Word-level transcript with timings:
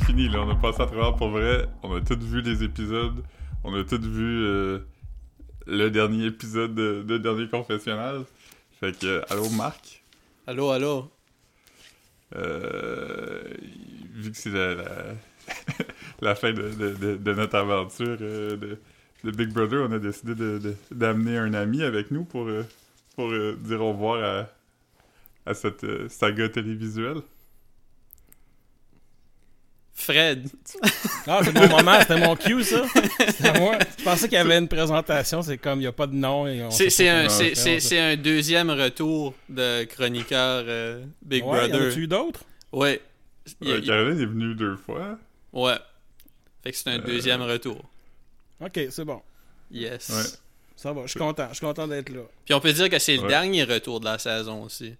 fini. 0.00 0.28
Là. 0.28 0.42
On 0.42 0.50
a 0.50 0.54
passé 0.54 0.82
à 0.82 0.86
travers 0.86 1.14
pour 1.16 1.28
vrai. 1.28 1.66
On 1.82 1.94
a 1.96 2.00
tous 2.00 2.18
vu 2.18 2.40
les 2.40 2.62
épisodes. 2.62 3.22
On 3.64 3.74
a 3.74 3.84
tous 3.84 4.00
vu 4.00 4.46
euh, 4.46 4.78
le 5.66 5.88
dernier 5.90 6.26
épisode 6.26 6.74
de, 6.74 7.02
de 7.02 7.18
Dernier 7.18 7.48
Confessionnal. 7.48 8.24
Fait 8.80 8.96
que, 8.98 9.06
euh, 9.06 9.22
allô 9.30 9.48
Marc? 9.50 10.02
Allô, 10.46 10.70
allô? 10.70 11.10
Euh, 12.34 13.42
vu 14.14 14.32
que 14.32 14.36
c'est 14.36 14.50
la, 14.50 14.74
la, 14.74 14.84
la 16.20 16.34
fin 16.34 16.52
de, 16.52 16.70
de, 16.70 17.16
de, 17.16 17.34
notre 17.34 17.56
aventure 17.56 18.16
euh, 18.20 18.56
de, 18.56 19.30
Big 19.30 19.52
Brother, 19.52 19.86
on 19.88 19.92
a 19.92 19.98
décidé 19.98 20.34
d'amener 20.90 21.36
un 21.36 21.54
ami 21.54 21.82
avec 21.82 22.10
nous 22.10 22.24
pour, 22.24 22.48
pour 23.14 23.30
dire 23.30 23.82
au 23.82 23.92
revoir 23.92 24.48
à, 25.46 25.50
à 25.50 25.54
cette 25.54 26.08
saga 26.08 26.48
télévisuelle. 26.48 27.20
Fred. 30.02 30.48
Ah, 31.26 31.40
c'est 31.44 31.54
mon 31.54 31.68
moment, 31.68 32.00
c'était 32.00 32.18
mon 32.18 32.34
cue, 32.34 32.64
ça. 32.64 32.82
C'était 33.28 33.58
moi. 33.60 33.78
Je 33.96 34.02
pensais 34.02 34.28
qu'il 34.28 34.34
y 34.36 34.40
avait 34.40 34.58
une 34.58 34.66
présentation, 34.66 35.40
c'est 35.40 35.56
comme 35.56 35.78
il 35.78 35.82
n'y 35.82 35.86
a 35.86 35.92
pas 35.92 36.08
de 36.08 36.14
nom. 36.16 36.48
et 36.48 36.64
on 36.64 36.70
C'est 36.72 37.08
un, 37.08 37.28
un 37.28 38.16
deuxième 38.16 38.70
retour 38.70 39.32
de 39.48 39.84
chroniqueur 39.84 40.64
euh, 40.66 41.04
Big 41.22 41.44
Ouais, 41.44 41.48
y 41.48 41.64
en 41.66 41.68
Brother. 41.68 41.88
a-tu 41.90 42.00
eu 42.00 42.06
d'autres? 42.08 42.40
Ouais. 42.72 43.00
Il 43.60 43.68
y 43.68 43.72
a- 43.72 43.74
Euh, 43.76 43.80
Caroline 43.82 44.20
est 44.20 44.26
venue 44.26 44.54
deux 44.56 44.76
fois. 44.76 45.16
Ouais. 45.52 45.76
Fait 46.64 46.72
que 46.72 46.76
c'est 46.76 46.90
un 46.90 46.98
Euh, 46.98 47.02
deuxième 47.06 47.42
retour. 47.42 47.80
Ok, 48.60 48.80
c'est 48.90 49.04
bon. 49.04 49.20
Yes. 49.70 50.08
Ouais. 50.10 50.38
Ça 50.76 50.92
va, 50.92 51.02
je 51.04 51.10
suis 51.10 51.20
content. 51.20 51.46
Je 51.50 51.54
suis 51.56 51.64
content 51.66 51.86
d'être 51.86 52.08
là. 52.08 52.22
Puis 52.44 52.54
on 52.54 52.60
peut 52.60 52.72
dire 52.72 52.90
que 52.90 52.98
c'est 52.98 53.16
le 53.16 53.28
dernier 53.28 53.62
retour 53.62 54.00
de 54.00 54.06
la 54.06 54.18
saison 54.18 54.64
aussi. 54.64 54.94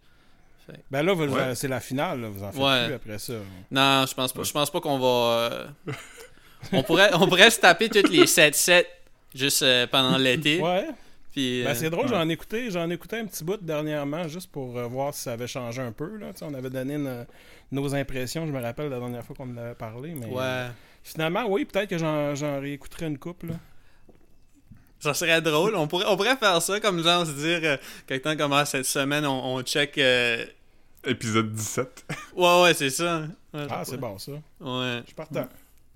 Ben 0.91 1.03
là, 1.03 1.15
Ouais. 1.33 1.55
c'est 1.55 1.69
la 1.69 1.81
finale, 1.81 2.21
là. 2.21 2.29
vous 2.29 2.43
en 2.43 2.53
faites 2.53 2.61
Ouais. 2.63 2.87
plus 2.87 2.95
après 2.95 3.19
ça. 3.19 3.35
Non, 3.71 4.05
je 4.09 4.15
pense 4.15 4.33
pas. 4.33 4.43
Je 4.43 4.53
pense 4.53 4.71
pas 4.71 4.81
qu'on 4.81 4.99
va. 4.99 5.07
euh, 5.07 5.67
on 6.73 6.83
pourrait, 6.83 7.11
on 7.15 7.27
pourrait 7.29 7.51
se 7.51 7.61
taper 7.61 7.89
toutes 7.89 8.11
les 8.11 8.27
7-7 8.27 8.85
juste 9.35 9.63
euh, 9.63 9.87
pendant 9.87 10.17
l'été. 10.19 10.61
Ouais. 10.61 10.87
Puis, 11.33 11.63
Ben, 11.65 11.71
euh, 11.71 11.75
c'est 11.75 11.89
drôle, 11.89 12.05
ouais. 12.05 12.11
j'en 12.11 12.29
ai 12.29 12.33
écouté, 12.33 12.71
j'en 12.71 12.91
un 13.21 13.25
petit 13.27 13.43
bout 13.43 13.57
dernièrement 13.57 14.29
juste 14.29 14.51
pour 14.51 14.77
euh, 14.77 14.87
voir 14.87 15.15
si 15.15 15.23
ça 15.23 15.33
avait 15.33 15.47
changé 15.47 15.81
un 15.81 15.93
peu. 15.93 16.19
Là. 16.19 16.27
On 16.43 16.53
avait 16.53 16.69
donné 16.69 16.95
une- 16.95 17.25
nos 17.71 17.95
impressions, 17.95 18.47
je 18.47 18.53
me 18.53 18.61
rappelle 18.61 18.91
la 18.91 18.99
dernière 18.99 19.25
fois 19.25 19.35
qu'on 19.35 19.51
en 19.51 19.57
avait 19.57 19.75
parlé. 19.75 20.13
Mais 20.15 20.27
euh, 20.27 20.67
ouais. 20.67 20.71
finalement, 21.03 21.47
oui, 21.49 21.65
peut-être 21.65 21.89
que 21.89 21.97
j'en, 21.97 22.35
j'en 22.35 22.61
réécouterai 22.61 23.07
une 23.07 23.17
couple. 23.19 23.47
Là. 23.47 23.55
Ça 25.01 25.15
serait 25.15 25.41
drôle. 25.41 25.75
On 25.75 25.89
pourrait, 25.89 26.05
on 26.07 26.17
pourrait 26.17 26.37
faire 26.37 26.61
ça 26.63 26.79
comme 26.81 27.03
genre 27.03 27.27
se 27.27 27.33
dire 27.33 27.61
euh, 27.65 27.77
temps 28.21 28.37
commence 28.37 28.69
cette 28.71 28.85
semaine, 28.85 29.25
on, 29.27 29.55
on 29.57 29.63
check. 29.63 29.99
Épisode 31.05 31.53
17. 31.53 32.07
Ouais, 32.37 32.63
ouais, 32.63 32.75
c'est 32.75 32.91
ça. 32.91 33.23
Ouais, 33.53 33.67
Ah, 33.71 33.85
c'est 33.85 33.97
bon 33.97 34.19
ça. 34.19 34.33
Ouais. 34.61 35.01
Je 35.01 35.07
suis 35.07 35.15
partant. 35.15 35.49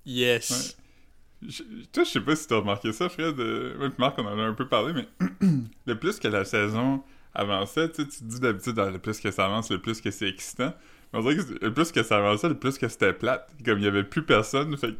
Yes. 0.05 0.77
Je- 1.47 1.63
toi, 1.93 2.03
je 2.03 2.09
sais 2.09 2.21
pas 2.21 2.35
si 2.35 2.47
t'as 2.47 2.57
remarqué 2.57 2.91
ça, 2.91 3.09
Fred. 3.09 3.39
Euh, 3.39 3.77
moi 3.77 3.89
pis 3.89 3.95
Marc, 3.99 4.15
on 4.19 4.25
en 4.25 4.39
a 4.39 4.43
un 4.43 4.53
peu 4.53 4.67
parlé, 4.67 4.93
mais 4.93 5.07
le 5.85 5.99
plus 5.99 6.19
que 6.19 6.27
la 6.27 6.43
saison 6.45 7.03
avançait, 7.33 7.89
tu 7.91 8.03
sais, 8.03 8.07
tu 8.09 8.19
te 8.19 8.23
dis 8.23 8.39
d'habitude, 8.39 8.77
ah, 8.79 8.89
le 8.89 8.97
plus 8.99 9.19
que 9.19 9.29
ça 9.31 9.45
avance, 9.45 9.69
le 9.71 9.79
plus 9.81 10.01
que 10.01 10.09
c'est 10.11 10.27
excitant. 10.27 10.73
Mais 11.13 11.19
on 11.19 11.21
dirait 11.21 11.37
que 11.37 11.63
le 11.65 11.73
plus 11.73 11.91
que 11.91 12.03
ça 12.03 12.17
avançait, 12.17 12.49
le 12.49 12.57
plus 12.57 12.77
que 12.77 12.87
c'était 12.87 13.13
plate. 13.13 13.49
Comme 13.63 13.77
il 13.79 13.85
y 13.85 13.87
avait 13.87 14.03
plus 14.03 14.23
personne, 14.23 14.75
fait 14.77 14.95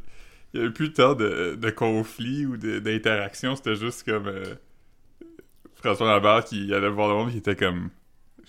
il 0.54 0.60
y 0.62 0.64
avait 0.64 0.72
plus 0.74 0.94
tant 0.94 1.14
de, 1.16 1.56
de 1.60 1.70
conflits 1.70 2.46
ou 2.46 2.56
d'interactions. 2.56 3.56
C'était 3.58 3.76
juste 3.76 4.04
comme 4.04 4.28
euh, 4.28 4.56
François 5.76 6.08
Lambert 6.08 6.46
qui 6.46 6.74
allait 6.74 6.90
voir 6.90 7.10
le 7.10 7.16
monde 7.16 7.32
qui 7.32 7.38
était 7.38 7.56
comme 7.58 7.90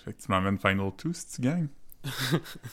Fait 0.09 0.15
que 0.15 0.23
tu 0.23 0.31
m'emmènes 0.31 0.59
Final 0.59 0.91
2 1.05 1.13
si 1.13 1.27
tu 1.37 1.43
gagnes. 1.43 1.69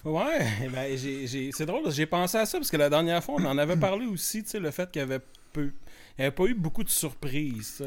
Ouais, 0.06 0.48
eh 0.64 0.70
ben, 0.70 0.98
j'ai, 0.98 1.28
j'ai- 1.28 1.52
c'est 1.52 1.66
drôle, 1.66 1.92
j'ai 1.92 2.06
pensé 2.06 2.38
à 2.38 2.46
ça 2.46 2.58
parce 2.58 2.70
que 2.72 2.78
la 2.78 2.90
dernière 2.90 3.24
fois, 3.24 3.36
on 3.40 3.46
en 3.46 3.58
avait 3.58 3.76
parlé 3.76 4.06
aussi, 4.06 4.44
tu 4.44 4.50
sais, 4.52 4.60
le 4.60 4.72
fait 4.72 4.90
qu'il 4.92 5.02
y 5.02 5.04
avait 5.04 5.20
peu. 5.52 5.64
Il 6.18 6.22
n'y 6.22 6.26
avait 6.26 6.32
pas 6.36 6.46
eu 6.46 6.54
beaucoup 6.54 6.84
de 6.84 6.90
surprises. 6.90 7.84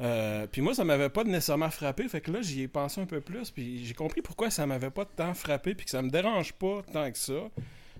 Euh, 0.00 0.46
puis 0.46 0.62
moi, 0.62 0.74
ça 0.74 0.84
m'avait 0.84 1.08
pas 1.08 1.24
nécessairement 1.24 1.70
frappé. 1.70 2.06
Fait 2.08 2.20
que 2.20 2.30
là, 2.30 2.40
j'y 2.42 2.62
ai 2.62 2.68
pensé 2.68 3.00
un 3.00 3.06
peu 3.06 3.20
plus. 3.20 3.50
Puis 3.50 3.84
j'ai 3.84 3.94
compris 3.94 4.22
pourquoi 4.22 4.48
ça 4.50 4.64
m'avait 4.66 4.90
pas 4.90 5.04
tant 5.04 5.34
frappé. 5.34 5.74
Puis 5.74 5.84
que 5.84 5.90
ça 5.90 6.00
me 6.02 6.10
dérange 6.10 6.52
pas 6.52 6.82
tant 6.92 7.10
que 7.10 7.18
ça. 7.18 7.48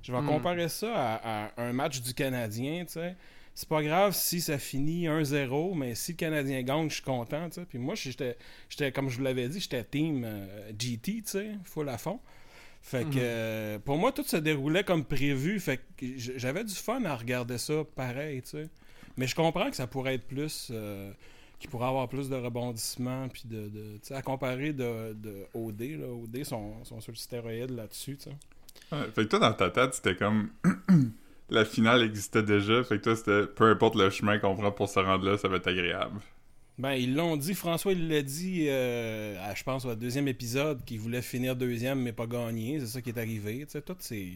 Je 0.02 0.12
vais 0.12 0.20
Hmm. 0.20 0.26
comparer 0.26 0.68
ça 0.68 0.92
à, 0.96 1.46
à 1.46 1.62
un 1.62 1.72
match 1.72 2.00
du 2.00 2.14
Canadien, 2.14 2.84
tu 2.86 2.92
sais. 2.92 3.16
C'est 3.54 3.68
pas 3.68 3.82
grave 3.82 4.14
si 4.14 4.40
ça 4.40 4.58
finit 4.58 5.06
1-0, 5.06 5.74
mais 5.76 5.94
si 5.94 6.12
le 6.12 6.16
Canadien 6.16 6.62
gagne, 6.62 6.88
je 6.88 6.94
suis 6.94 7.02
content. 7.02 7.48
Puis 7.68 7.78
moi, 7.78 7.94
j'étais, 7.94 8.36
j'étais, 8.70 8.90
comme 8.92 9.10
je 9.10 9.18
vous 9.18 9.22
l'avais 9.24 9.48
dit, 9.48 9.60
j'étais 9.60 9.84
team 9.84 10.22
euh, 10.24 10.70
GT, 10.78 11.22
full 11.64 11.88
à 11.88 11.98
fond. 11.98 12.20
Fait 12.82 13.02
que 13.04 13.08
Mhm. 13.08 13.14
euh, 13.18 13.78
pour 13.78 13.98
moi, 13.98 14.12
tout 14.12 14.24
se 14.24 14.38
déroulait 14.38 14.84
comme 14.84 15.04
prévu. 15.04 15.60
Fait 15.60 15.78
que 15.98 16.06
j'avais 16.16 16.64
du 16.64 16.74
fun 16.74 17.04
à 17.04 17.14
regarder 17.14 17.58
ça 17.58 17.84
pareil. 17.94 18.42
Mais 19.18 19.26
je 19.26 19.34
comprends 19.34 19.68
que 19.68 19.76
ça 19.76 19.86
pourrait 19.86 20.14
être 20.14 20.26
plus. 20.26 20.68
euh, 20.70 21.12
qu'il 21.58 21.68
pourrait 21.68 21.88
avoir 21.88 22.08
plus 22.08 22.30
de 22.30 22.36
rebondissements. 22.36 23.28
Puis 23.28 23.42
de, 23.44 23.70
à 24.14 24.22
comparer 24.22 24.72
de, 24.72 25.12
de 25.12 25.44
OD, 25.52 25.80
là. 26.00 26.06
OD 26.06 26.42
sont, 26.44 26.82
sont 26.84 27.00
sur 27.02 27.12
le 27.12 27.18
stéroïde 27.18 27.68
là-dessus. 27.72 28.16
Ouais, 28.90 28.98
fait 29.14 29.24
que 29.24 29.28
toi, 29.28 29.38
dans 29.40 29.52
ta 29.52 29.68
tête, 29.68 29.92
c'était 29.92 30.16
comme. 30.16 30.48
la 31.50 31.64
finale 31.64 32.02
existait 32.02 32.42
déjà. 32.42 32.82
Fait 32.84 32.98
que 32.98 33.04
toi, 33.04 33.16
c'était 33.16 33.46
peu 33.46 33.70
importe 33.70 33.96
le 33.96 34.10
chemin 34.10 34.38
qu'on 34.38 34.56
prend 34.56 34.72
pour 34.72 34.88
se 34.88 34.98
rendre 34.98 35.24
là, 35.24 35.38
ça 35.38 35.48
va 35.48 35.56
être 35.56 35.68
agréable. 35.68 36.20
Ben, 36.78 36.92
ils 36.92 37.14
l'ont 37.14 37.36
dit, 37.36 37.52
François, 37.54 37.92
il 37.92 38.08
l'a 38.08 38.22
dit, 38.22 38.66
euh, 38.68 39.36
je 39.54 39.62
pense, 39.64 39.84
au 39.84 39.94
deuxième 39.94 40.28
épisode, 40.28 40.82
qu'il 40.84 40.98
voulait 40.98 41.20
finir 41.20 41.54
deuxième, 41.54 42.00
mais 42.00 42.12
pas 42.12 42.26
gagner. 42.26 42.80
C'est 42.80 42.86
ça 42.86 43.02
qui 43.02 43.10
est 43.10 43.18
arrivé. 43.18 43.66
Tout 43.66 43.94
c'est. 43.98 44.28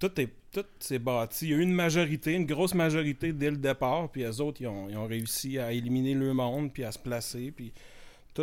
Tout 0.00 0.20
est, 0.20 0.28
tout 0.52 0.64
s'est 0.78 0.98
bâti. 0.98 1.46
Il 1.46 1.50
y 1.50 1.54
a 1.54 1.56
eu 1.56 1.62
une 1.62 1.72
majorité, 1.72 2.32
une 2.32 2.46
grosse 2.46 2.74
majorité 2.74 3.32
dès 3.32 3.50
le 3.50 3.56
départ, 3.56 4.08
puis 4.10 4.22
les 4.22 4.40
autres, 4.40 4.60
ils 4.60 4.68
ont, 4.68 4.88
ont 4.96 5.06
réussi 5.06 5.58
à 5.58 5.72
éliminer 5.72 6.14
le 6.14 6.32
monde, 6.32 6.72
puis 6.72 6.84
à 6.84 6.92
se 6.92 6.98
placer, 7.00 7.52
puis 7.54 7.72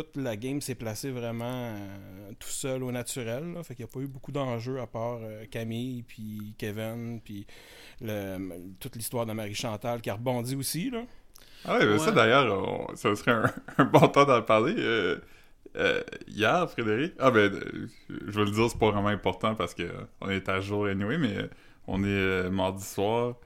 toute 0.02 0.16
la 0.16 0.36
game 0.36 0.60
s'est 0.60 0.74
placée 0.74 1.10
vraiment 1.10 1.44
euh, 1.74 2.30
tout 2.38 2.50
seul 2.50 2.82
au 2.82 2.92
naturel. 2.92 3.54
Là. 3.54 3.62
Fait 3.62 3.74
qu'il 3.74 3.86
n'y 3.86 3.90
a 3.90 3.92
pas 3.94 4.00
eu 4.00 4.06
beaucoup 4.06 4.30
d'enjeux 4.30 4.78
à 4.78 4.86
part 4.86 5.20
euh, 5.22 5.46
Camille, 5.50 6.02
puis 6.02 6.54
Kevin, 6.58 7.18
puis 7.24 7.46
le- 8.02 8.74
toute 8.78 8.94
l'histoire 8.96 9.24
de 9.24 9.32
Marie-Chantal 9.32 10.02
qui 10.02 10.10
a 10.10 10.14
rebondi 10.14 10.54
aussi. 10.54 10.90
Là. 10.90 11.04
Ah 11.64 11.78
ouais, 11.78 11.98
ça 11.98 12.12
d'ailleurs, 12.12 12.62
on- 12.90 12.94
ça 12.94 13.14
serait 13.16 13.30
un, 13.32 13.50
un 13.78 13.84
bon 13.86 14.06
temps 14.08 14.26
d'en 14.26 14.42
parler. 14.42 14.74
Euh, 14.76 15.16
euh, 15.76 16.02
hier, 16.28 16.70
Frédéric. 16.70 17.14
Ah 17.18 17.30
ben, 17.30 17.50
je 18.10 18.38
vais 18.38 18.44
le 18.44 18.50
dire, 18.50 18.68
c'est 18.70 18.78
pas 18.78 18.90
vraiment 18.90 19.08
important 19.08 19.54
parce 19.54 19.72
que 19.72 19.90
on 20.20 20.28
est 20.28 20.46
à 20.50 20.60
jour 20.60 20.84
anyway, 20.86 21.16
mais 21.16 21.48
on 21.86 22.04
est 22.04 22.08
euh, 22.08 22.50
mardi 22.50 22.84
soir, 22.84 23.36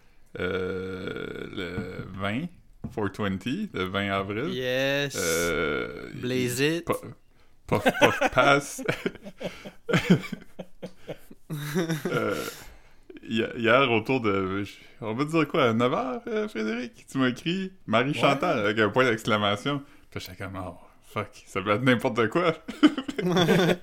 euh, 0.41 1.47
le 1.53 2.07
20, 2.21 2.47
420, 2.95 3.69
le 3.75 3.85
20 3.85 4.11
avril. 4.13 4.49
Yes. 4.55 5.17
Euh, 5.19 6.11
Blaze 6.15 6.61
it. 6.61 6.85
Puff, 6.85 7.01
puff, 7.67 7.85
puff 8.01 8.21
pass. 8.35 8.83
Euh, 12.13 12.45
hi- 13.29 13.43
hier, 13.57 13.91
autour 13.91 14.21
de. 14.21 14.65
On 15.01 15.15
va 15.15 15.25
dire 15.25 15.49
quoi, 15.49 15.71
à 15.71 15.73
9h, 15.73 16.49
Frédéric? 16.49 16.93
Tu 17.11 17.19
m'as 17.19 17.29
écrit 17.31 17.73
Marie-Chantal 17.87 18.61
avec 18.61 18.79
un 18.79 18.89
point 18.91 19.05
d'exclamation. 19.05 19.83
Puis 20.11 20.21
j'étais 20.21 20.37
comme, 20.45 20.57
oh, 20.65 20.77
fuck, 21.13 21.29
ça 21.47 21.61
peut 21.61 21.71
être 21.71 21.83
n'importe 21.83 22.29
quoi. 22.29 22.55
Ben, 23.23 23.77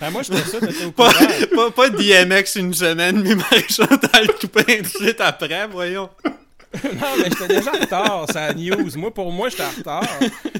moi, 0.12 0.22
j'étais 0.22 0.40
ça, 0.42 0.60
t'étais 0.60 0.84
au 0.84 0.92
Pas, 0.92 1.10
courant. 1.12 1.26
pas, 1.54 1.70
pas 1.70 1.88
DMX 1.90 2.56
une 2.56 2.74
semaine, 2.74 3.22
mais 3.22 3.34
Marie-Chantal 3.34 4.26
tout 4.40 4.46
de 4.48 4.86
suite 4.86 5.20
après, 5.22 5.66
voyons. 5.68 6.10
non, 6.94 7.06
mais 7.18 7.24
j'étais 7.30 7.48
déjà 7.48 7.70
en 7.74 7.80
retard, 7.80 8.26
c'est 8.28 8.34
la 8.34 8.54
news. 8.54 8.90
Moi, 8.96 9.12
pour 9.14 9.30
moi, 9.32 9.48
j'étais 9.48 9.64
en 9.64 9.70
retard. 9.70 10.04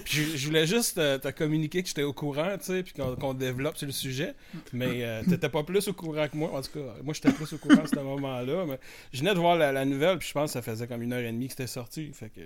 Puis 0.04 0.24
je, 0.32 0.36
je 0.36 0.46
voulais 0.46 0.66
juste 0.66 0.98
euh, 0.98 1.18
te 1.18 1.28
communiquer 1.28 1.82
que 1.82 1.88
j'étais 1.88 2.02
au 2.02 2.12
courant, 2.12 2.56
tu 2.58 2.64
sais, 2.66 2.82
puis 2.82 2.92
qu'on 2.92 3.34
développe 3.34 3.76
sur 3.76 3.86
le 3.86 3.92
sujet. 3.92 4.34
Mais 4.72 5.04
euh, 5.04 5.22
t'étais 5.28 5.48
pas 5.48 5.62
plus 5.62 5.88
au 5.88 5.92
courant 5.92 6.26
que 6.28 6.36
moi. 6.36 6.50
En 6.54 6.62
tout 6.62 6.70
cas, 6.72 6.94
moi, 7.02 7.14
j'étais 7.14 7.32
plus 7.32 7.52
au 7.52 7.58
courant 7.58 7.82
à 7.82 7.86
ce 7.86 7.96
moment-là. 7.96 8.64
Mais 8.68 8.78
je 9.12 9.18
venais 9.20 9.34
de 9.34 9.38
voir 9.38 9.56
la, 9.56 9.72
la 9.72 9.84
nouvelle, 9.84 10.18
puis 10.18 10.28
je 10.28 10.32
pense 10.34 10.50
que 10.50 10.52
ça 10.54 10.62
faisait 10.62 10.86
comme 10.86 11.02
une 11.02 11.12
heure 11.12 11.20
et 11.20 11.32
demie 11.32 11.46
que 11.46 11.52
c'était 11.52 11.66
sorti. 11.66 12.10
Fait 12.12 12.28
que 12.28 12.40
euh, 12.40 12.44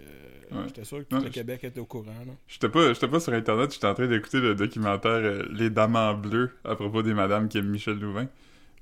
Ouais. 0.50 0.64
j'étais 0.68 0.84
sûr 0.84 0.98
que 0.98 1.02
tout 1.04 1.16
Non, 1.16 1.22
le 1.24 1.28
Québec 1.30 1.62
était 1.64 1.80
au 1.80 1.84
courant. 1.84 2.12
J'étais 2.46 2.68
pas, 2.70 2.94
pas 2.94 3.20
sur 3.20 3.32
Internet, 3.34 3.72
j'étais 3.72 3.86
en 3.86 3.94
train 3.94 4.06
d'écouter 4.06 4.40
le 4.40 4.54
documentaire 4.54 5.10
euh, 5.12 5.42
Les 5.52 5.68
Dames 5.68 5.94
en 5.96 6.14
bleu 6.14 6.52
à 6.64 6.74
propos 6.74 7.02
des 7.02 7.12
madames 7.12 7.48
qui 7.48 7.58
aiment 7.58 7.68
Michel 7.68 7.98
Louvain. 7.98 8.28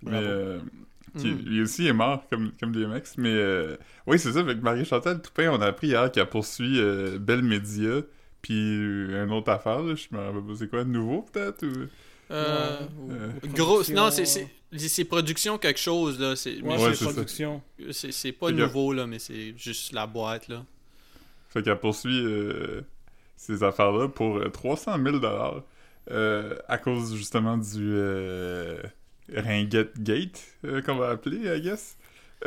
Mais 0.03 0.13
euh, 0.15 0.59
qui, 1.19 1.29
Mm. 1.33 1.39
lui 1.47 1.63
aussi 1.63 1.87
est 1.87 1.93
mort 1.93 2.25
comme, 2.29 2.53
comme 2.61 2.73
DMX. 2.73 3.17
Mais 3.19 3.31
euh, 3.33 3.77
oui, 4.07 4.19
c'est 4.19 4.33
ça. 4.33 4.41
Avec 4.41 4.61
Marie-Chantal 4.63 5.23
Toupin, 5.23 5.51
on 5.51 5.61
a 5.61 5.67
appris 5.67 5.89
hier 5.89 6.11
qu'elle 6.13 6.29
poursuit 6.29 6.79
euh, 6.81 7.19
Belle 7.19 7.43
Média. 7.43 8.01
Puis 8.43 8.55
euh, 8.55 9.25
une 9.25 9.33
autre 9.33 9.51
affaire, 9.51 9.83
là, 9.83 9.95
je 9.95 10.07
me 10.15 10.21
rappelle 10.23 10.43
pas, 10.43 10.53
c'est 10.59 10.69
quoi, 10.71 10.85
nouveau 10.85 11.23
peut-être 11.23 11.63
ou... 11.65 11.67
Euh, 11.71 11.87
Ouais, 12.29 12.35
euh, 12.35 13.29
ou- 13.43 13.47
ou 13.47 13.53
Gros, 13.55 13.67
production, 13.75 13.95
non, 13.95 14.11
c'est 14.11 14.25
c'est 14.27 14.49
c'est 14.89 15.05
production 15.05 15.59
quelque 15.59 15.79
chose 15.79 16.19
là. 16.19 16.35
C'est 16.35 16.61
Ouais, 16.61 16.77
Ouais, 16.77 16.93
production. 16.93 17.63
c'est 17.93 18.11
c'est 18.13 18.33
pas 18.33 18.49
Fait 18.49 18.55
nouveau 18.55 18.93
là, 18.93 19.07
mais 19.07 19.21
c'est 19.21 19.55
juste 19.57 19.93
la 19.93 20.09
boîte 20.09 20.49
là. 20.49 20.65
Fait 21.51 21.63
qu'elle 21.63 21.79
poursuit 21.79 22.21
euh, 22.25 22.81
ces 23.37 23.63
affaires-là 23.63 24.09
pour 24.09 24.39
euh, 24.39 24.49
300 24.51 24.97
000 25.03 25.19
euh, 26.11 26.57
à 26.69 26.79
cause 26.79 27.15
justement 27.17 27.57
du... 27.59 27.93
Ringuette 29.35 30.01
Gate, 30.01 30.43
euh, 30.65 30.83
qu'on 30.83 30.97
va 30.97 31.11
appeler, 31.11 31.39
I 31.57 31.61
guess. 31.61 31.97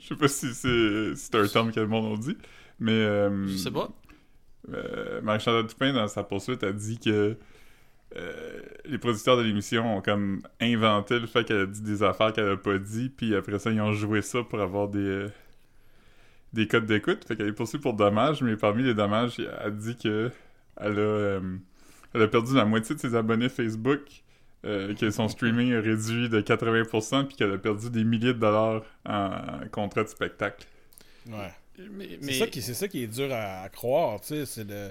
Je 0.00 0.08
sais 0.08 0.16
pas 0.16 0.28
si 0.28 0.52
c'est 0.54 1.34
un 1.36 1.46
terme 1.46 1.72
que 1.72 1.80
le 1.80 1.86
monde 1.86 2.18
a 2.18 2.20
dit, 2.22 2.36
mais... 2.80 2.92
euh, 2.92 3.46
Je 3.46 3.56
sais 3.56 3.70
pas. 3.70 3.88
euh, 4.72 5.20
Marie-Chantal 5.22 5.66
Toupin, 5.68 5.92
dans 5.92 6.08
sa 6.08 6.24
poursuite, 6.24 6.64
a 6.64 6.72
dit 6.72 6.98
que 6.98 7.36
euh, 8.16 8.60
les 8.84 8.98
producteurs 8.98 9.36
de 9.38 9.42
l'émission 9.42 9.96
ont 9.98 10.02
comme 10.02 10.42
inventé 10.60 11.18
le 11.18 11.26
fait 11.26 11.44
qu'elle 11.44 11.60
a 11.62 11.66
dit 11.66 11.82
des 11.82 12.02
affaires 12.02 12.32
qu'elle 12.32 12.48
a 12.50 12.56
pas 12.56 12.78
dit, 12.78 13.08
puis 13.10 13.34
après 13.34 13.58
ça, 13.58 13.70
ils 13.70 13.80
ont 13.80 13.92
joué 13.92 14.22
ça 14.22 14.42
pour 14.42 14.60
avoir 14.60 14.88
des, 14.88 14.98
euh, 14.98 15.28
des 16.52 16.66
codes 16.68 16.86
d'écoute. 16.86 17.24
Fait 17.24 17.36
qu'elle 17.36 17.48
est 17.48 17.52
poursuivie 17.52 17.82
pour 17.82 17.94
dommages, 17.94 18.42
mais 18.42 18.56
parmi 18.56 18.82
les 18.82 18.94
dommages, 18.94 19.38
elle 19.38 19.48
a 19.48 19.70
dit 19.70 19.96
que 19.96 20.30
elle 20.78 20.98
a, 20.98 21.40
elle 22.14 22.22
a 22.22 22.28
perdu 22.28 22.54
la 22.54 22.64
moitié 22.64 22.94
de 22.94 23.00
ses 23.00 23.14
abonnés 23.14 23.48
Facebook, 23.48 24.21
euh, 24.64 24.94
que 24.94 25.10
son 25.10 25.28
streaming 25.28 25.72
a 25.74 25.80
réduit 25.80 26.28
de 26.28 26.40
80%, 26.40 27.26
puis 27.26 27.36
qu'elle 27.36 27.52
a 27.52 27.58
perdu 27.58 27.90
des 27.90 28.04
milliers 28.04 28.34
de 28.34 28.38
dollars 28.38 28.82
en 29.06 29.30
contrat 29.70 30.04
de 30.04 30.08
spectacle. 30.08 30.66
Ouais. 31.28 31.50
Mais, 31.90 32.18
C'est 32.20 32.34
ça, 32.34 32.46
qui, 32.46 32.60
c'est 32.62 32.74
ça 32.74 32.86
qui 32.86 33.02
est 33.02 33.06
dur 33.06 33.32
à, 33.32 33.62
à 33.62 33.68
croire, 33.70 34.20
tu 34.20 34.28
sais, 34.28 34.46
c'est 34.46 34.66
de... 34.66 34.90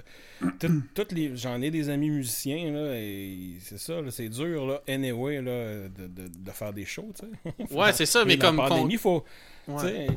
tout- 0.58 0.82
toutes 0.94 1.12
les, 1.12 1.36
j'en 1.36 1.62
ai 1.62 1.70
des 1.70 1.88
amis 1.88 2.10
musiciens, 2.10 2.72
là, 2.72 2.94
et 2.98 3.54
c'est 3.60 3.78
ça, 3.78 4.00
là, 4.00 4.10
c'est 4.10 4.28
dur, 4.28 4.66
là, 4.66 4.82
anyway, 4.88 5.36
là, 5.40 5.88
de, 5.88 6.06
de, 6.08 6.28
de 6.28 6.50
faire 6.50 6.72
des 6.72 6.84
shows, 6.84 7.12
tu 7.18 7.24
sais. 7.26 7.74
Ouais, 7.74 7.92
c'est 7.92 8.04
ça, 8.04 8.24
mais 8.24 8.36
comme. 8.36 8.56
la 8.56 8.66
pandémie, 8.68 8.96
faut... 8.96 9.24
ouais. 9.68 10.08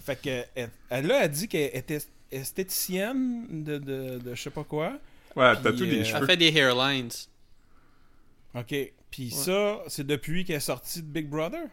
fait 0.00 0.22
que, 0.22 0.44
elle, 0.54 0.70
elle, 0.90 1.06
là, 1.08 1.24
elle 1.24 1.30
dit 1.30 1.48
qu'elle 1.48 1.70
était 1.74 1.98
esthéticienne 2.30 3.64
de, 3.64 3.78
de, 3.78 4.18
de 4.18 4.34
je 4.34 4.40
sais 4.42 4.50
pas 4.50 4.64
quoi. 4.64 4.98
Ouais, 5.34 5.54
tatoue 5.62 5.86
des 5.86 6.00
euh, 6.00 6.04
cheveux. 6.04 6.18
Elle 6.20 6.26
fait 6.26 6.36
des 6.36 6.56
hairlines. 6.56 7.08
OK. 8.54 8.74
Puis 9.10 9.30
ça, 9.30 9.82
c'est 9.88 10.06
depuis 10.06 10.44
qu'elle 10.44 10.56
est 10.56 10.60
sortie 10.60 11.02
de 11.02 11.06
Big 11.06 11.28
Brother? 11.28 11.64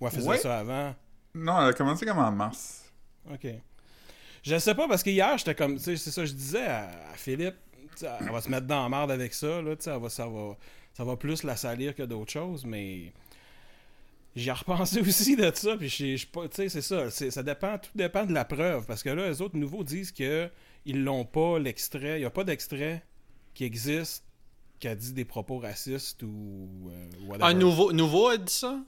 Ou 0.00 0.06
elle 0.06 0.12
faisait 0.12 0.28
Ouais. 0.28 0.38
ça 0.38 0.58
avant? 0.58 0.94
Non, 1.34 1.60
elle 1.60 1.68
a 1.70 1.72
commencé 1.72 2.06
comme 2.06 2.18
en 2.18 2.30
mars. 2.30 2.84
OK. 3.30 3.46
Je 4.42 4.58
sais 4.58 4.74
pas, 4.74 4.86
parce 4.88 5.02
que 5.02 5.10
hier, 5.10 5.36
j'étais 5.38 5.54
comme, 5.54 5.76
tu 5.76 5.82
sais, 5.82 5.96
c'est 5.96 6.10
ça 6.10 6.22
que 6.22 6.28
je 6.28 6.32
disais 6.34 6.64
à, 6.66 6.88
à 7.12 7.14
Philippe, 7.16 7.56
sais, 7.98 8.08
elle 8.20 8.30
va 8.30 8.40
se 8.40 8.48
mettre 8.48 8.66
dans 8.66 8.82
la 8.84 8.88
merde 8.88 9.10
avec 9.10 9.34
ça, 9.34 9.60
là, 9.60 9.76
tu 9.76 9.82
sais, 9.84 9.90
elle 9.90 10.00
va, 10.00 10.08
ça, 10.08 10.26
va, 10.26 10.56
ça 10.94 11.04
va 11.04 11.16
plus 11.16 11.42
la 11.42 11.56
salir 11.56 11.94
que 11.94 12.02
d'autres 12.02 12.32
choses, 12.32 12.64
mais 12.64 13.12
j'y 14.36 14.48
ai 14.48 14.52
repensé 14.52 15.00
aussi 15.06 15.36
de 15.36 15.50
ça, 15.54 15.76
puis 15.76 15.88
je 15.88 16.16
suis 16.16 16.26
pas, 16.26 16.48
tu 16.48 16.56
sais, 16.56 16.68
c'est 16.68 16.82
ça, 16.82 17.10
ça 17.10 17.42
dépend, 17.42 17.78
tout 17.78 17.90
dépend 17.94 18.24
de 18.24 18.32
la 18.32 18.44
preuve, 18.44 18.86
parce 18.86 19.02
que 19.02 19.10
là, 19.10 19.28
les 19.28 19.42
autres 19.42 19.56
nouveaux 19.56 19.84
disent 19.84 20.12
que 20.12 20.48
ils 20.84 21.02
l'ont 21.02 21.24
pas, 21.24 21.58
l'extrait, 21.58 22.20
il 22.20 22.22
y 22.22 22.26
a 22.26 22.30
pas 22.30 22.44
d'extrait 22.44 23.02
qui 23.54 23.64
existe 23.64 24.24
qui 24.78 24.88
a 24.88 24.94
dit 24.94 25.12
des 25.12 25.24
propos 25.24 25.58
racistes 25.58 26.22
ou 26.22 26.90
euh, 26.90 27.06
whatever. 27.26 27.50
Un 27.50 27.54
nouveau, 27.54 27.92
nouveau 27.92 28.28
a 28.28 28.36
dit 28.36 28.52
ça? 28.52 28.78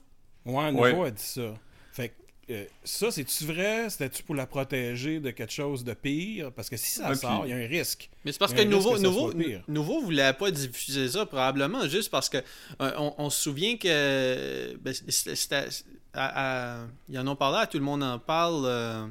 Ouais, 0.45 0.63
un 0.63 0.73
Ouais. 0.75 0.91
nouveau 0.91 1.03
a 1.05 1.11
dit 1.11 1.21
ça. 1.23 1.53
Fait 1.91 2.09
que 2.09 2.13
euh, 2.53 2.65
ça, 2.83 3.11
c'est-tu 3.11 3.45
vrai? 3.45 3.89
C'était-tu 3.89 4.23
pour 4.23 4.35
la 4.35 4.45
protéger 4.47 5.19
de 5.19 5.31
quelque 5.31 5.53
chose 5.53 5.83
de 5.83 5.93
pire? 5.93 6.51
Parce 6.51 6.69
que 6.69 6.77
si 6.77 6.89
ça 6.91 7.13
sort, 7.15 7.43
il 7.45 7.49
y 7.49 7.53
a 7.53 7.57
un 7.57 7.67
risque. 7.67 8.09
Mais 8.25 8.31
c'est 8.31 8.39
parce 8.39 8.53
que 8.53 8.61
Nouveau, 8.63 8.93
que 8.95 8.99
nouveau, 8.99 9.31
nouveau 9.67 10.01
voulait 10.01 10.33
pas 10.33 10.49
diffuser 10.51 11.07
ça, 11.09 11.25
probablement, 11.25 11.87
juste 11.87 12.09
parce 12.09 12.29
que 12.29 12.37
euh, 12.37 12.91
on, 12.97 13.13
on 13.17 13.29
se 13.29 13.41
souvient 13.41 13.77
que. 13.77 14.75
ben, 14.77 14.93
c'était- 14.93 15.35
c'était- 15.35 15.67
à- 16.13 16.81
à- 16.81 16.87
ils 17.09 17.17
en 17.19 17.27
ont 17.27 17.35
parlé, 17.37 17.59
à 17.59 17.67
tout 17.67 17.77
le 17.77 17.83
monde 17.85 18.03
en 18.03 18.19
parle. 18.19 18.63
euh, 18.65 19.07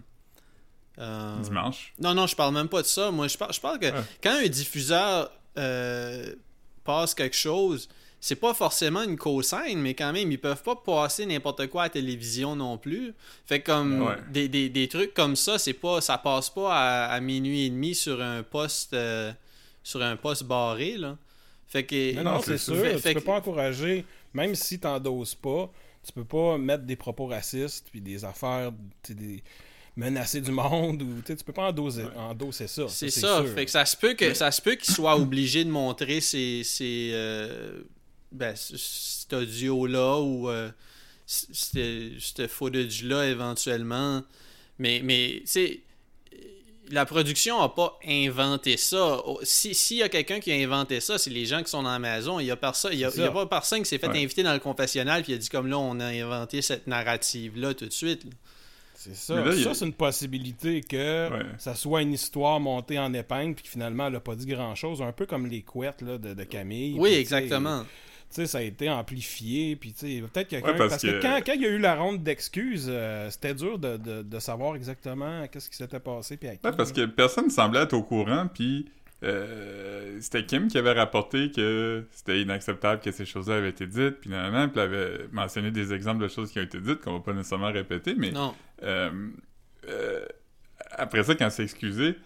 euh, 0.99 1.41
Dimanche. 1.41 1.95
Non, 1.99 2.13
non, 2.15 2.27
je 2.27 2.37
parle 2.37 2.53
même 2.53 2.69
pas 2.69 2.83
de 2.83 2.87
ça. 2.87 3.11
Moi, 3.11 3.29
je 3.29 3.39
parle, 3.39 3.53
je 3.55 3.61
parle 3.61 3.79
que 3.79 3.87
Ouais. 3.87 4.03
quand 4.23 4.33
un 4.33 4.49
diffuseur 4.49 5.31
euh, 5.57 6.35
passe 6.91 7.15
quelque 7.15 7.37
chose, 7.37 7.89
c'est 8.23 8.37
pas 8.37 8.53
forcément 8.55 9.03
une 9.03 9.17
co-scène, 9.17 9.81
mais 9.81 9.95
quand 9.95 10.13
même, 10.13 10.31
ils 10.31 10.39
peuvent 10.41 10.63
pas 10.63 10.77
passer 10.77 11.25
n'importe 11.27 11.67
quoi 11.69 11.83
à 11.83 11.85
la 11.87 11.91
télévision 11.91 12.55
non 12.57 12.77
plus. 12.79 13.15
Fait 13.47 13.61
comme 13.61 14.03
Ouais. 14.03 14.17
des, 14.31 14.49
des, 14.49 14.69
des 14.69 14.89
trucs 14.89 15.15
comme 15.15 15.37
ça, 15.37 15.59
c'est 15.59 15.73
pas 15.85 16.01
ça 16.01 16.19
passe 16.19 16.51
pas 16.51 16.71
à, 16.75 17.07
à 17.17 17.21
minuit 17.21 17.63
et 17.67 17.71
demi 17.71 17.95
sur 17.95 18.21
un 18.21 18.43
poste 18.43 18.93
euh, 18.95 19.33
sur 19.83 20.03
un 20.03 20.17
poste 20.17 20.45
barré 20.45 20.97
là. 20.99 21.17
Fait 21.67 21.85
que 21.85 22.15
Non, 22.17 22.25
non, 22.25 22.31
non, 22.35 22.43
c'est 22.43 22.59
sûr. 22.59 22.77
Fait- 22.77 22.97
tu 22.97 23.01
fait 23.01 23.15
peux 23.15 23.21
que- 23.21 23.27
pas 23.27 23.37
encourager, 23.37 24.05
même 24.35 24.55
si 24.55 24.79
t'endoses 24.81 25.35
pas, 25.37 25.71
tu 26.05 26.13
peux 26.13 26.25
pas 26.25 26.59
mettre 26.59 26.85
des 26.85 26.97
propos 26.97 27.27
racistes 27.27 27.87
puis 27.91 28.01
des 28.01 28.25
affaires, 28.25 28.73
des 29.09 29.43
menacer 29.97 30.41
du 30.41 30.51
monde 30.53 31.03
ou 31.03 31.21
tu 31.21 31.27
sais, 31.29 31.37
tu 31.37 31.45
peux 31.45 31.53
pas 31.53 31.69
endosser, 31.69 32.05
endosser 32.17 32.67
ça. 32.69 32.89
C'est 32.89 33.11
c'est 33.11 33.21
ça. 33.21 33.39
sûr. 33.45 33.49
Fait 33.55 33.65
que 33.65 33.71
ça 33.71 33.85
se 33.85 33.97
peut 33.97 34.15
que 34.15 34.33
ça 34.35 34.51
se 34.51 34.63
peut 34.63 34.75
qu'il 34.77 34.95
soit 34.95 35.17
obligé 35.17 35.65
de 35.65 35.71
montrer 35.71 36.21
ces, 36.21 36.63
ces 36.65 37.11
euh, 37.13 37.83
ben, 38.33 38.55
cet 38.57 39.33
audio-là 39.33 40.19
ou 40.21 40.49
euh, 40.49 40.71
c- 41.27 41.47
cette 41.53 42.21
cette 42.21 42.47
footage-là 42.51 43.27
éventuellement. 43.29 44.23
Mais, 44.79 45.01
mais 45.05 45.41
tu 45.41 45.47
sais, 45.47 45.81
la 46.91 47.05
production 47.05 47.61
n'a 47.61 47.69
pas 47.69 47.99
inventé 48.07 48.77
ça. 48.77 49.21
Oh, 49.27 49.39
Si- 49.43 49.75
S'il 49.75 49.99
y 49.99 50.03
a 50.03 50.09
quelqu'un 50.09 50.41
qui 50.41 50.51
a 50.51 50.55
inventé 50.55 51.01
ça, 51.01 51.19
c'est 51.19 51.31
les 51.31 51.45
gens 51.47 51.63
qui 51.63 51.71
sont 51.71 51.83
dans 51.83 51.93
la 51.93 51.99
maison. 51.99 52.41
Il 52.41 52.45
n'y 52.45 52.51
a, 52.51 52.57
personne- 52.57 52.93
il 52.95 52.99
y 53.01 53.05
a, 53.05 53.11
C'est 53.11 53.19
il 53.19 53.21
y 53.21 53.25
a 53.25 53.27
ça. 53.27 53.33
pas 53.33 53.47
personne 53.47 53.81
qui 53.83 53.89
s'est 53.89 53.99
fait 53.99 54.09
Ouais. 54.09 54.23
inviter 54.25 54.43
dans 54.43 54.53
le 54.55 54.59
confessionnal 54.61 55.23
puis 55.23 55.33
il 55.33 55.35
a 55.37 55.39
dit 55.39 55.49
comme 55.49 55.67
là, 55.69 55.79
on 55.79 56.01
a 56.01 56.07
inventé 56.07 56.63
cette 56.63 56.87
narrative-là 56.87 57.75
tout 57.75 57.87
de 57.87 57.93
suite. 57.93 58.23
C'est 59.03 59.17
ça. 59.17 59.35
Là, 59.43 59.53
ça, 59.57 59.71
a- 59.71 59.75
c'est 59.75 59.87
une 59.87 59.95
possibilité 59.95 60.83
que 60.83 61.31
Ouais. 61.33 61.47
ça 61.57 61.75
soit 61.75 62.03
une 62.03 62.13
histoire 62.13 62.61
montée 62.61 62.99
en 62.99 63.15
épingle 63.15 63.55
puis 63.55 63.65
que 63.65 63.71
finalement 63.71 64.09
elle 64.09 64.17
a 64.17 64.21
pas 64.21 64.35
dit 64.35 64.45
grand 64.45 64.75
chose, 64.75 65.01
un 65.01 65.13
peu 65.13 65.25
comme 65.25 65.47
les 65.47 65.63
couettes 65.63 66.03
là, 66.03 66.19
de, 66.19 66.35
de 66.35 66.45
Camille. 66.45 66.97
Oui, 66.99 67.11
sais, 67.13 67.21
exactement. 67.21 67.81
Tu 67.83 67.87
sais, 68.37 68.47
ça 68.47 68.59
a 68.59 68.63
été 68.63 68.89
amplifié, 68.91 69.75
puis 69.75 69.93
tu 69.93 70.07
sais, 70.21 70.23
peut-être 70.33 70.49
quelqu'un... 70.49 70.73
Ouais, 70.73 70.77
parce 70.77 70.91
parce, 70.91 71.03
que, 71.03 71.09
que- 71.19 71.23
quand, 71.23 71.41
quand 71.45 71.53
il 71.55 71.63
y 71.63 71.67
a 71.67 71.71
eu 71.71 71.79
la 71.79 71.97
ronde 71.97 72.23
d'excuses, 72.23 72.87
euh, 72.89 73.29
c'était 73.31 73.55
dur 73.55 73.79
de, 73.79 73.97
de- 73.97 74.23
de 74.23 74.39
savoir 74.39 74.77
exactement 74.77 75.47
qu'est-ce 75.49 75.69
qui 75.71 75.77
s'était 75.77 75.99
passé, 75.99 76.37
puis 76.37 76.49
à 76.49 76.55
qui, 76.57 76.65
Ouais, 76.67 76.73
parce 76.77 76.91
là. 76.91 77.07
que 77.07 77.11
personne 77.11 77.47
ne 77.47 77.51
semblait 77.51 77.81
être 77.81 77.95
au 77.95 78.03
courant, 78.03 78.47
puis 78.53 78.87
euh, 79.23 80.17
c'était 80.21 80.45
Kim 80.47 80.69
qui 80.69 80.79
avait 80.79 80.93
rapporté 80.93 81.51
que 81.51 82.05
c'était 82.13 82.41
inacceptable 82.41 83.01
que 83.03 83.11
ces 83.11 83.27
choses-là 83.27 83.57
avaient 83.57 83.69
été 83.71 83.87
dites, 83.87 84.21
puis 84.21 84.31
nanana, 84.31 84.69
puis 84.69 84.81
elle 84.81 84.95
avait 84.95 85.29
mentionné 85.33 85.71
des 85.71 85.93
exemples 85.93 86.23
de 86.23 86.29
choses 86.29 86.51
qui 86.51 86.59
ont 86.59 86.63
été 86.63 86.81
dites 86.81 87.01
qu'on 87.03 87.15
va 87.15 87.21
pas 87.21 87.33
nécessairement 87.33 87.71
répéter, 87.73 88.15
mais 88.17 88.31
Non. 88.31 88.55
euh, 88.83 89.11
euh, 89.89 90.25
après 90.93 91.23
ça, 91.23 91.35
quand 91.35 91.45
elle 91.45 91.51
s'est 91.51 91.63
excusée, 91.65 92.17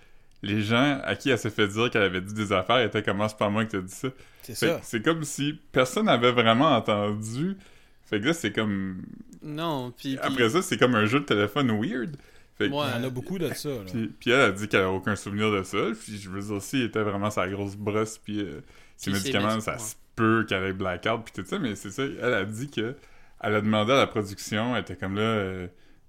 les 0.43 0.61
gens 0.61 1.01
à 1.05 1.17
qui 1.17 1.31
elle 1.31 1.39
s'est 1.39 1.51
fait 1.51 1.67
dire 1.69 1.91
qu'elle 1.91 2.03
avait 2.03 2.21
dit 2.21 2.35
des 2.35 2.53
affaires 2.53 2.79
étaient 2.81 3.03
comme 3.03 3.21
Ah, 3.21 3.29
c'est 3.29 3.39
pas 3.39 3.49
moi 3.49 3.65
qui 3.65 3.71
t'ai 3.73 3.83
dit 3.83 3.93
ça. 3.93 4.09
C'est 4.43 4.55
ça. 4.55 4.99
comme 5.01 5.25
si 5.25 5.59
personne 5.73 6.07
n'avait 6.07 6.33
vraiment 6.33 6.77
entendu. 6.77 7.57
Fait 8.05 8.21
que 8.21 8.27
là, 8.27 8.35
c'est 8.35 8.53
comme. 8.53 9.03
Non. 9.43 9.91
Puis, 9.97 10.17
puis- 10.17 10.19
Après 10.23 10.51
ça, 10.51 10.61
c'est 10.61 10.77
comme 10.77 10.95
un 10.95 11.07
jeu 11.07 11.21
de 11.21 11.25
téléphone 11.25 11.71
weird. 11.81 12.17
Fait 12.57 12.69
que- 12.69 12.75
Ouais. 12.75 12.85
Il 12.95 13.01
y 13.01 13.05
en 13.05 13.07
a 13.07 13.11
beaucoup 13.11 13.39
de 13.39 13.53
ça. 13.53 13.69
là. 13.69 13.77
Puis, 13.93 14.09
puis 14.21 14.31
elle 14.31 14.41
a 14.41 14.53
dit 14.53 14.69
qu'elle 14.69 14.83
a 14.83 14.91
aucun 14.91 15.17
souvenir 15.17 15.51
de 15.51 15.63
ça. 15.63 15.79
Puis 16.01 16.19
je 16.19 16.31
veux 16.31 16.41
dire, 16.41 16.63
si 16.63 16.77
elle 16.77 16.83
était 16.87 17.03
vraiment 17.03 17.31
sa 17.31 17.49
grosse 17.49 17.77
brosse, 17.77 18.19
puis 18.19 18.41
euh, 18.41 18.61
ses 18.97 19.11
Puis 19.11 19.21
médicaments, 19.21 19.49
médic- 19.57 19.63
ça 19.63 19.79
se 19.79 19.95
peut 20.15 20.45
qu'elle 20.49 20.63
ait 20.65 20.73
blackout, 20.73 21.25
puis 21.25 21.33
tout 21.43 21.49
ça. 21.49 21.59
Mais 21.59 21.75
c'est 21.75 21.91
ça, 21.91 22.05
elle 22.05 22.35
a 22.35 22.45
dit 22.45 22.71
que 22.71 22.95
elle 23.43 23.55
a 23.57 23.61
demandé 23.61 23.93
à 23.93 23.97
la 23.97 24.07
production, 24.07 24.75
elle 24.77 24.83
était 24.83 24.97
comme 24.97 25.17
là, 25.17 25.23
euh, 25.23 25.67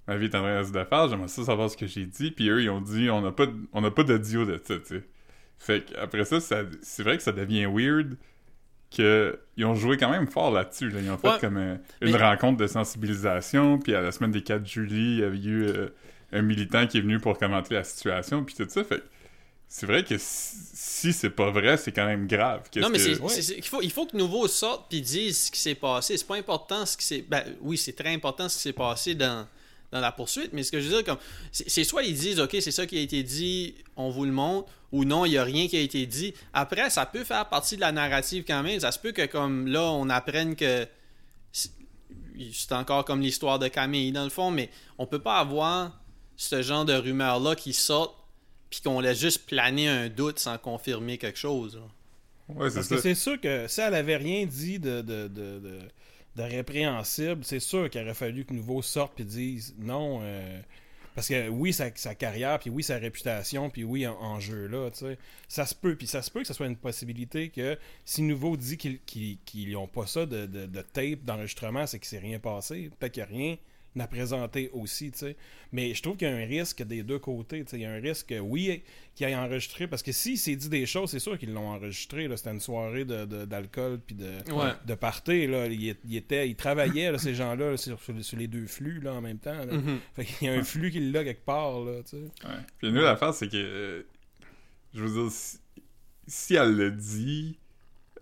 ma 0.07 0.15
vie 0.17 0.25
est 0.25 0.35
en 0.35 0.41
train 0.41 0.61
de 0.61 0.65
se 0.67 0.71
défaire, 0.71 1.07
j'aimerais 1.09 1.27
ça 1.27 1.43
savoir 1.43 1.69
ce 1.69 1.75
que 1.75 1.87
j'ai 1.87 2.05
dit. 2.05 2.29
Puis 2.31 2.47
eux, 2.49 2.61
ils 2.61 2.69
ont 2.69 2.79
dit, 2.81 3.09
on 3.09 3.21
n'a 3.21 3.31
pas, 3.31 3.47
on 3.73 3.81
pas 3.91 4.03
d'audio 4.03 4.45
de 4.45 4.61
ça, 4.63 4.75
tu 4.77 4.85
sais. 4.85 5.03
Fait 5.57 5.83
qu'après 5.83 6.25
ça, 6.25 6.39
ça 6.39 6.61
c'est 6.83 7.01
vrai 7.01 7.17
que 7.17 7.23
ça 7.23 7.31
devient 7.31 7.65
weird 7.65 8.15
que 8.95 9.39
ils 9.57 9.65
ont 9.65 9.73
joué 9.75 9.97
quand 9.97 10.11
même 10.11 10.27
fort 10.27 10.51
là-dessus. 10.51 10.89
là. 10.89 10.99
Ils 11.01 11.09
ont 11.09 11.17
fait 11.17 11.39
comme 11.41 11.57
euh, 11.57 11.75
une 12.01 12.11
Mais- 12.11 12.17
rencontre 12.17 12.57
de 12.57 12.67
sensibilisation, 12.67 13.79
puis 13.79 13.95
à 13.95 14.01
la 14.01 14.11
semaine 14.11 14.31
des 14.31 14.43
4 14.43 14.65
juillet, 14.65 15.15
il 15.15 15.19
y 15.19 15.23
avait 15.23 15.37
eu 15.43 15.63
euh, 15.65 15.87
un 16.35 16.41
militant 16.41 16.85
qui 16.87 16.97
est 16.97 17.01
venu 17.01 17.19
pour 17.19 17.37
commenter 17.37 17.73
la 17.75 17.83
situation, 17.83 18.43
puis 18.43 18.55
tout 18.55 18.67
ça. 18.69 18.83
Fait 18.83 18.97
que 18.99 19.03
c'est 19.67 19.85
vrai 19.87 20.03
que 20.03 20.15
si, 20.17 20.55
si 20.73 21.13
c'est 21.13 21.29
pas 21.31 21.49
vrai, 21.49 21.77
c'est 21.77 21.91
quand 21.91 22.05
même 22.05 22.27
grave. 22.27 22.61
Qu'est-ce 22.71 22.85
Non, 22.85 22.91
mais 22.91 22.97
que- 22.99 23.03
c'est, 23.03 23.29
c'est- 23.29 23.41
c'est- 23.41 23.57
il, 23.57 23.63
faut, 23.65 23.81
il 23.81 23.91
faut 23.91 24.05
que 24.05 24.15
Nouveau 24.15 24.47
sorte 24.47 24.85
puis 24.89 25.01
dise 25.01 25.45
ce 25.45 25.51
qui 25.51 25.59
s'est 25.59 25.75
passé. 25.75 26.17
C'est 26.17 26.27
pas 26.27 26.35
important 26.37 26.85
ce 26.85 26.95
qui 26.95 27.05
s'est. 27.05 27.25
Ben, 27.27 27.43
oui, 27.61 27.77
c'est 27.77 27.93
très 27.93 28.13
important 28.13 28.47
ce 28.47 28.55
qui 28.57 28.61
s'est 28.61 28.73
passé 28.73 29.15
dans, 29.15 29.47
dans 29.91 29.99
la 29.99 30.11
poursuite, 30.11 30.51
mais 30.53 30.63
ce 30.63 30.71
que 30.71 30.79
je 30.79 30.87
veux 30.87 30.95
dire, 30.97 31.03
comme. 31.03 31.17
C'est, 31.51 31.69
c'est 31.69 31.83
soit 31.83 32.03
ils 32.03 32.13
disent, 32.15 32.39
OK, 32.39 32.55
c'est 32.59 32.71
ça 32.71 32.85
qui 32.85 32.97
a 32.97 33.01
été 33.01 33.23
dit, 33.23 33.75
on 33.95 34.09
vous 34.11 34.25
le 34.25 34.31
montre, 34.31 34.69
ou 34.91 35.03
non, 35.03 35.25
il 35.25 35.31
y 35.33 35.37
a 35.37 35.43
rien 35.43 35.67
qui 35.67 35.77
a 35.77 35.81
été 35.81 36.05
dit. 36.05 36.33
Après, 36.53 36.89
ça 36.89 37.05
peut 37.05 37.23
faire 37.23 37.49
partie 37.49 37.75
de 37.75 37.81
la 37.81 37.91
narrative 37.91 38.43
quand 38.47 38.61
même. 38.61 38.79
Ça 38.79 38.91
se 38.91 38.99
peut 38.99 39.11
que, 39.13 39.25
comme 39.25 39.67
là, 39.67 39.81
on 39.83 40.09
apprenne 40.09 40.55
que. 40.55 40.87
C'est 41.51 41.71
c'est 42.51 42.73
encore 42.73 43.05
comme 43.05 43.21
l'histoire 43.21 43.59
de 43.59 43.67
Camille, 43.69 44.11
dans 44.11 44.25
le 44.25 44.29
fond, 44.29 44.51
mais 44.51 44.69
on 44.97 45.05
peut 45.07 45.19
pas 45.19 45.37
avoir 45.39 45.97
ce 46.37 46.61
genre 46.61 46.85
de 46.85 46.93
rumeurs-là 46.93 47.55
qui 47.55 47.73
sortent 47.73 48.15
puis 48.69 48.81
qu'on 48.81 48.99
laisse 48.99 49.19
juste 49.19 49.45
planer 49.45 49.87
un 49.87 50.09
doute 50.09 50.39
sans 50.39 50.57
confirmer 50.57 51.17
quelque 51.17 51.39
chose. 51.39 51.75
là. 51.75 51.83
Ouais, 52.55 52.69
c'est 52.69 52.75
Parce 52.75 52.87
ça. 52.87 52.95
que 52.95 53.01
c'est 53.01 53.15
sûr 53.15 53.39
que 53.39 53.67
si 53.67 53.81
elle 53.81 53.95
avait 53.95 54.17
rien 54.17 54.45
dit 54.45 54.79
de, 54.79 55.01
de, 55.01 55.27
de, 55.27 55.59
de, 55.59 55.79
de 56.35 56.43
répréhensible, 56.43 57.43
c'est 57.43 57.59
sûr 57.59 57.89
qu'il 57.89 58.01
aurait 58.01 58.13
fallu 58.13 58.45
que 58.45 58.53
Nouveau 58.53 58.81
sorte 58.81 59.19
et 59.19 59.23
dise 59.23 59.75
non, 59.79 60.19
euh, 60.23 60.59
Parce 61.15 61.27
que 61.29 61.47
oui, 61.47 61.71
sa, 61.73 61.89
sa 61.95 62.13
carrière, 62.13 62.59
puis 62.59 62.69
oui, 62.69 62.83
sa 62.83 62.97
réputation, 62.97 63.69
puis 63.69 63.83
oui, 63.83 64.05
en, 64.05 64.15
en 64.19 64.39
jeu 64.39 64.67
là, 64.67 64.91
tu 64.91 64.99
sais. 64.99 65.17
Ça 65.47 65.65
se 65.65 65.73
peut, 65.73 65.95
puis 65.95 66.07
ça 66.07 66.21
se 66.21 66.29
peut 66.29 66.41
que 66.41 66.47
ce 66.47 66.53
soit 66.53 66.67
une 66.67 66.75
possibilité 66.75 67.49
que 67.49 67.77
si 68.03 68.21
Nouveau 68.21 68.57
dit 68.57 68.77
qu'ils 68.77 68.99
qu'ils 69.01 69.37
qu'ils 69.45 69.75
ont 69.77 69.87
pas 69.87 70.05
ça 70.07 70.25
de, 70.25 70.45
de, 70.45 70.65
de 70.65 70.81
tape, 70.81 71.23
d'enregistrement, 71.23 71.87
c'est 71.87 71.99
qu'il 71.99 72.09
s'est 72.09 72.19
rien 72.19 72.39
passé. 72.39 72.91
Peut-être 72.99 73.13
qu'il 73.13 73.23
n'y 73.23 73.29
a 73.29 73.31
rien 73.33 73.57
à 74.03 74.07
présenter 74.07 74.69
aussi, 74.73 75.11
tu 75.11 75.19
sais. 75.19 75.35
Mais 75.71 75.93
je 75.93 76.01
trouve 76.01 76.17
qu'il 76.17 76.27
y 76.27 76.31
a 76.31 76.35
un 76.35 76.45
risque 76.45 76.83
des 76.83 77.03
deux 77.03 77.19
côtés, 77.19 77.63
tu 77.63 77.71
sais. 77.71 77.77
Il 77.77 77.83
y 77.83 77.85
a 77.85 77.91
un 77.91 77.99
risque, 77.99 78.33
oui, 78.41 78.83
qu'il 79.15 79.27
ait 79.27 79.35
enregistré, 79.35 79.87
parce 79.87 80.03
que 80.03 80.11
s'il 80.11 80.37
s'est 80.37 80.55
dit 80.55 80.67
des 80.69 80.85
choses, 80.85 81.11
c'est 81.11 81.19
sûr 81.19 81.37
qu'ils 81.39 81.53
l'ont 81.53 81.69
enregistré, 81.69 82.27
là. 82.27 82.35
C'était 82.37 82.51
une 82.51 82.59
soirée 82.59 83.05
de- 83.05 83.25
de- 83.25 83.45
d'alcool, 83.45 83.99
puis 84.05 84.15
de, 84.15 84.31
Ouais. 84.53 84.71
de 84.85 84.95
party, 84.95 85.47
là. 85.47 85.67
Il, 85.67 85.81
il 86.05 86.15
était, 86.15 86.47
il 86.49 86.55
travaillait, 86.55 87.11
là, 87.11 87.17
ces 87.17 87.33
gens-là, 87.35 87.71
là, 87.71 87.77
sur, 87.77 87.97
les 88.37 88.47
deux 88.47 88.67
flux, 88.67 88.99
là, 88.99 89.13
en 89.13 89.21
même 89.21 89.39
temps, 89.39 89.53
là. 89.65 89.73
Mhm. 89.73 89.99
Fait 90.15 90.25
qu'il 90.25 90.47
y 90.47 90.49
a 90.49 90.53
un 90.53 90.63
flux 90.63 90.91
qui 90.91 90.99
l'a 91.11 91.23
quelque 91.23 91.45
part, 91.45 91.79
là, 91.81 92.01
tu 92.03 92.11
sais. 92.17 92.23
Ouais. 92.47 92.59
Puis 92.79 92.91
nous, 92.91 93.01
l'affaire, 93.01 93.33
c'est 93.33 93.47
que. 93.49 93.57
euh, 93.57 94.03
je 94.93 95.03
veux 95.03 95.23
dire, 95.23 95.31
si, 95.31 95.59
si 96.27 96.55
elle 96.55 96.75
le 96.75 96.91
dit. 96.91 97.57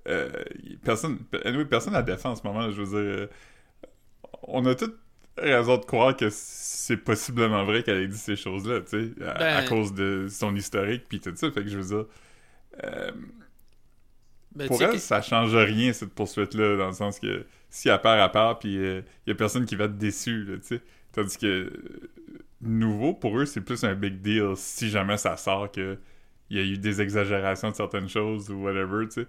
euh, 0.07 0.31
personne, 0.83 1.19
anyway, 1.45 1.65
personne 1.65 1.93
la 1.93 2.01
défend 2.03 2.31
en 2.31 2.35
ce 2.35 2.43
moment. 2.43 2.61
là, 2.61 2.71
je 2.71 2.81
veux 2.81 2.87
dire. 2.87 2.97
euh, 3.19 3.27
on 4.43 4.65
a 4.65 4.75
toute 4.75 4.97
raison 5.37 5.77
de 5.77 5.85
croire 5.85 6.15
que 6.15 6.29
c'est 6.31 6.97
possiblement 6.97 7.63
vrai 7.65 7.83
qu'elle 7.83 7.97
ait 8.03 8.07
dit 8.07 8.17
ces 8.17 8.35
choses-là, 8.35 8.81
tu 8.81 9.13
sais, 9.15 9.23
à, 9.25 9.31
Ben- 9.39 9.57
à 9.57 9.63
cause 9.63 9.93
de 9.93 10.27
son 10.29 10.55
historique, 10.55 11.05
puis 11.09 11.19
tout 11.19 11.35
ça. 11.35 11.51
Fait 11.51 11.63
que 11.63 11.69
je 11.69 11.77
veux 11.79 11.97
dire. 11.97 12.05
euh, 12.85 13.11
Ben, 14.55 14.67
pour 14.67 14.81
elle, 14.83 14.91
que- 14.91 14.97
ça 14.97 15.21
change 15.21 15.55
rien, 15.55 15.93
cette 15.93 16.13
poursuite-là, 16.13 16.77
dans 16.77 16.87
le 16.87 16.93
sens 16.93 17.19
que 17.19 17.45
si 17.69 17.89
elle 17.89 18.01
part 18.01 18.21
à 18.21 18.29
part, 18.31 18.59
puis 18.59 18.75
il 18.75 19.03
y 19.27 19.31
a 19.31 19.35
personne 19.35 19.65
qui 19.65 19.75
va 19.75 19.85
être 19.85 19.97
déçu, 19.97 20.45
tu 20.61 20.67
sais. 20.67 20.81
Tandis 21.11 21.37
que 21.37 21.45
euh, 21.47 21.71
nouveau, 22.61 23.13
pour 23.13 23.37
eux, 23.39 23.45
c'est 23.45 23.61
plus 23.61 23.83
un 23.83 23.95
big 23.95 24.21
deal 24.21 24.53
si 24.55 24.89
jamais 24.89 25.17
ça 25.17 25.37
sort 25.37 25.71
que 25.71 25.97
il 26.49 26.57
y 26.57 26.59
a 26.61 26.63
eu 26.65 26.77
des 26.77 27.01
exagérations 27.01 27.71
de 27.71 27.75
certaines 27.75 28.09
choses 28.09 28.49
ou 28.51 28.55
whatever, 28.63 29.07
tu 29.07 29.23
sais. 29.23 29.27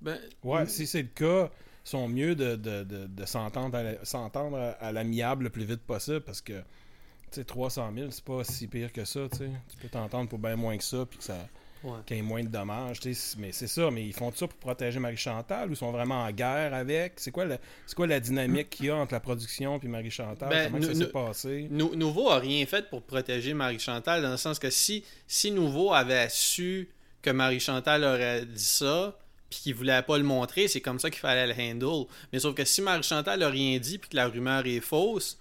ben, 0.00 0.18
Ouais, 0.42 0.66
si 0.66 0.86
c'est 0.86 1.02
le 1.02 1.08
cas, 1.08 1.50
sont 1.84 2.08
mieux 2.08 2.34
de, 2.34 2.56
de, 2.56 2.84
de, 2.84 3.06
de 3.06 3.24
s'entendre 3.24 3.76
à 3.76 3.82
la- 3.82 4.92
l'amiable 4.92 5.44
le 5.44 5.50
plus 5.50 5.64
vite 5.64 5.82
possible 5.82 6.20
parce 6.20 6.40
que, 6.40 6.52
tu 6.52 7.40
sais, 7.40 7.44
300 7.44 7.92
000, 7.96 8.10
c'est 8.10 8.24
pas 8.24 8.44
si 8.44 8.66
pire 8.68 8.92
que 8.92 9.04
ça, 9.04 9.20
tu 9.30 9.76
peux 9.80 9.88
t'entendre 9.88 10.28
pour 10.28 10.38
bien 10.38 10.56
moins 10.56 10.76
que 10.76 10.84
ça, 10.84 11.04
puis 11.08 11.18
que 11.18 11.24
ça 11.24 11.36
ouais. 11.82 11.90
qu'il 12.06 12.16
y 12.16 12.20
ait 12.20 12.22
moins 12.22 12.42
de 12.44 12.48
dommages. 12.48 13.00
Mais 13.38 13.50
c'est 13.52 13.66
ça, 13.66 13.90
mais 13.90 14.04
ils 14.06 14.12
font 14.12 14.30
ça 14.32 14.46
pour 14.46 14.58
protéger 14.58 15.00
Marie-Chantal 15.00 15.68
ou 15.68 15.72
ils 15.72 15.76
sont 15.76 15.90
vraiment 15.90 16.22
en 16.22 16.30
guerre 16.30 16.72
avec? 16.74 17.14
C'est 17.16 17.30
quoi, 17.32 17.44
la- 17.46 17.58
c'est 17.86 17.94
quoi 17.96 18.06
la 18.06 18.20
dynamique 18.20 18.70
qu'il 18.70 18.86
y 18.86 18.90
a 18.90 18.96
entre 18.96 19.14
la 19.14 19.20
production 19.20 19.78
puis 19.78 19.88
Marie-Chantal? 19.88 20.48
Ben, 20.50 20.70
Comment 20.70 20.82
ça 20.84 20.94
s'est 20.94 21.10
passé? 21.10 21.66
Nou- 21.70 21.94
Nouveau 21.96 22.28
a 22.30 22.38
rien 22.38 22.64
fait 22.66 22.88
pour 22.90 23.02
protéger 23.02 23.54
Marie-Chantal, 23.54 24.22
dans 24.22 24.30
le 24.30 24.36
sens 24.36 24.58
que 24.58 24.70
si, 24.70 25.04
si 25.26 25.50
Nouveau 25.50 25.92
avait 25.92 26.28
su 26.28 26.90
que 27.22 27.30
Marie-Chantal 27.30 28.04
aurait 28.04 28.44
dit 28.46 28.62
ça, 28.64 29.16
puis 29.52 29.60
qu'il 29.62 29.74
voulait 29.74 30.00
pas 30.02 30.16
le 30.16 30.24
montrer, 30.24 30.66
c'est 30.66 30.80
comme 30.80 30.98
ça 30.98 31.10
qu'il 31.10 31.20
fallait 31.20 31.46
le 31.46 31.52
handle. 31.54 32.06
Mais 32.32 32.38
sauf 32.38 32.54
que 32.54 32.64
si 32.64 32.80
Marie-Chantal 32.80 33.42
a 33.42 33.48
rien 33.50 33.78
dit, 33.78 33.98
puis 33.98 34.08
que 34.08 34.16
la 34.16 34.28
rumeur 34.28 34.64
est 34.66 34.80
fausse, 34.80 35.38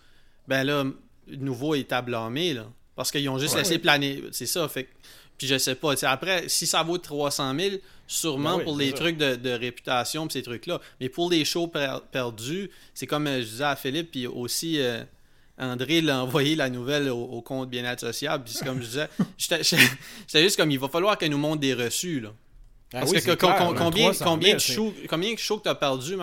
ben 0.48 0.64
là, 0.66 0.84
Nouveau 1.28 1.76
est 1.76 1.92
à 1.94 2.02
blâmer, 2.02 2.54
là. 2.54 2.66
Parce 2.96 3.10
qu'ils 3.10 3.30
ont 3.30 3.38
juste 3.40 3.54
Ouais, 3.54 3.62
laissé 3.62 3.80
planer. 3.80 4.22
C'est 4.32 4.46
ça, 4.48 4.68
fait 4.68 4.90
Puis 5.38 5.48
je 5.48 5.58
sais 5.58 5.76
pas, 5.76 5.94
après, 6.04 6.50
si 6.50 6.68
ça 6.68 6.84
vaut 6.84 6.98
300 6.98 7.56
000, 7.58 7.76
sûrement 8.06 8.52
Ben 8.54 8.58
oui, 8.58 8.64
pour 8.66 8.78
les 8.78 8.90
ça. 8.90 8.98
trucs 8.98 9.18
de, 9.18 9.36
de 9.36 9.50
réputation 9.52 10.28
pis 10.28 10.34
ces 10.34 10.44
trucs-là. 10.44 10.82
Mais 11.00 11.08
pour 11.08 11.30
les 11.32 11.46
shows 11.46 11.68
per- 11.68 12.00
perdus, 12.12 12.70
c'est 12.94 13.08
comme 13.08 13.28
euh, 13.28 13.40
je 13.42 13.46
disais 13.48 13.64
à 13.64 13.76
Philippe, 13.78 14.12
puis 14.12 14.28
aussi 14.28 14.82
euh, 14.82 15.04
André 15.58 16.02
l'a 16.02 16.22
envoyé 16.24 16.56
la 16.56 16.70
nouvelle 16.70 17.08
au, 17.10 17.24
au 17.24 17.42
compte 17.42 17.70
bien 17.70 17.86
associable. 17.86 18.44
Puis 18.44 18.56
c'est 18.58 18.66
comme 18.66 18.82
je 18.82 18.88
disais, 18.88 19.10
j'étais 19.38 20.44
juste 20.44 20.58
comme 20.58 20.72
il 20.72 20.80
va 20.80 20.90
falloir 20.90 21.18
qu'elle 21.18 21.32
nous 21.32 21.38
montre 21.38 21.62
des 21.62 21.74
reçus. 21.74 22.20
Là. 22.20 22.34
Ah 22.94 23.00
Parce 23.00 23.12
oui, 23.12 23.22
que 23.22 23.32
combien, 23.36 24.12
300 24.12 24.26
combien, 24.26 24.48
000, 24.48 24.56
de 24.56 24.60
shows, 24.62 24.94
combien 25.10 25.34
de 25.34 25.40
shows 25.40 25.58
que 25.60 25.64
t'as 25.64 25.76
perdu 25.76 26.18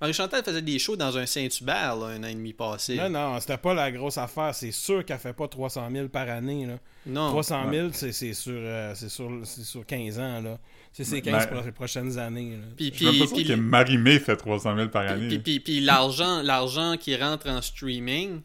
Marie-Chantal 0.00 0.42
faisait 0.44 0.62
des 0.62 0.78
shows 0.78 0.96
dans 0.96 1.16
un 1.16 1.24
Saint-Hubert 1.24 1.94
un 2.02 2.22
an 2.24 2.26
et 2.26 2.34
demi 2.34 2.52
passé. 2.52 2.96
Non, 2.96 3.08
non, 3.08 3.40
c'était 3.40 3.58
pas 3.58 3.74
la 3.74 3.90
grosse 3.92 4.18
affaire. 4.18 4.54
C'est 4.54 4.72
sûr 4.72 5.04
qu'elle 5.04 5.18
fait 5.18 5.32
pas 5.32 5.46
300 5.46 5.88
000 5.92 6.08
par 6.08 6.28
année, 6.28 6.66
là. 6.66 6.78
Non. 7.06 7.28
300 7.30 7.70
000, 7.70 7.88
c'est 7.92 8.12
c'est 8.12 8.34
sur, 8.34 8.52
euh, 8.56 8.92
c'est 8.96 9.08
sur, 9.08 9.30
c'est 9.44 9.64
sur 9.64 9.86
15 9.86 10.18
ans, 10.18 10.40
là. 10.42 10.58
C'est 10.92 11.04
ces 11.04 11.20
Ben, 11.20 11.32
15 11.32 11.48
ben- 11.50 11.60
pro- 11.62 11.72
prochaines 11.72 12.18
années, 12.18 12.52
là. 12.56 12.64
Puis, 12.76 12.92
Je 12.94 13.24
puis, 13.32 13.44
que 13.44 13.52
Marie-Mé 13.54 14.18
fait 14.18 14.36
300 14.36 14.74
000 14.76 14.88
par 14.88 15.02
année. 15.06 15.28
Puis, 15.28 15.38
puis, 15.38 15.60
puis 15.60 15.80
l'argent, 15.80 16.42
l'argent 16.42 16.96
qui 16.98 17.14
rentre 17.16 17.48
en 17.48 17.62
streaming, 17.62 18.40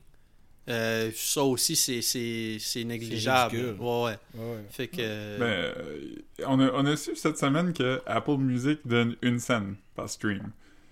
euh, 0.69 1.11
ça 1.15 1.43
aussi, 1.43 1.75
c'est, 1.75 2.01
c'est, 2.01 2.57
c'est 2.59 2.83
négligeable. 2.83 3.55
ouais, 3.57 3.75
ouais. 3.79 3.81
Ouais, 3.81 4.17
ouais. 4.35 4.63
Fait 4.71 4.87
que. 4.87 4.97
Ben, 5.37 5.43
euh, 5.45 6.15
on, 6.47 6.59
a, 6.59 6.71
on 6.71 6.85
a 6.85 6.95
su 6.95 7.15
cette 7.15 7.37
semaine 7.37 7.73
que 7.73 8.01
Apple 8.05 8.37
Music 8.37 8.79
donne 8.85 9.15
une 9.21 9.39
scène 9.39 9.75
par 9.95 10.09
stream. 10.09 10.51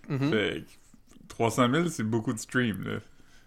mhm. 0.09 0.29
Fait 0.29 0.63
que 0.65 1.27
300 1.29 1.69
000, 1.73 1.87
c'est 1.89 2.03
beaucoup 2.03 2.33
de 2.33 2.39
streams, 2.39 2.83
là. 2.83 2.99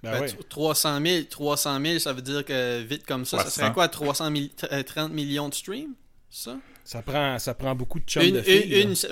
Ben 0.02 0.12
Ben, 0.12 0.20
ouais. 0.22 0.28
t- 0.28 0.36
300 0.48 1.00
000, 1.04 1.22
300 1.30 1.80
000, 1.80 1.98
ça 1.98 2.12
veut 2.12 2.22
dire 2.22 2.44
que 2.44 2.82
vite 2.82 3.06
comme 3.06 3.24
ça, 3.24 3.38
ça 3.38 3.44
300. 3.44 3.60
serait 3.60 3.72
quoi 3.72 3.88
300 3.88 4.30
000 4.34 4.46
euh, 4.72 4.82
30 4.82 5.12
millions 5.12 5.48
de 5.48 5.54
streams 5.54 5.94
Ça? 6.30 6.56
Ça 6.84 7.00
prend, 7.00 7.38
ça 7.38 7.54
prend 7.54 7.74
beaucoup 7.74 7.98
de 8.00 8.04
chums 8.04 8.22
Une. 8.22 8.34
de 8.34 8.42
filles. 8.42 8.82
une. 8.82 8.94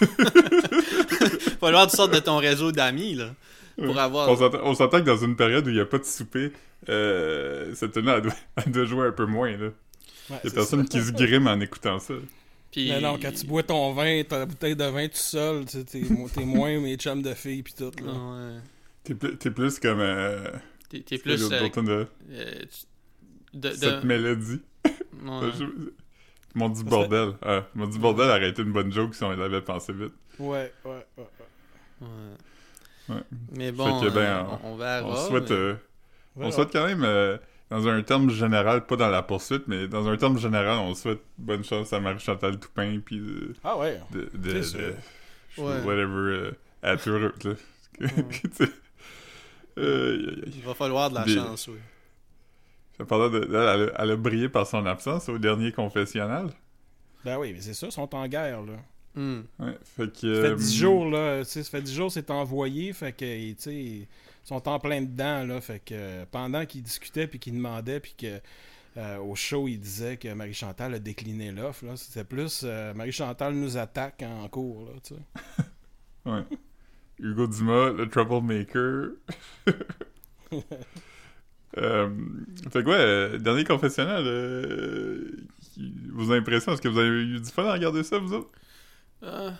Faut 1.60 1.66
avoir 1.66 1.86
de 1.86 1.92
sorte 1.92 2.12
de 2.14 2.18
ton 2.20 2.36
réseau 2.38 2.72
d'amis, 2.72 3.14
là. 3.14 3.34
Pour 3.86 3.98
avoir. 3.98 4.28
On 4.30 4.74
s'entend- 4.74 5.00
que 5.00 5.06
dans 5.06 5.16
une 5.16 5.36
période 5.36 5.66
où 5.66 5.70
il 5.70 5.74
n'y 5.74 5.80
a 5.80 5.86
pas 5.86 5.98
de 5.98 6.04
souper, 6.04 6.52
euh, 6.88 7.74
cette 7.74 7.92
tenue, 7.92 8.08
elle 8.10 8.22
doit, 8.22 8.32
elle 8.56 8.72
doit 8.72 8.84
jouer 8.84 9.06
un 9.06 9.12
peu 9.12 9.26
moins, 9.26 9.50
là. 9.56 9.66
Ouais, 10.30 10.38
Il 10.44 10.48
y 10.48 10.52
a 10.52 10.54
personne 10.54 10.82
ça. 10.82 10.88
qui 10.98 11.04
se 11.04 11.12
grime 11.12 11.46
en 11.48 11.58
écoutant 11.60 11.98
ça. 11.98 12.14
Puis- 12.70 12.88
Mais 12.88 13.00
non, 13.00 13.18
quand 13.20 13.32
tu 13.32 13.46
bois 13.46 13.62
ton 13.64 13.92
vin, 13.92 14.22
ta 14.22 14.46
bouteille 14.46 14.76
de 14.76 14.84
vin 14.84 15.08
tout 15.08 15.16
seul, 15.16 15.64
tu 15.64 15.78
sais, 15.78 15.84
t'es 15.84 16.00
mo- 16.08 16.28
t'es 16.28 16.44
moins 16.44 16.78
mes 16.78 16.96
chums 16.96 17.20
de 17.22 17.34
filles 17.34 17.62
pis 17.64 17.74
tout, 17.74 17.90
là. 18.04 18.12
Ah 18.14 18.32
ouais. 18.54 18.60
T'es 19.02 19.14
plus, 19.14 19.36
t'es 19.38 19.50
plus 19.50 19.78
comme... 19.80 19.98
Euh, 20.00 20.44
T'es, 20.88 21.00
plus. 21.18 21.42
euh, 21.52 21.68
de 21.68 22.06
euh, 22.32 22.54
tu- 22.70 23.58
de, 23.58 23.68
de- 23.70 23.74
cette 23.74 24.04
mélodie. 24.04 24.60
ouais. 24.84 24.90
Ils 26.54 26.58
m'ont 26.58 26.68
dit 26.68 26.82
bordel. 26.82 27.34
Ah, 27.42 27.64
m'ont 27.76 27.86
dit 27.86 27.98
bordel 28.00 28.28
aurait 28.28 28.48
été 28.50 28.62
une 28.62 28.72
bonne 28.72 28.92
joke 28.92 29.14
si 29.14 29.22
on 29.24 29.30
l'avait 29.30 29.60
pensé 29.62 29.92
vite. 29.92 30.12
Ouais, 30.38 30.72
ouais, 30.84 30.90
ouais. 30.90 31.04
ouais. 31.18 31.24
Ouais. 32.00 32.08
Ouais. 33.10 33.22
Mais 33.56 33.72
bon, 33.72 34.00
que, 34.00 34.08
ben, 34.10 34.20
euh, 34.20 34.42
on- 34.64 34.72
on, 34.72 34.76
verra. 34.76 35.06
On 35.08 35.16
souhaite, 35.28 35.50
mais- 35.50 35.56
euh, 35.56 35.74
on 36.36 36.50
souhaite 36.50 36.72
quand 36.72 36.86
même, 36.86 37.02
euh, 37.04 37.36
dans 37.70 37.86
un 37.88 38.02
terme 38.02 38.30
général, 38.30 38.86
pas 38.86 38.96
dans 38.96 39.08
la 39.08 39.22
poursuite, 39.22 39.64
mais 39.68 39.88
dans 39.88 40.06
un 40.08 40.16
terme 40.16 40.38
général, 40.38 40.78
on 40.78 40.94
souhaite 40.94 41.20
bonne 41.38 41.64
chance 41.64 41.92
à 41.92 42.00
Marie-Chantal 42.00 42.58
Toupin, 42.58 43.00
puis 43.04 43.18
de, 43.18 43.54
Ah 43.64 43.76
ouais. 43.78 44.00
de, 44.12 44.30
Ouais. 45.58 45.80
whatever, 45.82 46.14
euh, 46.14 46.52
à. 46.82 46.96
Euh, 49.78 50.42
y- 50.46 50.50
Il 50.56 50.62
va 50.62 50.74
falloir 50.74 51.10
de 51.10 51.14
la 51.14 51.24
Des- 51.24 51.34
chance, 51.36 51.68
oui. 51.68 51.78
Ça 52.98 53.04
parlait 53.04 53.30
de, 53.30 53.44
elle, 53.46 53.54
elle 53.54 53.88
a- 53.90 54.02
elle 54.02 54.10
a 54.10 54.16
brillé 54.16 54.48
par 54.48 54.66
son 54.66 54.84
absence 54.84 55.28
au 55.28 55.38
dernier 55.38 55.72
confessionnal. 55.72 56.50
Ben 57.24 57.38
oui, 57.38 57.52
mais 57.54 57.60
c'est 57.60 57.72
ça, 57.74 57.86
ils 57.86 57.92
sont 57.92 58.12
en 58.14 58.26
guerre, 58.28 58.62
là. 58.62 58.72
Ouais, 59.16 59.78
fait 59.82 60.12
que... 60.12 60.34
Ça 60.34 60.42
fait 60.42 60.52
euh, 60.52 60.56
10 60.56 60.74
jours, 60.76 61.10
là. 61.10 61.44
Tu 61.44 61.50
sais, 61.50 61.62
ça 61.62 61.70
fait 61.70 61.82
10 61.82 61.94
jours, 61.94 62.12
c'est 62.12 62.30
envoyé. 62.30 62.92
Fait 62.92 63.12
que, 63.12 63.50
tu 63.52 63.56
sais, 63.58 63.74
ils 63.74 64.06
sont 64.44 64.68
en 64.68 64.78
plein 64.78 65.02
dedans, 65.02 65.44
là. 65.44 65.60
Fait 65.60 65.80
que 65.80 65.94
euh, 65.94 66.24
pendant 66.30 66.64
qu'ils 66.66 66.82
discutaient 66.82 67.26
puis 67.26 67.38
qu'ils 67.38 67.54
demandaient, 67.54 68.00
puis 68.00 68.14
que 68.16 68.40
euh, 68.96 69.18
au 69.18 69.34
show, 69.34 69.68
ils 69.68 69.78
disaient 69.78 70.16
que 70.16 70.32
Marie-Chantal 70.32 70.94
a 70.94 70.98
décliné 70.98 71.52
l'offre, 71.52 71.84
là. 71.84 71.96
C'était 71.96 72.24
plus 72.24 72.62
euh, 72.64 72.94
Marie-Chantal 72.94 73.54
nous 73.54 73.76
attaque 73.76 74.22
en 74.22 74.48
cours, 74.48 74.86
là, 74.86 74.92
tu 75.02 75.14
sais. 75.14 75.20
Ouais. 76.26 76.44
Hugo 77.18 77.46
Dumas, 77.46 77.92
le 77.92 78.08
troublemaker. 78.08 79.12
euh, 81.78 82.10
fait 82.70 82.84
quoi, 82.84 82.94
euh, 82.94 83.38
dernier 83.38 83.64
confessionnal, 83.64 84.24
euh, 84.26 85.30
vos 86.12 86.30
impressions, 86.32 86.72
est-ce 86.72 86.82
que 86.82 86.88
vous 86.88 86.98
avez 86.98 87.08
eu 87.08 87.40
du 87.40 87.50
fun 87.50 87.64
à 87.64 87.72
regarder 87.72 88.02
ça, 88.02 88.18
vous 88.18 88.34
autres? 88.34 88.50
Ah, 89.22 89.54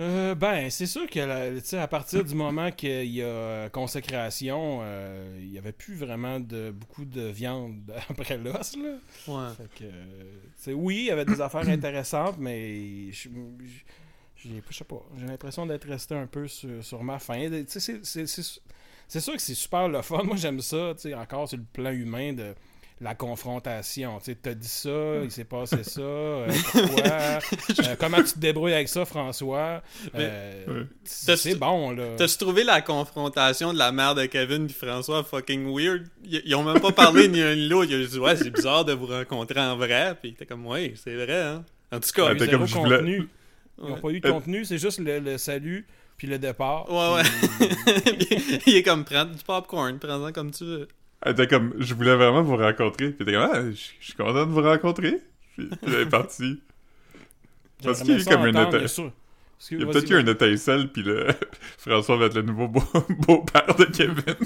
Euh, 0.00 0.36
ben, 0.36 0.70
c'est 0.70 0.86
sûr 0.86 1.08
que 1.10 1.18
la- 1.18 1.82
à 1.82 1.88
partir 1.88 2.24
du 2.24 2.32
moment 2.36 2.70
qu'il 2.70 3.06
y 3.10 3.20
a 3.20 3.68
consécration, 3.70 4.78
euh, 4.82 5.36
il 5.40 5.50
n'y 5.50 5.58
avait 5.58 5.72
plus 5.72 5.96
vraiment 5.96 6.38
de 6.38 6.70
beaucoup 6.70 7.04
de 7.04 7.22
viande 7.22 7.92
après 8.08 8.38
l'os. 8.38 8.76
Là. 8.76 8.90
ouais. 9.26 9.54
Fait 9.56 9.68
que, 9.74 9.84
euh, 9.84 10.22
tu 10.56 10.62
sais, 10.62 10.72
oui, 10.72 10.98
il 10.98 11.04
y 11.06 11.10
avait 11.10 11.24
des 11.24 11.40
affaires 11.40 11.68
intéressantes, 11.68 12.36
mais 12.38 13.10
je 13.10 13.28
sais 14.70 14.84
pas, 14.84 15.02
j'ai 15.18 15.26
l'impression 15.26 15.66
d'être 15.66 15.88
resté 15.88 16.14
un 16.14 16.28
peu 16.28 16.46
sur, 16.46 16.84
sur 16.84 17.02
ma 17.02 17.18
faim. 17.18 17.48
C'est- 17.66 17.80
c'est- 17.80 18.26
c'est 18.26 18.60
c'est 19.08 19.20
sûr 19.20 19.32
que 19.34 19.40
c'est 19.42 19.54
super 19.54 19.88
le 19.88 20.02
fun. 20.02 20.22
Moi, 20.22 20.36
j'aime 20.36 20.60
ça, 20.60 20.92
encore 21.16 21.48
sur 21.48 21.58
le 21.58 21.64
plan 21.72 21.90
humain, 21.90 22.34
de 22.34 22.54
la 23.00 23.14
confrontation. 23.14 24.18
Tu 24.18 24.24
sais, 24.26 24.34
t'as 24.34 24.54
dit 24.54 24.66
ça, 24.68 25.20
il 25.22 25.30
s'est 25.30 25.44
passé 25.44 25.84
ça, 25.84 26.00
euh, 26.00 26.48
pourquoi, 26.72 27.04
euh, 27.04 27.96
comment 27.98 28.16
tu 28.18 28.32
te 28.32 28.38
débrouilles 28.38 28.74
avec 28.74 28.88
ça, 28.88 29.04
François? 29.04 29.82
Euh, 30.14 30.84
c'est 31.04 31.54
bon, 31.54 31.92
là. 31.92 32.16
T'as-tu 32.16 32.36
trouvé 32.38 32.64
la 32.64 32.80
confrontation 32.82 33.72
de 33.72 33.78
la 33.78 33.92
mère 33.92 34.14
de 34.14 34.26
Kevin 34.26 34.66
puis 34.66 34.74
François 34.74 35.22
fucking 35.24 35.72
weird? 35.72 36.06
Ils, 36.24 36.42
ils 36.44 36.54
ont 36.54 36.64
même 36.64 36.80
pas 36.80 36.92
parlé 36.92 37.28
ni 37.28 37.40
un 37.40 37.54
ni 37.54 37.68
l'autre. 37.68 37.90
Ils 37.92 38.04
ont 38.04 38.08
dit, 38.08 38.18
ouais, 38.18 38.36
c'est 38.36 38.50
bizarre 38.50 38.84
de 38.84 38.92
vous 38.92 39.06
rencontrer 39.06 39.60
en 39.60 39.76
vrai. 39.76 40.16
Puis 40.20 40.34
t'es 40.34 40.46
comme, 40.46 40.66
ouais, 40.66 40.94
c'est 40.96 41.14
vrai, 41.14 41.40
hein. 41.42 41.64
En 41.92 42.00
tout 42.00 42.10
cas, 42.14 42.26
Ouais, 42.26 42.36
Ils 42.38 42.50
je 42.50 42.56
voulais- 42.76 42.96
contenu. 42.96 43.28
Ils 43.80 43.84
n'ont 43.88 43.94
Ouais. 43.94 44.00
pas 44.00 44.08
eu 44.10 44.20
de 44.20 44.28
contenu, 44.30 44.64
c'est 44.64 44.78
juste 44.78 44.98
le, 44.98 45.20
le 45.20 45.38
salut 45.38 45.86
puis 46.16 46.26
le 46.26 46.36
départ. 46.40 46.90
Ouais, 46.90 47.22
ouais. 47.22 47.68
il 48.66 48.74
est 48.74 48.82
comme, 48.82 49.04
prends 49.04 49.24
du 49.24 49.42
popcorn, 49.44 50.00
prends-en 50.00 50.32
comme 50.32 50.50
tu 50.50 50.64
veux. 50.64 50.88
Elle 51.22 51.32
était 51.32 51.46
comme, 51.48 51.74
je 51.78 51.94
voulais 51.94 52.14
vraiment 52.14 52.42
vous 52.42 52.56
rencontrer. 52.56 53.10
Puis 53.10 53.16
elle 53.20 53.28
était 53.28 53.32
comme, 53.38 53.50
ah, 53.52 53.62
je 53.70 53.76
je 54.00 54.04
suis 54.04 54.14
content 54.14 54.46
de 54.46 54.50
vous 54.52 54.62
rencontrer. 54.62 55.18
Puis, 55.56 55.66
puis 55.68 55.78
elle 55.94 55.94
est 56.02 56.06
partie. 56.06 56.60
Parce 57.82 58.02
qu'il 58.02 58.10
y 58.10 58.14
a 58.14 58.20
eu 58.20 58.24
comme 58.24 58.46
une. 58.46 58.52
Parce 58.54 59.70
que- 59.70 59.74
Il 59.74 59.80
y 59.80 59.82
a 59.82 59.86
peut-être 59.86 60.10
eu 60.10 60.14
vas-y. 60.14 60.22
un 60.22 60.26
étincelle, 60.32 60.88
puis 60.92 61.02
le... 61.02 61.26
François 61.78 62.16
va 62.16 62.26
être 62.26 62.34
le 62.34 62.42
nouveau 62.42 62.68
beau- 62.68 62.82
beau-père 63.26 63.74
de 63.76 63.84
Kevin. 63.86 64.36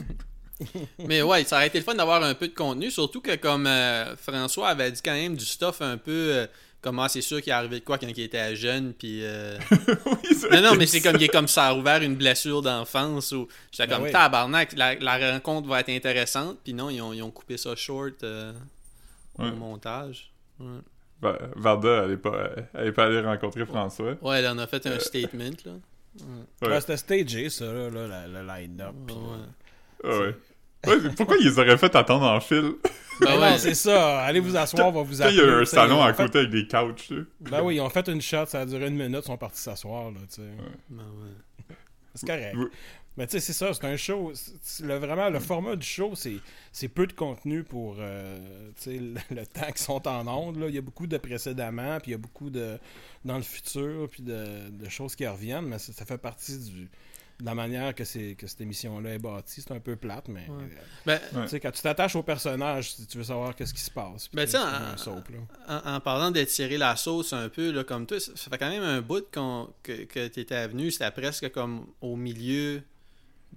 Mais 1.07 1.23
ouais, 1.23 1.45
ça 1.45 1.57
aurait 1.57 1.67
été 1.67 1.79
le 1.79 1.85
fun 1.85 1.95
d'avoir 1.95 2.23
un 2.23 2.35
peu 2.35 2.49
de 2.49 2.55
contenu, 2.55 2.91
surtout 2.91 3.21
que 3.21 3.35
comme 3.37 3.67
euh, 3.67 4.17
François 4.17 4.69
avait 4.69 4.91
dit 4.93 5.03
quand 5.03 5.13
même 5.13 5.37
du 5.37 5.45
stuff 5.45 5.83
un 5.83 5.97
peu 5.99 6.11
euh, 6.13 6.47
comme 6.83 6.99
ah, 6.99 7.09
c'est 7.09 7.21
sûr 7.23 7.41
qu'il 7.41 7.51
est 7.51 7.57
arrivé 7.57 7.81
de 7.81 7.85
quoi 7.85 7.97
quand 7.97 8.07
il 8.09 8.21
était 8.21 8.55
jeune 8.57 8.93
puis 8.93 9.21
euh, 9.25 9.57
oui, 9.71 10.35
ça 10.35 10.49
Non 10.51 10.71
non, 10.71 10.75
mais 10.77 10.87
c'est 10.87 11.01
comme 11.01 11.17
il 11.17 11.23
est 11.23 11.29
comme 11.29 11.49
ça 11.49 11.69
a 11.69 11.75
ouvert 11.75 12.03
une 12.03 12.17
blessure 12.17 12.61
d'enfance 12.61 13.33
ou 13.33 13.49
j'étais 13.71 13.87
Ben 13.87 13.95
comme 13.97 14.05
oui. 14.07 14.13
tabarnak, 14.13 14.73
la, 14.77 14.97
la 14.97 15.33
rencontre 15.33 15.69
va 15.69 15.81
être 15.81 15.89
intéressante 15.91 16.59
puis 16.65 16.75
non, 16.75 16.91
ils 16.91 17.01
ont, 17.01 17.13
ils 17.13 17.23
ont 17.23 17.31
coupé 17.31 17.57
ça 17.57 17.75
short 17.77 18.23
euh, 18.25 18.53
Ouais. 19.39 19.49
au 19.49 19.53
montage. 19.55 20.31
Ouais. 20.61 20.67
Va- 21.23 21.39
Varda, 21.57 22.03
elle 22.05 22.11
est 22.13 22.17
pas, 22.19 22.51
elle 22.75 22.89
est 22.89 22.93
pas 22.93 23.05
allée 23.05 23.21
rencontrer 23.21 23.65
François. 23.65 24.15
Ouais, 24.21 24.43
là, 24.43 24.53
on 24.55 24.59
a 24.59 24.67
fait 24.67 24.85
Euh. 24.87 24.97
un 24.97 24.99
statement 24.99 25.57
là. 25.65 25.73
Ouais. 26.63 26.69
Ouais, 26.69 26.81
c'était 26.81 26.97
stagé, 26.99 27.49
ça, 27.49 27.65
là, 27.73 27.89
là, 27.89 28.07
la- 28.09 28.27
le 28.29 28.47
line-up. 28.47 28.93
puis- 29.07 29.17
Ouais. 30.05 30.35
Ouais. 30.87 30.97
Pourquoi 31.17 31.37
ils 31.41 31.59
auraient 31.61 31.79
fait 31.79 31.95
attendre 31.95 32.25
en 32.27 32.41
fil? 32.41 32.75
Ben 33.21 33.27
Ben 33.27 33.35
non, 33.37 33.41
ouais. 33.43 33.59
c'est 33.59 33.75
ça. 33.75 34.23
Allez 34.23 34.41
vous 34.41 34.57
asseoir, 34.57 34.89
on 34.89 34.93
va 34.93 35.03
vous 35.03 35.11
Tu 35.11 35.17
sais, 35.17 35.33
il 35.33 35.39
appeler. 35.41 35.53
y 35.53 35.55
a 35.55 35.59
un 35.59 35.65
salon 35.65 36.03
à 36.03 36.13
fait- 36.13 36.25
côté 36.25 36.39
avec 36.41 36.51
des 36.51 36.67
couches, 36.67 37.11
là. 37.11 37.23
Ben 37.41 37.63
oui, 37.63 37.77
ils 37.77 37.81
ont 37.81 37.89
fait 37.91 38.09
une 38.09 38.21
shot, 38.23 38.47
ça 38.47 38.61
a 38.63 38.67
duré 38.67 38.89
une 38.89 38.97
minute, 38.97 39.21
ils 39.23 39.27
sont 39.27 39.37
partis 39.37 39.61
s'asseoir, 39.61 40.11
là, 40.11 40.19
tu 40.29 40.37
sais. 40.43 40.49
Ben 40.91 41.03
ouais. 41.05 41.75
C'est 42.15 42.27
correct. 42.27 42.55
Oui. 42.59 42.67
Mais 43.19 43.27
tu 43.27 43.33
sais, 43.33 43.41
c'est 43.41 43.53
ça, 43.53 43.73
c'est 43.75 43.85
un 43.85 43.97
show. 43.97 44.33
le, 44.83 44.95
vraiment, 44.97 45.29
le 45.29 45.39
format 45.39 45.77
du 45.77 45.87
show, 45.87 46.13
c'est, 46.15 46.39
c'est 46.73 46.89
peu 46.89 47.07
de 47.07 47.13
contenu 47.13 47.63
pour 47.63 47.97
euh, 48.01 48.39
tu 48.77 48.83
sais, 48.85 48.99
le, 48.99 49.15
le 49.37 49.47
temps 49.47 49.67
qu'ils 49.67 49.77
sont 49.79 50.09
en 50.09 50.27
ondes. 50.27 50.57
Là. 50.59 50.67
Il 50.69 50.75
y 50.75 50.79
a 50.79 50.83
beaucoup 50.83 51.07
de 51.07 51.19
précédemment, 51.19 51.99
puis 52.01 52.11
il 52.11 52.13
y 52.13 52.15
a 52.15 52.19
beaucoup 52.19 52.49
de 52.49 52.79
dans 53.27 53.37
le 53.37 53.43
futur, 53.43 54.09
puis 54.11 54.23
de, 54.23 54.71
de 54.71 54.89
choses 54.89 55.15
qui 55.15 55.27
reviennent, 55.27 55.67
mais 55.67 55.79
ça, 55.79 55.93
ça 55.93 56.07
fait 56.07 56.17
partie 56.19 56.59
du, 56.59 56.89
la 57.45 57.55
manière 57.55 57.95
que, 57.95 58.05
cette 58.05 58.61
émission-là 58.61 59.15
est 59.15 59.19
bâtie. 59.19 59.61
C'est 59.63 59.73
un 59.73 59.81
peu 59.81 59.97
plate, 59.97 60.29
mais 60.29 60.47
Ouais. 60.49 60.65
euh, 60.65 60.77
Ben, 61.07 61.21
tu 61.43 61.49
sais, 61.49 61.61
quand 61.61 61.71
tu 61.73 61.83
t'attaches 61.83 62.15
au 62.17 62.23
personnage, 62.23 62.93
si 62.93 63.07
tu 63.07 63.19
veux 63.19 63.25
savoir 63.25 63.55
qu'est-ce 63.57 63.75
qui 63.75 63.81
se 63.81 63.91
passe. 63.91 64.29
Ben, 64.33 64.47
tu 64.49 64.57
en- 64.57 64.61
un 64.61 64.97
soap, 64.97 65.29
là. 65.31 65.83
En, 65.87 65.95
en 65.97 66.01
parlant 66.01 66.31
d'étirer 66.31 66.79
la 66.79 66.97
sauce 66.97 67.33
un 67.33 67.49
peu, 67.49 67.71
là, 67.73 67.85
comme 67.85 68.07
toi, 68.07 68.19
ça 68.21 68.33
fait 68.51 68.59
quand 68.59 68.71
même 68.71 68.83
un 68.83 69.01
bout 69.01 69.25
qu'on- 69.33 69.69
que, 69.83 70.05
que 70.05 70.29
tu 70.29 70.41
étais 70.41 70.69
venu. 70.69 70.91
C'était 70.91 71.11
presque 71.11 71.51
comme 71.51 71.87
au 72.01 72.17
milieu 72.17 72.83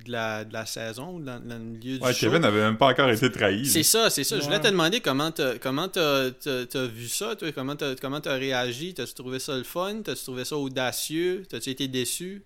de 0.04 0.12
la, 0.12 0.44
de 0.44 0.51
la 0.51 0.65
saison, 0.65 1.20
dans, 1.20 1.39
dans 1.39 1.58
le 1.58 1.63
milieu 1.63 2.00
Ouais, 2.01 2.12
du 2.12 2.18
show. 2.20 2.25
Kevin 2.25 2.42
n'avait 2.42 2.60
même 2.62 2.77
pas 2.77 2.88
encore 2.88 3.10
été 3.10 3.32
trahi. 3.32 3.65
C'est 3.65 3.82
ça, 3.84 4.10
c'est 4.10 4.25
ça. 4.25 4.38
Je 4.39 4.44
voulais 4.44 4.58
Ouais. 4.58 4.62
te 4.63 4.68
demander 4.68 5.00
comment 5.00 5.32
t'as 5.32 5.58
comment 5.58 5.88
t'as, 5.88 6.32
t'as- 6.32 6.65
t'as 6.65 6.86
vu 6.86 7.08
ça, 7.08 7.34
toi, 7.38 7.50
comment 7.54 7.77
t'as 7.77 7.96
comment 7.96 8.20
t'as 8.20 8.34
réagi, 8.36 8.94
t'as-tu 8.94 9.13
trouvé 9.13 9.39
ça 9.39 9.56
le 9.56 9.63
fun, 9.63 10.01
t'as-tu 10.04 10.24
trouvé 10.24 10.44
ça 10.44 10.58
audacieux, 10.58 11.44
t'as-tu 11.50 11.70
été 11.70 11.88
déçu? 11.88 12.44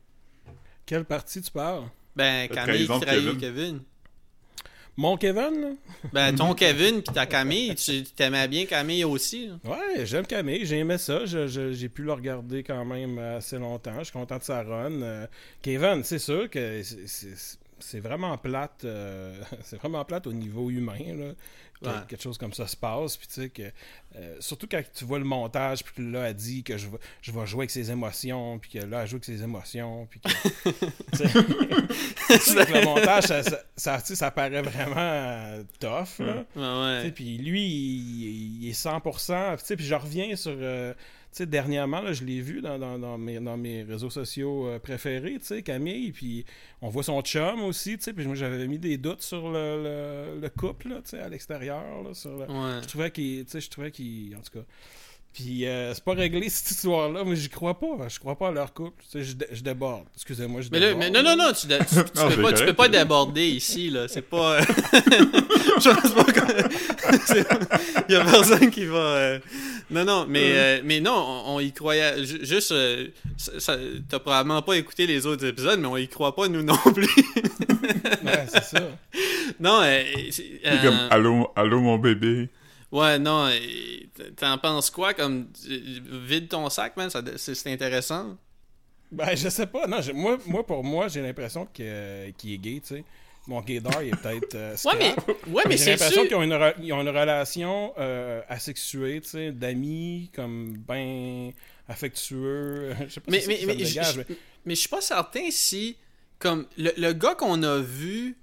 Quelle 0.89 1.05
partie 1.05 1.39
tu 1.39 1.51
parles? 1.51 1.83
Ben, 2.15 2.47
La 2.49 2.55
Camille 2.65 2.87
qui 2.87 2.99
trahit 2.99 3.05
Kevin. 3.05 3.39
Kevin. 3.39 3.79
Mon 4.97 5.17
Kevin, 5.17 5.61
là? 5.61 5.69
Ben, 6.11 6.35
ton 6.35 6.55
Kevin 6.55 7.03
pis 7.03 7.13
ta 7.13 7.27
Camille, 7.27 7.75
tu 7.75 8.03
t'aimais 8.03 8.47
bien 8.47 8.65
Camille 8.65 9.05
aussi. 9.05 9.47
là? 9.47 9.59
Ouais, 9.71 10.05
j'aime 10.07 10.25
Camille, 10.25 10.65
j'ai 10.65 10.79
aimé 10.79 10.97
ça. 10.97 11.25
Je- 11.27 11.47
je- 11.47 11.73
j'ai 11.73 11.89
pu 11.89 12.01
le 12.01 12.11
regarder 12.11 12.63
quand 12.63 12.83
même 12.85 13.19
assez 13.19 13.59
longtemps. 13.59 13.99
Je 13.99 14.05
suis 14.05 14.13
content 14.13 14.39
de 14.39 14.43
sa 14.43 14.63
run. 14.63 15.01
Euh, 15.03 15.27
Kevin, 15.61 16.01
c'est 16.03 16.17
sûr 16.19 16.49
que 16.49 16.81
c'est 17.81 17.99
vraiment 17.99 18.37
plate. 18.37 18.85
euh, 18.85 19.39
c'est 19.63 19.77
vraiment 19.77 20.03
plate 20.05 20.27
au 20.27 20.33
niveau 20.33 20.69
humain. 20.69 20.97
Là, 21.15 21.33
que 21.81 21.87
Ouais. 21.87 21.93
quelque 22.09 22.21
chose 22.21 22.37
comme 22.37 22.51
ça 22.51 22.67
se 22.67 22.75
passe. 22.75 23.15
Puis 23.15 23.27
tu 23.27 23.33
sais 23.35 23.49
que 23.49 23.61
euh, 24.17 24.35
surtout 24.41 24.67
quand 24.69 24.81
tu 24.93 25.05
vois 25.05 25.17
le 25.17 25.23
montage, 25.23 25.81
puis 25.85 25.93
que 25.95 26.01
là 26.01 26.27
elle 26.27 26.35
dit 26.35 26.61
que 26.61 26.77
je 26.77 26.87
vais, 26.89 26.97
je 27.21 27.31
vais 27.31 27.45
jouer 27.47 27.59
avec 27.61 27.71
ses 27.71 27.89
émotions, 27.89 28.59
puis 28.59 28.69
que 28.71 28.79
là 28.79 29.03
elle 29.03 29.07
joue 29.07 29.15
avec 29.15 29.23
ses 29.23 29.41
émotions, 29.43 30.05
puis 30.09 30.19
que 30.19 30.27
le 32.73 32.85
montage 32.85 33.23
ça, 33.25 33.43
ça, 33.43 33.59
ça, 33.75 33.97
tu 34.01 34.07
sais, 34.07 34.15
ça 34.15 34.31
paraît 34.31 34.61
vraiment 34.61 34.95
euh, 34.97 35.63
tough. 35.79 36.19
Là. 36.19 36.43
Ouais, 36.55 37.03
ouais. 37.03 37.11
Puis 37.11 37.37
lui, 37.37 37.61
il, 37.63 38.63
il 38.65 38.69
est 38.69 38.73
100%. 38.73 39.01
Puis, 39.01 39.61
tu 39.61 39.65
sais, 39.67 39.75
puis 39.75 39.85
je 39.85 39.95
reviens 39.95 40.35
sur. 40.35 40.51
euh, 40.55 40.93
sais, 41.31 41.45
dernièrement, 41.45 42.01
là, 42.01 42.11
je 42.13 42.23
l'ai 42.23 42.41
vu 42.41 42.61
dans, 42.61 42.77
dans, 42.79 42.97
dans 42.99 43.17
mes, 43.17 43.39
dans 43.39 43.57
mes 43.57 43.83
réseaux 43.83 44.09
sociaux 44.09 44.67
euh, 44.67 44.79
préférés, 44.79 45.37
tu 45.39 45.45
sais, 45.45 45.61
Camille. 45.63 46.11
Puis 46.11 46.45
on 46.81 46.89
voit 46.89 47.03
son 47.03 47.21
chum 47.21 47.61
aussi, 47.63 47.97
tu 47.97 48.03
sais. 48.03 48.13
Puis 48.13 48.25
moi, 48.25 48.35
j'avais 48.35 48.67
mis 48.67 48.79
des 48.79 48.97
doutes 48.97 49.21
sur 49.21 49.49
le, 49.51 49.83
le, 50.35 50.39
le 50.41 50.49
couple, 50.49 50.89
là, 50.89 50.95
tu 51.03 51.09
sais, 51.11 51.19
à 51.19 51.29
l'extérieur. 51.29 52.03
là, 52.03 52.13
sur 52.13 52.31
le- 52.31 52.45
Ouais. 52.51 52.81
Je 52.81 52.87
trouvais 52.87 53.11
qu'il. 53.11 53.45
Tu 53.45 53.51
sais, 53.51 53.61
je 53.61 53.69
trouvais 53.69 53.91
qu'il. 53.91 54.35
En 54.35 54.41
tout 54.41 54.59
cas. 54.59 54.65
Puis 55.33 55.65
euh, 55.67 55.93
c'est 55.93 56.03
pas 56.03 56.13
réglé 56.15 56.49
cette 56.49 56.71
histoire-là, 56.71 57.23
mais 57.25 57.35
j'y 57.35 57.49
crois 57.49 57.79
pas. 57.79 58.07
Je 58.09 58.19
crois 58.19 58.35
pas 58.37 58.49
à 58.49 58.51
leur 58.51 58.73
couple. 58.73 59.03
Tu 59.03 59.19
sais, 59.19 59.23
je, 59.23 59.33
dé- 59.35 59.47
je 59.51 59.61
déborde. 59.61 60.05
Excusez-moi, 60.15 60.61
je 60.61 60.69
Mais, 60.71 60.79
là, 60.79 60.87
déborde. 60.93 61.03
mais 61.03 61.11
non, 61.11 61.23
non, 61.23 61.35
non, 61.37 61.51
tu, 61.53 61.67
tu, 61.67 61.85
tu 61.85 61.95
Non, 61.95 62.03
peux, 62.03 62.13
pas, 62.13 62.27
tu 62.33 62.41
correct, 62.41 62.65
peux 62.65 62.73
pas 62.73 62.87
déborder 62.89 63.47
ici, 63.47 63.89
là. 63.89 64.07
C'est 64.07 64.23
pas. 64.23 64.59
Je 65.79 65.89
pense 65.89 66.11
pas 66.11 66.23
que. 66.25 66.39
Il 68.09 68.13
y 68.13 68.15
a 68.17 68.25
personne 68.25 68.69
qui 68.71 68.85
va. 68.85 68.97
euh, 68.97 69.39
Non, 69.91 70.03
non, 70.03 70.25
mais, 70.27 70.51
euh, 70.53 70.81
mais 70.83 70.99
non, 70.99 71.13
on, 71.45 71.55
on 71.55 71.59
y 71.59 71.71
croyait. 71.71 72.23
Ju- 72.25 72.39
Juste. 72.43 72.71
euh, 72.71 73.07
ça- 73.37 73.59
ça- 73.59 73.77
T'as 74.09 74.19
probablement 74.19 74.61
pas 74.61 74.75
écouté 74.77 75.07
les 75.07 75.25
autres 75.25 75.45
épisodes, 75.45 75.79
mais 75.79 75.87
on 75.87 75.95
y 75.97 76.07
croit 76.07 76.35
pas, 76.35 76.47
nous 76.47 76.63
non 76.63 76.75
plus. 76.93 77.07
Ouais, 78.23 78.45
c'est 78.47 78.63
ça. 78.63 78.81
non, 79.59 79.79
euh, 79.83 80.03
c'est- 80.31 80.59
comme, 80.63 80.93
euh, 80.93 81.07
allô, 81.11 81.51
allô, 81.55 81.79
mon 81.79 81.97
bébé. 81.97 82.49
Ouais, 82.91 83.19
non, 83.19 83.49
t'en 84.35 84.57
penses 84.57 84.89
quoi 84.89 85.13
comme. 85.13 85.47
Vide 85.67 86.47
ton 86.49 86.69
sac, 86.69 86.97
man, 86.97 87.09
ça- 87.09 87.21
c'est 87.37 87.71
intéressant. 87.71 88.37
Ben, 89.11 89.35
je 89.35 89.49
sais 89.49 89.67
pas. 89.67 89.87
Non, 89.87 89.97
moi, 90.13 90.37
moi, 90.45 90.65
pour 90.65 90.83
moi, 90.83 91.07
j'ai 91.07 91.21
l'impression 91.21 91.67
que- 91.73 92.29
qu'il 92.31 92.53
est 92.53 92.57
gay, 92.57 92.79
tu 92.81 92.95
sais. 92.95 93.03
Mon 93.47 93.61
gaydar, 93.61 94.03
il 94.03 94.09
est 94.09 94.15
peut-être. 94.21 94.55
euh, 94.55 94.75
Ouais, 94.85 94.93
mais. 94.99 95.15
Ouais, 95.51 95.63
mais 95.65 95.71
j'ai 95.71 95.77
c'est 95.85 95.91
l'impression 95.91 96.23
qu'ils 96.25 96.35
ont 96.35 96.43
une, 96.43 96.53
re- 96.53 96.75
ils 96.81 96.93
ont 96.93 97.01
une 97.01 97.09
relation 97.09 97.93
euh, 97.97 98.41
asexuée, 98.47 99.21
tu 99.21 99.29
sais, 99.29 99.51
d'amis, 99.51 100.29
comme 100.35 100.77
ben 100.77 101.51
affectueux. 101.87 102.95
Je 103.07 103.13
sais 103.13 103.19
pas 103.21 103.31
Mais, 103.31 103.41
si 103.41 103.47
mais, 103.47 103.57
ça 103.59 103.65
mais, 103.65 103.75
dégage, 103.75 104.15
mais 104.65 104.75
je 104.75 104.79
suis 104.79 104.89
pas 104.89 105.01
certain 105.01 105.47
si, 105.49 105.95
comme, 106.37 106.67
le, 106.77 106.91
le 106.97 107.13
gars 107.13 107.33
qu'on 107.33 107.63
a 107.63 107.79
vu, 107.79 108.37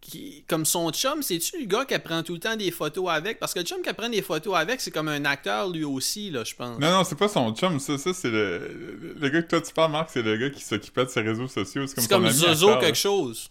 qui, 0.00 0.44
comme 0.46 0.64
son 0.64 0.90
chum, 0.92 1.22
c'est-tu 1.22 1.58
le 1.60 1.66
gars 1.66 1.84
qui 1.84 1.98
prend 1.98 2.22
tout 2.22 2.34
le 2.34 2.38
temps 2.38 2.54
des 2.56 2.70
photos 2.70 3.08
avec? 3.10 3.38
Parce 3.40 3.52
que 3.54 3.58
le 3.60 3.64
chum 3.64 3.82
qui 3.82 3.92
prend 3.92 4.08
des 4.08 4.22
photos 4.22 4.54
avec, 4.56 4.80
c'est 4.80 4.90
comme 4.92 5.08
un 5.08 5.24
acteur 5.24 5.68
lui 5.68 5.82
aussi, 5.84 6.30
là, 6.30 6.44
je 6.44 6.54
pense. 6.54 6.78
Non, 6.78 6.90
non, 6.90 7.04
c'est 7.04 7.18
pas 7.18 7.28
son 7.28 7.52
chum, 7.54 7.80
ça, 7.80 7.98
ça 7.98 8.12
c'est 8.14 8.30
le... 8.30 9.14
le... 9.18 9.28
gars 9.28 9.42
que 9.42 9.48
toi 9.48 9.60
tu 9.60 9.72
parles, 9.72 9.90
Marc, 9.92 10.10
c'est 10.12 10.22
le 10.22 10.36
gars 10.36 10.50
qui 10.50 10.62
s'occupait 10.62 11.04
de 11.04 11.10
ses 11.10 11.22
réseaux 11.22 11.48
sociaux. 11.48 11.86
C'est 11.86 11.96
comme, 11.96 12.06
comme 12.06 12.24
ami 12.26 12.34
Zozo 12.34 12.68
acteur, 12.68 12.80
quelque 12.82 12.98
chose. 12.98 13.50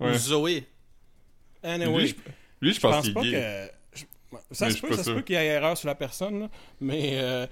Ouais. 0.00 0.10
Ou 0.14 0.18
Zoé. 0.18 0.66
Anyway, 1.62 1.98
Lui, 2.02 2.08
je, 2.08 2.14
lui, 2.60 2.70
je 2.70 2.74
je 2.76 2.80
pense, 2.80 2.94
pense 2.94 3.04
qu'il 3.04 3.14
pas 3.14 3.20
est 3.22 3.30
gay. 3.30 3.70
que. 3.92 3.98
je- 3.98 4.04
Ça 4.52 4.66
Mais 4.66 4.72
se 4.72 4.80
peut, 4.80 4.96
ça 4.96 5.04
se 5.04 5.10
peut 5.10 5.22
qu'il 5.22 5.34
y 5.34 5.38
ait 5.38 5.46
erreur 5.46 5.76
sur 5.76 5.88
la 5.88 5.94
personne, 5.96 6.40
là, 6.40 6.48
mais 6.80 7.12
euh, 7.20 7.46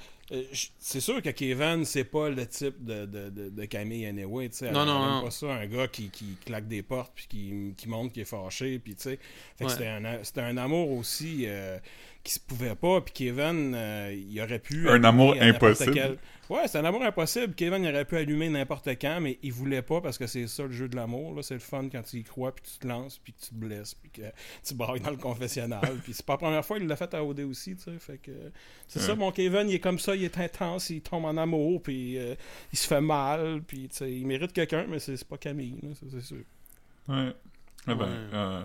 c'est 0.81 1.01
sûr 1.01 1.23
que 1.23 1.31
Kevin, 1.31 1.85
c'est 1.85 2.05
pas 2.05 2.29
le 2.31 2.47
type 2.47 2.85
de, 2.85 3.07
de, 3.07 3.31
de, 3.31 3.49
de 3.51 3.65
Camille 3.67 4.07
Anyway. 4.07 4.49
tu 4.49 4.57
sais. 4.57 4.71
Non, 4.73 4.81
Elle- 4.83 4.87
non, 4.89 5.05
elle 5.05 5.11
non. 5.15 5.23
pas 5.23 5.31
ça, 5.31 5.47
un 5.55 5.67
gars 5.67 5.89
qui, 5.89 6.11
qui 6.11 6.37
claque 6.45 6.67
des 6.67 6.83
portes 6.83 7.13
puis 7.15 7.27
qui, 7.29 7.75
qui 7.77 7.89
montre 7.89 8.13
qu'il 8.13 8.23
est 8.23 8.27
fâché. 8.27 8.79
Puis, 8.79 8.95
tu 8.97 9.03
sais. 9.03 9.19
Fait 9.57 9.65
que 9.65 9.71
Ouais. 9.71 10.21
c'était, 10.23 10.41
un, 10.41 10.45
un 10.49 10.57
amour 10.57 10.91
aussi 10.91 11.45
euh, 11.47 11.79
qui 12.27 12.33
se 12.35 12.41
pouvait 12.41 12.75
pas. 12.75 13.01
Puis 13.01 13.15
Kevin, 13.15 13.73
euh, 13.75 14.15
il 14.15 14.41
aurait 14.41 14.59
pu. 14.59 14.89
Un 14.89 15.03
amour 15.05 15.35
impossible. 15.41 15.93
quel- 15.95 16.19
Ouais, 16.49 16.69
c'est 16.69 16.79
un 16.79 16.85
amour 16.85 17.03
impossible. 17.03 17.55
Kevin, 17.55 17.83
il 17.83 17.89
aurait 17.91 18.05
pu 18.05 18.17
allumer 18.17 18.49
n'importe 18.49 18.87
quand, 19.01 19.21
mais 19.21 19.37
il 19.43 19.53
voulait 19.53 19.83
pas 19.83 20.01
parce 20.01 20.17
que 20.17 20.29
c'est 20.29 20.47
ça 20.47 20.63
le 20.63 20.71
jeu 20.71 20.89
de 20.89 20.95
l'amour. 20.95 21.35
là. 21.35 21.43
C'est 21.43 21.55
le 21.55 21.61
fun 21.61 21.89
quand 21.91 22.03
tu 22.03 22.19
y 22.19 22.23
crois, 22.23 22.55
puis 22.55 22.65
tu 22.73 22.79
te 22.79 22.87
lances, 22.87 23.19
puis 23.19 23.33
que 23.33 23.41
tu 23.41 23.49
te 23.49 23.55
blesses, 23.55 23.95
puis 23.95 24.11
que 24.11 24.23
tu 24.65 24.75
brailles 24.75 25.01
dans 25.01 25.11
le 25.11 25.17
confessionnal. 25.17 25.81
puis 26.05 26.13
c'est 26.15 26.25
pas 26.25 26.35
la 26.35 26.39
première 26.39 26.65
fois, 26.65 26.79
il 26.79 26.87
l'a 26.87 26.95
fait 26.97 27.13
à 27.15 27.25
OD 27.25 27.41
aussi, 27.41 27.75
tu 27.77 27.83
sais. 27.85 27.99
Fait 27.99 28.19
que 28.19 28.31
c'est 28.87 29.01
ça, 29.01 29.15
mon 29.17 29.33
Kevin, 29.33 29.69
il 29.69 29.75
est 29.75 29.81
comme 29.81 29.99
ça, 29.99 30.15
il 30.15 30.23
est 30.23 30.39
intense, 30.39 30.91
il 30.91 31.01
tombe 31.01 31.25
en 31.25 31.37
amour, 31.37 31.83
puis 31.83 32.17
euh, 32.19 32.35
il 32.73 32.79
se 32.79 32.87
fait 32.87 33.01
mal, 33.01 33.63
puis 33.67 33.89
tu 33.89 33.97
sais, 33.97 34.13
il 34.13 34.27
mérite 34.27 34.53
quelqu'un, 34.53 34.87
mais 34.89 34.99
c'est 35.01 35.23
pas 35.25 35.39
Camille, 35.39 35.81
c'est 36.11 36.21
sûr. 36.23 36.39
Ouais. 37.09 37.33
Ah 37.89 37.95
ben, 37.95 38.05
Ouais. 38.05 38.09
euh, 38.35 38.63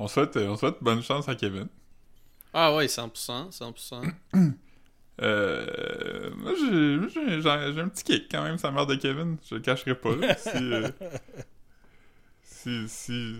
on, 0.00 0.08
souhaite, 0.08 0.36
on 0.36 0.56
souhaite 0.56 0.76
bonne 0.80 1.02
chance 1.02 1.28
à 1.28 1.34
Kevin. 1.36 1.68
Ah 2.52 2.74
ouais, 2.74 2.86
100%, 2.86 3.50
100%. 3.52 4.12
Euh, 5.22 6.30
moi, 6.36 6.52
j'ai, 6.58 6.96
moi, 6.96 7.08
j'ai, 7.12 7.30
j'ai- 7.42 7.72
j'ai 7.74 7.80
un 7.80 7.88
petit 7.88 8.04
kick 8.04 8.28
quand 8.30 8.42
même, 8.42 8.56
sa 8.58 8.70
mère 8.70 8.86
de 8.86 8.94
Kevin. 8.94 9.36
Je 9.48 9.56
le 9.56 9.60
cacherai 9.60 9.94
pas. 9.94 10.16
là. 10.16 10.34
Si, 10.36 10.48
euh, 10.54 10.88
si, 12.42 12.88
si, 12.88 13.34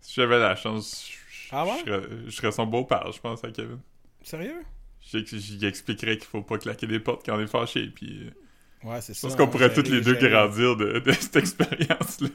si 0.00 0.14
j'avais 0.14 0.38
la 0.38 0.54
chance, 0.56 1.08
je, 1.30 1.48
Ah 1.50 1.64
ouais? 1.66 1.72
je 1.84 1.90
serais, 1.90 2.02
je 2.26 2.30
serais 2.30 2.52
son 2.52 2.66
beau-père, 2.66 3.10
je 3.12 3.20
pense, 3.20 3.42
à 3.44 3.50
Kevin. 3.50 3.78
Sérieux? 4.22 4.62
J'y 5.00 5.64
expliquerais 5.66 6.16
qu'il 6.18 6.26
faut 6.26 6.42
pas 6.42 6.58
claquer 6.58 6.86
des 6.86 6.98
portes 7.00 7.24
quand 7.24 7.36
on 7.36 7.40
est 7.40 7.46
fâché. 7.46 7.86
Puis, 7.88 8.26
euh, 8.28 8.88
Ouais, 8.88 9.00
c'est 9.00 9.14
je 9.14 9.18
ça. 9.20 9.28
pense 9.28 9.36
qu'on 9.36 9.44
hein, 9.44 9.48
pourrait 9.48 9.72
toutes 9.72 9.88
les 9.88 10.00
deux 10.00 10.14
gérer- 10.14 10.30
grandir 10.30 10.76
de, 10.76 10.98
de 11.00 11.12
cette 11.12 11.36
expérience-là. 11.36 12.28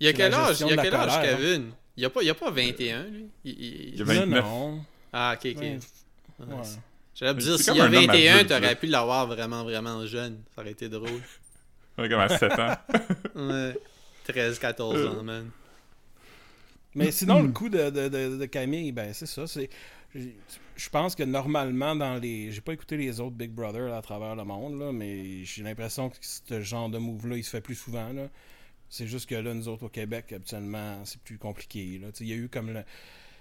Il 0.00 0.06
y 0.06 0.08
a 0.08 0.12
quel 0.14 0.32
âge, 0.32 0.60
il 0.60 0.66
y 0.68 0.72
a 0.72 0.76
quel 0.82 0.94
âge, 0.94 1.14
colère, 1.16 1.34
hein? 1.34 1.36
Kevin? 1.38 1.70
Il 1.96 2.02
y 2.02 2.06
a 2.06 2.10
pas, 2.10 2.22
il 2.22 2.26
y 2.26 2.30
a 2.30 2.34
pas 2.34 2.50
21, 2.50 3.04
lui. 3.04 3.26
Il- 3.44 3.52
il- 3.60 3.88
Il 3.90 3.96
y 3.98 4.02
a 4.02 4.04
Non, 4.04 4.12
29. 4.14 4.44
non. 4.44 4.84
Ah, 5.12 5.36
ok, 5.36 5.50
ok. 5.56 5.62
Ouais. 5.62 5.78
Ouais. 6.40 6.54
Ouais. 6.54 6.62
J'allais 7.14 7.34
dire, 7.34 7.58
s'il 7.58 7.74
y 7.74 7.80
a 7.80 7.84
un 7.84 7.86
homme 7.92 8.06
21, 8.06 8.34
adulte, 8.34 8.48
t'aurais 8.48 8.60
là. 8.60 8.74
pu 8.76 8.86
l'avoir 8.86 9.26
vraiment, 9.26 9.62
vraiment 9.64 10.06
jeune. 10.06 10.40
Ça 10.54 10.62
aurait 10.62 10.70
été 10.70 10.88
drôle. 10.88 11.20
On 11.98 12.04
est 12.04 12.08
comme 12.08 12.20
à 12.20 12.28
7 12.28 12.52
ans. 12.52 12.76
Ouais. 13.34 13.76
13, 14.24 14.58
14 14.58 15.06
ans, 15.06 15.22
man. 15.22 15.50
Mais 16.94 17.10
sinon, 17.10 17.42
le 17.42 17.48
coup 17.52 17.68
de, 17.68 17.90
de, 17.90 18.08
de, 18.08 18.36
de 18.36 18.46
Camille, 18.46 18.92
ben 18.92 19.12
c'est 19.12 19.26
ça. 19.26 19.46
c'est 19.46 19.68
Je 20.14 20.88
pense 20.88 21.14
que 21.14 21.22
normalement, 21.22 21.94
dans 21.94 22.16
les. 22.16 22.52
J'ai 22.52 22.60
pas 22.60 22.72
écouté 22.72 22.96
les 22.96 23.20
autres 23.20 23.36
Big 23.36 23.50
Brother 23.50 23.88
là, 23.88 23.98
à 23.98 24.02
travers 24.02 24.36
le 24.36 24.44
monde, 24.44 24.78
là, 24.78 24.92
mais 24.92 25.44
j'ai 25.44 25.62
l'impression 25.62 26.10
que 26.10 26.16
ce 26.20 26.60
genre 26.62 26.88
de 26.88 26.98
move-là, 26.98 27.36
il 27.36 27.44
se 27.44 27.50
fait 27.50 27.60
plus 27.60 27.74
souvent. 27.74 28.12
Là. 28.12 28.28
C'est 28.88 29.06
juste 29.06 29.28
que 29.28 29.34
là, 29.36 29.54
nous 29.54 29.68
autres 29.68 29.84
au 29.84 29.88
Québec, 29.88 30.32
habituellement, 30.32 31.04
c'est 31.04 31.20
plus 31.20 31.38
compliqué. 31.38 32.00
là. 32.02 32.08
Il 32.20 32.26
y 32.28 32.32
a 32.32 32.36
eu 32.36 32.48
comme 32.48 32.72
le, 32.72 32.82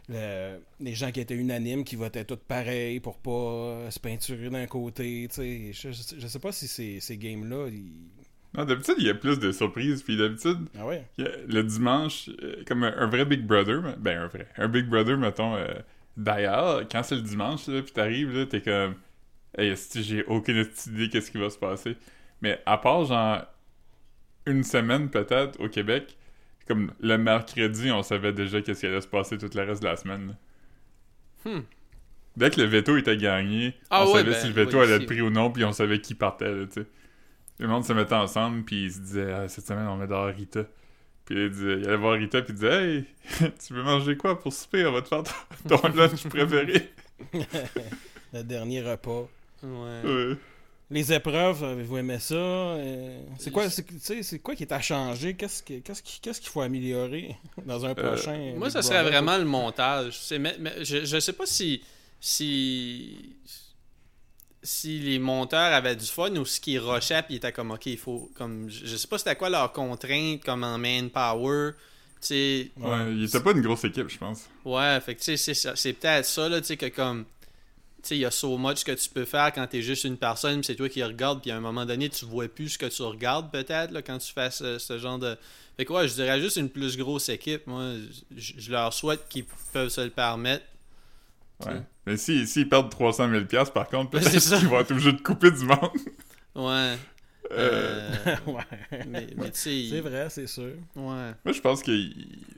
le- 0.10 0.60
les 0.80 0.95
gens 0.95 1.12
qui 1.12 1.19
étaient 1.22 1.36
unanimes, 1.36 1.84
qui 1.84 1.95
votaient 1.95 2.26
tous 2.26 2.36
pareil 2.48 3.00
pour 3.00 3.19
pas 3.19 3.30
euh, 3.32 3.91
se 3.91 4.00
peinturer 4.00 4.50
d'un 4.50 4.65
côté. 4.67 5.28
Je, 5.38 5.72
je, 5.72 5.91
je 6.17 6.28
sais 6.28 6.39
pas 6.39 6.52
si 6.52 6.67
ces, 6.67 7.00
ces 7.00 7.17
games-là. 7.17 7.67
ils- 7.69 7.93
Non, 8.58 8.65
d'habitude, 8.65 8.95
il 8.98 9.06
y 9.06 9.10
a 9.10 9.15
plus 9.15 9.39
de 9.39 9.52
surprises. 9.52 10.02
Puis 10.04 10.17
d'habitude, 10.17 10.67
Ah 10.78 10.86
ouais? 10.88 11.06
le 11.17 11.62
dimanche, 11.62 12.30
euh, 12.41 12.63
comme 12.67 12.84
un, 12.84 12.98
un 12.98 13.08
vrai 13.08 13.26
Big 13.26 13.45
Brother, 13.45 13.95
ben 14.00 14.19
un 14.24 14.28
vrai, 14.28 14.48
un 14.58 14.67
Big 14.67 14.88
Brother, 14.88 15.17
mettons, 15.17 15.56
euh, 15.56 15.67
d'ailleurs, 16.17 16.88
quand 16.91 17.04
c'est 17.04 17.15
le 17.15 17.22
dimanche, 17.22 17.67
là, 17.67 17.82
puis 17.84 17.91
t'arrives, 17.91 18.32
là, 18.36 18.45
t'es 18.48 18.62
comme, 18.62 18.95
hey, 19.58 19.76
j'ai 19.95 20.24
aucune 20.26 20.65
idée 20.88 21.10
qu'est-ce 21.10 21.30
qui 21.32 21.38
va 21.38 21.50
se 21.52 21.58
passer? 21.60 21.95
Mais 22.41 22.60
à 22.65 22.78
part, 22.78 23.06
genre, 23.06 23.45
une 24.45 24.63
semaine 24.63 25.10
peut-être 25.10 25.60
au 25.60 25.69
Québec, 25.69 26.17
comme 26.70 26.94
le 27.02 27.18
mercredi, 27.18 27.92
on 27.92 28.04
savait 28.04 28.32
déjà 28.32 28.62
qu'est-ce 28.62 28.80
qui 28.82 28.86
allait 28.86 29.02
se 29.02 29.08
passer 29.08 29.38
tout 29.38 29.50
le 29.54 29.62
reste 29.64 29.82
de 29.82 29.88
la 29.88 29.98
semaine. 29.98 30.38
Hmm. 31.46 31.62
Dès 32.38 32.52
que 32.52 32.62
le 32.62 32.68
veto 32.68 32.96
était 32.96 33.18
gagné, 33.18 33.74
Ah 33.90 34.04
on 34.06 34.14
ouais, 34.14 34.20
savait 34.20 34.32
ben, 34.32 34.40
si 34.40 34.48
le 34.48 34.54
veto 34.54 34.78
oui, 34.78 34.84
allait 34.84 34.96
être 34.98 35.06
pris 35.08 35.22
ou 35.22 35.30
non, 35.30 35.52
puis 35.52 35.66
on 35.66 35.72
savait 35.74 36.00
qui 36.00 36.14
partait, 36.16 36.54
là, 36.54 36.66
tu 36.68 36.82
sais. 36.82 36.88
Le 37.58 37.68
monde 37.68 37.84
se 37.84 37.92
mettait 37.92 38.16
ensemble, 38.16 38.64
puis 38.64 38.86
ils 38.86 38.92
se 38.94 39.00
disaient 39.00 39.34
Ah, 39.34 39.50
cette 39.50 39.66
semaine, 39.68 39.88
on 39.88 39.98
met 39.98 40.08
dehors 40.08 40.28
Rita. 40.28 40.64
Puis 41.26 41.36
il, 41.46 41.50
disait- 41.50 41.80
il 41.80 41.88
allait 41.88 41.98
voir 41.98 42.14
Rita, 42.14 42.42
puis 42.42 42.54
il 42.54 42.56
disait 42.56 42.96
Hey, 42.96 43.06
tu 43.68 43.74
veux 43.74 43.84
manger 43.84 44.16
quoi 44.16 44.40
pour 44.40 44.54
souper? 44.54 44.86
On 44.86 44.94
va 44.94 45.02
te 45.02 45.08
faire 45.10 45.24
ton, 45.68 45.78
ton 45.78 45.88
lunch 45.96 46.24
préféré. 46.28 46.92
Le 48.34 48.44
dernier 48.44 48.82
repas. 48.82 49.28
Ouais. 49.64 50.02
Ouais. 50.04 50.38
Les 50.91 51.13
épreuves, 51.13 51.63
avez-vous 51.63 51.97
aimé 51.99 52.17
ça? 52.19 52.34
Euh, 52.34 53.21
c'est 53.38 53.52
quoi, 53.52 53.69
c'est, 53.69 54.39
quoi 54.39 54.56
qui 54.56 54.63
est 54.63 54.71
à 54.71 54.82
changer? 54.82 55.36
Qu'est-ce, 55.36 55.62
que- 55.62 55.80
qu'est-ce, 55.80 56.02
qui- 56.02 56.19
qu'est-ce 56.19 56.41
qu'il 56.41 56.49
faut 56.49 56.62
améliorer 56.62 57.36
dans 57.65 57.86
un 57.86 57.93
prochain? 57.93 58.54
Moi, 58.58 58.69
ça 58.71 58.82
serait 58.82 59.04
vraiment 59.04 59.38
le 59.38 59.45
montage. 59.45 60.17
Mais- 60.39 60.56
mais 60.60 60.84
je, 60.84 61.06
je 61.06 61.19
sais 61.19 61.34
pas 61.34 61.45
si, 61.45 61.84
si 62.19 63.36
si 64.62 64.99
les 64.99 65.19
monteurs 65.19 65.73
avaient 65.73 65.95
du 65.95 66.06
fun 66.06 66.36
ou 66.36 66.43
ce 66.43 66.60
qu'ils 66.60 66.80
rushaient 66.80 67.21
puis 67.23 67.36
ils 67.36 67.38
étaient 67.38 67.54
comme 67.54 67.71
ok 67.71 67.86
il 67.86 67.97
faut 67.97 68.30
comme 68.36 68.69
je 68.69 68.93
sais 68.97 69.08
pas 69.08 69.17
c'était 69.17 69.38
quoi 69.38 69.49
leur 69.49 69.71
contrainte 69.71 70.43
comme 70.43 70.65
en 70.65 70.78
manpower 70.78 71.71
tu 72.19 72.28
sais 72.28 72.71
Ouais, 72.75 73.13
il 73.13 73.23
était 73.23 73.39
pas 73.39 73.52
une 73.54 73.62
grosse 73.62 73.86
équipe, 73.86 74.10
je 74.10 74.17
pense. 74.17 74.49
ouais 74.65 74.99
fait 74.99 75.15
que 75.15 75.23
c'est 75.23 75.38
ça- 75.38 75.78
c'est 75.78 75.93
peut-être 75.93 76.25
ça 76.25 76.49
là 76.49 76.60
tu 76.60 76.67
sais 76.67 76.75
que 76.78 76.88
comme 76.88 77.23
il 78.12 78.18
y 78.18 78.26
a 78.26 78.32
so 78.32 78.58
much 78.58 78.84
que 78.84 78.92
tu 78.92 79.10
peux 79.10 79.26
faire 79.26 79.52
quand 79.54 79.66
t'es 79.68 79.82
juste 79.82 80.04
une 80.04 80.18
personne 80.18 80.56
puis 80.58 80.66
c'est 80.66 80.76
toi 80.76 80.90
qui 80.90 81.04
regarde 81.04 81.42
puis 81.42 81.52
à 81.52 81.58
un 81.58 81.60
moment 81.60 81.86
donné 81.86 82.10
tu 82.10 82.26
vois 82.26 82.48
plus 82.48 82.70
ce 82.70 82.78
que 82.78 82.86
tu 82.86 83.02
regardes 83.02 83.52
peut-être 83.52 83.92
là 83.92 84.02
quand 84.02 84.18
tu 84.18 84.34
fais 84.34 84.52
ce, 84.52 84.78
ce 84.80 84.98
genre 84.98 85.20
de 85.20 85.38
fait 85.78 85.86
que 85.86 85.94
ouais 85.94 86.08
je 86.08 86.14
dirais 86.14 86.40
juste 86.40 86.58
une 86.58 86.70
plus 86.70 86.98
grosse 86.98 87.30
équipe 87.30 87.68
moi 87.68 87.94
je, 88.36 88.72
leur 88.72 88.94
souhaite 88.94 89.28
qu'ils 89.30 89.46
peuvent 89.74 89.90
se 89.90 90.02
le 90.02 90.10
permettre 90.10 90.66
Ouais. 91.66 91.82
Mais 92.06 92.18
s'ils 92.18 92.48
si, 92.48 92.54
s'ils 92.54 92.70
perdent 92.70 92.90
300 92.90 93.30
000 93.30 93.46
piastres, 93.46 93.74
par 93.74 93.88
contre, 93.88 94.12
peut-être 94.12 94.30
qu'ils 94.60 94.68
vont 94.68 94.80
être 94.80 94.92
obligés 94.92 95.14
de 95.14 95.22
couper 95.22 95.52
du 95.52 95.66
monde. 95.66 95.92
ouais 96.56 96.98
Euh, 97.52 98.16
Euh, 98.28 98.36
ouais. 98.48 99.06
mais, 99.08 99.28
mais 99.36 99.52
tu 99.52 99.60
sais 99.60 99.88
C'est 99.90 100.02
vrai, 100.02 100.28
c'est 100.30 100.48
sûr. 100.48 100.72
ouais 100.96 101.34
Moi, 101.44 101.54
je 101.54 101.62
pense 101.62 101.84
que 101.84 101.92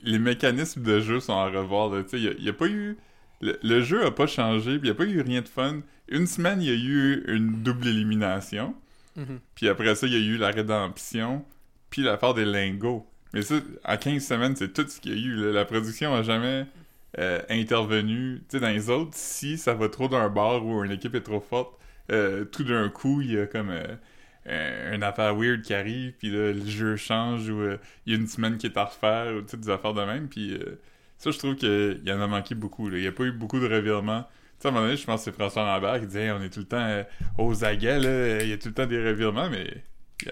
les 0.02 0.18
mécanismes 0.18 0.82
de 0.82 1.00
jeu 1.00 1.20
sont 1.20 1.32
à 1.32 1.46
revoir. 1.46 1.90
Tu 2.06 2.18
Il 2.18 2.42
n'y 2.42 2.48
a, 2.48 2.52
pas 2.52 2.66
eu. 2.66 2.96
Le, 3.42 3.58
le 3.62 3.80
jeu 3.82 4.06
a 4.06 4.10
pas 4.10 4.26
changé, 4.26 4.78
puis 4.78 4.88
il 4.88 4.90
n'y 4.90 4.90
a 4.90 4.94
pas 4.94 5.04
eu 5.04 5.20
rien 5.20 5.42
de 5.42 5.48
fun. 5.48 5.80
Une 6.08 6.26
semaine, 6.26 6.62
il 6.62 6.68
y 6.68 6.70
a 6.70 6.74
eu 6.74 7.24
une 7.28 7.62
double 7.62 7.86
élimination. 7.88 8.74
Mhm. 9.16 9.40
Puis 9.54 9.68
après 9.68 9.94
ça, 9.94 10.06
il 10.06 10.12
y 10.12 10.16
a 10.16 10.20
eu 10.20 10.36
la 10.38 10.50
rédemption, 10.50 11.44
puis 11.90 12.02
l'affaire 12.02 12.34
des 12.34 12.44
lingots. 12.44 13.06
Mais 13.34 13.42
ça, 13.42 13.56
en 13.84 13.96
15 13.96 14.24
semaines, 14.24 14.56
c'est 14.56 14.72
tout 14.72 14.86
ce 14.88 15.00
qu'il 15.00 15.12
y 15.12 15.14
a 15.14 15.26
eu. 15.26 15.34
là. 15.34 15.52
La 15.52 15.64
production 15.64 16.14
a 16.14 16.22
jamais 16.22 16.66
euh, 17.18 17.40
intervenu. 17.48 18.42
Tu 18.48 18.56
sais, 18.56 18.60
dans 18.60 18.68
les 18.68 18.90
autres, 18.90 19.12
si 19.14 19.58
ça 19.58 19.74
va 19.74 19.88
trop 19.88 20.08
d'un 20.08 20.28
bar 20.28 20.64
ou 20.64 20.84
une 20.84 20.92
équipe 20.92 21.14
est 21.14 21.22
trop 21.22 21.40
forte, 21.40 21.78
euh, 22.10 22.44
tout 22.44 22.64
d'un 22.64 22.88
coup, 22.88 23.20
il 23.22 23.32
y 23.32 23.38
a 23.38 23.46
comme 23.46 23.70
euh, 24.46 24.94
une 24.94 25.02
affaire 25.02 25.36
weird 25.36 25.62
qui 25.62 25.72
arrive, 25.74 26.12
puis 26.18 26.30
là, 26.30 26.52
le 26.52 26.66
jeu 26.66 26.96
change, 26.96 27.48
ou 27.48 27.60
euh, 27.60 27.78
il 28.06 28.12
y 28.12 28.16
a 28.16 28.18
une 28.18 28.26
semaine 28.26 28.58
qui 28.58 28.66
est 28.66 28.76
à 28.76 28.84
refaire, 28.84 29.34
ou 29.34 29.56
des 29.56 29.70
affaires 29.70 29.94
de 29.94 30.02
même. 30.04 30.28
Puis 30.28 30.54
euh, 30.54 30.80
ça, 31.22 31.30
je 31.30 31.38
trouve 31.38 31.56
qu'il 31.56 32.02
y 32.04 32.12
en 32.12 32.20
a 32.20 32.26
manqué 32.26 32.54
beaucoup. 32.54 32.88
là. 32.88 32.96
Il 32.98 33.02
n'y 33.02 33.06
a 33.06 33.12
pas 33.12 33.24
eu 33.24 33.32
beaucoup 33.32 33.60
de 33.60 33.66
revirements. 33.68 34.22
Tu 34.22 34.28
sais, 34.60 34.68
à 34.68 34.70
un 34.70 34.74
moment 34.74 34.86
donné, 34.86 34.96
je 34.96 35.04
pense 35.04 35.20
que 35.20 35.24
c'est 35.26 35.32
François 35.36 35.64
Lambert 35.64 36.00
qui 36.00 36.06
disait 36.06 36.24
Hey, 36.24 36.30
on 36.32 36.42
est 36.42 36.50
tout 36.50 36.60
le 36.60 36.66
temps 36.66 36.84
euh, 36.84 37.04
aux 37.38 37.64
aguets, 37.64 37.98
là. 38.00 38.42
il 38.42 38.48
y 38.48 38.52
a 38.52 38.58
tout 38.58 38.68
le 38.68 38.74
temps 38.74 38.86
des 38.86 39.02
revirements, 39.02 39.48
mais 39.50 39.82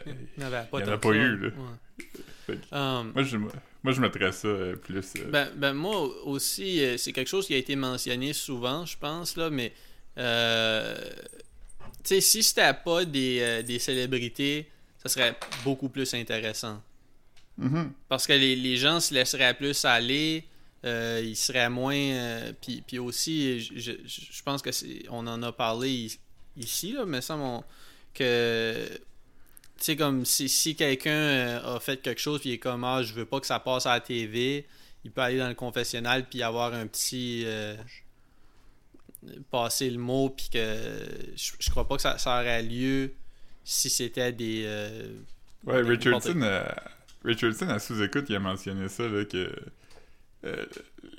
il 0.06 0.14
n'y 0.38 0.44
en 0.44 0.50
pas, 0.50 0.78
a 0.78 0.98
pas 0.98 1.08
eu, 1.10 1.36
là. 1.36 1.48
Ouais. 1.48 2.04
Fait 2.46 2.56
que- 2.56 2.74
Um, 2.74 3.12
moi, 3.14 3.22
je, 3.22 3.36
moi, 3.36 3.92
je 3.92 4.00
mettrais 4.00 4.32
ça 4.32 4.48
euh, 4.48 4.76
plus. 4.76 5.14
euh, 5.18 5.30
ben, 5.30 5.48
ben, 5.56 5.72
moi 5.74 5.96
aussi, 6.24 6.82
euh, 6.84 6.96
c'est 6.96 7.12
quelque 7.12 7.28
chose 7.28 7.46
qui 7.46 7.54
a 7.54 7.58
été 7.58 7.76
mentionné 7.76 8.32
souvent, 8.32 8.84
je 8.86 8.96
pense, 8.98 9.36
là, 9.36 9.50
mais 9.50 9.72
euh, 10.18 10.96
tu 12.02 12.14
sais, 12.14 12.20
si 12.20 12.42
c'était 12.42 12.72
pas 12.74 13.04
des, 13.04 13.38
euh, 13.40 13.62
des 13.62 13.78
célébrités, 13.78 14.68
ça 15.02 15.08
serait 15.08 15.34
beaucoup 15.64 15.88
plus 15.88 16.12
intéressant. 16.14 16.82
mhm. 17.58 17.92
Parce 18.08 18.26
que 18.26 18.32
les, 18.32 18.56
les 18.56 18.76
gens 18.76 19.00
se 19.00 19.12
laisseraient 19.14 19.54
plus 19.54 19.84
aller, 19.84 20.44
euh, 20.84 21.20
ils 21.24 21.36
seraient 21.36 21.68
moins. 21.70 21.94
euh, 21.94 22.52
puis, 22.60 22.82
puis 22.86 22.98
aussi, 22.98 23.60
je, 23.60 23.78
je- 23.78 23.92
je 24.06 24.42
pense 24.42 24.62
que 24.62 24.72
c'est, 24.72 25.02
on 25.10 25.26
en 25.26 25.42
a 25.42 25.52
parlé 25.52 26.08
ici, 26.56 26.92
là, 26.92 27.04
mais 27.06 27.20
ça, 27.20 27.36
mon, 27.36 27.62
que. 28.14 28.74
Tu 29.78 29.84
sais, 29.86 29.96
comme 29.96 30.26
si, 30.26 30.48
si 30.50 30.76
quelqu'un 30.76 31.10
euh, 31.10 31.76
a 31.76 31.80
fait 31.80 32.02
quelque 32.02 32.20
chose, 32.20 32.40
puis 32.40 32.50
il 32.50 32.52
est 32.54 32.58
comme, 32.58 32.84
ah, 32.84 33.02
je 33.02 33.14
veux 33.14 33.24
pas 33.24 33.40
que 33.40 33.46
ça 33.46 33.58
passe 33.60 33.86
à 33.86 33.94
la 33.94 34.00
TV, 34.00 34.66
il 35.04 35.10
peut 35.10 35.22
aller 35.22 35.38
dans 35.38 35.48
le 35.48 35.54
confessionnal, 35.54 36.28
puis 36.28 36.42
avoir 36.42 36.74
un 36.74 36.86
petit. 36.86 37.44
euh, 37.46 37.74
passer 39.50 39.90
le 39.90 39.98
mot, 39.98 40.30
puis 40.30 40.48
que. 40.52 40.58
Je, 41.36 41.52
je 41.58 41.70
crois 41.70 41.86
pas 41.86 41.96
que 41.96 42.02
ça, 42.02 42.18
ça 42.18 42.40
aurait 42.40 42.62
lieu 42.62 43.12
si 43.64 43.90
c'était 43.90 44.32
des. 44.32 44.64
Ouais, 45.64 45.82
des- 45.82 45.90
Richardson, 45.90 46.40
euh, 46.42 46.64
Richardson, 47.24 47.68
à 47.68 47.78
sous-écoute, 47.78 48.26
il 48.28 48.36
a 48.36 48.40
mentionné 48.40 48.88
ça, 48.88 49.06
là, 49.08 49.24
que 49.24 49.54
euh, 50.44 50.64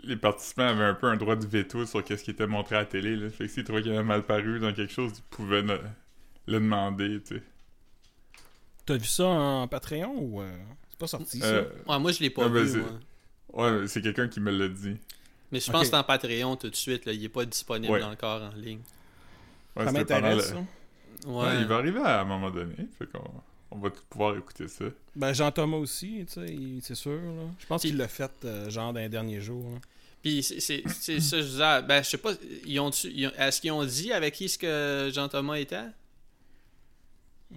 les 0.03 0.15
participants 0.15 0.67
avaient 0.67 0.83
un 0.85 0.93
peu 0.95 1.07
un 1.07 1.15
droit 1.17 1.35
de 1.35 1.45
veto 1.45 1.85
sur 1.85 2.05
ce 2.07 2.13
qui 2.15 2.31
était 2.31 2.47
montré 2.47 2.75
à 2.75 2.79
la 2.79 2.85
télé. 2.85 3.15
Là. 3.15 3.29
Fait 3.29 3.45
que 3.45 3.51
s'ils 3.51 3.63
trouvaient 3.63 3.81
qu'il 3.83 3.91
avait 3.91 4.03
mal 4.03 4.23
paru 4.23 4.59
dans 4.59 4.73
quelque 4.73 4.91
chose, 4.93 5.11
ils 5.17 5.23
pouvaient 5.35 5.61
ne- 5.63 5.77
le 6.47 6.53
demander, 6.59 7.21
tu 7.21 7.35
sais. 7.35 7.43
T'as 8.85 8.97
vu 8.97 9.05
ça 9.05 9.25
en 9.27 9.67
Patreon 9.67 10.15
ou. 10.17 10.41
euh, 10.41 10.51
C'est 10.89 10.99
pas 10.99 11.07
sorti, 11.07 11.39
ça? 11.39 11.45
Euh, 11.45 11.69
Ouais, 11.87 11.99
moi, 11.99 12.11
je 12.11 12.19
l'ai 12.19 12.29
pas 12.31 12.45
Ah, 12.45 12.49
ben, 12.49 12.63
vu, 12.63 12.81
moi. 13.53 13.69
ouais, 13.79 13.87
c'est 13.87 14.01
quelqu'un 14.01 14.27
qui 14.27 14.39
me 14.39 14.51
l'a 14.51 14.67
dit. 14.67 14.97
Mais 15.51 15.59
je 15.59 15.69
pense 15.71 15.81
que 15.81 15.87
c'est 15.87 15.95
en 15.95 16.03
Patreon 16.03 16.55
tout 16.55 16.69
de 16.69 16.75
suite, 16.75 17.05
là. 17.05 17.11
il 17.13 17.23
est 17.23 17.29
pas 17.29 17.45
disponible 17.45 17.93
Ouais. 17.93 18.03
encore 18.03 18.41
en 18.41 18.55
ligne. 18.55 18.81
Ouais, 19.75 19.85
ça 19.85 19.91
m'intéresse, 19.91 20.35
le- 20.37 20.41
ça? 20.41 20.55
Ouais. 21.27 21.45
Ouais, 21.45 21.61
il 21.61 21.67
va 21.67 21.75
arriver 21.75 21.99
à 21.99 22.21
un 22.21 22.25
moment 22.25 22.49
donné. 22.49 22.73
Fait 22.97 23.05
qu'on 23.05 23.19
on 23.71 23.77
va 23.79 23.89
tout 23.89 24.01
pouvoir 24.09 24.37
écouter 24.37 24.67
ça. 24.67 24.85
Ben, 25.15 25.33
Jean-Thomas 25.33 25.77
aussi, 25.77 26.25
tu 26.27 26.33
sais, 26.33 26.55
c'est 26.81 26.95
sûr. 26.95 27.11
Là. 27.13 27.43
Je 27.59 27.65
pense 27.65 27.81
qu'il 27.81 27.97
l'a 27.97 28.07
fait, 28.07 28.31
euh, 28.45 28.69
genre, 28.69 28.93
dans 28.93 28.99
les 28.99 29.09
derniers 29.09 29.41
jours. 29.41 29.69
là. 29.71 29.79
Puis 30.21 30.43
c'est 30.43 30.59
ça, 30.59 30.75
je 30.85 31.41
disais, 31.47 31.81
ben 31.81 32.03
je 32.03 32.09
sais 32.09 32.17
pas, 32.17 32.33
ils 32.67 32.79
ont, 32.79 32.91
ils 32.91 33.25
ont- 33.27 33.31
est-ce 33.39 33.59
qu'ils 33.59 33.71
ont 33.71 33.83
dit 33.83 34.13
avec 34.13 34.35
qui 34.35 34.47
ce 34.49 34.57
que 34.59 35.09
Jean-Thomas 35.11 35.55
était? 35.55 35.87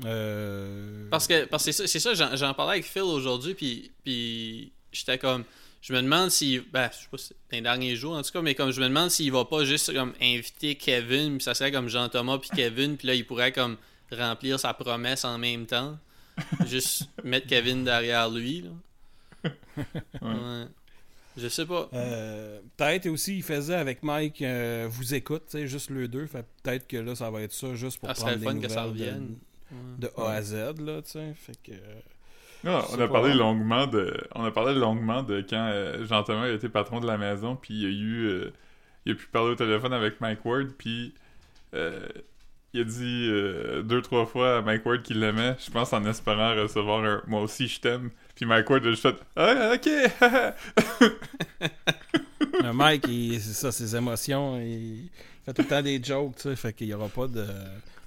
Euh... 0.04 1.06
Parce 1.10 1.26
que 1.26 1.44
parce 1.44 1.64
que 1.64 1.72
c'est 1.72 2.00
ça, 2.00 2.14
j'en- 2.14 2.54
parlais 2.54 2.72
avec 2.74 2.84
Phil 2.86 3.02
aujourd'hui, 3.02 3.54
puis, 3.54 3.92
puis 4.02 4.72
j'étais 4.92 5.18
comme, 5.18 5.44
je 5.82 5.92
me 5.92 6.02
demande 6.02 6.30
s'il. 6.30 6.62
Ben, 6.72 6.88
je 6.92 6.98
sais 7.02 7.08
pas 7.10 7.18
si 7.18 7.32
les 7.52 7.60
derniers 7.60 7.94
jours, 7.96 8.14
en 8.14 8.22
tout 8.22 8.32
cas, 8.32 8.42
mais 8.42 8.54
comme 8.54 8.70
je 8.72 8.80
me 8.80 8.88
demande 8.88 9.10
s'il 9.10 9.30
va 9.30 9.44
pas 9.44 9.64
juste 9.64 9.92
comme 9.92 10.14
inviter 10.20 10.74
Kevin, 10.74 11.36
puis 11.36 11.44
ça 11.44 11.54
serait 11.54 11.70
comme 11.70 11.88
Jean-Thomas 11.88 12.38
puis 12.38 12.50
Kevin, 12.56 12.96
puis 12.96 13.06
là, 13.08 13.14
il 13.14 13.26
pourrait 13.26 13.52
comme 13.52 13.76
remplir 14.14 14.58
sa 14.60 14.74
promesse 14.74 15.24
en 15.24 15.38
même 15.38 15.66
temps. 15.66 15.98
juste 16.66 17.08
mettre 17.22 17.46
Kevin 17.46 17.84
derrière 17.84 18.28
lui, 18.28 18.62
là. 18.62 19.50
Ouais. 20.22 20.66
Je 21.36 21.48
sais 21.48 21.66
pas. 21.66 21.88
Euh, 21.92 22.60
peut-être 22.76 23.06
aussi, 23.08 23.36
il 23.38 23.42
faisait 23.42 23.74
avec 23.74 24.02
Mike 24.02 24.40
euh, 24.42 24.86
Vous 24.90 25.14
écoute, 25.14 25.42
tu 25.46 25.58
sais, 25.58 25.66
juste 25.66 25.90
le 25.90 26.06
deux. 26.08 26.26
Fait 26.26 26.44
peut-être 26.62 26.86
que 26.88 26.96
là, 26.96 27.14
ça 27.14 27.30
va 27.30 27.42
être 27.42 27.52
ça 27.52 27.74
juste 27.74 27.98
pour 27.98 28.08
Ah, 28.10 28.14
prendre 28.14 28.32
le 28.32 28.38
des 28.38 28.44
fun 28.46 28.58
que 28.60 28.68
ça 28.68 28.86
nouvelles 28.86 28.90
revienne. 29.14 29.36
de, 29.98 30.06
de 30.06 30.12
A 30.16 30.30
à 30.30 30.42
Z, 30.42 30.54
là, 30.80 31.02
tu 31.02 31.10
sais. 31.10 31.34
Fait 31.34 31.56
que. 31.62 31.72
Non, 32.64 32.82
on 32.92 33.00
a 33.00 33.08
parlé 33.08 33.34
longuement 33.34 33.86
de 33.86 34.16
on 34.34 34.44
a 34.44 34.50
parlé 34.50 34.74
longuement 34.74 35.22
de 35.22 35.44
quand 35.48 35.68
euh, 35.72 36.04
Jean-Thomas 36.06 36.44
a 36.44 36.48
été 36.50 36.68
patron 36.70 36.98
de 36.98 37.06
la 37.06 37.18
maison 37.18 37.56
puis 37.56 37.74
il 37.74 37.84
a 37.84 37.88
eu 37.90 38.24
euh, 38.26 38.52
il 39.04 39.12
a 39.12 39.14
pu 39.16 39.26
parler 39.26 39.50
au 39.50 39.54
téléphone 39.54 39.92
avec 39.92 40.18
Mike 40.22 40.42
Ward 40.46 40.68
puis 40.78 41.12
euh, 41.74 42.08
il 42.74 42.80
a 42.80 42.84
dit 42.84 43.28
euh, 43.30 43.82
deux 43.82 44.02
trois 44.02 44.26
fois 44.26 44.58
à 44.58 44.62
Mike 44.62 44.84
Ward 44.84 45.02
qu'il 45.02 45.20
l'aimait, 45.20 45.56
je 45.64 45.70
pense 45.70 45.92
en 45.92 46.04
espérant 46.04 46.54
recevoir 46.54 47.02
un 47.04 47.22
moi 47.26 47.40
aussi 47.40 47.68
je 47.68 47.80
t'aime. 47.80 48.10
Puis 48.34 48.44
Mike 48.46 48.68
Ward 48.68 48.84
a 48.84 48.90
juste 48.90 49.02
fait 49.02 49.16
ah, 49.36 49.74
OK. 49.74 49.88
Mike, 52.74 53.06
il- 53.08 53.40
c'est 53.40 53.52
ça, 53.52 53.72
ses 53.72 53.94
émotions. 53.96 54.58
Il 54.60 55.08
fait 55.44 55.52
tout 55.52 55.62
le 55.62 55.68
temps 55.68 55.82
des 55.82 56.02
jokes, 56.02 56.36
tu 56.36 56.42
sais. 56.42 56.56
Fait 56.56 56.72
qu'il 56.72 56.88
y 56.88 56.94
aura 56.94 57.08
pas 57.08 57.26
de. 57.26 57.46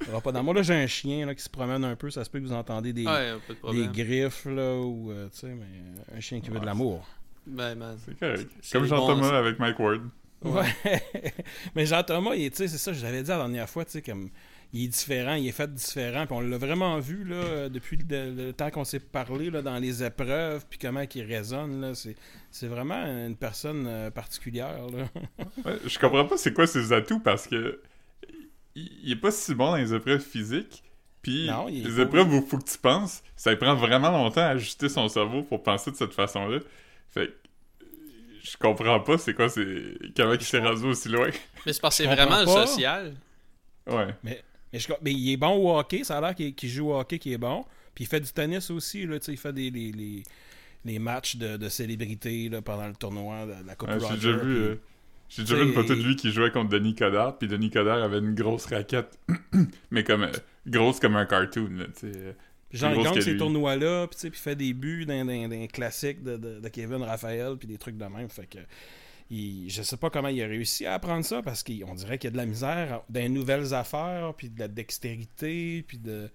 il 0.01 0.07
y 0.07 0.11
aura 0.11 0.21
pas 0.21 0.31
d'amour. 0.31 0.53
Là, 0.53 0.61
j'ai 0.63 0.73
un 0.73 0.87
chien 0.87 1.25
là, 1.25 1.35
qui 1.35 1.43
se 1.43 1.49
promène 1.49 1.83
un 1.83 1.95
peu. 1.95 2.09
Ça 2.09 2.23
se 2.23 2.29
peut 2.29 2.39
que 2.39 2.45
vous 2.45 2.53
entendez 2.53 2.93
des, 2.93 3.05
Ouais, 3.05 3.33
des 3.71 3.87
griffes, 3.87 4.45
là, 4.45 4.75
ou. 4.75 5.11
euh, 5.11 5.27
tu 5.31 5.39
sais, 5.39 5.47
mais 5.47 6.15
un 6.17 6.19
chien 6.19 6.39
qui 6.41 6.49
veut 6.49 6.59
de 6.59 6.65
l'amour. 6.65 7.07
Ben, 7.45 7.75
man. 7.75 7.97
C'est 8.05 8.19
correct. 8.19 8.51
C'est 8.61 8.77
Comme 8.77 8.87
Jean-Thomas 8.87 9.37
avec 9.37 9.59
Mike 9.59 9.79
Ward. 9.79 10.01
Ouais. 10.43 10.75
mais 11.75 11.85
Jean-Thomas, 11.85 12.35
tu 12.35 12.49
sais, 12.53 12.67
c'est 12.67 12.77
ça, 12.77 12.93
je 12.93 13.01
l'avais 13.03 13.23
dit 13.23 13.29
la 13.29 13.37
dernière 13.37 13.69
fois, 13.69 13.85
tu 13.85 13.91
sais, 13.91 14.01
comme. 14.01 14.29
Il 14.73 14.85
est 14.85 14.87
différent, 14.89 15.35
il 15.35 15.47
est 15.47 15.53
fait 15.53 15.73
différent, 15.73 16.25
puis 16.25 16.35
on 16.35 16.41
l'a 16.41 16.57
vraiment 16.57 16.99
vu 16.99 17.23
là, 17.23 17.69
depuis 17.69 17.97
le, 17.97 18.31
le 18.33 18.53
temps 18.53 18.69
qu'on 18.69 18.83
s'est 18.83 18.99
parlé 18.99 19.49
là, 19.49 19.61
dans 19.61 19.77
les 19.77 20.03
épreuves, 20.03 20.65
puis 20.69 20.77
comment 20.77 21.03
il 21.13 21.23
résonne. 21.23 21.81
Là, 21.81 21.95
c'est, 21.95 22.15
c'est 22.51 22.67
vraiment 22.67 23.01
une 23.01 23.35
personne 23.35 23.85
euh, 23.87 24.11
particulière. 24.11 24.87
Là. 24.91 25.05
Ouais, 25.65 25.77
je 25.85 25.97
comprends 25.97 26.25
pas 26.25 26.37
c'est 26.37 26.53
quoi 26.53 26.67
ses 26.67 26.93
atouts 26.93 27.19
parce 27.19 27.47
que 27.47 27.81
il, 28.75 29.11
est 29.11 29.15
pas 29.15 29.31
si 29.31 29.55
bon 29.55 29.71
dans 29.71 29.77
les 29.77 29.93
épreuves 29.93 30.21
physiques. 30.21 30.83
Puis 31.21 31.47
Non, 31.47 31.67
il 31.67 31.85
est 31.85 31.89
les 31.89 32.01
épreuves 32.01 32.31
où 32.31 32.37
il 32.37 32.47
faut 32.47 32.57
que 32.57 32.69
tu 32.69 32.77
penses, 32.77 33.23
ça 33.35 33.49
lui 33.51 33.57
prend 33.57 33.75
vraiment 33.75 34.11
longtemps 34.11 34.41
à 34.41 34.49
ajuster 34.49 34.87
son 34.87 35.07
cerveau 35.09 35.43
pour 35.43 35.63
penser 35.63 35.91
de 35.91 35.95
cette 35.95 36.13
façon-là. 36.13 36.59
Fait 37.09 37.27
que 37.27 37.33
je 38.43 38.57
comprends 38.57 38.99
pas 38.99 39.17
c'est 39.17 39.33
quoi 39.33 39.49
c'est 39.49 39.65
comment 40.15 40.33
il 40.33 40.41
s'est 40.41 40.59
rendu 40.59 40.85
aussi 40.85 41.09
loin. 41.09 41.29
Mais 41.65 41.73
c'est 41.73 41.81
parce 41.81 41.97
que 41.97 42.03
c'est 42.03 42.15
vraiment 42.15 42.41
le 42.41 42.47
social. 42.47 43.15
Ouais. 43.87 44.13
Mais, 44.23 44.43
je- 44.79 44.87
mais 45.01 45.11
il 45.13 45.31
est 45.31 45.37
bon 45.37 45.49
au 45.55 45.77
hockey, 45.77 46.03
ça 46.03 46.17
a 46.17 46.21
l'air 46.21 46.35
qu'il, 46.35 46.69
joue 46.69 46.89
au 46.91 46.99
hockey, 46.99 47.19
qu'il 47.19 47.33
est 47.33 47.37
bon. 47.37 47.65
Puis 47.95 48.03
il 48.03 48.07
fait 48.07 48.19
du 48.19 48.31
tennis 48.31 48.69
aussi, 48.69 49.05
là, 49.05 49.17
il 49.27 49.37
fait 49.37 49.53
des, 49.53 49.69
les, 49.71 49.91
les, 49.91 50.23
les 50.85 50.99
matchs 50.99 51.35
de, 51.37 51.57
de 51.57 51.69
célébrités 51.69 52.49
là, 52.49 52.61
pendant 52.61 52.87
le 52.87 52.93
tournoi 52.95 53.45
de, 53.45 53.61
de 53.63 53.67
la 53.67 53.75
Coupe 53.75 53.89
Roger. 53.89 54.05
j'ai 54.11 54.15
déjà 54.15 54.31
vu 54.31 54.39
puis- 54.39 54.63
euh, 54.63 54.75
j'ai 55.29 55.41
déjà 55.43 55.55
t'sais, 55.55 55.63
vu 55.63 55.69
une 55.69 55.75
photo 55.75 55.95
de 55.95 56.01
lui 56.03 56.15
qui 56.15 56.31
jouait 56.31 56.51
contre 56.51 56.69
Denis 56.69 56.95
Coderre, 56.95 57.37
puis 57.37 57.47
Denis 57.49 57.69
Coderre 57.69 58.03
avait 58.03 58.19
une 58.19 58.33
grosse 58.35 58.65
raquette 58.67 59.19
mais 59.91 60.03
comme 60.03 60.23
euh, 60.23 60.31
grosse 60.65 60.99
comme 60.99 61.15
un 61.17 61.25
cartoon 61.25 61.69
là, 61.77 61.85
genre, 62.71 62.93
il 62.95 63.03
gagne 63.03 63.21
ces 63.21 63.35
tournois-là, 63.37 64.07
puis 64.07 64.19
il 64.23 64.31
fait 64.31 64.55
des 64.55 64.73
buts 64.73 65.05
les 65.05 65.67
classiques 65.67 66.23
de, 66.23 66.37
de, 66.37 66.59
de 66.59 66.67
Kevin 66.69 67.01
Raphaël, 67.03 67.55
puis 67.57 67.67
des 67.67 67.77
trucs 67.77 67.97
de 67.97 68.05
même. 68.05 68.29
Fait 68.29 68.45
que 68.47 68.59
il, 69.29 69.69
je 69.69 69.81
sais 69.81 69.97
pas 69.97 70.09
comment 70.09 70.27
il 70.29 70.41
a 70.41 70.47
réussi 70.47 70.85
à 70.85 70.93
apprendre 70.95 71.25
ça, 71.25 71.41
parce 71.41 71.63
qu'on 71.63 71.93
dirait 71.95 72.17
qu'il 72.17 72.27
y 72.29 72.31
a 72.31 72.31
de 72.31 72.37
la 72.37 72.45
misère 72.45 73.01
dans 73.09 73.19
les 73.19 73.29
nouvelles 73.29 73.73
affaires, 73.73 74.33
puis 74.37 74.49
de 74.49 74.59
la 74.59 74.67
dextérité, 74.67 75.83
puis 75.87 75.97
de 75.97 76.29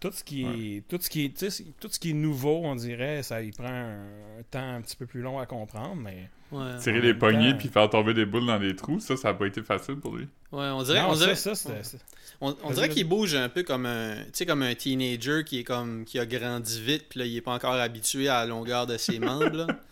tout 0.00 0.10
ce 0.12 0.24
qui 0.24 0.42
est 0.44 0.88
tout 0.88 0.98
ce 1.00 1.08
qui 1.08 1.26
est 1.26 1.28
tu 1.28 1.38
sais, 1.38 1.50
c'est- 1.50 1.78
tout 1.78 1.88
ce 1.90 1.98
qui 2.00 2.10
est 2.10 2.14
nouveau, 2.14 2.62
on 2.64 2.74
dirait, 2.74 3.22
ça 3.22 3.40
il 3.42 3.52
prend 3.52 3.68
un, 3.68 4.00
un 4.40 4.42
temps 4.50 4.74
un 4.74 4.80
petit 4.80 4.96
peu 4.96 5.06
plus 5.06 5.20
long 5.22 5.38
à 5.38 5.46
comprendre, 5.46 5.96
mais 5.96 6.28
Ouais. 6.50 6.76
Tirer 6.80 7.00
même 7.00 7.18
poignées 7.18 7.52
temps- 7.52 7.56
puis 7.58 7.68
faire 7.68 7.88
tomber 7.88 8.12
des 8.12 8.26
boules 8.26 8.44
dans 8.44 8.58
des 8.58 8.76
trous, 8.76 9.00
ça 9.00 9.16
ça 9.16 9.30
a 9.30 9.34
pas 9.34 9.46
été 9.46 9.62
facile 9.62 9.94
pour 9.96 10.16
lui. 10.16 10.24
Ouais, 10.50 10.66
on 10.66 10.82
dirait, 10.82 11.00
Non, 11.00 11.08
on 11.10 11.14
ça, 11.14 11.20
dirait, 11.24 11.34
ça, 11.34 11.54
c'était- 11.54 11.82
c'est- 11.82 11.96
on, 12.42 12.48
on 12.48 12.50
Vas-y, 12.50 12.74
dirait 12.74 12.86
vas-y. 12.88 12.94
qu'il 12.96 13.08
bouge 13.08 13.34
un 13.34 13.48
peu 13.48 13.62
comme 13.62 13.86
un, 13.86 14.16
tu 14.16 14.30
sais, 14.34 14.44
comme 14.44 14.60
un 14.62 14.74
teenager 14.74 15.44
qui 15.46 15.60
est 15.60 15.64
comme, 15.64 16.04
qui 16.04 16.18
a 16.18 16.26
grandi 16.26 16.82
vite, 16.82 17.06
puis 17.08 17.20
là, 17.20 17.24
il 17.24 17.34
est 17.36 17.40
pas 17.40 17.54
encore 17.54 17.72
habitué 17.72 18.28
à 18.28 18.40
la 18.40 18.46
longueur 18.46 18.86
de 18.86 18.98
ses 18.98 19.18
membres, 19.18 19.56
là. 19.56 19.66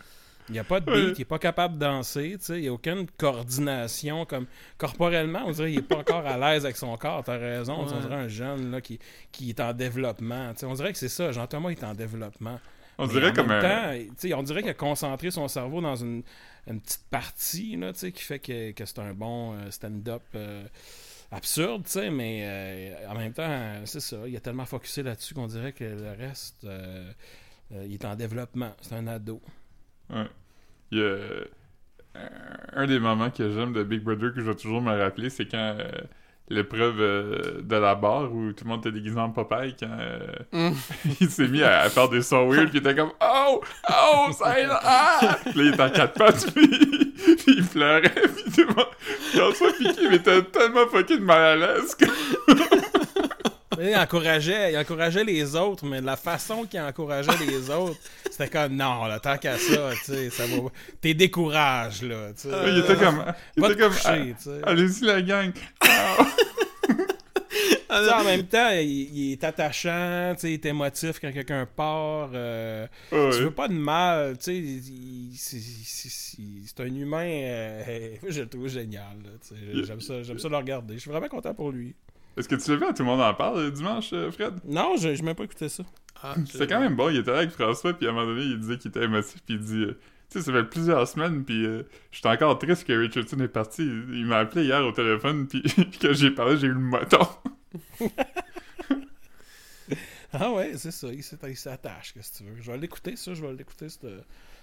Il 0.51 0.55
n'y 0.55 0.59
a 0.59 0.65
pas 0.65 0.81
de 0.81 0.93
beat, 0.93 1.17
il 1.17 1.21
n'est 1.21 1.25
pas 1.25 1.39
capable 1.39 1.75
de 1.75 1.81
danser, 1.81 2.37
tu 2.39 2.45
sais, 2.45 2.59
il 2.59 2.63
n'y 2.63 2.69
a 2.69 2.73
aucune 2.73 3.07
coordination. 3.17 4.27
comme 4.27 4.47
Corporellement, 4.79 5.43
on 5.47 5.53
dirait 5.53 5.71
qu'il 5.71 5.81
n'est 5.81 5.87
pas 5.87 5.99
encore 5.99 6.27
à 6.27 6.37
l'aise 6.37 6.65
avec 6.65 6.77
son 6.77 6.97
corps, 6.97 7.25
tu 7.25 7.31
as 7.31 7.39
raison. 7.39 7.85
Ouais. 7.85 7.93
On 7.95 8.01
dirait 8.01 8.15
un 8.17 8.29
jeune 8.29 8.71
là, 8.71 8.81
qui, 8.81 8.99
qui 9.33 9.51
est 9.51 9.61
en 9.61 9.73
développement. 9.73 10.53
tu 10.53 10.61
sais. 10.61 10.67
on 10.67 10.75
dirait 10.75 10.93
que 10.93 10.99
c'est 10.99 11.09
ça, 11.09 11.33
Jean-Thomas 11.33 11.71
est 11.71 11.85
en 11.85 11.95
développement. 11.95 12.59
On 12.99 13.07
Mais 13.07 13.13
dirait 13.15 13.33
comme 13.33 13.51
un 13.51 13.63
temps, 13.63 13.93
tu 13.93 14.29
sais, 14.29 14.35
on 14.35 14.43
dirait 14.43 14.61
qu'il 14.61 14.71
a 14.71 14.75
concentré 14.75 15.31
son 15.31 15.49
cerveau 15.49 15.81
dans 15.81 15.97
une, 15.97 16.23
une 16.67 16.81
petite 16.81 17.05
partie 17.11 17.77
là, 17.77 17.93
tu 17.93 18.01
sais, 18.01 18.13
qui 18.13 18.23
fait 18.23 18.41
que, 18.41 18.73
que 18.73 18.85
c'est 18.85 18.99
un 18.99 19.15
bon 19.15 19.55
euh, 19.55 19.71
stand-up 19.71 20.23
euh, 20.35 20.65
absurde, 21.33 21.85
tu 21.85 21.93
sais, 21.93 22.11
mais 22.11 22.41
euh, 22.45 23.09
en 23.09 23.15
même 23.15 23.33
temps, 23.33 23.75
c'est 23.85 24.01
ça, 24.01 24.17
il 24.27 24.37
a 24.37 24.41
tellement 24.41 24.65
focusé 24.67 25.03
là-dessus 25.03 25.35
qu'on 25.35 25.47
dirait 25.47 25.73
que 25.73 25.85
le 25.85 26.13
reste, 26.19 26.65
euh, 26.65 27.11
euh, 27.73 27.85
il 27.87 27.95
est 27.95 28.05
en 28.05 28.17
développement. 28.17 28.73
C'est 28.81 28.95
un 28.95 29.07
ado. 29.07 29.41
Ouais. 30.13 30.27
Il 30.93 30.99
y 30.99 31.03
a 31.03 31.05
euh, 31.05 31.45
un 32.75 32.87
des 32.87 32.99
moments 32.99 33.31
que 33.31 33.51
j'aime 33.51 33.73
de 33.73 33.83
Big 33.85 34.03
Brother 34.03 34.33
que 34.35 34.41
je 34.41 34.47
vais 34.47 34.55
toujours 34.57 34.83
me 34.83 34.97
rappeler, 35.01 35.31
c'est 35.31 35.47
quand 35.47 35.77
euh, 35.79 35.89
l'épreuve 36.49 36.97
euh, 37.01 37.61
de 37.63 37.77
la 37.77 37.95
barre 37.95 38.33
où 38.33 38.53
tout 38.53 38.65
le 38.65 38.71
monde 38.71 38.81
était 38.81 38.91
déguisé 38.91 39.19
en 39.19 39.31
Popeye, 39.31 39.77
quand 39.79 39.87
euh, 40.01 40.19
Mm. 40.53 40.73
il 41.21 41.31
s'est 41.31 41.47
mis 41.47 41.63
à, 41.63 41.83
à 41.83 41.89
faire 41.91 42.09
des 42.09 42.23
sons 42.23 42.49
weird, 42.49 42.71
puis 42.71 42.79
il 42.79 42.87
était 42.87 42.97
comme 42.97 43.13
Oh! 43.23 43.61
Oh! 43.89 44.33
Ça 44.33 44.59
aide! 44.61 44.69
Ah! 44.83 45.37
Puis 45.45 45.53
là, 45.55 45.63
il 45.65 45.69
était 45.75 45.83
en 45.83 45.91
quatre 45.91 46.15
pattes, 46.15 46.53
puis, 46.53 46.69
puis 47.37 47.55
il 47.59 47.65
pleurait, 47.67 48.11
puis 48.11 48.53
tout 48.53 48.63
le 48.69 48.75
monde. 48.75 48.87
François 49.33 49.73
Piquet, 49.79 50.01
il 50.11 50.15
était 50.15 50.43
tellement 50.43 50.89
fucking 50.89 51.21
mal 51.21 51.63
à 51.63 51.75
l'aise 51.75 51.95
que. 51.95 52.05
Il 53.81 53.97
encourageait, 53.97 54.73
il 54.73 54.79
encourageait 54.79 55.25
les 55.25 55.57
autres, 55.57 55.87
mais 55.87 56.01
de 56.01 56.07
la 56.07 56.17
façon 56.17 56.65
qu'il 56.65 56.81
encourageait 56.81 57.33
les 57.47 57.71
autres, 57.75 57.99
c'était 58.31 58.49
comme 58.49 58.77
non, 58.77 59.05
là, 59.07 59.19
tant 59.21 59.39
qu'à 59.39 59.57
ça, 59.59 59.91
tu 60.05 60.13
sais, 60.13 60.31
ça 60.31 60.47
va. 60.47 60.69
T'es 61.01 61.15
décourage, 61.15 62.03
là, 62.03 62.33
tu 62.35 62.49
sais. 62.49 62.57
il 62.67 62.79
était 62.79 62.97
comme. 62.97 63.25
Il 63.57 63.65
était 63.65 63.77
comme. 63.77 63.93
Ah, 64.05 64.69
Allez-y, 64.71 65.05
la 65.05 65.23
gang! 65.23 65.53
Ah! 65.81 66.27
Sais, 67.93 68.13
en 68.13 68.23
même 68.25 68.45
temps, 68.47 68.71
il, 68.71 68.85
il 69.13 69.33
est 69.33 69.43
attachant, 69.45 70.33
tu 70.37 70.43
sais, 70.43 70.49
il 70.51 70.55
est 70.55 70.67
émotif 70.67 71.19
quand 71.21 71.33
quelqu'un 71.33 71.67
part. 71.67 72.31
euh, 72.33 72.87
Ouais. 73.11 73.31
Tu 73.33 73.43
veux 73.43 73.51
pas 73.51 73.67
de 73.67 73.73
mal, 73.75 74.39
tu 74.39 74.45
sais. 74.45 74.57
il- 74.57 75.33
c'est- 75.37 76.83
un 76.83 76.87
humain. 76.95 77.27
euh, 77.29 78.15
je 78.29 78.41
le 78.43 78.49
trouve 78.49 78.69
génial, 78.69 79.17
J'aime 79.85 80.01
ça, 80.01 80.23
j'aime 80.23 80.39
ça 80.39 80.49
le 80.49 80.57
regarder. 80.57 80.95
Je 80.95 81.01
suis 81.01 81.11
vraiment 81.11 81.29
content 81.29 81.53
pour 81.53 81.73
lui. 81.73 81.95
Est-ce 82.41 82.49
que 82.49 82.57
tu 82.57 82.71
l'as 82.71 82.77
vu 82.77 82.85
à 82.87 82.93
Tout 82.93 83.03
le 83.03 83.09
monde 83.09 83.21
en 83.21 83.33
parle 83.35 83.59
euh, 83.59 83.71
dimanche, 83.71 84.11
euh, 84.13 84.31
Fred? 84.33 84.55
Non, 84.65 84.97
je 84.99 85.09
n'ai 85.09 85.23
même 85.23 85.35
pas 85.37 85.45
écouté 85.45 85.69
ça. 85.69 85.85
Ah, 86.23 86.35
C'était 86.51 86.67
quand 86.67 86.81
même 86.81 86.97
bon, 86.97 87.09
il 87.11 87.19
était 87.19 87.31
là 87.31 87.39
avec 87.39 87.51
François, 87.51 87.93
puis 87.95 88.07
à 88.07 88.11
un 88.11 88.13
moment 88.13 88.27
donné, 88.27 88.43
il 88.43 88.59
disait 88.59 88.77
qu'il 88.79 88.89
était 88.91 89.05
émotif, 89.05 89.37
puis 89.47 89.55
il 89.55 89.61
dit... 89.61 89.85
euh, 89.85 89.99
tu 90.31 90.39
sais, 90.39 90.45
ça 90.45 90.53
fait 90.53 90.65
plusieurs 90.65 91.09
semaines, 91.09 91.45
puis 91.45 91.65
euh, 91.67 91.83
j'étais 92.13 92.29
encore 92.29 92.57
triste 92.59 92.87
que 92.87 92.93
Richardson 92.93 93.39
est 93.41 93.49
parti. 93.49 93.83
Il, 93.83 94.17
il 94.19 94.27
m'a 94.27 94.39
appelé 94.39 94.65
hier 94.65 94.85
au 94.85 94.93
téléphone, 94.93 95.49
puis 95.49 95.63
quand 96.01 96.13
j'ai 96.13 96.31
parlé, 96.31 96.57
j'ai 96.57 96.67
eu 96.69 96.73
le 96.73 96.79
moton. 96.79 97.27
Ah 100.33 100.53
ouais, 100.53 100.73
c'est 100.77 100.93
ça. 100.93 101.09
Il 101.09 101.25
s'attache, 101.57 102.13
qu'est-ce 102.15 102.31
que 102.33 102.37
tu 102.39 102.45
veux. 102.45 102.57
Je 102.63 102.71
vais 102.71 102.79
l'écouter, 102.79 103.17
ça. 103.17 103.35
Je 103.35 103.45
vais 103.45 103.53
l'écouter, 103.53 103.89
cette, 103.89 104.07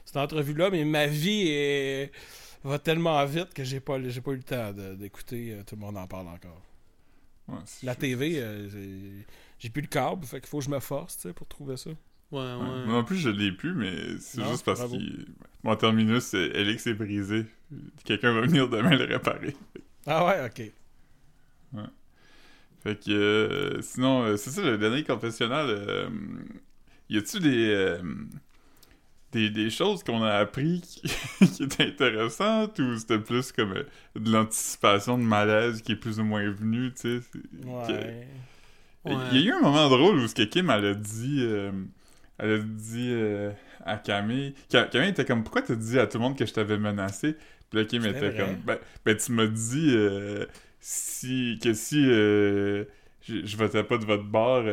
cette 0.06 0.16
entrevue-là. 0.16 0.70
Mais 0.70 0.86
ma 0.86 1.08
vie 1.08 1.48
est- 1.50 2.12
va 2.64 2.80
tellement 2.80 3.24
vite 3.26 3.54
que 3.54 3.66
j'ai 3.66 3.82
pas, 3.82 3.98
j'ai 4.08 4.22
pas 4.22 4.32
eu 4.32 4.38
le 4.38 4.44
temps 4.44 4.72
d'écouter. 4.98 5.52
euh, 5.54 5.64
tout 5.68 5.76
le 5.76 5.82
monde 5.82 5.98
en 5.98 6.08
parle 6.08 6.28
encore. 6.30 6.62
Ouais, 7.48 7.56
La 7.84 7.96
TV, 7.96 8.40
euh, 8.42 8.70
j'ai- 9.60 9.70
plus 9.70 9.82
le 9.82 9.88
câble, 9.88 10.26
fait 10.26 10.40
qu'il 10.40 10.50
faut 10.50 10.60
que 10.60 10.66
je 10.66 10.70
me 10.70 10.80
force, 10.80 11.16
tu 11.18 11.24
sais, 11.24 11.34
pour 11.34 11.48
trouver 11.48 11.78
ça. 11.78 11.90
Ouais, 11.90 11.96
ouais. 12.40 12.56
ouais. 12.56 12.58
Moi 12.60 12.86
non 12.88 13.04
plus, 13.04 13.18
je 13.18 13.30
l'ai 13.30 13.52
plus, 13.52 13.74
mais 13.74 14.18
c'est 14.20 14.44
juste 14.44 14.66
parce 14.66 14.80
bravo. 14.80 14.98
que 14.98 15.26
mon 15.64 15.76
terminus, 15.76 16.24
c'est 16.26 16.46
Elix 16.56 16.86
est 16.88 16.94
brisé. 16.94 17.46
Quelqu'un 18.04 18.34
va 18.34 18.42
venir 18.42 18.70
demain 18.70 18.96
le 18.96 19.06
réparer. 19.06 19.56
Ah 20.06 20.26
ouais, 20.26 20.46
ok. 20.46 20.72
Fait 22.84 22.96
que 23.04 23.12
euh, 23.12 23.82
sinon, 23.82 24.24
euh, 24.24 24.38
c'est 24.38 24.52
ça 24.52 24.62
le 24.62 24.78
dernier 24.78 25.04
confessionnal. 25.04 25.68
euh, 25.70 26.10
y 27.10 27.18
a-tu 27.18 27.40
des, 27.40 27.70
euh, 27.70 28.02
des 29.32 29.50
des 29.50 29.70
choses 29.70 30.04
qu'on 30.04 30.24
a 30.24 30.34
appris 30.36 30.82
qui, 30.82 31.02
qui 31.56 31.64
étaient 31.64 31.88
intéressantes 31.88 32.80
ou 32.80 32.98
c'était 32.98 33.20
plus 33.20 33.52
comme 33.52 33.74
euh, 33.74 33.84
de 34.16 34.32
l'anticipation 34.32 35.18
de 35.18 35.24
malaise 35.24 35.82
qui 35.82 35.94
est 35.94 35.96
plus 35.98 36.20
ou 36.20 36.24
moins 36.24 36.50
venu, 36.50 36.92
tu 36.94 37.20
sais? 37.20 37.20
que- 37.32 37.68
Ouais. 37.68 38.28
Il 39.32 39.42
y 39.42 39.48
a 39.48 39.52
eu 39.52 39.54
un 39.54 39.62
moment 39.62 39.90
drôle 39.90 40.18
où 40.18 40.28
ce 40.28 40.36
que 40.36 40.44
Kim 40.44 40.70
elle 40.70 40.86
a 40.86 40.94
dit 40.94 41.40
euh, 41.42 41.72
elle 42.40 42.52
a 42.52 42.58
dit 42.60 43.10
euh, 43.12 43.52
à 43.86 43.98
Camille. 43.98 44.54
Ca- 44.70 44.86
Camille 44.86 45.10
était 45.10 45.26
comme 45.26 45.44
Pourquoi 45.44 45.62
t'as 45.62 45.76
dit 45.76 45.98
à 46.00 46.08
tout 46.08 46.18
le 46.18 46.24
monde 46.24 46.38
que 46.38 46.46
je 46.46 46.54
t'avais 46.54 46.78
menacé? 46.78 47.36
Puis 47.70 47.80
là, 47.80 47.86
Kim 47.86 48.06
était 48.06 48.30
vrai. 48.32 48.38
comme 48.38 48.56
ben, 48.66 48.78
ben, 49.06 49.16
tu 49.18 49.32
m'as 49.34 49.48
dit 49.48 49.92
euh, 49.96 50.46
si, 50.80 51.60
que 51.62 51.74
si 51.74 52.04
euh, 52.06 52.86
je, 53.22 53.46
je 53.46 53.58
votais 53.58 53.84
pas 53.84 53.98
de 53.98 54.06
votre 54.06 54.24
bord, 54.26 54.64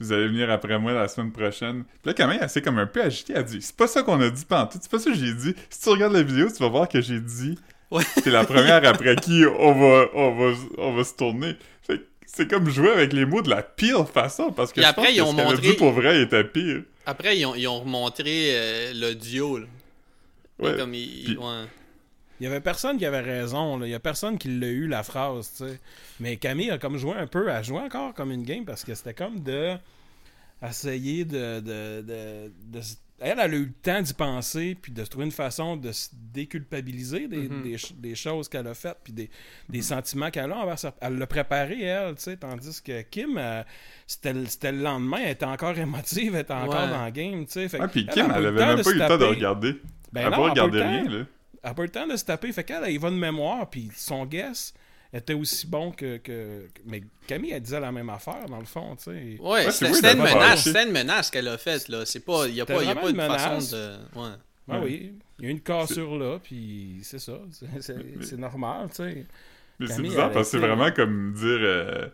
vous 0.00 0.12
allez 0.12 0.28
venir 0.28 0.50
après 0.50 0.78
moi 0.78 0.92
la 0.92 1.08
semaine 1.08 1.32
prochaine. 1.32 1.84
Puis 1.84 2.00
là, 2.06 2.14
Camille, 2.14 2.38
elle 2.40 2.50
s'est 2.50 2.62
comme 2.62 2.78
un 2.78 2.86
peu 2.86 3.02
agitée. 3.02 3.32
Elle 3.36 3.44
dit 3.44 3.62
C'est 3.62 3.76
pas 3.76 3.86
ça 3.86 4.02
qu'on 4.02 4.20
a 4.20 4.28
dit 4.30 4.44
pantoute, 4.44 4.82
c'est 4.82 4.90
pas 4.90 4.98
ça 4.98 5.10
que 5.10 5.16
j'ai 5.16 5.32
dit. 5.34 5.54
Si 5.70 5.80
tu 5.80 5.88
regardes 5.88 6.12
la 6.12 6.22
vidéo, 6.22 6.48
tu 6.54 6.62
vas 6.62 6.68
voir 6.68 6.88
que 6.88 7.00
j'ai 7.00 7.20
dit 7.20 7.58
Ouais. 7.90 8.02
T'es 8.22 8.30
la 8.30 8.44
première 8.44 8.84
après 8.86 9.14
qui 9.16 9.44
on 9.58 9.72
va, 9.72 10.06
on 10.14 10.30
va, 10.34 10.56
on 10.78 10.92
va 10.94 11.04
se 11.04 11.14
tourner. 11.14 11.54
Fait 11.82 12.00
c'est 12.26 12.50
comme 12.50 12.68
jouer 12.68 12.90
avec 12.90 13.12
les 13.12 13.24
mots 13.24 13.40
de 13.42 13.48
la 13.48 13.62
pire 13.62 14.08
façon 14.08 14.50
parce 14.52 14.72
que 14.72 14.80
Et 14.80 14.82
je 14.82 14.88
après, 14.88 15.02
pense 15.04 15.12
ils 15.12 15.16
que 15.18 15.22
ont 15.22 15.30
ce 15.30 15.36
qu'elle 15.36 15.46
a 15.46 15.50
montré- 15.50 15.70
dit 15.70 15.72
pour 15.74 15.92
vrai 15.92 16.20
était 16.22 16.44
pire. 16.44 16.82
Après, 17.06 17.38
ils 17.38 17.46
ont, 17.46 17.54
ils 17.54 17.68
ont 17.68 17.78
remontré 17.80 18.48
euh, 18.56 18.92
l'audio. 18.94 19.60
Ouais. 20.58 20.74
Comme 20.76 20.92
ils- 20.94 21.24
Puis- 21.24 21.36
ouais. 21.36 21.64
Il 22.40 22.44
y 22.44 22.46
avait 22.46 22.60
personne 22.60 22.98
qui 22.98 23.06
avait 23.06 23.20
raison. 23.20 23.78
là. 23.78 23.86
Il 23.86 23.90
y 23.90 23.94
a 23.94 24.00
personne 24.00 24.36
qui 24.38 24.48
l'a 24.48 24.66
eu, 24.68 24.86
la 24.86 25.02
phrase, 25.02 25.50
tu 25.56 25.64
sais. 25.64 25.80
Mais 26.20 26.36
Camille 26.36 26.70
a 26.70 26.78
comme 26.78 26.96
joué 26.98 27.14
un 27.14 27.26
peu, 27.26 27.48
elle 27.48 27.64
jouait 27.64 27.80
encore 27.80 28.12
comme 28.14 28.30
une 28.32 28.42
game 28.44 28.64
parce 28.64 28.84
que 28.84 28.94
c'était 28.94 29.14
comme 29.14 29.40
de 29.42 29.76
essayer 30.62 31.24
de, 31.24 31.60
de, 31.60 32.02
de, 32.02 32.52
de 32.72 32.78
s- 32.78 32.98
elle, 33.18 33.38
elle 33.38 33.40
a 33.40 33.56
eu 33.56 33.64
le 33.64 33.72
temps 33.72 34.00
d'y 34.02 34.12
penser 34.12 34.76
puis 34.80 34.92
de 34.92 35.02
se 35.04 35.08
trouver 35.08 35.24
une 35.26 35.32
façon 35.32 35.76
de 35.76 35.90
se 35.92 36.08
déculpabiliser 36.34 37.28
des, 37.28 37.48
Mhm. 37.48 37.62
des 37.98 38.14
choses 38.14 38.48
qu'elle 38.48 38.66
a 38.66 38.74
faites 38.74 38.98
puis 39.02 39.12
des, 39.12 39.30
des 39.70 39.80
sentiments 39.82 40.30
qu'elle 40.30 40.52
a 40.52 40.56
envers 40.58 40.78
sa... 40.78 40.94
Elle 41.00 41.16
l'a 41.18 41.26
préparé, 41.26 41.80
elle, 41.82 42.14
tu 42.16 42.22
sais, 42.22 42.36
tandis 42.36 42.82
que 42.82 43.02
Kim, 43.02 43.36
euh, 43.38 43.62
c'était 44.06 44.72
le 44.72 44.82
lendemain, 44.82 45.18
elle 45.24 45.30
était 45.32 45.46
encore 45.46 45.76
émotive, 45.78 46.34
elle 46.34 46.42
était 46.42 46.52
encore 46.52 46.84
Ouais. 46.84 46.90
dans 46.90 47.04
le 47.06 47.10
game, 47.10 47.46
tu 47.46 47.52
sais. 47.68 47.78
Puis 47.88 48.06
elle 48.08 48.14
Kim, 48.14 48.32
elle 48.34 48.42
eu 48.42 48.46
avait 48.48 48.66
même 48.66 48.82
pas 48.82 48.90
eu 48.90 48.94
le 48.94 49.06
temps 49.08 49.16
de 49.18 49.24
regarder. 49.24 49.72
Ben 50.12 50.20
elle 50.20 50.26
a 50.26 50.30
non, 50.30 50.36
pas 50.36 50.42
elle 50.44 50.50
regardé 50.50 50.82
rien, 50.82 51.04
là. 51.08 51.24
Elle 51.66 51.72
a 51.72 51.74
pas 51.74 51.82
eu 51.82 51.86
le 51.86 51.90
temps 51.92 52.06
de 52.06 52.14
se 52.16 52.24
taper. 52.24 52.52
Fait 52.52 52.62
qu'elle, 52.62 52.84
elle 52.86 52.96
va 53.00 53.10
de 53.10 53.16
mémoire, 53.16 53.68
puis 53.68 53.90
son 53.96 54.24
guess 54.24 54.72
était 55.12 55.34
aussi 55.34 55.66
bon 55.66 55.90
que, 55.90 56.18
que- 56.18 56.68
Mais 56.84 57.02
Camille, 57.26 57.50
elle 57.50 57.60
disait 57.62 57.80
la 57.80 57.90
même 57.90 58.08
affaire, 58.08 58.46
dans 58.48 58.60
le 58.60 58.64
fond, 58.66 58.94
tu 58.94 59.04
sais. 59.04 59.10
Ouais, 59.40 59.66
Ouais, 59.66 59.70
c'est 59.72 59.92
c'était 59.92 60.12
une 60.12 60.22
menace. 60.22 60.62
C'était 60.62 60.84
une 60.84 60.92
menace 60.92 61.28
qu'elle 61.28 61.48
a 61.48 61.58
faite, 61.58 61.88
là. 61.88 62.06
C'est 62.06 62.20
pas. 62.24 62.46
Il 62.46 62.54
n'y 62.54 62.60
a, 62.60 62.66
pas- 62.66 62.84
y 62.84 62.88
a 62.88 62.94
pas 62.94 63.06
de 63.06 63.10
une 63.10 63.16
menace. 63.16 63.42
façon 63.42 63.76
de. 63.76 63.96
Ouais. 64.20 64.36
Ben 64.68 64.78
Ouais. 64.78 64.84
oui, 64.84 65.12
il 65.40 65.44
y 65.44 65.48
a 65.48 65.50
une 65.50 65.60
cassure 65.60 66.16
là, 66.18 66.38
puis 66.42 66.98
c'est 67.02 67.18
ça. 67.18 67.38
C'est- 67.80 68.36
normal, 68.36 68.88
tu 68.90 68.96
sais. 68.96 69.26
Mais 69.80 69.86
c'est 69.88 70.02
bizarre 70.02 70.30
parce 70.32 70.50
que 70.50 70.58
c'est 70.58 70.64
vraiment 70.66 70.90
comme 70.92 71.32
dire 71.34 71.58
euh, 71.60 72.06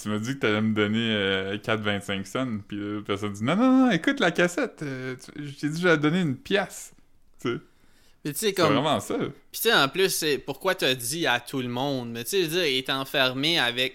Tu 0.00 0.08
m'as 0.08 0.18
dit 0.18 0.34
que 0.34 0.38
t'allais 0.40 0.60
me 0.60 0.74
donner 0.74 1.12
euh, 1.14 1.56
4,25 1.58 2.24
cents, 2.26 2.58
puis 2.66 2.78
la 2.96 3.02
personne 3.02 3.32
dit 3.32 3.44
Non, 3.44 3.54
non, 3.56 3.86
non, 3.86 3.90
écoute 3.90 4.18
la 4.20 4.30
cassette, 4.32 4.82
euh, 4.82 5.14
tu- 5.16 5.44
je 5.46 5.50
t'ai 5.58 5.68
dit 5.68 5.76
que 5.76 5.82
j'allais 5.82 5.98
donner 5.98 6.20
une 6.20 6.36
pièce. 6.36 6.92
Tu 7.40 7.48
sais, 7.54 7.60
Puis 8.24 8.32
tu 8.32 8.38
sais, 8.40 8.46
c'est 8.48 8.52
comme. 8.54 8.72
vraiment 8.74 9.00
ça. 9.00 9.16
Puis 9.16 9.30
tu 9.52 9.58
sais, 9.68 9.72
en 9.74 9.88
plus, 9.88 10.10
c'est 10.10 10.38
pourquoi 10.38 10.74
t'as 10.74 10.94
dit 10.94 11.26
à 11.26 11.40
tout 11.40 11.60
le 11.60 11.68
monde? 11.68 12.10
Mais 12.10 12.24
tu 12.24 12.30
sais, 12.30 12.38
je 12.42 12.46
veux 12.48 12.56
dire, 12.56 12.66
il 12.66 12.76
est 12.78 12.90
enfermé 12.90 13.58
avec 13.58 13.94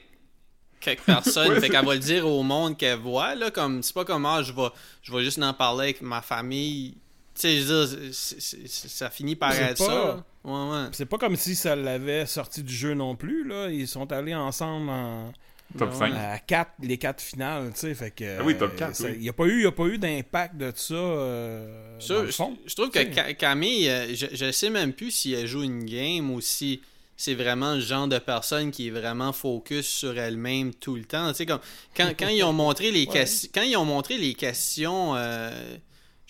quelques 0.80 1.02
personnes. 1.04 1.48
Ouais, 1.50 1.56
fait 1.56 1.62
c'est- 1.62 1.70
qu'elle 1.70 1.86
va 1.86 1.94
le 1.94 2.00
dire 2.00 2.28
au 2.28 2.42
monde 2.44 2.78
qu'elle 2.78 3.00
voit, 3.00 3.36
là. 3.36 3.52
Comme, 3.52 3.84
c'est 3.84 3.94
pas 3.94 4.06
comme, 4.06 4.26
ah, 4.26 4.42
je 4.44 4.54
vais, 4.54 4.70
je 5.02 5.12
vais 5.14 5.24
juste 5.24 5.42
en 5.42 5.54
parler 5.54 5.84
avec 5.86 6.02
ma 6.02 6.22
famille. 6.22 6.98
Tu 7.36 7.42
sais, 7.42 7.58
je 7.58 7.64
veux 7.66 7.86
dire, 7.86 8.14
c'est- 8.14 8.40
c'est- 8.40 8.68
c'est- 8.68 8.88
ça 8.90 9.10
finit 9.10 9.36
par 9.36 9.54
C'est 9.54 9.62
être 9.64 9.78
pas- 9.80 9.86
ça. 9.86 10.26
Ouais, 10.44 10.70
ouais. 10.72 10.88
C'est 10.92 11.06
pas 11.06 11.18
comme 11.18 11.36
si 11.36 11.56
ça 11.56 11.76
l'avait 11.76 12.26
sorti 12.26 12.64
du 12.64 12.74
jeu 12.74 12.94
non 12.94 13.16
plus, 13.16 13.48
là. 13.48 13.70
Ils 13.70 13.88
sont 13.88 14.12
allés 14.12 14.36
ensemble 14.36 14.90
en... 14.90 15.34
Top 15.78 15.90
Ouais. 15.92 15.98
5. 15.98 16.14
à 16.14 16.38
quatre, 16.40 16.72
les 16.82 16.98
quatre 17.00 17.22
finales, 17.22 17.72
tu 17.74 17.80
sais. 17.80 17.96
Fait 17.96 18.12
que. 18.12 18.40
Ah 18.40 18.44
oui, 18.44 18.56
top 18.58 18.74
euh, 18.74 18.78
quatre, 18.78 18.96
ça- 18.96 19.06
oui. 19.06 19.14
Il 19.16 19.22
n'y 19.22 19.30
a 19.30 19.34
pas 19.34 19.46
eu, 19.46 19.58
il 19.60 19.64
y 19.64 19.68
a 19.68 19.72
pas 19.72 19.86
eu 19.86 19.98
d'impact 19.98 20.56
de 20.58 20.72
ça. 20.76 20.94
euh, 20.94 22.00
Ça, 22.00 22.14
dans 22.16 22.22
le 22.22 22.28
je, 22.28 22.32
fond. 22.32 22.58
je 22.66 22.76
trouve 22.76 22.90
que 22.92 23.00
tu 23.00 23.06
sais. 23.06 23.14
Ca- 23.14 23.34
Camille, 23.34 23.90
euh, 23.90 24.14
je, 24.14 24.28
je 24.32 24.52
sais 24.52 24.70
même 24.70 24.94
plus 24.94 25.10
si 25.12 25.34
elle 25.34 25.48
joue 25.48 25.64
une 25.64 25.86
game 25.86 26.30
ou 26.32 26.42
si 26.42 26.82
c'est 27.18 27.34
vraiment 27.34 27.74
le 27.76 27.80
genre 27.80 28.08
de 28.08 28.20
personne 28.20 28.70
qui 28.72 28.88
est 28.88 28.92
vraiment 28.92 29.34
focus 29.34 29.88
sur 29.88 30.18
elle-même 30.18 30.74
tout 30.76 30.96
le 30.96 31.06
temps. 31.06 31.30
Tu 31.32 31.38
sais, 31.38 31.46
comme 31.48 31.60
quand, 31.96 32.12
quand 32.20 32.28
ils 32.28 32.44
ont 32.44 32.54
montré 32.54 32.92
les 32.92 33.06
Ouais. 33.08 33.14
questions, 33.14 33.50
quand 33.54 33.62
ils 33.64 33.76
ont 33.78 33.86
montré 33.86 34.18
les 34.18 34.34
questions, 34.36 35.16
euh, 35.16 35.50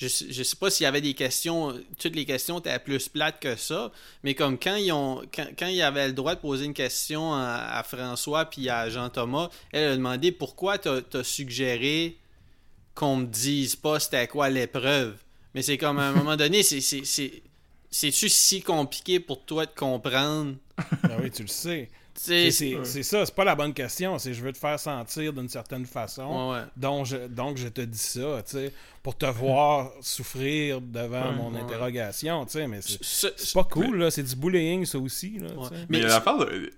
je, 0.08 0.32
je 0.32 0.44
sais 0.44 0.56
pas 0.56 0.70
s'il 0.70 0.84
y 0.84 0.88
avait 0.88 1.02
des 1.02 1.13
questions, 1.13 1.74
toutes 2.00 2.16
les 2.16 2.26
questions 2.26 2.60
étaient 2.60 2.78
plus 2.80 3.10
plates 3.10 3.39
que 3.39 3.56
ça, 3.56 3.92
mais 4.24 4.36
comme 4.36 4.58
quand 4.58 4.76
ils 4.76 4.92
ont, 4.92 5.22
quand, 5.34 5.48
quand 5.58 5.68
il 5.68 5.82
avait 5.82 6.08
le 6.08 6.13
droit 6.13 6.36
de 6.36 6.39
poser 6.39 6.66
une 6.66 6.74
question 6.74 7.34
à, 7.34 7.84
François 7.86 8.46
puis 8.46 8.70
à 8.70 8.89
Jean 8.89 9.10
Thomas, 9.10 9.50
elle 9.72 9.92
a 9.92 9.96
demandé 9.96 10.32
pourquoi 10.32 10.78
t'as 10.78 11.02
as 11.13 11.24
suggéré 11.24 12.18
qu'on 12.96 13.18
me 13.18 13.26
dise 13.26 13.76
pas 13.76 14.00
c'était 14.00 14.28
quoi 14.28 14.50
l'épreuve? 14.50 15.16
Mais 15.54 15.62
c'est 15.62 15.78
comme 15.78 16.00
à 16.00 16.10
un 16.10 16.13
moment 16.13 16.36
donné, 16.36 16.63
c'est 16.63 16.82
c'est-tu 16.82 18.28
si 18.28 18.62
compliqué 18.63 19.20
pour 19.20 19.46
toi 19.46 19.68
de 19.68 19.72
comprendre? 19.76 20.56
Ben 21.04 21.18
oui, 21.22 21.30
tu 21.30 21.44
le 21.44 21.48
sais. 21.48 21.89
C'est 22.15 22.52
ça, 23.04 23.26
c'est 23.26 23.34
pas 23.36 23.43
la 23.43 23.56
bonne 23.56 23.73
question. 23.73 24.17
C'est 24.19 24.34
je 24.34 24.43
veux 24.43 24.52
te 24.54 24.58
faire 24.58 24.80
sentir 24.80 25.34
d'une 25.34 25.49
certaine 25.49 25.86
façon. 25.86 26.49
Ouais, 26.52 26.56
ouais. 26.58 26.63
Donc 26.78 27.06
je, 27.06 27.17
donc, 27.28 27.58
je 27.58 27.67
te 27.67 27.82
dis 27.82 27.97
ça, 27.97 28.41
tu 28.45 28.52
sais, 28.58 28.73
pour 29.02 29.17
te 29.17 29.26
voir 29.26 29.91
souffrir 30.02 30.80
devant 30.82 31.30
Ouais, 31.32 31.36
mon 31.36 31.54
ouais. 31.54 31.62
interrogation, 31.62 32.45
tu 32.45 32.52
sais, 32.54 32.67
mais 32.67 32.82
c'est 32.82 33.04
Ce- 33.04 33.28
c'est 33.36 33.54
pas 33.54 33.63
cool, 33.63 33.97
là. 33.97 34.12
C'est 34.12 34.23
du 34.23 34.36
bullying, 34.36 34.86
ça 34.86 34.97
aussi, 34.99 35.39
là. 35.39 35.47
Mais 35.89 35.97
il 35.99 36.02
y 36.04 36.06
a 36.06 36.21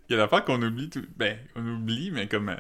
Mais- 0.10 0.16
l'affaire 0.18 0.46
qu'on 0.46 0.62
oublie 0.62 0.90
tout. 0.90 1.06
Ben, 1.18 1.38
on 1.56 1.66
oublie, 1.68 2.12
mais 2.12 2.28
comme. 2.28 2.50
euh, 2.50 2.56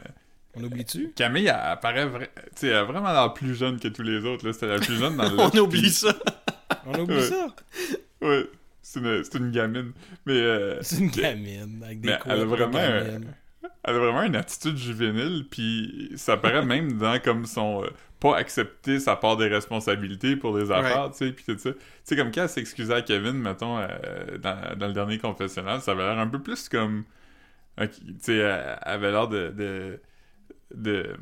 On 0.57 0.63
oublie-tu? 0.63 1.11
Camille, 1.15 1.47
elle, 1.47 1.77
elle 1.83 2.09
vra- 2.09 2.73
a 2.79 2.83
vraiment 2.83 3.11
l'air 3.11 3.33
plus 3.33 3.55
jeune 3.55 3.79
que 3.79 3.87
tous 3.89 4.03
les 4.03 4.23
autres. 4.25 4.45
là. 4.47 4.53
C'était 4.53 4.67
la 4.67 4.79
plus 4.79 4.95
jeune 4.97 5.15
dans 5.17 5.23
le. 5.29 5.39
On 5.39 5.49
oublie 5.59 5.89
ça. 5.89 6.13
On 6.85 6.97
oublie 6.99 7.23
ça? 7.23 7.47
Ouais, 8.21 8.45
c'est 8.87 8.99
une, 8.99 9.23
c'est 9.23 9.37
une 9.37 9.51
gamine. 9.51 9.93
Mais. 10.25 10.33
euh, 10.33 10.79
C'est 10.81 10.99
une 10.99 11.09
gamine, 11.09 11.81
avec 11.83 12.01
des 12.01 12.07
Mais 12.09 12.19
elle 12.25 12.41
a 12.41 12.45
vraiment 12.45 12.77
un-. 12.77 13.21
Elle 13.87 13.95
a 13.95 13.99
vraiment 13.99 14.23
une 14.23 14.35
attitude 14.35 14.77
juvénile, 14.77 15.45
puis 15.49 16.11
ça 16.15 16.37
paraît 16.37 16.65
même 16.65 16.93
dans 16.97 17.19
comme 17.19 17.45
son 17.45 17.83
euh, 17.83 17.89
pas 18.19 18.35
accepter 18.37 18.99
sa 18.99 19.15
part 19.15 19.37
des 19.37 19.47
responsabilités 19.47 20.35
pour 20.35 20.57
les 20.57 20.71
affaires, 20.71 21.11
tu 21.11 21.17
sais, 21.17 21.31
puis 21.31 21.45
tout 21.45 21.57
ça. 21.57 21.71
Tu 21.73 21.79
sais, 22.03 22.15
comme 22.15 22.31
quand 22.31 22.43
elle 22.43 22.49
s'excusait 22.49 22.93
à 22.95 23.01
Kevin, 23.01 23.33
mettons, 23.33 23.77
euh, 23.79 24.37
dans, 24.39 24.75
dans 24.77 24.87
le 24.87 24.93
dernier 24.93 25.17
confessionnal, 25.19 25.81
ça 25.81 25.91
avait 25.91 26.03
l'air 26.03 26.17
un 26.19 26.27
peu 26.27 26.41
plus 26.41 26.69
comme. 26.69 27.05
tu 27.79 27.87
sais, 28.21 28.37
elle 28.37 28.77
avait 28.81 29.11
l'air 29.11 29.27
de. 29.27 29.49
de, 29.51 30.01
de- 30.75 31.15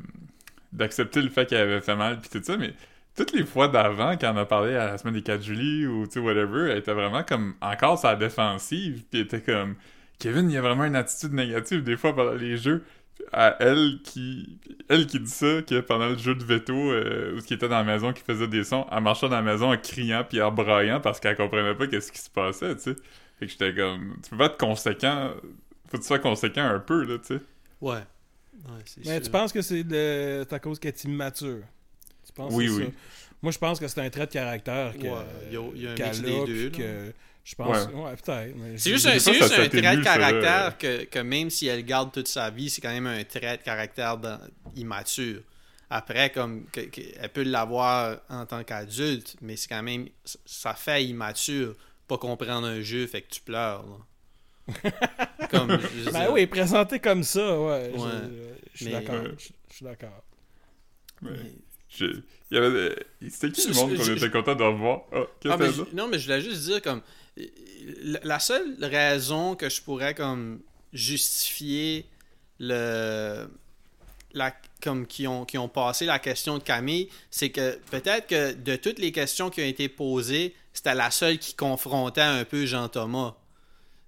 d'accepter 0.72 1.22
le 1.22 1.30
fait 1.30 1.46
qu'elle 1.46 1.60
avait 1.68 1.80
fait 1.80 1.96
mal, 1.96 2.18
puis 2.20 2.28
tout 2.30 2.42
ça, 2.44 2.56
mais 2.56 2.74
toutes 3.16 3.32
les 3.32 3.44
fois 3.44 3.68
d'avant, 3.68 4.16
quand 4.16 4.32
on 4.34 4.36
a 4.38 4.46
parlé 4.46 4.74
à 4.76 4.86
la 4.86 4.98
semaine 4.98 5.14
des 5.14 5.22
4 5.22 5.42
juillet 5.42 5.86
ou 5.86 6.06
tu 6.06 6.14
sais, 6.14 6.20
whatever, 6.20 6.70
elle 6.70 6.78
était 6.78 6.92
vraiment 6.94 7.22
comme 7.24 7.54
encore 7.60 7.98
sa 7.98 8.16
défensive, 8.16 9.04
puis 9.10 9.20
elle 9.20 9.26
était 9.26 9.42
comme. 9.42 9.76
Kevin, 10.18 10.50
il 10.50 10.56
a 10.56 10.60
vraiment 10.62 10.84
une 10.84 10.96
attitude 10.96 11.32
négative 11.32 11.82
des 11.82 11.96
fois 11.96 12.14
pendant 12.14 12.34
les 12.34 12.56
jeux. 12.56 12.84
À 13.32 13.56
elle 13.60 14.00
qui 14.04 14.58
elle 14.88 15.06
qui 15.06 15.20
dit 15.20 15.30
ça, 15.30 15.62
que 15.62 15.80
pendant 15.80 16.08
le 16.08 16.18
jeu 16.18 16.34
de 16.34 16.44
veto, 16.44 16.74
euh, 16.74 17.40
qui 17.46 17.54
était 17.54 17.68
dans 17.68 17.76
la 17.78 17.84
maison, 17.84 18.12
qui 18.12 18.22
faisait 18.22 18.48
des 18.48 18.64
sons, 18.64 18.86
elle 18.90 19.02
marchait 19.02 19.28
dans 19.28 19.36
la 19.36 19.42
maison 19.42 19.72
en 19.72 19.76
criant 19.76 20.24
puis 20.28 20.42
en 20.42 20.50
braillant 20.52 21.00
parce 21.00 21.20
qu'elle 21.20 21.36
comprenait 21.36 21.74
pas 21.74 21.86
qu'est-ce 21.86 22.10
qui 22.12 22.18
se 22.20 22.30
passait, 22.30 22.74
tu 22.76 22.82
sais. 22.82 22.96
Fait 23.38 23.46
que 23.46 23.52
j'étais 23.52 23.74
comme, 23.74 24.16
tu 24.22 24.30
peux 24.30 24.36
pas 24.38 24.46
être 24.46 24.58
conséquent, 24.58 25.30
faut 25.88 25.96
que 25.98 26.02
tu 26.02 26.08
sois 26.08 26.18
conséquent 26.18 26.64
un 26.64 26.80
peu, 26.80 27.04
là, 27.04 27.18
tu 27.18 27.36
sais. 27.36 27.40
Ouais. 27.80 28.04
Ouais, 28.64 28.82
c'est 28.86 29.04
Mais 29.04 29.20
sûr. 29.20 29.22
tu 29.22 29.30
penses 29.30 29.52
que 29.52 29.62
c'est 29.62 29.84
de... 29.84 30.46
à 30.50 30.58
cause 30.58 30.78
qu'elle 30.78 30.92
est 30.94 31.04
immature? 31.04 31.64
Penses 32.34 32.52
Oui, 32.54 32.68
oui. 32.68 32.84
ça? 32.86 32.90
Moi, 33.42 33.52
je 33.52 33.58
pense 33.58 33.78
que 33.78 33.86
c'est 33.88 34.00
un 34.00 34.10
trait 34.10 34.26
de 34.26 34.32
caractère 34.32 34.94
que, 34.94 35.02
Ouais, 35.06 35.26
il 35.48 35.54
y 35.54 35.56
a- 35.56 35.70
il 35.74 35.82
y 35.82 35.86
a 35.86 35.90
un 35.90 35.94
mix 36.08 36.20
des 36.22 36.44
deux, 36.46 36.70
que 36.70 37.12
je 37.44 37.54
pense... 37.54 37.86
Ouais. 37.88 37.94
Ouais, 37.94 38.16
peut-être. 38.16 38.54
C'est 38.78 38.90
juste 38.90 39.06
un, 39.06 39.18
ça 39.18 39.32
juste 39.32 39.44
un 39.52 39.68
trait 39.68 39.68
de 39.68 39.82
ça, 39.82 40.02
caractère 40.02 40.78
que, 40.78 41.04
que 41.04 41.18
même 41.18 41.50
si 41.50 41.66
elle 41.66 41.84
garde 41.84 42.10
toute 42.10 42.28
sa 42.28 42.48
vie, 42.50 42.70
c'est 42.70 42.80
quand 42.80 42.92
même 42.92 43.06
un 43.06 43.22
trait 43.24 43.58
de 43.58 43.62
caractère 43.62 44.16
dans- 44.16 44.40
immature. 44.76 45.42
Après, 45.90 46.30
comme 46.30 46.64
que- 46.72 46.80
que- 46.80 47.02
elle 47.20 47.28
peut 47.28 47.42
l'avoir 47.42 48.18
en 48.30 48.46
tant 48.46 48.64
qu'adulte, 48.64 49.36
mais 49.42 49.56
c'est 49.56 49.68
quand 49.68 49.82
même 49.82 50.08
ça 50.46 50.72
fait 50.74 51.04
immature 51.04 51.76
pas 52.08 52.16
comprendre 52.18 52.66
un 52.66 52.80
jeu, 52.80 53.06
fait 53.06 53.20
que 53.22 53.30
tu 53.30 53.40
pleures. 53.42 53.84
là. 53.86 53.96
comme 55.50 55.70
je 55.70 55.86
veux 56.04 56.10
Ben 56.12 56.20
dire, 56.22 56.32
oui, 56.32 56.46
présenté 56.46 56.98
comme 56.98 57.22
ça, 57.22 57.60
ouais. 57.60 57.92
je- 57.94 58.76
suis 58.76 58.86
Mais- 58.86 58.92
d'accord. 58.92 59.24
Je, 59.38 59.48
je 59.70 59.74
suis 59.76 59.84
d'accord. 59.84 60.24
Je- 61.96 62.20
il 62.50 62.54
y 62.54 62.56
avait, 62.58 62.94
c'était 63.30 63.50
qui 63.50 63.68
le 63.68 63.74
monde 63.74 63.96
qu'on 63.96 64.04
était 64.14 64.30
content 64.30 64.54
de 64.54 64.62
revoir? 64.62 65.02
Ah, 65.12 65.18
qu'est-ce 65.40 65.52
Ah, 65.54 65.56
mais 65.56 65.66
c'est 65.72 65.76
je- 65.90 65.96
non, 65.96 66.08
mais 66.08 66.18
je 66.18 66.24
voulais 66.24 66.40
juste 66.42 66.62
dire 66.62 66.80
comme 66.82 67.00
la 68.22 68.38
seule 68.38 68.76
raison 68.80 69.56
que 69.56 69.68
je 69.68 69.80
pourrais 69.82 70.14
comme 70.14 70.60
justifier 70.92 72.06
le 72.58 73.46
la 74.32 74.52
comme 74.82 75.06
qui 75.06 75.26
ont 75.28 75.44
qui 75.44 75.58
ont 75.58 75.68
passé 75.68 76.06
la 76.06 76.18
question 76.18 76.58
de 76.58 76.62
Camille, 76.62 77.08
c'est 77.30 77.50
que 77.50 77.78
peut-être 77.90 78.26
que 78.26 78.52
de 78.52 78.76
toutes 78.76 78.98
les 78.98 79.12
questions 79.12 79.48
qui 79.50 79.60
ont 79.60 79.66
été 79.66 79.88
posées, 79.88 80.54
c'était 80.72 80.94
la 80.94 81.10
seule 81.10 81.38
qui 81.38 81.54
confrontait 81.54 82.20
un 82.20 82.44
peu 82.44 82.66
Jean 82.66 82.88
Thomas. 82.88 83.34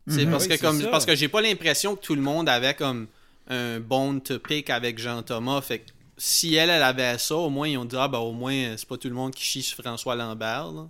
C'est 0.09 0.25
Mhm. 0.25 0.31
parce 0.33 0.45
Oui, 0.45 0.49
que 0.51 0.55
c'est 0.57 0.61
comme 0.63 0.81
ça. 0.81 0.89
parce 0.89 1.07
que 1.07 1.15
j'ai 1.17 1.29
pas 1.29 1.41
l'impression 1.41 1.97
que 1.97 2.01
tout 2.05 2.15
le 2.15 2.23
monde 2.23 2.49
avait 2.49 2.75
comme 2.75 3.07
un 3.49 3.79
bone 3.81 4.21
to 4.21 4.39
pick 4.41 4.71
avec 4.71 4.99
Jean 4.99 5.23
Thomas, 5.23 5.61
fait 5.63 5.81
que 5.81 5.91
si 6.19 6.55
elle, 6.55 6.71
elle 6.71 6.83
avait 6.83 7.19
ça, 7.19 7.37
au 7.37 7.51
moins, 7.51 7.69
ils 7.69 7.77
ont 7.79 7.85
dit, 7.85 7.97
ah, 7.99 8.09
ben, 8.09 8.19
au 8.19 8.33
moins, 8.33 8.77
c'est 8.77 8.89
pas 8.89 8.97
tout 8.97 9.09
le 9.09 9.15
monde 9.15 9.35
qui 9.35 9.45
chie 9.45 9.63
sur 9.63 9.83
François 9.83 10.15
Lambert, 10.15 10.73
là. 10.73 10.89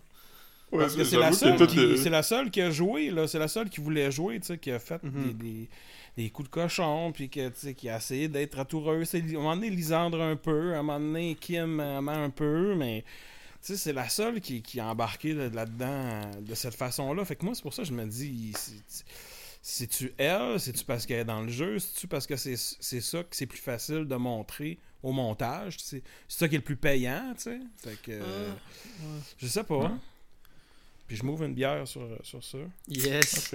Ouais, 0.73 0.81
Parce 0.81 0.97
que 0.97 1.05
c'est 1.05 1.19
la, 1.19 1.33
seule 1.33 1.65
qui, 1.69 1.77
le- 1.77 1.97
c'est 1.97 2.11
la 2.11 2.23
seule 2.25 2.51
qui 2.51 2.61
a 2.61 2.71
joué, 2.71 3.11
là. 3.11 3.29
C'est 3.29 3.39
la 3.39 3.47
seule 3.49 3.71
qui 3.71 3.81
voulait 3.81 4.11
jouer, 4.11 4.41
tu 4.41 4.47
sais, 4.49 4.59
qui 4.59 4.71
a 4.73 4.79
fait 4.81 5.01
Mhm. 5.05 5.25
des, 5.25 5.33
des, 5.35 5.69
des 6.17 6.31
coups 6.31 6.49
de 6.49 6.53
cochon, 6.53 7.13
puis 7.13 7.29
que, 7.29 7.49
tu 7.51 7.55
sais, 7.57 7.75
qui 7.75 7.89
a 7.89 7.99
essayé 7.99 8.27
d'être 8.29 8.59
atoureuse. 8.59 9.09
C'est- 9.09 9.19
À 9.21 9.23
un 9.23 9.33
moment 9.35 9.55
donné, 9.55 9.71
Lisandre 9.71 10.21
un 10.21 10.35
peu, 10.37 10.75
à 10.75 10.79
un 10.79 10.83
moment 10.83 10.99
donné, 10.99 11.37
Kim 11.41 11.79
un 11.81 12.31
peu, 12.31 12.75
mais... 12.75 13.05
Tu 13.65 13.73
sais, 13.73 13.77
c'est 13.79 13.93
la 13.93 14.09
seule 14.09 14.41
qui, 14.41 14.61
qui 14.63 14.79
a 14.81 14.87
embarqué 14.89 15.33
là- 15.35 15.49
là-dedans 15.49 16.21
de 16.41 16.55
cette 16.55 16.75
façon-là. 16.75 17.25
Fait 17.25 17.37
que 17.37 17.45
moi, 17.45 17.55
c'est 17.55 17.63
pour 17.63 17.73
ça 17.75 17.83
que 17.83 17.89
je 17.89 17.95
me 17.95 18.05
dis... 18.05 18.53
c'est- 18.57 19.05
C'est-tu 19.63 20.15
elle? 20.19 20.61
C'est-tu 20.61 20.85
parce 20.85 21.07
qu'elle 21.07 21.21
est 21.21 21.25
dans 21.25 21.41
le 21.43 21.49
jeu? 21.49 21.81
C'est-tu 21.81 22.07
parce 22.07 22.25
que 22.27 22.37
c'est 22.37 22.55
c'est 22.57 23.01
ça 23.01 23.25
que 23.25 23.35
c'est 23.35 23.47
plus 23.47 23.59
facile 23.59 24.05
de 24.05 24.15
montrer 24.15 24.79
au 25.03 25.13
montage? 25.13 25.77
C'est 25.79 26.03
c'est 26.29 26.39
ça 26.41 26.49
qui 26.49 26.55
est 26.55 26.59
le 26.59 26.65
plus 26.65 26.77
payant, 26.77 27.33
tu 27.37 27.43
sais? 27.45 27.59
Fait 27.77 27.97
que... 28.03 28.13
euh, 28.13 28.51
Je 29.39 29.47
sais 29.47 29.65
pas. 29.65 29.77
Ouais. 29.79 29.91
Puis 31.09 31.17
je 31.17 31.25
m'ouvre 31.25 31.45
une 31.45 31.55
bière 31.55 31.87
sur, 31.87 32.07
sur 32.23 32.43
ça. 32.43 32.59
Yes. 32.89 33.55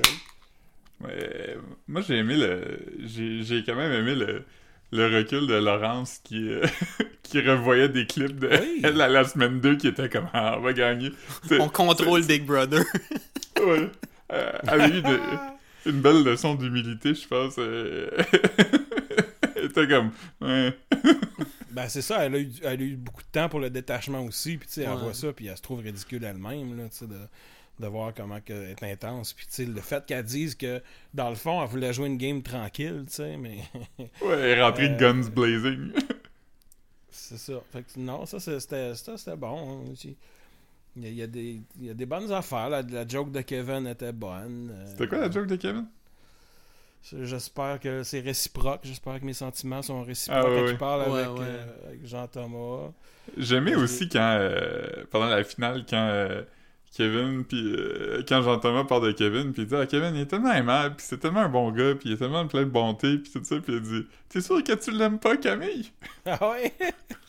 Ouais, 1.04 1.58
moi 1.88 2.02
j'ai 2.02 2.18
aimé 2.18 2.38
le. 2.38 2.80
J'ai 3.06 3.44
j'ai 3.44 3.64
quand 3.64 3.76
même 3.76 3.92
aimé 3.92 4.14
le, 4.16 4.46
le 4.92 5.18
recul 5.18 5.48
de 5.48 5.56
Laurence 5.56 6.20
qui, 6.24 6.48
euh, 6.50 6.64
qui 7.24 7.42
revoyait 7.42 7.90
des 7.90 8.06
clips 8.06 8.40
de 8.40 8.48
Oui. 8.50 8.82
la 8.96 9.24
semaine 9.26 9.60
2 9.60 9.78
qui 9.78 9.88
était 9.88 10.10
comme 10.10 10.30
Ah, 10.34 10.56
on 10.58 10.62
va 10.62 10.74
gagner. 10.74 11.12
On 11.60 11.70
contrôle 11.70 12.24
Big 12.26 12.46
Brother. 12.46 12.84
Ouais. 13.60 13.90
Euh, 14.32 14.52
elle 14.64 14.82
a 14.82 14.88
eu 14.88 15.02
de- 15.02 15.20
une 15.88 16.02
belle 16.02 16.24
leçon 16.24 16.54
d'humilité, 16.56 17.14
je 17.16 17.28
pense. 17.28 17.56
Comme 19.74 20.12
Ouais. 20.42 20.78
Ben 21.72 21.88
c'est 21.88 22.02
ça, 22.02 22.26
elle 22.26 22.36
a, 22.36 22.40
eu, 22.40 22.52
elle 22.64 22.82
a 22.82 22.84
eu 22.84 22.96
beaucoup 22.98 23.22
de 23.22 23.28
temps 23.32 23.48
pour 23.48 23.60
le 23.62 23.70
détachement 23.70 24.22
aussi. 24.26 24.58
Puis 24.58 24.68
tu 24.68 24.74
sais, 24.76 24.82
elle 24.84 24.98
voit 24.98 25.14
ça, 25.14 25.32
puis 25.32 25.48
elle 25.48 25.56
se 25.56 25.62
trouve 25.62 25.80
ridicule 25.80 26.24
elle-même, 26.26 26.76
là, 26.78 26.90
tu 26.90 26.98
sais, 26.98 27.08
de, 27.08 27.18
de 27.80 27.88
voir 27.88 28.14
comment 28.14 28.40
elle 28.46 28.76
est 28.82 28.84
intense. 28.92 29.32
Puis 29.32 29.46
tu 29.48 29.54
sais, 29.54 29.66
le 29.66 29.80
fait 29.80 30.06
qu'elle 30.06 30.26
dise 30.26 30.56
que, 30.56 30.82
dans 31.14 31.30
le 31.30 31.36
fond, 31.38 31.62
elle 31.64 31.70
voulait 31.70 31.94
jouer 31.94 32.08
une 32.08 32.18
game 32.18 32.44
tranquille, 32.44 33.06
tu 33.08 33.14
sais, 33.16 33.38
mais 33.38 33.60
Ouais, 34.22 34.34
elle 34.34 34.58
est 34.60 34.62
rentrée 34.62 34.90
Euh, 34.90 34.98
guns 34.98 35.30
blazing. 35.30 35.92
c'est 37.10 37.38
ça. 37.38 37.54
Fait 37.72 37.84
que 37.84 38.00
non, 38.00 38.26
ça 38.26 38.40
c'était 38.42 38.60
c'était- 38.94 39.18
c'était 39.18 39.38
bon. 39.38 39.86
hein. 39.88 39.94
Il 40.98 41.04
y, 41.04 41.08
a, 41.08 41.10
il 41.10 41.16
y 41.16 41.22
a 41.24 41.28
des, 41.28 41.62
il 41.80 41.86
y 41.86 41.90
a 41.90 41.94
des 41.94 42.06
bonnes 42.06 42.30
affaires. 42.34 42.68
La, 42.70 42.82
la 42.82 43.08
joke 43.08 43.32
de 43.32 43.40
Kevin 43.40 43.88
était 43.88 44.12
bonne. 44.12 44.72
Euh, 44.74 44.86
C'était 44.90 45.08
quoi 45.08 45.20
la 45.20 45.32
joke 45.32 45.48
de 45.48 45.56
Kevin? 45.56 45.86
J'espère 47.04 47.80
que 47.80 48.04
c'est 48.04 48.20
réciproque. 48.20 48.82
J'espère 48.84 49.20
que 49.20 49.26
mes 49.26 49.34
sentiments 49.34 49.82
sont 49.82 50.04
réciproques 50.04 50.44
Ah, 50.46 50.50
ouais, 50.50 50.56
quand 50.56 50.64
ouais. 50.66 50.72
il 50.72 50.78
parle 50.78 51.10
Ouais, 51.12 51.20
avec, 51.24 51.38
ouais. 51.40 51.46
euh, 51.48 51.88
avec 51.88 52.06
Jean-Thomas. 52.06 52.92
J'aimais 53.38 53.76
aussi 53.76 54.08
quand, 54.08 54.38
euh, 54.40 55.04
pendant 55.10 55.26
la 55.28 55.44
finale, 55.44 55.84
quand 55.90 56.08
euh, 56.12 56.44
Kevin, 56.96 57.44
puis 57.44 57.58
euh, 57.76 58.24
quand 58.28 58.42
Jean-Thomas 58.44 58.84
parle 58.84 59.08
de 59.08 59.12
Kevin, 59.14 59.52
puis 59.52 59.64
il 59.64 59.68
dit 59.68 59.76
Ah, 59.76 59.86
Kevin, 59.88 60.14
il 60.16 60.22
est 60.22 60.26
tellement 60.28 60.54
aimable, 60.54 60.96
puis 60.96 61.06
c'est 61.10 61.18
tellement 61.18 61.40
un 61.42 61.50
bon 61.50 61.72
gars, 61.72 61.96
puis 61.96 62.10
il 62.10 62.14
est 62.14 62.18
tellement 62.18 62.46
plein 62.48 62.62
de 62.62 62.66
bonté, 62.70 63.18
puis 63.18 63.32
tout 63.32 63.44
ça, 63.44 63.60
puis 63.60 63.74
il 63.74 63.82
dit 63.82 64.06
T'es 64.30 64.42
sûr 64.42 64.64
que 64.64 64.74
tu 64.74 64.92
l'aimes 64.92 65.20
pas, 65.20 65.38
Camille? 65.38 65.92
Ah 66.26 66.52
ouais? 66.52 66.72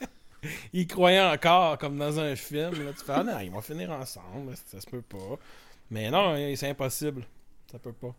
il 0.72 0.86
croyait 0.86 1.20
encore, 1.22 1.78
comme 1.78 1.96
dans 1.98 2.18
un 2.20 2.36
film. 2.36 2.72
Là. 2.84 2.92
Tu 2.98 3.04
fais, 3.04 3.12
ah 3.14 3.22
non, 3.24 3.38
ils 3.40 3.50
vont 3.50 3.60
finir 3.62 3.90
ensemble. 3.90 4.54
Ça 4.66 4.80
se 4.80 4.86
peut 4.86 5.02
pas. 5.02 5.38
Mais 5.90 6.10
non, 6.10 6.34
c'est 6.56 6.68
impossible. 6.68 7.22
Ça 7.70 7.78
peut 7.78 7.92
pas. 7.92 8.14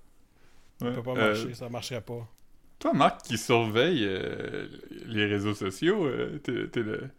Ça 0.80 0.88
Ouais. 0.88 0.94
peut 0.94 1.04
pas 1.04 1.12
Euh, 1.12 1.28
marcher. 1.34 1.54
Ça 1.54 1.70
marcherait 1.70 2.02
pas. 2.02 2.28
Toi, 2.80 2.94
Marc, 2.94 3.22
qui 3.24 3.38
surveille 3.38 4.04
euh, 4.06 4.68
les 5.06 5.26
réseaux 5.26 5.54
sociaux, 5.54 6.06
euh, 6.06 6.40
t'es 6.44 6.68
t'es 6.68 6.82
le- 6.82 7.10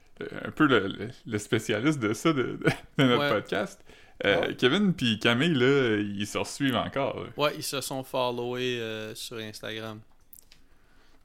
un 0.45 0.51
peu 0.51 0.67
le, 0.67 0.87
le- 0.89 1.11
le 1.27 1.39
spécialiste 1.39 1.99
de 1.99 2.13
ça, 2.13 2.33
de, 2.33 2.43
de- 2.43 2.59
de 2.99 3.05
notre 3.05 3.23
Ouais. 3.23 3.31
podcast. 3.31 3.81
Euh. 4.25 4.53
Kevin 4.59 4.93
puis 4.95 5.19
Camille, 5.19 5.55
là, 5.55 5.97
ils 5.97 6.27
se 6.27 6.39
resuivent 6.39 6.77
encore. 6.77 7.19
là. 7.21 7.27
Ouais, 7.37 7.53
ils 7.57 7.63
se 7.65 7.81
sont 7.81 8.05
followés 8.05 8.79
euh, 8.81 9.15
sur 9.15 9.39
Instagram. 9.39 10.01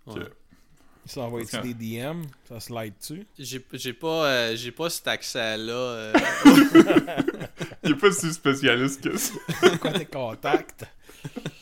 Ouais. 0.07 0.21
Ils 1.05 1.11
s'envoient 1.11 1.41
des 1.63 1.73
DM. 1.73 2.21
Ça 2.47 2.59
slide 2.59 2.93
dessus. 2.99 3.25
J'ai 3.37 3.63
j'ai 3.73 3.93
pas, 3.93 4.25
euh, 4.27 4.55
j'ai 4.55 4.71
pas 4.71 4.89
cet 4.89 5.07
accès-là. 5.07 5.73
euh, 5.73 6.13
Il 7.83 7.91
est 7.91 7.95
pas 7.95 8.11
si 8.11 8.31
spécialiste 8.33 9.01
que 9.07 9.17
ça. 9.17 9.33
Quoi 9.81 9.91
tes 9.91 10.05
contacts? 10.05 10.85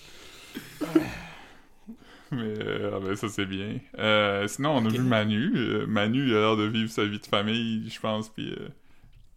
Mais 2.32 2.54
euh, 2.60 2.92
ah 2.96 3.00
ben, 3.00 3.16
ça, 3.16 3.30
c'est 3.30 3.46
bien. 3.46 3.80
Euh, 4.00 4.48
sinon, 4.48 4.78
on 4.78 4.86
a 4.86 4.90
vu 4.90 5.00
Manu. 5.00 5.52
Euh, 5.56 5.86
Manu, 5.88 6.28
il 6.28 6.36
a 6.36 6.40
l'air 6.40 6.58
de 6.58 6.66
vivre 6.66 6.90
sa 6.92 7.06
vie 7.06 7.20
de 7.20 7.26
famille, 7.26 7.90
je 7.90 8.00
pense, 8.00 8.30
puis 8.30 8.52
euh, 8.52 8.68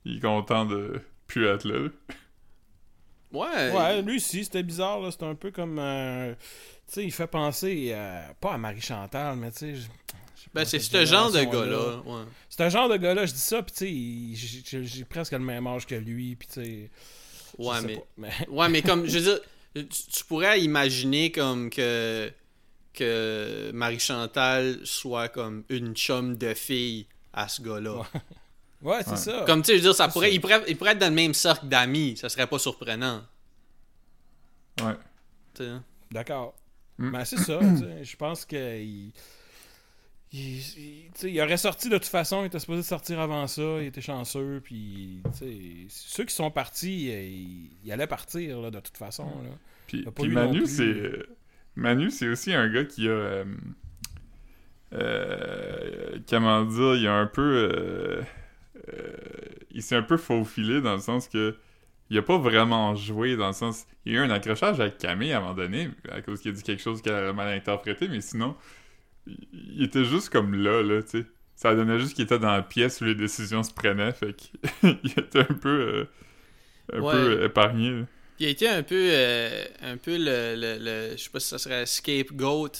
il 0.05 0.16
est 0.16 0.20
content 0.20 0.64
de 0.66 1.01
plus 1.26 1.47
être 1.47 1.64
là. 1.68 1.88
ouais. 3.32 3.72
Ouais, 3.72 4.03
lui 4.03 4.16
aussi, 4.16 4.45
c'était 4.45 4.62
bizarre. 4.62 5.01
là. 5.01 5.11
C'était 5.11 5.26
un 5.26 5.34
peu 5.34 5.51
comme. 5.51 5.78
euh, 5.78 6.34
tu 6.88 6.95
sais, 6.95 7.05
il 7.05 7.12
fait 7.12 7.26
penser 7.28 7.93
à- 7.93 8.34
pas 8.41 8.55
à 8.55 8.59
Marie-Chantal, 8.59 9.36
mais 9.36 9.51
tu 9.53 9.59
sais. 9.76 9.88
Ben, 10.53 10.64
c'est 10.64 10.80
ce 10.80 11.05
genre 11.05 11.30
de 11.30 11.45
gars-là. 11.45 11.99
Ouais. 12.05 12.22
C'est 12.49 12.62
un 12.64 12.68
genre 12.70 12.88
de 12.88 12.97
gars-là, 12.97 13.26
je 13.26 13.32
dis 13.32 13.38
ça, 13.38 13.62
puis 13.62 13.72
tu 13.72 14.36
sais, 14.64 14.82
j'ai- 14.84 15.05
presque 15.05 15.32
le 15.32 15.38
même 15.38 15.66
âge 15.68 15.86
que 15.86 15.95
lui, 15.95 16.34
puis 16.34 16.49
tu 16.49 16.55
sais. 16.64 16.91
Ouais, 17.59 17.76
mais, 18.16 18.32
ouais, 18.49 18.68
mais 18.68 18.82
comme, 18.82 19.07
je 19.07 19.18
veux 19.18 19.24
dire, 19.24 19.41
tu, 19.74 19.84
tu 20.12 20.24
pourrais 20.24 20.61
imaginer 20.61 21.30
comme 21.30 21.70
que, 21.70 22.32
que 22.93 23.70
Marie-Chantal 23.72 24.80
soit 24.84 25.28
comme 25.28 25.64
une 25.68 25.95
chum 25.95 26.36
de 26.36 26.55
fille 26.55 27.07
à 27.32 27.49
ce 27.49 27.62
gars-là. 27.62 28.03
Ouais, 28.82 29.01
c'est 29.05 29.11
Ouais. 29.11 29.16
ça. 29.16 29.45
Comme, 29.47 29.62
tu 29.62 29.66
sais, 29.66 29.72
je 29.74 29.78
veux 29.78 29.88
dire, 29.88 29.95
ça 29.95 30.09
pourrait, 30.09 30.28
ça. 30.28 30.34
il, 30.34 30.41
pourrait, 30.41 30.62
il 30.68 30.76
pourrait 30.76 30.93
être 30.93 30.99
dans 30.99 31.09
le 31.09 31.14
même 31.14 31.34
cercle 31.34 31.66
d'amis. 31.66 32.16
Ça 32.16 32.28
serait 32.28 32.47
pas 32.47 32.59
surprenant. 32.59 33.22
Ouais. 34.82 34.95
tu 35.55 35.64
sais. 35.64 35.70
D'accord. 36.11 36.55
Mm. 36.99 37.11
Mais 37.11 37.24
c'est 37.24 37.38
ça, 37.38 37.59
tu 37.59 37.78
sais, 37.78 38.05
je 38.05 38.16
pense 38.16 38.45
que 38.45 38.78
il, 38.80 39.12
il, 40.32 40.59
il- 40.59 41.11
tu 41.14 41.20
sais, 41.20 41.32
il 41.32 41.41
aurait 41.41 41.57
sorti 41.57 41.88
de 41.88 41.97
toute 41.99 42.07
façon, 42.07 42.43
il 42.43 42.47
était 42.47 42.59
supposé 42.59 42.82
sortir 42.82 43.20
avant 43.20 43.47
ça, 43.47 43.62
il 43.80 43.86
était 43.86 44.01
chanceux, 44.01 44.61
puis 44.62 45.22
tu 45.32 45.38
sais, 45.38 45.86
ceux 45.88 46.24
qui 46.24 46.34
sont 46.34 46.51
partis, 46.51 47.11
euh, 47.11 47.22
ils, 47.84 47.93
allaient 47.93 48.07
partir 48.07 48.61
là, 48.61 48.70
de 48.70 48.80
toute 48.80 48.97
façon. 48.97 49.24
Là. 49.24 49.51
Puis, 49.86 50.01
Il 50.03 50.09
a 50.09 50.12
pas 50.12 50.22
puis 50.22 50.32
Manu, 50.32 50.66
c'est 50.66 50.82
euh, 50.82 51.36
Manu, 51.76 52.10
c'est 52.10 52.28
aussi 52.28 52.52
un 52.52 52.68
gars 52.68 52.84
qui 52.84 53.08
a 53.08 53.12
euh, 53.12 53.44
euh, 54.92 56.18
comment 56.28 56.64
dire, 56.64 56.96
il 56.96 57.06
a 57.06 57.14
un 57.14 57.26
peu 57.26 57.42
euh, 57.72 58.22
euh, 58.92 59.12
il 59.70 59.82
s'est 59.82 59.96
un 59.96 60.02
peu 60.02 60.16
faufilé 60.16 60.80
dans 60.80 60.94
le 60.94 61.00
sens 61.00 61.28
que 61.28 61.56
il 62.10 62.18
a 62.18 62.22
pas 62.22 62.38
vraiment 62.38 62.96
joué 62.96 63.36
dans 63.36 63.46
le 63.48 63.52
sens 63.52 63.86
il 64.04 64.12
y 64.14 64.16
a 64.18 64.20
eu 64.20 64.24
un 64.24 64.30
accrochage 64.30 64.80
avec 64.80 64.98
Camille 64.98 65.32
à 65.32 65.38
un 65.38 65.40
moment 65.40 65.54
donné 65.54 65.90
à 66.10 66.22
cause 66.22 66.40
qu'il 66.40 66.50
a 66.50 66.54
dit 66.54 66.62
quelque 66.64 66.82
chose 66.82 67.02
qu'elle 67.02 67.14
a 67.14 67.32
mal 67.32 67.48
interprété 67.54 68.08
mais 68.08 68.20
sinon 68.20 68.56
il, 69.26 69.84
était 69.84 70.04
juste 70.04 70.30
comme 70.30 70.54
là 70.54 70.82
là 70.82 71.02
tu 71.02 71.20
sais 71.20 71.26
ça 71.54 71.74
donnait 71.76 72.00
juste 72.00 72.14
qu'il 72.14 72.24
était 72.24 72.38
dans 72.40 72.50
la 72.50 72.62
pièce 72.62 73.00
où 73.00 73.04
les 73.04 73.14
décisions 73.14 73.62
se 73.62 73.72
prenaient 73.72 74.12
fait 74.12 74.34
qu'il 74.34 74.58
était 75.16 75.40
un 75.40 75.54
peu 75.54 76.08
un 76.92 77.00
Ouais. 77.00 77.12
peu 77.12 77.44
épargné 77.44 77.90
là. 77.92 78.06
Il 78.41 78.47
a 78.47 78.49
été 78.49 78.66
un 78.68 78.82
peu, 78.82 78.97
euh, 79.12 79.64
un 79.82 79.97
peu 79.99 80.16
le, 80.16 80.57
le, 80.57 80.78
le- 80.78 81.16
je 81.16 81.22
sais 81.24 81.30
pas 81.30 81.41
si 81.41 81.49
ça 81.49 81.59
serait 81.59 81.84
scapegoat 81.86 82.70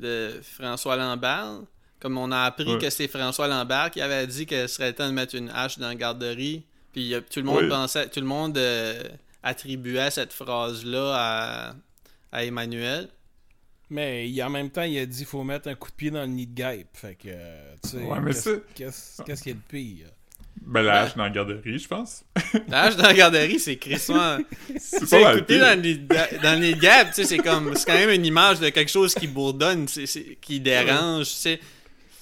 de 0.00 0.40
François 0.42 0.96
Lambert. 0.96 1.60
Comme 2.00 2.18
on 2.18 2.32
a 2.32 2.40
appris 2.44 2.64
Ouais. 2.74 2.78
que 2.78 2.90
c'est 2.90 3.06
François 3.08 3.46
Lambert 3.48 3.90
qui 3.90 4.00
avait 4.00 4.26
dit 4.26 4.44
que 4.46 4.66
ce 4.66 4.74
serait 4.76 4.88
le 4.88 4.94
temps 4.94 5.06
de 5.06 5.12
mettre 5.14 5.34
une 5.34 5.50
hache 5.50 5.78
dans 5.78 5.88
la 5.88 5.94
garderie. 5.94 6.64
Puis 6.92 7.14
euh, 7.14 7.20
tout 7.20 7.40
le 7.40 7.46
monde 7.46 7.62
Ouais. 7.64 7.68
pensait, 7.68 8.08
tout 8.08 8.20
le 8.20 8.26
monde 8.26 8.56
euh, 8.58 9.02
attribuait 9.42 10.10
cette 10.10 10.32
phrase-là 10.32 11.12
à, 11.14 11.74
à 12.32 12.44
Emmanuel. 12.44 13.08
Mais 13.90 14.28
il- 14.28 14.42
en 14.42 14.50
même 14.50 14.70
temps, 14.70 14.82
il 14.82 14.98
a 14.98 15.06
dit 15.06 15.18
qu'il 15.18 15.26
faut 15.26 15.44
mettre 15.44 15.68
un 15.68 15.74
coup 15.74 15.90
de 15.90 15.94
pied 15.96 16.10
dans 16.10 16.22
le 16.22 16.26
nid 16.28 16.46
de 16.46 16.54
guêpe. 16.54 16.88
Fait 16.94 17.14
que, 17.14 17.28
tu 17.82 17.88
sais, 17.90 17.96
Ouais, 17.98 18.20
mais 18.20 18.32
qu'est-ce 18.32 18.42
c'est- 18.42 18.62
qu'est-ce 18.74 19.22
qu'est-ce 19.22 19.42
qu'il 19.42 19.52
y 19.52 19.54
a 19.54 19.58
de 19.58 19.62
pire? 19.68 20.06
Ben, 20.66 20.82
la 20.82 20.92
Ouais. 20.92 20.98
hache 21.00 21.14
dans 21.16 21.24
la 21.24 21.30
garderie, 21.30 21.78
je 21.78 21.86
pense. 21.88 22.24
La 22.68 22.82
hache 22.84 22.96
dans 22.96 23.02
la 23.02 23.12
garderie, 23.14 23.58
c'est 23.60 23.76
crissement. 23.76 24.38
C'est 24.78 25.06
pire. 25.46 25.60
dans 25.60 25.80
les, 25.82 25.94
dans 26.42 26.58
les 26.60 26.74
gaps, 26.74 27.14
tu 27.14 27.22
sais, 27.22 27.24
c'est 27.28 27.38
comme, 27.38 27.74
c'est 27.76 27.84
quand 27.86 27.94
même 27.98 28.10
une 28.10 28.24
image 28.24 28.60
de 28.60 28.70
quelque 28.70 28.90
chose 28.90 29.14
qui 29.14 29.26
bourdonne, 29.26 29.86
c'est, 29.88 30.06
c'est- 30.06 30.38
qui 30.40 30.60
dérange, 30.60 31.26
tu 31.26 31.32
sais, 31.32 31.60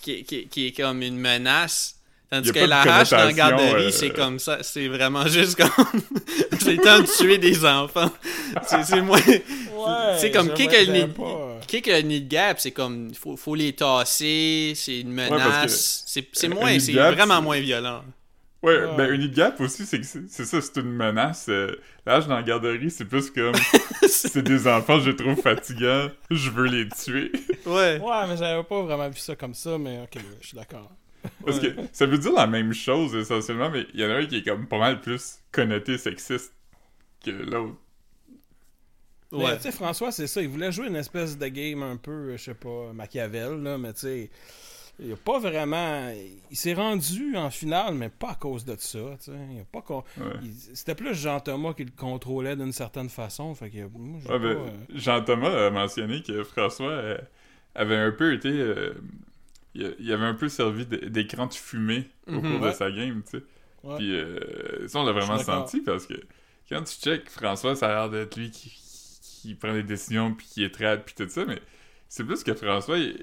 qui, 0.01 0.25
qui, 0.25 0.49
qui 0.49 0.67
est 0.67 0.73
comme 0.73 1.03
une 1.03 1.19
menace. 1.19 1.97
Tandis 2.31 2.51
que 2.51 2.61
la 2.61 2.81
hache 2.81 3.11
dans 3.11 3.19
la 3.19 3.33
garderie, 3.35 3.85
euh, 3.85 3.91
c'est 3.91 4.09
comme 4.11 4.39
ça, 4.39 4.59
c'est 4.63 4.89
vraiment 4.89 5.27
juste 5.29 5.55
comme, 5.55 5.71
c'est 6.59 6.73
le 6.77 6.79
temps 6.83 7.01
de 7.01 7.07
tuer 7.07 7.37
des 7.39 7.63
enfants. 7.65 8.11
C'est, 8.67 9.03
moins, 9.03 9.19
Ouais, 9.27 10.17
c'est 10.19 10.31
comme 10.31 10.53
qui 10.55 10.67
que 10.67 10.77
le 10.77 11.09
qui 11.67 11.83
que 11.83 11.91
le 11.91 12.01
nid 12.01 12.23
de 12.23 12.29
gap, 12.29 12.59
c'est 12.59 12.71
comme, 12.71 13.09
il 13.11 13.17
faut, 13.17 13.37
faut 13.37 13.55
les 13.55 13.75
tasser, 13.75 14.73
c'est 14.75 15.01
une 15.01 15.13
menace, 15.13 16.05
c'est, 16.07 16.49
moins, 16.49 16.79
c'est 16.81 16.93
vraiment 16.93 17.43
moins 17.43 17.61
violent. 17.61 18.03
Ouais, 18.63 18.87
Ouais. 18.87 18.97
ben, 18.97 19.13
une 19.13 19.27
gap 19.29 19.61
aussi, 19.61 19.85
c'est 19.87 19.99
que 20.01 20.07
c'est 20.07 20.29
c'est 20.31 20.45
ça, 20.45 20.61
c'est 20.61 20.77
une 20.81 20.93
menace. 20.93 21.49
euh, 21.49 21.75
hache 22.07 22.29
dans 22.29 22.37
la 22.37 22.43
garderie, 22.45 22.91
c'est 22.91 23.05
plus 23.05 23.31
comme, 23.31 23.55
c'est 24.09 24.43
des 24.43 24.69
enfants, 24.69 25.01
je 25.01 25.11
les 25.11 25.17
trouve 25.17 25.35
fatigants, 25.37 26.09
je 26.31 26.51
veux 26.51 26.67
les 26.67 26.89
tuer. 26.89 27.33
Ouais. 27.65 28.01
Ouais, 28.01 28.27
mais 28.29 28.37
j'avais 28.37 28.63
pas 28.65 28.83
vraiment 28.83 29.09
vu 29.09 29.19
ça 29.19 29.37
comme 29.37 29.55
ça, 29.55 29.79
mais 29.79 30.01
ok, 30.03 30.19
je 30.41 30.47
suis 30.49 30.57
d'accord. 30.57 30.91
Parce 31.45 31.61
que 31.61 31.69
ça 31.93 32.07
veut 32.07 32.19
dire 32.19 32.33
la 32.33 32.47
même 32.47 32.73
chose 32.73 33.15
essentiellement, 33.15 33.71
mais 33.71 33.87
il 33.95 34.01
y 34.01 34.05
en 34.05 34.11
a 34.11 34.15
un 34.17 34.27
qui 34.27 34.39
est 34.39 34.43
comme 34.45 34.67
pas 34.69 34.79
mal 34.79 35.01
plus 35.01 35.39
connoté 35.53 35.99
sexiste 35.99 36.53
que 37.25 37.31
l'autre. 37.33 37.77
Ouais. 39.33 39.57
tu 39.57 39.63
sais, 39.63 39.73
François, 39.73 40.13
c'est 40.13 40.27
ça. 40.27 40.43
Il 40.43 40.49
voulait 40.49 40.71
jouer 40.73 40.89
une 40.89 40.97
espèce 40.97 41.39
de 41.39 41.47
game 41.49 41.83
un 41.83 41.97
peu, 41.97 42.37
je 42.37 42.43
sais 42.43 42.55
pas, 42.55 42.93
Machiavel, 42.93 43.63
là, 43.63 43.79
mais 43.79 43.95
tu 43.95 44.01
sais, 44.01 44.31
il 44.99 45.13
a 45.13 45.17
pas 45.17 45.39
vraiment. 45.39 46.13
Il 46.51 46.57
s'est 46.57 46.75
rendu 46.75 47.37
en 47.37 47.51
finale, 47.51 47.95
mais 47.95 48.09
pas 48.09 48.31
à 48.31 48.35
cause 48.35 48.65
de 48.65 48.77
ça. 48.79 48.99
Il 49.29 49.61
a 49.61 49.65
pas 49.71 49.83
con- 49.83 50.05
Ouais. 50.19 50.25
il- 50.43 50.53
C'était 50.77 50.95
plus 50.95 51.15
Jean-Thomas 51.15 51.75
qui 51.75 51.85
le 51.85 51.91
contrôlait 51.97 52.57
d'une 52.57 52.73
certaine 52.73 53.09
façon. 53.09 53.55
Fait 53.55 53.71
que 53.71 53.87
moi, 53.97 54.21
ben, 54.27 54.45
euh, 54.45 54.69
Jean-Thomas 54.95 55.67
a 55.67 55.71
mentionné 55.71 56.23
que 56.23 56.43
François 56.45 56.91
euh, 56.91 57.19
avait 57.75 57.97
un 57.97 58.13
peu 58.13 58.35
été. 58.35 58.49
euh, 58.51 58.95
il 59.75 60.13
avait 60.13 60.27
un 60.27 60.35
peu 60.35 60.49
servi 60.51 60.85
d'écran 60.87 61.47
de 61.47 61.55
fumée 61.55 62.09
au 62.27 62.33
Mhm, 62.33 62.43
cours 62.43 62.61
de 62.69 62.73
sa 62.73 62.91
game, 62.91 63.23
tu 63.25 63.39
sais. 63.39 63.45
Ouais. 63.83 63.97
Puis 63.97 64.15
euh, 64.15 64.87
ça, 64.87 65.01
on 65.01 65.05
l'a 65.05 65.13
vraiment 65.13 65.39
senti 65.39 65.81
parce 65.81 66.07
que 66.07 66.15
quand 66.69 66.83
tu 66.85 66.95
check, 67.01 67.29
François, 67.31 67.75
ça 67.75 67.87
a 67.87 67.95
l'air 67.95 68.11
d'être 68.11 68.37
lui 68.37 68.51
qui, 68.51 68.71
qui 69.23 69.55
prend 69.55 69.73
des 69.73 69.83
décisions 69.83 70.35
puis 70.35 70.47
qui 70.47 70.63
est 70.63 70.71
trad 70.71 71.03
puis 71.05 71.15
tout 71.17 71.29
ça, 71.29 71.45
mais 71.47 71.61
c'est 72.09 72.23
plus 72.25 72.45
que 72.45 72.55
François, 72.55 72.99
il, 72.99 73.21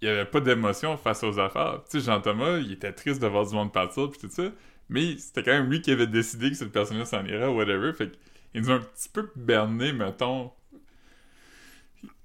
il 0.00 0.08
avait 0.08 0.24
pas 0.26 0.40
d'émotion 0.40 0.96
face 0.96 1.22
aux 1.24 1.38
affaires. 1.38 1.82
Tu 1.90 2.00
sais, 2.00 2.06
Jean-Thomas, 2.06 2.58
il 2.58 2.72
était 2.72 2.92
triste 2.92 3.20
de 3.20 3.26
voir 3.26 3.46
du 3.46 3.54
monde 3.54 3.72
partir 3.72 4.10
puis 4.10 4.20
tout 4.20 4.30
ça, 4.30 4.50
mais 4.88 5.16
c'était 5.18 5.42
quand 5.42 5.52
même 5.52 5.70
lui 5.70 5.80
qui 5.80 5.90
avait 5.90 6.06
décidé 6.06 6.50
que 6.50 6.56
cette 6.56 6.72
personne-là 6.72 7.04
s'en 7.04 7.24
irait 7.24 7.46
ou 7.46 7.56
whatever, 7.56 7.92
fait 7.92 8.12
qu'il 8.52 8.62
nous 8.62 8.70
a 8.70 8.74
un 8.74 8.80
petit 8.80 9.08
peu 9.08 9.30
berné, 9.36 9.92
mettons. 9.92 10.52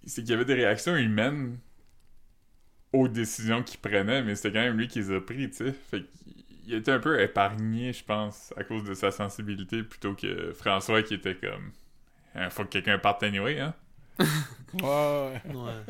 C'est 0.06 0.22
qu'il 0.22 0.32
y 0.32 0.34
avait 0.34 0.46
des 0.46 0.56
réactions 0.56 0.96
humaines 0.96 1.60
aux 2.94 3.08
décisions 3.08 3.64
qu'il 3.64 3.80
prenait, 3.80 4.22
mais 4.24 4.36
c'était 4.36 4.52
quand 4.54 4.66
même 4.66 4.78
lui 4.78 4.88
qui 4.88 5.00
les 5.00 5.12
a 5.12 5.22
pris, 5.22 5.50
tu 5.50 5.58
sais. 5.58 5.72
Fait 5.74 6.04
qu'il 6.66 6.74
était 6.76 6.92
un 6.92 7.00
peu 7.00 7.20
épargné, 7.22 7.94
je 7.94 8.04
pense, 8.04 8.54
à 8.58 8.64
cause 8.64 8.84
de 8.84 8.94
sa 8.94 9.12
sensibilité, 9.12 9.84
plutôt 9.84 10.14
que 10.16 10.52
François 10.54 11.02
qui 11.04 11.14
était 11.16 11.36
comme... 11.36 11.72
Il 12.36 12.50
faut 12.50 12.64
que 12.64 12.70
quelqu'un 12.70 12.98
parte 12.98 13.24
anyway, 13.24 13.60
hein? 13.60 13.74
ouais, 14.20 15.42
ouais. 15.54 15.84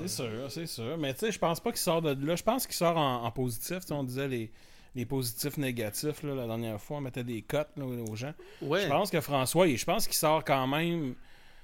C'est 0.00 0.08
sûr, 0.08 0.50
c'est 0.50 0.66
sûr. 0.66 0.96
Mais 0.98 1.12
tu 1.14 1.20
sais, 1.20 1.32
je 1.32 1.38
pense 1.38 1.60
pas 1.60 1.70
qu'il 1.70 1.80
sort 1.80 2.00
de 2.02 2.14
là. 2.26 2.36
Je 2.36 2.42
pense 2.42 2.66
qu'il 2.66 2.76
sort 2.76 2.96
en, 2.96 3.24
en 3.24 3.30
positif. 3.30 3.78
On 3.90 4.04
disait 4.04 4.28
les, 4.28 4.50
les 4.94 5.04
positifs 5.06 5.56
négatifs 5.56 6.22
là, 6.22 6.34
la 6.34 6.46
dernière 6.46 6.80
fois. 6.80 6.98
On 6.98 7.00
mettait 7.00 7.24
des 7.24 7.42
cotes 7.42 7.70
là, 7.76 7.84
aux 7.84 8.14
gens. 8.14 8.32
Ouais. 8.62 8.82
Je 8.82 8.88
pense 8.88 9.10
que 9.10 9.20
François, 9.20 9.66
je 9.68 9.84
pense 9.84 10.06
qu'il 10.06 10.16
sort 10.16 10.44
quand 10.44 10.66
même. 10.66 11.14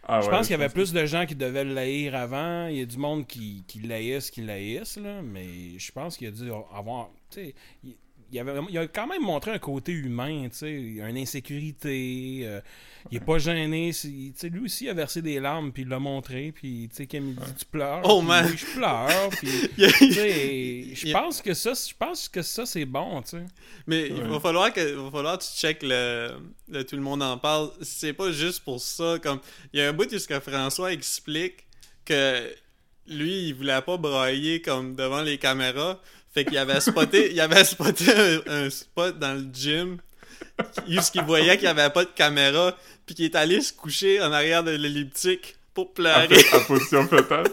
Ah 0.03 0.21
je 0.23 0.27
ouais, 0.27 0.33
pense 0.33 0.47
qu'il 0.47 0.53
y 0.53 0.55
avait 0.55 0.69
que- 0.69 0.73
plus 0.73 0.93
de 0.95 1.05
gens 1.07 1.27
qui 1.27 1.35
devaient 1.37 1.63
le 1.65 1.77
haïr 1.77 2.15
avant. 2.15 2.67
Il 2.69 2.77
y 2.79 2.81
a 2.81 2.87
du 2.87 2.97
monde 2.97 3.27
qui, 3.27 3.65
qui 3.69 3.81
l'haïssent, 3.81 4.31
qui 4.31 4.41
l'haïssent, 4.41 4.97
là. 4.97 5.21
Mais 5.23 5.79
je 5.79 5.93
pense 5.93 6.17
qu'il 6.17 6.27
a 6.29 6.31
dû 6.31 6.51
avoir. 6.75 7.11
Tu 7.31 7.41
sais, 7.41 7.55
il, 7.85 7.97
il 8.33 8.39
avait, 8.39 8.53
il 8.71 8.79
a 8.79 8.87
quand 8.87 9.07
même 9.07 9.23
montré 9.23 9.51
un 9.53 9.59
côté 9.59 9.93
humain, 9.93 10.49
tu 10.51 10.57
sais, 10.59 10.73
une 10.73 11.17
insécurité. 11.19 12.41
euh, 12.45 12.61
il 13.11 13.17
est 13.17 13.25
pas 13.25 13.39
gêné. 13.39 13.91
Tu 13.93 14.33
sais, 14.37 14.49
lui 14.49 14.61
aussi, 14.67 14.85
il 14.85 14.91
a 14.91 14.95
versé 14.95 15.23
des 15.23 15.41
larmes, 15.41 15.73
puis 15.73 15.83
il 15.83 15.89
l'a 15.89 15.99
montré. 15.99 16.53
Puis, 16.53 16.89
tu 16.91 16.97
sais, 16.97 17.07
quand 17.07 17.19
il 17.19 17.35
dit 17.35 17.55
tu 17.59 17.65
pleures. 17.65 18.03
Oh, 18.05 18.21
man. 18.21 18.47
oui, 18.51 18.57
je 18.59 18.67
pleure. 18.79 19.29
Puis, 19.31 19.49
Il 19.79 19.93
tu 19.93 20.13
sais, 20.13 20.85
je 20.95 21.07
Il- 21.07 21.13
pense 21.13 21.41
que 21.41 21.55
ça, 21.55 21.73
je 21.73 21.95
pense 21.99 22.29
que 22.29 22.43
ça, 22.43 22.67
c'est 22.67 22.85
bon, 22.85 23.23
tu 23.23 23.31
sais. 23.31 23.45
Mais 23.87 24.09
il 24.09 24.23
va 24.23 24.39
falloir 24.41 24.73
que 24.73 24.81
va 24.95 25.11
falloir 25.11 25.39
que 25.39 25.45
tu 25.45 25.51
check 25.59 25.83
le, 25.83 26.37
le 26.69 26.85
tout 26.85 26.97
le 26.97 27.03
monde 27.03 27.23
en 27.23 27.39
parle. 27.39 27.71
C'est 27.81 28.13
pas 28.13 28.31
juste 28.33 28.61
pour 28.65 28.81
ça 28.81 29.19
comme 29.23 29.41
il 29.73 29.81
y 29.81 29.83
a 29.83 29.89
un 29.89 29.93
bout 29.93 30.07
que 30.09 30.41
François 30.41 30.93
explique 30.93 31.67
que 32.05 32.53
lui 33.07 33.49
il 33.49 33.55
voulait 33.55 33.81
pas 33.83 33.97
brailler 33.97 34.61
comme 34.61 34.95
devant 34.95 35.23
les 35.23 35.39
caméras, 35.39 36.01
fait 36.33 36.45
qu'il 36.45 36.59
avait 36.59 36.81
spoté 36.81 37.33
il 37.33 37.41
avait 37.41 37.65
spoté 37.65 38.05
un, 38.47 38.65
un 38.67 38.71
spot 38.71 39.19
dans 39.19 39.35
le 39.35 39.47
gym 39.53 39.99
où 40.87 41.11
qu'il 41.11 41.23
voyait 41.23 41.57
qu'il 41.57 41.67
y 41.67 41.69
avait 41.71 41.91
pas 41.91 42.05
de 42.05 42.11
caméra 42.11 42.77
puis 43.07 43.15
qu'il 43.15 43.25
est 43.25 43.35
allé 43.37 43.61
se 43.61 43.73
coucher 43.73 44.21
en 44.23 44.33
arrière 44.33 44.63
de 44.63 44.71
l'elliptique 44.73 45.57
pour 45.75 45.93
pleurer. 45.93 46.29
en 46.53 46.61
position 46.61 47.07
fœtale. 47.09 47.45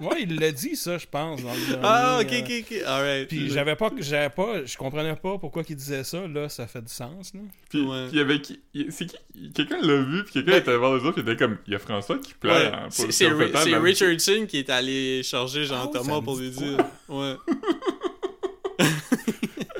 Ouais, 0.10 0.22
il 0.22 0.38
l'a 0.40 0.50
dit, 0.52 0.76
ça, 0.76 0.96
je 0.98 1.06
pense. 1.06 1.42
dans 1.42 1.52
le 1.52 1.78
ah, 1.82 2.18
ok, 2.20 2.26
dernier, 2.28 2.60
ok, 2.60 2.72
euh, 2.72 2.76
ok. 2.80 2.86
Alright. 2.86 3.28
Puis 3.28 3.50
j'avais 3.50 3.76
pas, 3.76 3.90
j'avais 3.98 4.30
pas, 4.30 4.64
je 4.64 4.76
comprenais 4.76 5.14
pas 5.16 5.38
pourquoi 5.38 5.62
il 5.68 5.76
disait 5.76 6.04
ça. 6.04 6.26
Là, 6.26 6.48
ça 6.48 6.66
fait 6.66 6.82
du 6.82 6.92
sens. 6.92 7.34
Là. 7.34 7.40
Puis 7.68 7.82
Ouais. 7.82 8.06
puis 8.08 8.16
il 8.16 8.18
y 8.18 8.20
avait 8.20 8.40
qui... 8.40 8.60
C'est 8.90 9.06
qui... 9.06 9.16
Quelqu'un 9.52 9.80
l'a 9.82 10.00
vu, 10.02 10.24
puis 10.24 10.32
quelqu'un 10.34 10.56
était 10.56 10.68
allé 10.70 10.78
voir 10.78 10.96
les 10.96 11.02
autres, 11.04 11.20
puis 11.20 11.22
il 11.26 11.30
était 11.30 11.44
comme... 11.44 11.58
Il 11.66 11.72
y 11.72 11.76
a 11.76 11.78
François 11.78 12.18
qui 12.18 12.34
pleure 12.34 12.54
Ouais, 12.88 12.88
c'est 12.90 13.28
Richardson 13.28 14.46
qui 14.48 14.58
est 14.58 14.70
allé 14.70 15.22
charger 15.22 15.62
Ah 15.70 15.74
Jean-Thomas 15.84 16.16
me 16.20 16.24
pour 16.24 16.36
lui 16.38 16.50
dire. 16.50 16.78
Ouais. 17.08 17.34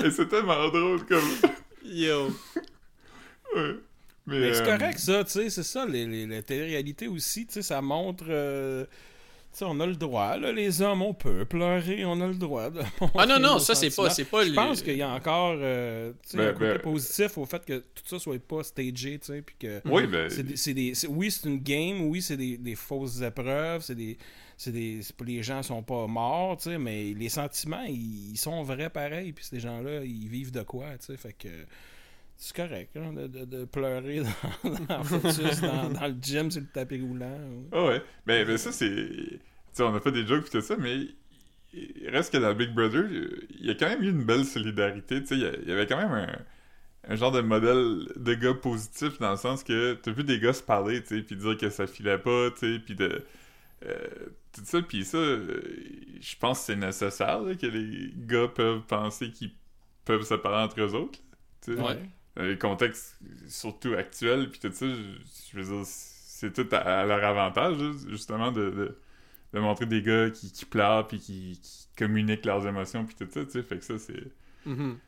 Et 0.05 0.11
c'est 0.11 0.29
tellement 0.29 0.69
drôle, 0.69 1.05
comme... 1.07 1.25
Yo. 1.85 2.29
Ouais. 3.55 3.77
Mais, 4.27 4.41
Mais 4.41 4.55
c'est 4.55 4.63
euh, 4.63 4.77
correct, 4.77 4.99
ça, 4.99 5.25
tu 5.25 5.31
sais, 5.33 5.51
c'est 5.51 5.63
ça, 5.63 5.85
les, 5.87 6.07
les, 6.07 6.27
la 6.27 6.43
télé-réalité 6.43 7.09
aussi, 7.09 7.47
tu 7.47 7.55
sais, 7.55 7.63
ça 7.63 7.81
montre. 7.83 8.25
euh, 8.29 8.85
tu 9.53 9.59
sais, 9.59 9.65
on 9.67 9.81
a 9.81 9.87
le 9.87 9.97
droit, 9.97 10.37
là, 10.37 10.53
les 10.53 10.81
hommes, 10.81 11.03
on 11.03 11.13
peut 11.13 11.45
pleurer, 11.45 12.05
on 12.05 12.21
a 12.21 12.27
le 12.29 12.35
droit 12.35 12.71
de. 12.71 12.81
Ah 13.17 13.27
non, 13.27 13.39
non, 13.41 13.59
ça 13.59 13.75
c'est 13.75 13.95
pas, 13.95 14.09
c'est 14.11 14.25
pas 14.25 14.45
Je 14.45 14.53
pense 14.53 14.81
qu'il 14.83 14.97
y 14.97 15.03
a 15.03 15.09
encore 15.11 15.57
euh, 15.61 16.13
tu 16.23 16.31
sais, 16.31 16.37
Ben, 16.37 16.49
un 16.49 16.53
côté 16.53 16.67
ben- 16.75 16.79
positif 16.79 17.37
au 17.39 17.45
fait 17.47 17.65
que 17.65 17.79
tout 17.79 18.03
ça 18.07 18.19
soit 18.19 18.39
pas 18.39 18.63
stagé, 18.63 19.19
tu 19.19 19.27
sais, 19.33 19.43
puis 19.43 19.57
que. 19.59 19.81
Oui, 19.87 20.07
ben... 20.07 20.31
C'est 20.31 20.43
des, 20.45 20.57
c'est 20.57 20.75
des- 20.75 20.93
oui, 21.09 21.31
c'est 21.31 21.49
une 21.49 21.59
game, 21.59 22.03
oui, 22.03 22.23
c'est 22.23 22.37
des, 22.37 22.57
des 22.59 22.75
fausses 22.77 23.21
épreuves, 23.23 23.83
c'est 23.83 23.95
des. 23.97 24.17
C'est 24.57 24.73
des. 24.73 25.01
les 25.25 25.43
gens 25.43 25.63
sont 25.63 25.83
pas 25.83 26.07
morts, 26.07 26.57
tu 26.59 26.65
sais, 26.71 26.79
mais 26.79 27.13
les 27.15 27.29
sentiments, 27.31 27.83
ils, 27.89 28.33
ils 28.33 28.39
sont 28.39 28.63
vrais 28.63 28.91
pareil, 28.91 29.33
puis 29.33 29.45
ces 29.45 29.59
gens-là, 29.59 30.05
ils 30.05 30.29
vivent 30.29 30.53
de 30.53 30.63
quoi, 30.63 30.87
tu 30.99 31.07
sais, 31.07 31.17
fait 31.17 31.33
que. 31.33 31.49
C'est 32.43 32.57
correct, 32.57 32.97
hein, 32.97 33.13
de, 33.13 33.27
de- 33.27 33.45
de 33.45 33.65
pleurer 33.67 34.21
dans, 34.65 34.71
dans, 34.89 34.99
le 34.99 35.05
focus, 35.05 35.61
dans, 35.61 35.91
dans 35.91 36.07
le 36.09 36.17
gym 36.23 36.51
sur 36.51 36.63
le 36.63 36.69
tapis 36.69 37.01
roulant. 37.01 37.39
ou- 37.39 37.69
Ah 37.71 37.85
ouais. 37.85 38.03
Ben, 38.27 38.47
ben 38.47 38.57
ça, 38.57 38.73
c'est... 38.73 38.89
Tu 38.89 39.41
sais, 39.73 39.83
on 39.83 39.95
a 39.95 40.01
fait 40.01 40.11
des 40.13 40.27
jokes 40.27 40.45
pis 40.45 40.51
tout 40.51 40.63
ça, 40.63 40.77
mais... 40.79 41.09
Il 41.73 42.09
reste 42.11 42.33
que 42.33 42.39
dans 42.39 42.55
Big 42.55 42.75
Brother, 42.75 43.07
il 43.11 43.67
y 43.67 43.71
a 43.71 43.75
quand 43.75 43.89
même 43.89 44.03
eu 44.03 44.11
une 44.11 44.25
belle 44.25 44.45
solidarité, 44.47 45.21
tu 45.23 45.27
sais. 45.29 45.37
Il 45.37 45.69
y 45.69 45.73
avait 45.73 45.87
quand 45.87 45.99
même 45.99 46.13
un... 46.13 46.39
Un 47.09 47.17
genre 47.17 47.33
de 47.33 47.41
modèle 47.43 48.07
de 48.17 48.35
gars 48.35 48.55
positif 48.55 49.19
dans 49.21 49.31
le 49.33 49.37
sens 49.39 49.65
que 49.65 49.95
t'as 49.95 50.13
vu 50.13 50.25
des 50.25 50.41
gars 50.41 50.53
se 50.55 50.63
parler, 50.63 51.03
tu 51.03 51.17
sais, 51.19 51.23
puis 51.23 51.37
dire 51.37 51.57
que 51.57 51.71
ça 51.71 51.87
filait 51.87 52.19
pas, 52.19 52.51
tu 52.53 52.75
sais, 52.75 52.79
puis 52.81 52.95
de... 52.97 53.25
euh, 53.87 54.09
tout 54.53 54.63
ça, 54.65 54.83
puis 54.83 55.05
ça, 55.05 55.19
euh, 55.19 55.63
je 56.21 56.37
pense 56.37 56.61
que 56.61 56.65
c'est 56.67 56.77
nécessaire, 56.77 57.41
là, 57.43 57.55
que 57.57 57.67
les 57.67 58.13
gars 58.17 58.49
peuvent 58.49 58.83
penser 58.87 59.31
qu'ils 59.33 59.53
peuvent 60.05 60.25
se 60.25 60.35
parler 60.35 60.65
entre 60.65 60.81
eux 60.83 60.95
autres, 60.95 61.21
tu 61.63 61.75
sais. 61.77 61.81
Ouais. 61.81 61.99
Dans 62.37 62.45
le 62.45 62.57
contexte 62.57 63.19
surtout 63.49 63.95
actuel, 63.95 64.51
puis 64.51 64.61
tout 64.61 64.73
ça, 64.73 64.87
je, 64.89 65.03
je 65.53 65.61
veux 65.61 65.77
dire, 65.77 65.85
c'est 65.87 66.53
tout 66.53 66.69
à, 66.75 67.01
à 67.01 67.05
leur 67.07 67.25
avantage, 67.25 67.77
justement, 68.09 68.53
de, 68.53 68.71
de, 68.71 68.99
de 69.55 69.61
montrer 69.61 69.87
des 69.87 70.03
gars 70.03 70.31
qui, 70.31 70.53
qui 70.53 70.65
pleurent, 70.65 71.07
puis 71.09 71.19
qui, 71.19 71.61
qui 71.63 71.89
communiquent 71.99 72.47
leurs 72.47 72.67
émotions, 72.67 73.05
puis 73.05 73.17
tout 73.17 73.27
ça, 73.31 73.45
tu 73.45 73.51
sais, 73.53 73.63
fait 73.63 73.79
que 73.79 73.85
ça, 73.85 73.99
c'est... 73.99 74.33
Mhm. 74.65 75.01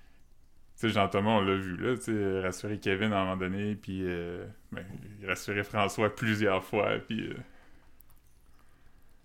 Tu 0.76 0.88
sais, 0.88 0.90
Jean-Thomas, 0.90 1.30
on 1.32 1.40
l'a 1.42 1.56
vu, 1.56 1.76
là, 1.76 1.96
tu 1.96 2.04
sais, 2.04 2.40
rassurer 2.40 2.78
Kevin 2.80 3.12
à 3.12 3.20
un 3.20 3.24
moment 3.24 3.36
donné, 3.36 3.76
puis 3.76 4.00
euh, 4.04 4.46
ben, 4.72 4.84
rassurer 5.26 5.64
François 5.64 6.14
plusieurs 6.14 6.64
fois, 6.64 6.98
puis... 6.98 7.28
euh, 7.28 7.34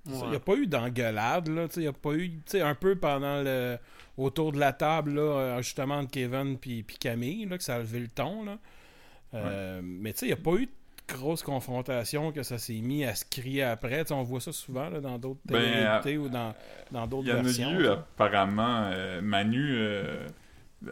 Il 0.08 0.30
n'y 0.30 0.36
a 0.36 0.40
pas 0.40 0.56
eu 0.56 0.68
d'engueulade, 0.68 1.48
là. 1.50 1.68
Il 1.76 1.82
n'y 1.82 1.88
a 1.88 1.94
pas 1.94 2.14
eu, 2.14 2.32
un 2.56 2.76
peu 2.76 2.96
pendant 2.96 3.42
le. 3.42 3.78
autour 4.18 4.52
de 4.52 4.60
la 4.60 4.74
table, 4.74 5.16
là, 5.16 5.22
euh, 5.22 5.62
justement, 5.62 6.04
de 6.04 6.10
Kevin 6.10 6.58
puis 6.58 6.84
Camille, 7.00 7.46
là, 7.46 7.58
que 7.58 7.64
ça 7.64 7.76
a 7.76 7.80
levé 7.80 8.00
le 8.00 8.08
ton, 8.08 8.44
là. 8.44 8.58
Euh, 9.34 9.82
Mais 9.84 10.14
tu 10.14 10.20
sais, 10.20 10.26
il 10.28 10.30
n'y 10.30 10.34
a 10.34 10.38
pas 10.38 10.54
eu 10.54 10.66
de 10.66 10.72
grosse 11.08 11.44
confrontation 11.44 12.32
que 12.32 12.44
ça 12.44 12.58
s'est 12.58 12.80
mis 12.82 13.06
à 13.06 13.16
se 13.16 13.26
crier 13.26 13.64
après. 13.64 14.10
On 14.12 14.24
voit 14.24 14.42
ça 14.42 14.52
souvent 14.52 14.90
là, 14.90 15.00
dans 15.00 15.18
d'autres 15.18 15.40
Ben, 15.46 16.00
ou 16.18 16.30
dans 16.30 16.54
dans 16.92 17.04
Il 17.04 17.10
d'autres 17.10 17.28
y 17.28 17.32
en 17.32 17.40
a 17.40 17.42
versions. 17.42 17.72
eu, 17.80 17.88
apparemment, 17.88 18.90
euh, 18.92 19.22
Manu, 19.22 19.76
euh, 19.76 20.28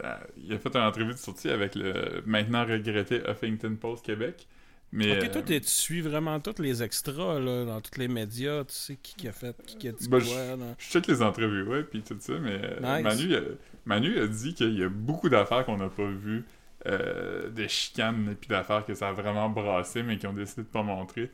euh, 0.02 0.16
il 0.36 0.52
a 0.52 0.58
fait 0.58 0.74
une 0.74 0.82
entrevue 0.82 1.12
de 1.12 1.18
sortie 1.18 1.50
avec 1.50 1.74
le 1.74 2.22
maintenant 2.26 2.64
regretté 2.64 3.20
Huffington 3.28 3.76
Post 3.80 4.04
Québec. 4.04 4.46
Mais, 4.92 5.12
Ok, 5.18 5.30
toi, 5.30 5.42
euh, 5.42 5.60
tu 5.60 5.68
suis 5.68 6.00
vraiment 6.00 6.40
tous 6.40 6.62
les 6.62 6.82
extras 6.82 7.38
là, 7.40 7.64
dans 7.64 7.80
tous 7.80 7.98
les 7.98 8.08
médias. 8.08 8.64
Tu 8.64 8.74
sais 8.74 8.96
qui, 8.96 9.14
qui 9.16 9.28
a 9.28 9.32
fait, 9.32 9.54
qui, 9.66 9.76
qui 9.78 9.88
a 9.88 9.92
dit 9.92 10.08
Ben, 10.08 10.20
quoi. 10.22 10.56
là? 10.56 10.56
je 10.78 10.84
check 10.88 11.06
les 11.08 11.22
entrevues, 11.22 11.62
ouais, 11.64 11.82
puis 11.82 12.02
tout 12.02 12.16
ça, 12.20 12.38
mais 12.38 12.58
euh, 12.62 12.80
Nice. 12.80 13.02
Manu, 13.04 13.34
a, 13.36 13.40
Manu 13.84 14.18
a 14.20 14.26
dit 14.26 14.54
qu'il 14.54 14.78
y 14.78 14.82
a 14.84 14.88
beaucoup 14.88 15.28
d'affaires 15.28 15.64
qu'on 15.66 15.76
n'a 15.76 15.88
pas 15.88 16.08
vues, 16.08 16.44
euh, 16.86 17.50
des 17.50 17.68
chicanes, 17.68 18.28
et 18.32 18.34
puis 18.36 18.48
d'affaires 18.48 18.84
que 18.84 18.94
ça 18.94 19.08
a 19.08 19.12
vraiment 19.12 19.50
brassé, 19.50 20.02
mais 20.02 20.18
qui 20.18 20.26
ont 20.26 20.32
décidé 20.32 20.62
de 20.62 20.68
pas 20.68 20.82
montrer. 20.82 21.30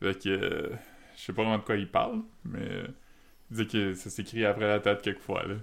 Fait 0.00 0.18
que, 0.18 0.28
euh, 0.30 0.70
je 1.16 1.22
sais 1.22 1.32
pas 1.32 1.42
vraiment 1.42 1.58
de 1.58 1.64
quoi 1.64 1.76
il 1.76 1.88
parle, 1.88 2.22
mais 2.44 2.84
il 3.50 3.56
dit 3.58 3.66
que 3.66 3.94
ça 3.94 4.10
s'écrit 4.10 4.44
après 4.46 4.66
la 4.66 4.80
tête 4.80 5.02
quelquefois, 5.02 5.44
là. 5.46 5.54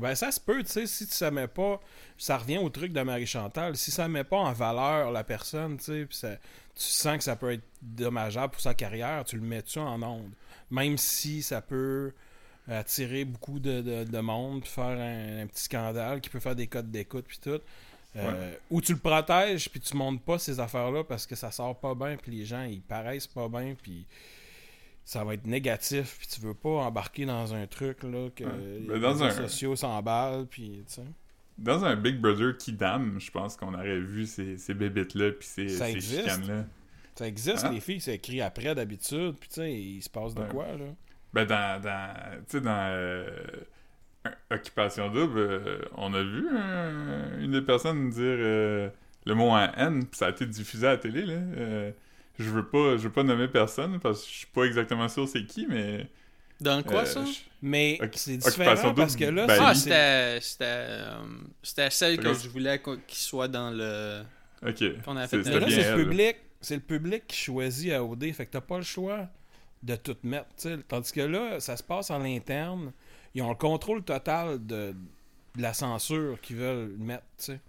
Ben, 0.00 0.14
ça 0.14 0.30
se 0.30 0.40
peut, 0.40 0.62
tu 0.62 0.70
sais, 0.70 0.86
si 0.86 1.06
ça 1.06 1.30
met 1.30 1.48
pas. 1.48 1.80
Ça 2.16 2.36
revient 2.38 2.58
au 2.58 2.68
truc 2.70 2.92
de 2.92 3.00
Marie-Chantal. 3.00 3.76
Si 3.76 3.90
ça 3.90 4.08
met 4.08 4.24
pas 4.24 4.38
en 4.38 4.52
valeur 4.52 5.10
la 5.12 5.24
personne, 5.24 5.76
tu 5.78 5.84
sais, 5.84 6.04
puis 6.06 6.16
ça- 6.16 6.36
tu 6.74 6.82
sens 6.84 7.18
que 7.18 7.24
ça 7.24 7.36
peut 7.36 7.52
être 7.52 7.64
dommageable 7.82 8.52
pour 8.52 8.60
sa 8.62 8.74
carrière, 8.74 9.24
tu 9.24 9.36
le 9.36 9.42
mets-tu 9.42 9.78
en 9.78 10.00
onde? 10.02 10.30
Même 10.70 10.96
si 10.98 11.42
ça 11.42 11.60
peut 11.60 12.12
attirer 12.68 13.24
beaucoup 13.24 13.58
de, 13.60 13.80
de, 13.80 14.04
de 14.04 14.18
monde, 14.20 14.60
puis 14.62 14.70
faire 14.70 14.84
un, 14.84 15.42
un 15.42 15.46
petit 15.46 15.62
scandale 15.64 16.20
qui 16.20 16.28
peut 16.28 16.40
faire 16.40 16.54
des 16.54 16.66
codes 16.66 16.90
d'écoute, 16.90 17.24
puis 17.26 17.38
tout. 17.42 17.60
Euh, 18.16 18.54
Ou 18.70 18.80
tu 18.80 18.92
le 18.92 18.98
protèges, 18.98 19.70
puis 19.70 19.80
tu 19.80 19.96
montes 19.96 20.22
pas 20.22 20.38
ces 20.38 20.58
affaires-là 20.60 21.04
parce 21.04 21.26
que 21.26 21.34
ça 21.36 21.50
sort 21.50 21.78
pas 21.78 21.94
bien, 21.94 22.16
puis 22.16 22.32
les 22.36 22.44
gens, 22.44 22.64
ils 22.64 22.80
paraissent 22.80 23.26
pas 23.26 23.48
bien, 23.48 23.74
puis 23.80 24.06
ça 25.10 25.24
va 25.24 25.32
être 25.32 25.46
négatif, 25.46 26.16
puis 26.18 26.28
tu 26.28 26.40
veux 26.42 26.52
pas 26.52 26.68
embarquer 26.68 27.24
dans 27.24 27.54
un 27.54 27.66
truc, 27.66 28.02
là, 28.02 28.28
que 28.36 28.44
Ouais. 28.44 28.50
les 28.80 28.86
Ben, 28.86 29.00
dans 29.00 29.08
réseaux 29.12 29.24
un- 29.24 29.30
sociaux 29.30 29.74
s'emballent, 29.74 30.44
puis, 30.46 30.82
tu 30.86 30.92
sais. 30.96 31.02
Dans 31.56 31.82
un 31.82 31.96
Big 31.96 32.20
Brother 32.20 32.58
qui 32.58 32.72
dame, 32.74 33.16
je 33.18 33.30
pense 33.30 33.56
qu'on 33.56 33.72
aurait 33.72 33.98
vu 34.00 34.26
ces, 34.26 34.58
ces 34.58 34.74
bébites-là 34.74 35.32
puis 35.32 35.48
ces, 35.48 35.68
Ça 35.70 35.86
ces 35.86 35.92
existe. 35.92 36.20
chicanes-là. 36.20 36.66
Ça 37.14 37.26
existe, 37.26 37.64
Ah. 37.64 37.70
les 37.72 37.80
filles, 37.80 38.02
c'est 38.02 38.16
écrit 38.16 38.42
après 38.42 38.74
d'habitude, 38.74 39.36
puis 39.40 39.48
tu 39.48 39.54
sais, 39.54 39.72
il 39.72 40.02
se 40.02 40.10
passe 40.10 40.34
de 40.34 40.42
Ouais. 40.42 40.48
quoi, 40.50 40.66
là? 40.66 40.84
Ben, 41.32 41.46
dans, 41.46 41.80
dans, 41.80 42.14
tu 42.40 42.42
sais, 42.48 42.60
dans 42.60 42.90
euh, 42.92 43.30
Occupation 44.50 45.08
Double, 45.10 45.38
euh, 45.38 45.78
on 45.96 46.12
a 46.12 46.22
vu 46.22 46.46
euh, 46.52 47.40
une 47.44 47.52
des 47.52 47.62
personnes 47.62 48.10
dire 48.10 48.20
euh, 48.22 48.90
le 49.24 49.34
mot 49.34 49.50
en 49.50 49.72
N, 49.74 50.04
puis 50.06 50.18
ça 50.18 50.26
a 50.26 50.30
été 50.30 50.44
diffusé 50.46 50.86
à 50.86 50.90
la 50.90 50.98
télé, 50.98 51.24
là. 51.24 51.92
Je 52.38 52.50
veux 52.50 52.66
pas 52.66 52.96
je 52.96 53.02
veux 53.04 53.12
pas 53.12 53.22
nommer 53.22 53.48
personne, 53.48 53.98
parce 54.00 54.22
que 54.22 54.28
je 54.30 54.34
suis 54.38 54.46
pas 54.46 54.64
exactement 54.64 55.08
sûr 55.08 55.26
c'est 55.28 55.44
qui, 55.44 55.66
mais... 55.68 56.06
Dans 56.60 56.82
quoi 56.82 57.02
euh, 57.02 57.04
ça? 57.04 57.24
je- 57.24 57.38
Mais 57.62 58.00
c'est 58.14 58.36
différent 58.36 58.92
parce 58.94 59.14
que 59.14 59.24
là, 59.24 59.46
ben, 59.46 59.54
c'est- 59.54 59.62
Ah, 59.64 59.74
c'était 59.74 60.40
c'était 60.40 60.64
euh, 60.66 61.16
c'était 61.62 61.90
celle 61.90 62.18
que 62.18 62.34
je 62.34 62.48
voulais 62.48 62.80
qu'il 62.80 63.18
soit 63.18 63.46
dans 63.48 63.70
le. 63.70 64.22
Ok. 64.66 65.02
Qu'on 65.04 65.16
a 65.16 65.28
C'est- 65.28 65.42
fait 65.42 65.50
Mais 65.50 65.60
là, 65.60 65.66
bien 65.66 65.76
c'est 65.82 65.90
le 65.96 66.02
public. 66.04 66.36
C'est 66.60 66.74
le 66.74 66.80
public 66.80 67.22
qui 67.28 67.36
choisit 67.36 67.92
à 67.92 68.02
OD. 68.02 68.32
Fait 68.32 68.44
que 68.46 68.50
t'as 68.50 68.60
pas 68.60 68.78
le 68.78 68.82
choix 68.82 69.28
de 69.84 69.94
tout 69.94 70.16
mettre. 70.24 70.48
tu 70.56 70.62
sais. 70.68 70.78
Tandis 70.88 71.12
que 71.12 71.20
là, 71.20 71.60
ça 71.60 71.76
se 71.76 71.82
passe 71.84 72.10
en 72.10 72.22
interne. 72.24 72.92
Ils 73.36 73.42
ont 73.42 73.50
le 73.50 73.54
contrôle 73.54 74.02
total 74.02 74.58
de, 74.66 74.96
de 75.54 75.62
la 75.62 75.72
censure 75.72 76.40
qu'ils 76.40 76.56
veulent 76.56 76.96
mettre 76.98 77.22
tu 77.38 77.44
sais, 77.44 77.60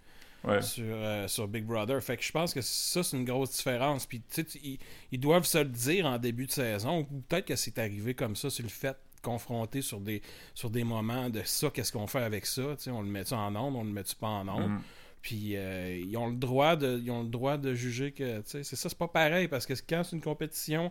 Ouais. 0.44 0.62
sur, 0.62 0.84
euh, 0.86 1.28
sur 1.28 1.46
Big 1.48 1.64
Brother. 1.64 2.02
Fait 2.02 2.16
que 2.16 2.22
je 2.22 2.32
pense 2.32 2.54
que 2.54 2.60
ça, 2.62 3.02
c'est 3.02 3.16
une 3.16 3.24
grosse 3.24 3.56
différence. 3.56 4.06
Puis, 4.06 4.20
tu 4.20 4.24
sais, 4.30 4.44
tu- 4.44 4.58
ils, 4.62 4.78
ils 5.12 5.20
doivent 5.20 5.44
se 5.44 5.58
le 5.58 5.64
dire 5.66 6.06
en 6.06 6.18
début 6.18 6.46
de 6.46 6.52
saison. 6.52 7.00
Ou 7.10 7.20
peut-être 7.28 7.46
que 7.46 7.56
c'est 7.56 7.78
arrivé 7.78 8.14
comme 8.14 8.36
ça 8.36 8.48
sur 8.50 8.62
le 8.62 8.70
fait 8.70 8.96
confronté 9.22 9.82
sur 9.82 10.00
des 10.00 10.22
sur 10.54 10.70
des 10.70 10.82
moments 10.82 11.28
de 11.28 11.42
ça, 11.44 11.68
qu'est-ce 11.68 11.92
qu'on 11.92 12.06
fait 12.06 12.22
avec 12.22 12.46
ça, 12.46 12.62
tu 12.78 12.84
sais, 12.84 12.90
on 12.90 13.02
le 13.02 13.08
met 13.08 13.30
en 13.34 13.54
onde, 13.54 13.76
on 13.76 13.84
le 13.84 13.90
met 13.90 14.02
pas 14.18 14.28
en 14.28 14.48
onde? 14.48 14.70
Mhm. 14.70 14.80
Puis 15.20 15.56
euh, 15.56 15.98
ils 16.02 16.16
ont 16.16 16.28
le 16.28 16.36
droit 16.36 16.74
de 16.76 16.98
ils 17.04 17.10
ont 17.10 17.22
le 17.22 17.28
droit 17.28 17.58
de 17.58 17.74
juger 17.74 18.12
que 18.12 18.38
tu 18.38 18.48
sais 18.48 18.64
c'est 18.64 18.76
ça 18.76 18.88
c'est 18.88 18.96
pas 18.96 19.08
pareil 19.08 19.46
parce 19.48 19.66
que 19.66 19.74
quand 19.86 20.02
c'est 20.04 20.16
une 20.16 20.22
compétition 20.22 20.90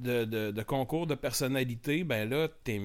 de, 0.00 0.24
de, 0.24 0.50
de 0.50 0.62
concours 0.64 1.06
de 1.06 1.14
personnalité 1.14 2.02
ben 2.02 2.28
là 2.28 2.48
t'es 2.64 2.80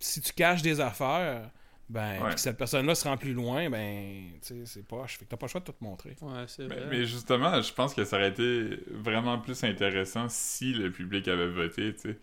si 0.00 0.20
tu 0.20 0.32
caches 0.32 0.62
des 0.62 0.80
affaires 0.80 1.48
ben 1.90 2.20
Ouais. 2.22 2.26
puis 2.28 2.34
que 2.36 2.40
cette 2.40 2.56
personne 2.56 2.86
là 2.86 2.94
se 2.94 3.06
rend 3.08 3.16
plus 3.18 3.34
loin 3.34 3.68
ben 3.70 4.30
tu 4.42 4.48
sais 4.48 4.66
c'est 4.66 4.82
poche 4.86 5.18
fait 5.18 5.24
que 5.26 5.30
t'as 5.30 5.36
pas 5.36 5.46
le 5.46 5.50
choix 5.50 5.60
de 5.60 5.66
tout 5.66 5.72
te 5.72 5.84
montrer 5.84 6.16
Ouais, 6.22 6.44
c'est 6.46 6.68
Mais, 6.68 6.76
vrai. 6.76 6.86
mais 6.90 7.04
justement, 7.04 7.60
je 7.60 7.72
pense 7.74 7.94
que 7.94 8.04
ça 8.04 8.16
aurait 8.16 8.30
été 8.30 8.78
vraiment 8.90 9.38
plus 9.38 9.62
intéressant 9.64 10.28
si 10.28 10.72
le 10.72 10.90
public 10.92 11.28
avait 11.28 11.48
voté, 11.48 11.94
tu 11.94 12.00
sais. 12.12 12.18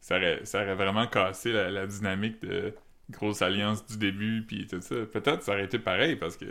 Ça 0.00 0.16
aurait, 0.18 0.44
ça 0.44 0.62
aurait 0.62 0.74
vraiment 0.76 1.06
cassé 1.08 1.52
la, 1.52 1.70
la 1.70 1.86
dynamique 1.86 2.40
de 2.42 2.74
grosse 3.10 3.42
alliance 3.42 3.86
du 3.86 3.98
début, 3.98 4.44
puis 4.46 4.66
tout 4.68 4.80
ça. 4.80 4.94
Peut-être 5.06 5.42
ça 5.42 5.52
aurait 5.52 5.64
été 5.64 5.78
pareil, 5.80 6.16
parce 6.16 6.36
que 6.36 6.46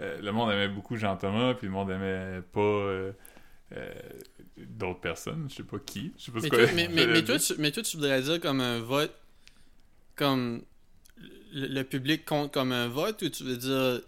euh, 0.00 0.20
le 0.22 0.32
monde 0.32 0.50
aimait 0.52 0.68
beaucoup 0.68 0.96
Jean-Thomas, 0.96 1.54
puis 1.54 1.66
le 1.68 1.72
monde 1.74 1.90
aimait 1.90 2.42
pas 2.52 2.60
euh, 2.60 3.12
euh, 3.76 3.92
d'autres 4.58 5.00
personnes, 5.00 5.48
je 5.50 5.56
sais 5.56 5.62
pas 5.64 5.78
qui, 5.80 6.14
je 6.18 6.24
sais 6.26 6.32
pas 6.32 6.40
ce 6.40 6.46
Mais, 6.46 6.50
toi, 6.50 6.58
mais, 6.74 6.88
mais- 6.88 7.02
j'allais 7.02 7.12
mais 7.14 7.24
toi, 7.24 7.38
dire. 7.38 7.46
tu, 7.56 7.60
mais 7.60 7.70
toi, 7.72 7.82
tu 7.82 7.96
voudrais 7.96 8.22
dire 8.22 8.40
comme 8.40 8.60
un 8.60 8.80
vote, 8.80 9.14
comme 10.16 10.62
le, 11.52 11.66
le 11.68 11.84
public 11.84 12.24
compte 12.24 12.52
comme 12.52 12.72
un 12.72 12.88
vote, 12.88 13.22
ou 13.22 13.28
tu 13.28 13.44
veux 13.44 13.56
dire 13.56 14.00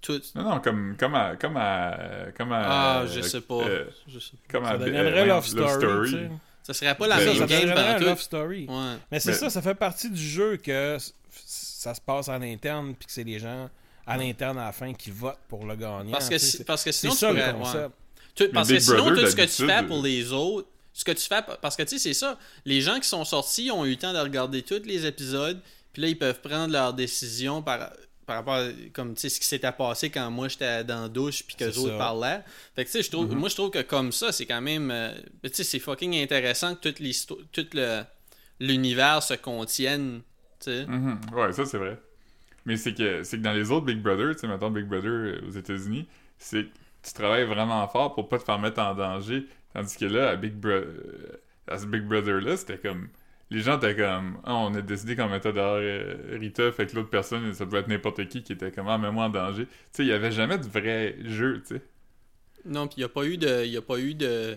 tout? 0.00 0.20
Non, 0.34 0.42
non, 0.42 0.60
comme, 0.60 0.96
comme 0.98 1.14
à... 1.14 1.36
Comme 1.36 1.56
à, 1.56 1.96
comme 2.36 2.52
à 2.52 3.00
Ah, 3.00 3.06
je 3.06 3.20
sais 3.20 3.40
pas. 3.40 3.54
euh, 3.62 3.84
Je 4.08 4.18
sais 4.18 4.32
pas. 4.32 4.52
comme 4.52 4.64
à 4.64 4.68
ça 4.68 4.74
euh, 4.74 4.78
deviendrait 4.78 5.10
voyons, 5.12 5.34
Love 5.34 5.46
Story, 5.46 6.10
sais. 6.10 6.30
Ça 6.62 6.74
serait 6.74 6.94
pas 6.94 7.06
la 7.08 7.16
Ben, 7.16 7.24
ça, 7.24 7.30
même 7.30 7.38
ça 7.38 7.46
game 7.46 7.74
pendant 7.74 7.98
Love. 8.06 8.20
Story 8.20 8.66
Ouais. 8.68 8.74
mais 9.10 9.18
c'est 9.20 9.30
Mais- 9.30 9.36
ça 9.36 9.50
ça 9.50 9.62
fait 9.62 9.74
partie 9.74 10.10
du 10.10 10.22
jeu 10.22 10.56
que 10.56 10.98
ça 11.30 11.94
se 11.94 12.00
passe 12.00 12.28
en 12.28 12.40
interne 12.42 12.94
puis 12.94 13.06
que 13.06 13.12
c'est 13.12 13.24
les 13.24 13.38
gens 13.38 13.68
à 14.06 14.16
l'interne 14.16 14.58
à 14.58 14.66
la 14.66 14.72
fin 14.72 14.92
qui 14.92 15.10
votent 15.10 15.38
pour 15.48 15.64
le 15.66 15.74
gagnant 15.76 16.10
Parce 16.10 16.28
que, 16.28 16.38
si- 16.38 16.64
parce 16.64 16.84
que 16.84 16.92
c'est 16.92 17.08
sinon, 17.08 17.12
tu 17.12 17.18
ça 17.18 17.32
le 17.32 17.38
pourrais- 17.40 17.52
concept 17.54 17.76
ouais. 17.84 17.90
Tout- 18.46 18.52
parce 18.52 18.68
que 18.68 18.72
Big 18.74 18.82
sinon, 18.82 19.08
tout 19.08 19.26
ce 19.26 19.36
que 19.36 19.42
tu 19.42 19.48
fais 19.48 19.66
d'habitude, 19.66 19.88
pour 19.88 20.02
les 20.02 20.32
autres, 20.32 20.68
ce 20.92 21.04
que 21.04 21.12
tu 21.12 21.26
fais, 21.26 21.40
parce 21.60 21.76
que 21.76 21.82
tu 21.82 21.90
sais, 21.90 21.98
c'est 21.98 22.14
ça, 22.14 22.38
les 22.64 22.80
gens 22.80 22.98
qui 23.00 23.08
sont 23.08 23.24
sortis 23.24 23.70
ont 23.72 23.84
eu 23.84 23.90
le 23.90 23.96
temps 23.96 24.12
de 24.12 24.18
regarder 24.18 24.62
tous 24.62 24.82
les 24.84 25.06
épisodes, 25.06 25.60
puis 25.92 26.02
là, 26.02 26.08
ils 26.08 26.18
peuvent 26.18 26.40
prendre 26.40 26.72
leurs 26.72 26.94
décisions 26.94 27.62
par, 27.62 27.90
par 28.26 28.36
rapport 28.36 28.54
à 28.54 28.68
comme, 28.92 29.16
ce 29.16 29.26
qui 29.26 29.44
s'était 29.46 29.72
passé 29.72 30.10
quand 30.10 30.30
moi 30.30 30.48
j'étais 30.48 30.84
dans 30.84 31.02
la 31.02 31.08
douche, 31.08 31.42
puis 31.44 31.56
que 31.56 31.64
autres 31.64 31.98
parlaient. 31.98 32.42
Fait 32.76 32.84
que, 32.84 32.90
tu 32.90 32.98
sais, 32.98 33.02
je 33.02 33.10
trouve, 33.10 33.28
Mhm. 33.30 33.38
moi, 33.38 33.48
je 33.48 33.54
trouve 33.56 33.70
que 33.70 33.82
comme 33.82 34.12
ça, 34.12 34.30
c'est 34.32 34.46
quand 34.46 34.60
même, 34.60 34.90
euh, 34.90 35.12
tu 35.42 35.50
sais, 35.52 35.64
c'est 35.64 35.78
fucking 35.80 36.14
intéressant 36.16 36.74
que 36.76 36.80
toute 36.88 37.00
l'histo- 37.00 37.40
tout 37.52 37.66
l'univers 38.58 39.22
se 39.22 39.34
contienne, 39.34 40.20
tu 40.60 40.70
sais. 40.70 40.86
Mhm. 40.86 41.20
Ouais, 41.32 41.52
ça 41.52 41.64
c'est 41.64 41.78
vrai. 41.78 41.98
Mais 42.66 42.76
c'est 42.76 42.94
que 42.94 43.22
c'est 43.22 43.38
que 43.38 43.42
dans 43.42 43.52
les 43.52 43.70
autres 43.70 43.86
Big 43.86 44.00
Brother, 44.02 44.34
tu 44.34 44.40
sais, 44.40 44.48
mettons 44.48 44.70
Big 44.70 44.84
Brother 44.84 45.08
euh, 45.10 45.40
aux 45.48 45.50
États-Unis, 45.50 46.06
c'est 46.38 46.64
que 46.64 46.68
tu 47.02 47.12
travailles 47.14 47.44
vraiment 47.46 47.86
fort 47.88 48.14
pour 48.14 48.28
pas 48.28 48.38
te 48.38 48.44
faire 48.44 48.58
mettre 48.58 48.80
en 48.80 48.94
danger. 48.94 49.46
Tandis 49.72 49.96
que 49.96 50.04
là, 50.04 50.30
à 50.30 50.36
Big, 50.36 50.52
Bro- 50.52 50.70
euh, 50.70 51.40
à 51.66 51.78
ce 51.78 51.86
Big 51.86 52.02
Brother-là, 52.02 52.56
c'était 52.58 52.76
comme. 52.78 53.08
Les 53.50 53.60
gens 53.60 53.76
étaient 53.78 53.96
comme. 53.96 54.38
Ah, 54.44 54.54
on 54.56 54.74
a 54.74 54.80
décidé 54.82 55.16
qu'on 55.16 55.28
mettait 55.28 55.52
dehors 55.52 55.78
euh, 55.80 56.38
Rita, 56.38 56.70
fait 56.72 56.86
que 56.86 56.94
l'autre 56.96 57.10
personne, 57.10 57.52
ça 57.52 57.64
pouvait 57.66 57.80
être 57.80 57.88
n'importe 57.88 58.28
qui 58.28 58.42
qui 58.42 58.52
était 58.52 58.70
comme. 58.70 58.88
Ah, 58.88 58.96
mets-moi 58.98 59.24
en 59.24 59.28
danger. 59.30 59.66
Tu 59.66 59.72
sais, 59.92 60.02
il 60.04 60.08
y 60.08 60.12
avait 60.12 60.30
jamais 60.32 60.58
de 60.58 60.66
vrai 60.66 61.16
jeu, 61.24 61.60
tu 61.66 61.74
sais. 61.76 61.82
Non, 62.64 62.86
puis 62.86 62.96
il 62.98 63.00
n'y 63.00 63.04
a 63.04 63.08
pas 63.08 63.24
eu 63.24 63.36
de, 63.38 63.64
il 63.64 63.72
y 63.72 63.76
a 63.76 63.82
pas 63.82 63.98
eu 63.98 64.14
de, 64.14 64.56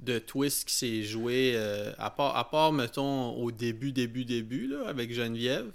de 0.00 0.18
twist 0.18 0.68
qui 0.68 0.74
s'est 0.74 1.02
joué, 1.02 1.52
euh, 1.56 1.92
à, 1.98 2.10
part, 2.10 2.36
à 2.36 2.48
part, 2.48 2.72
mettons, 2.72 3.30
au 3.32 3.50
début, 3.50 3.90
début, 3.92 4.24
début, 4.24 4.66
là, 4.68 4.84
avec 4.88 5.12
Geneviève. 5.12 5.72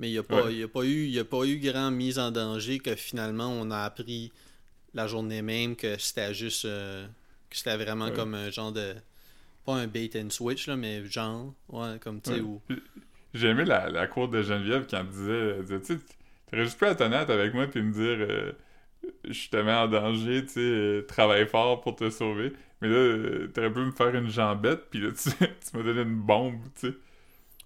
Mais 0.00 0.08
il 0.08 0.12
n'y 0.12 0.18
a, 0.18 0.22
pas- 0.22 0.44
Ouais. 0.44 0.52
il 0.54 0.58
y 0.58 0.62
a, 0.62 0.68
pas 0.68 0.82
eu- 0.84 1.04
il 1.06 1.10
y 1.10 1.18
a 1.18 1.24
pas 1.24 1.44
eu 1.44 1.58
grand 1.58 1.90
mise 1.90 2.18
en 2.18 2.30
danger 2.30 2.78
que 2.78 2.94
finalement 2.94 3.48
on 3.50 3.70
a 3.72 3.78
appris 3.80 4.30
la 4.94 5.06
journée 5.08 5.42
même 5.42 5.74
que 5.74 5.98
c'était 5.98 6.34
juste. 6.34 6.64
euh, 6.66 7.06
que 7.50 7.56
c'était 7.56 7.76
vraiment 7.76 8.06
Ouais. 8.06 8.12
comme 8.12 8.34
un 8.34 8.50
genre 8.50 8.72
de. 8.72 8.94
Pas 9.68 9.74
un 9.74 9.86
bait 9.86 10.10
and 10.16 10.30
switch, 10.30 10.66
là, 10.66 10.76
mais 10.76 11.04
genre. 11.04 11.52
Ouais, 11.68 11.98
comme 12.00 12.22
tu 12.22 12.30
sais, 12.30 12.40
où. 12.40 12.62
J'ai 13.34 13.48
aimé 13.48 13.64
la, 13.64 13.90
la 13.90 14.06
cour 14.06 14.28
de 14.28 14.42
Geneviève 14.42 14.86
quand 14.90 14.98
elle 15.00 15.08
disait, 15.08 15.48
elle 15.58 15.62
disait, 15.64 15.80
tu 15.82 16.00
t'aurais 16.50 16.64
juste 16.64 16.78
pu 16.78 16.86
être 16.86 17.02
honnête 17.02 17.28
avec 17.30 17.52
moi 17.54 17.66
puis 17.66 17.82
me 17.82 17.92
dire, 17.92 18.26
euh, 18.28 18.52
je 19.28 19.48
te 19.50 19.56
mets 19.58 19.74
en 19.74 19.88
danger, 19.88 20.44
tu 20.46 20.54
sais, 20.54 20.60
euh, 20.60 21.02
travaille 21.06 21.46
fort 21.46 21.80
pour 21.82 21.96
te 21.96 22.10
sauver. 22.10 22.52
Mais 22.80 22.88
là, 22.88 22.94
euh, 22.96 23.48
t'aurais 23.54 23.72
pu 23.72 23.80
me 23.80 23.92
faire 23.92 24.14
une 24.14 24.28
jambette 24.30 24.90
puis 24.90 25.00
là, 25.00 25.10
tu, 25.16 25.30
tu 25.30 25.76
m'as 25.76 25.82
donné 25.84 26.02
une 26.02 26.20
bombe, 26.20 26.60
tu 26.80 26.88
sais. 26.90 26.94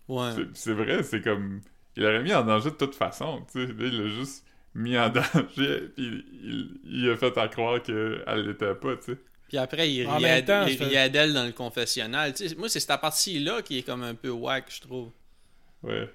Ouais. 0.09 0.43
C'est- 0.55 0.73
vrai, 0.73 1.03
c'est 1.03 1.21
comme, 1.23 1.61
il 1.97 2.03
l'aurait 2.03 2.23
mis 2.23 2.35
en 2.35 2.45
danger 2.45 2.71
de 2.71 2.77
toute 2.77 2.95
façon, 2.95 3.45
tu 3.53 3.67
sais. 3.67 3.73
Là, 3.73 3.87
il 3.87 4.03
l'a 4.03 4.09
juste 4.09 4.47
mis 4.75 4.99
en 4.99 5.09
danger 5.11 5.89
puis 5.95 6.25
il, 6.43 6.81
il 6.85 7.11
a 7.11 7.17
fait 7.17 7.37
à 7.39 7.49
croire 7.49 7.83
qu'elle 7.83 8.23
l'était 8.47 8.75
pas, 8.75 8.97
tu 8.97 9.13
sais. 9.13 9.19
Puis 9.53 9.59
après, 9.59 9.93
il 9.93 10.07
En 10.07 10.17
riait, 10.17 10.41
riait 10.81 11.11
d'elle 11.11 11.35
dans 11.35 11.45
le 11.45 11.53
confessionnal. 11.53 12.33
Tu 12.33 12.49
sais, 12.49 12.55
moi, 12.55 12.71
c'est 12.71 12.81
cette 12.81 12.99
partie-là 12.99 13.61
qui 13.61 13.77
est 13.77 13.83
comme 13.83 14.03
un 14.03 14.15
peu 14.15 14.31
whack, 14.31 14.65
je 14.75 14.81
trouve. 14.81 15.11
Ouais. 15.83 16.09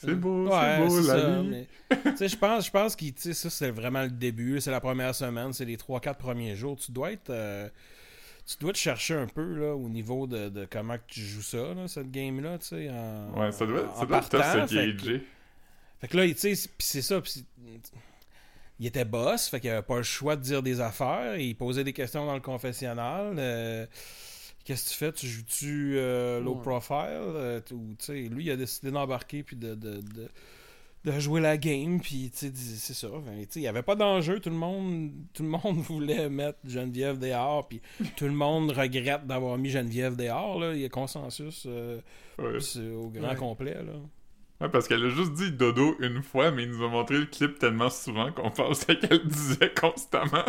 C'est 0.00 0.14
beau, 0.14 0.46
Ouais, 0.48 0.76
c'est 0.78 0.86
beau, 0.86 1.02
c'est 1.02 1.08
la 1.08 1.20
ça, 1.20 1.40
vie. 1.42 1.48
mais, 1.48 1.66
tu 2.12 2.16
sais, 2.16 2.28
je 2.28 2.36
pense, 2.38 2.64
je 2.64 2.70
pense 2.70 2.96
que 2.96 3.04
tu 3.04 3.12
sais, 3.18 3.34
ça, 3.34 3.50
c'est 3.50 3.70
vraiment 3.70 4.00
le 4.04 4.08
début. 4.08 4.58
C'est 4.62 4.70
la 4.70 4.80
première 4.80 5.14
semaine, 5.14 5.52
c'est 5.52 5.66
les 5.66 5.76
3-4 5.76 6.14
premiers 6.16 6.56
jours. 6.56 6.78
Tu 6.78 6.90
dois 6.90 7.12
être. 7.12 7.28
euh, 7.28 7.68
tu 8.46 8.56
dois 8.60 8.72
te 8.72 8.78
chercher 8.78 9.12
un 9.12 9.26
peu 9.26 9.42
là, 9.60 9.74
au 9.76 9.90
niveau 9.90 10.26
de, 10.26 10.48
de 10.48 10.64
comment 10.64 10.96
tu 11.06 11.20
joues 11.20 11.42
ça, 11.42 11.74
là, 11.74 11.86
cette 11.86 12.10
game-là. 12.10 12.56
tu 12.56 12.66
sais, 12.68 12.88
En, 12.88 13.38
Ouais, 13.38 13.52
ça 13.52 13.66
doit, 13.66 13.90
en 13.90 14.00
ça 14.00 14.06
doit 14.06 14.18
être 14.20 14.28
tough 14.30 14.40
partant, 14.40 14.66
se 14.68 14.74
fait 14.74 14.86
que- 14.86 14.96
gager. 15.02 15.26
Fait 16.00 16.08
que 16.08 16.16
là, 16.16 16.26
tu 16.28 16.34
sais, 16.38 16.54
c'est- 16.54 16.68
pis 16.78 16.86
c'est 16.86 17.02
ça. 17.02 17.20
pis 17.20 17.44
il 18.80 18.86
était 18.86 19.04
boss, 19.04 19.48
fait 19.48 19.60
qu'il 19.60 19.70
avait 19.70 19.82
pas 19.82 19.98
le 19.98 20.02
choix 20.02 20.34
de 20.36 20.42
dire 20.42 20.62
des 20.62 20.80
affaires. 20.80 21.36
Il 21.36 21.54
posait 21.54 21.84
des 21.84 21.92
questions 21.92 22.26
dans 22.26 22.34
le 22.34 22.40
confessionnal. 22.40 23.36
euh, 23.38 23.86
Qu'est-ce 24.64 24.84
que 24.86 24.90
tu 24.90 24.96
fais? 24.96 25.12
Tu 25.12 25.26
joues-tu 25.26 25.94
euh, 25.96 26.40
low 26.40 26.54
Ouais. 26.56 26.62
profile? 26.62 26.96
Euh, 27.10 27.60
ou, 27.72 27.94
lui, 28.30 28.44
il 28.46 28.50
a 28.50 28.56
décidé 28.56 28.90
d'embarquer 28.90 29.42
puis 29.42 29.56
de, 29.56 29.74
de, 29.74 30.00
de, 30.00 30.28
de 31.04 31.18
jouer 31.18 31.40
la 31.40 31.56
game. 31.56 31.98
Puis, 32.00 32.30
tu 32.30 32.38
sais, 32.38 32.50
dis- 32.50 32.76
c'est 32.78 32.92
ça. 32.94 33.08
Fait, 33.08 33.42
sais, 33.52 33.58
il 33.60 33.62
n'y 33.62 33.68
avait 33.68 33.82
pas 33.82 33.96
d'enjeu. 33.96 34.38
Tout 34.38 34.50
le 34.50 34.56
monde 34.56 35.10
tout 35.32 35.42
le 35.42 35.48
monde 35.48 35.78
voulait 35.88 36.28
mettre 36.28 36.58
Geneviève 36.66 37.18
dehors. 37.18 37.66
Puis 37.68 37.80
tout 38.16 38.26
le 38.26 38.32
monde 38.32 38.70
regrette 38.70 39.26
d'avoir 39.26 39.56
mis 39.58 39.70
Geneviève 39.70 40.14
dehors. 40.16 40.60
Là. 40.60 40.74
Il 40.74 40.80
y 40.80 40.84
a 40.84 40.88
consensus 40.90 41.64
euh, 41.66 41.98
Ouais. 42.38 42.58
au 42.94 43.08
grand 43.08 43.30
Ouais. 43.30 43.36
complet. 43.36 43.74
Là. 43.74 43.92
Ouais, 44.60 44.68
parce 44.68 44.86
qu'elle 44.88 45.04
a 45.04 45.08
juste 45.08 45.32
dit 45.32 45.52
dodo 45.52 45.96
une 46.00 46.22
fois, 46.22 46.50
mais 46.50 46.64
il 46.64 46.70
nous 46.70 46.84
a 46.84 46.88
montré 46.88 47.18
le 47.18 47.26
clip 47.26 47.58
tellement 47.58 47.88
souvent 47.90 48.30
qu'on 48.32 48.50
pensait 48.50 48.98
qu'elle 48.98 49.18
le 49.22 49.24
disait 49.24 49.72
constamment. 49.72 50.44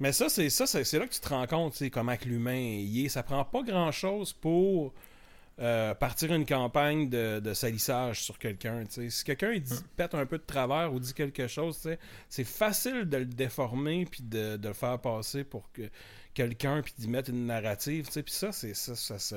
Mais 0.00 0.12
ça, 0.12 0.28
c'est 0.28 0.48
ça, 0.50 0.66
c'est 0.66 0.98
là 0.98 1.06
que 1.06 1.12
tu 1.12 1.20
te 1.20 1.28
rends 1.28 1.46
compte, 1.46 1.74
tu 1.74 1.90
comment 1.90 2.16
que 2.16 2.24
l'humain 2.24 2.56
y 2.56 3.04
est. 3.04 3.08
Ça 3.08 3.22
prend 3.22 3.44
pas 3.44 3.62
grand 3.62 3.92
chose 3.92 4.32
pour 4.32 4.94
euh, 5.60 5.94
partir 5.94 6.32
une 6.32 6.46
campagne 6.46 7.10
de, 7.10 7.40
de 7.40 7.52
salissage 7.54 8.22
sur 8.22 8.38
quelqu'un. 8.38 8.84
Si 8.88 9.22
quelqu'un 9.22 9.56
dit- 9.58 9.84
pète 9.96 10.14
un 10.14 10.24
peu 10.24 10.38
de 10.38 10.44
travers 10.46 10.92
ou 10.92 10.98
dit 10.98 11.12
quelque 11.12 11.46
chose, 11.46 11.78
c'est 12.30 12.44
facile 12.44 13.04
de 13.04 13.18
le 13.18 13.26
déformer 13.26 14.06
puis 14.10 14.22
de, 14.22 14.56
de 14.56 14.68
le 14.68 14.74
faire 14.74 14.98
passer 14.98 15.44
pour 15.44 15.70
que 15.72 15.82
quelqu'un 16.34 16.80
puis 16.82 16.94
d'y 16.98 17.08
mettre 17.08 17.30
une 17.30 17.46
narrative. 17.46 18.06
tu 18.06 18.12
sais. 18.12 18.22
Puis 18.22 18.32
ça, 18.34 18.52
c'est 18.52 18.74
ça, 18.74 18.94
ça, 18.94 19.18
se, 19.18 19.36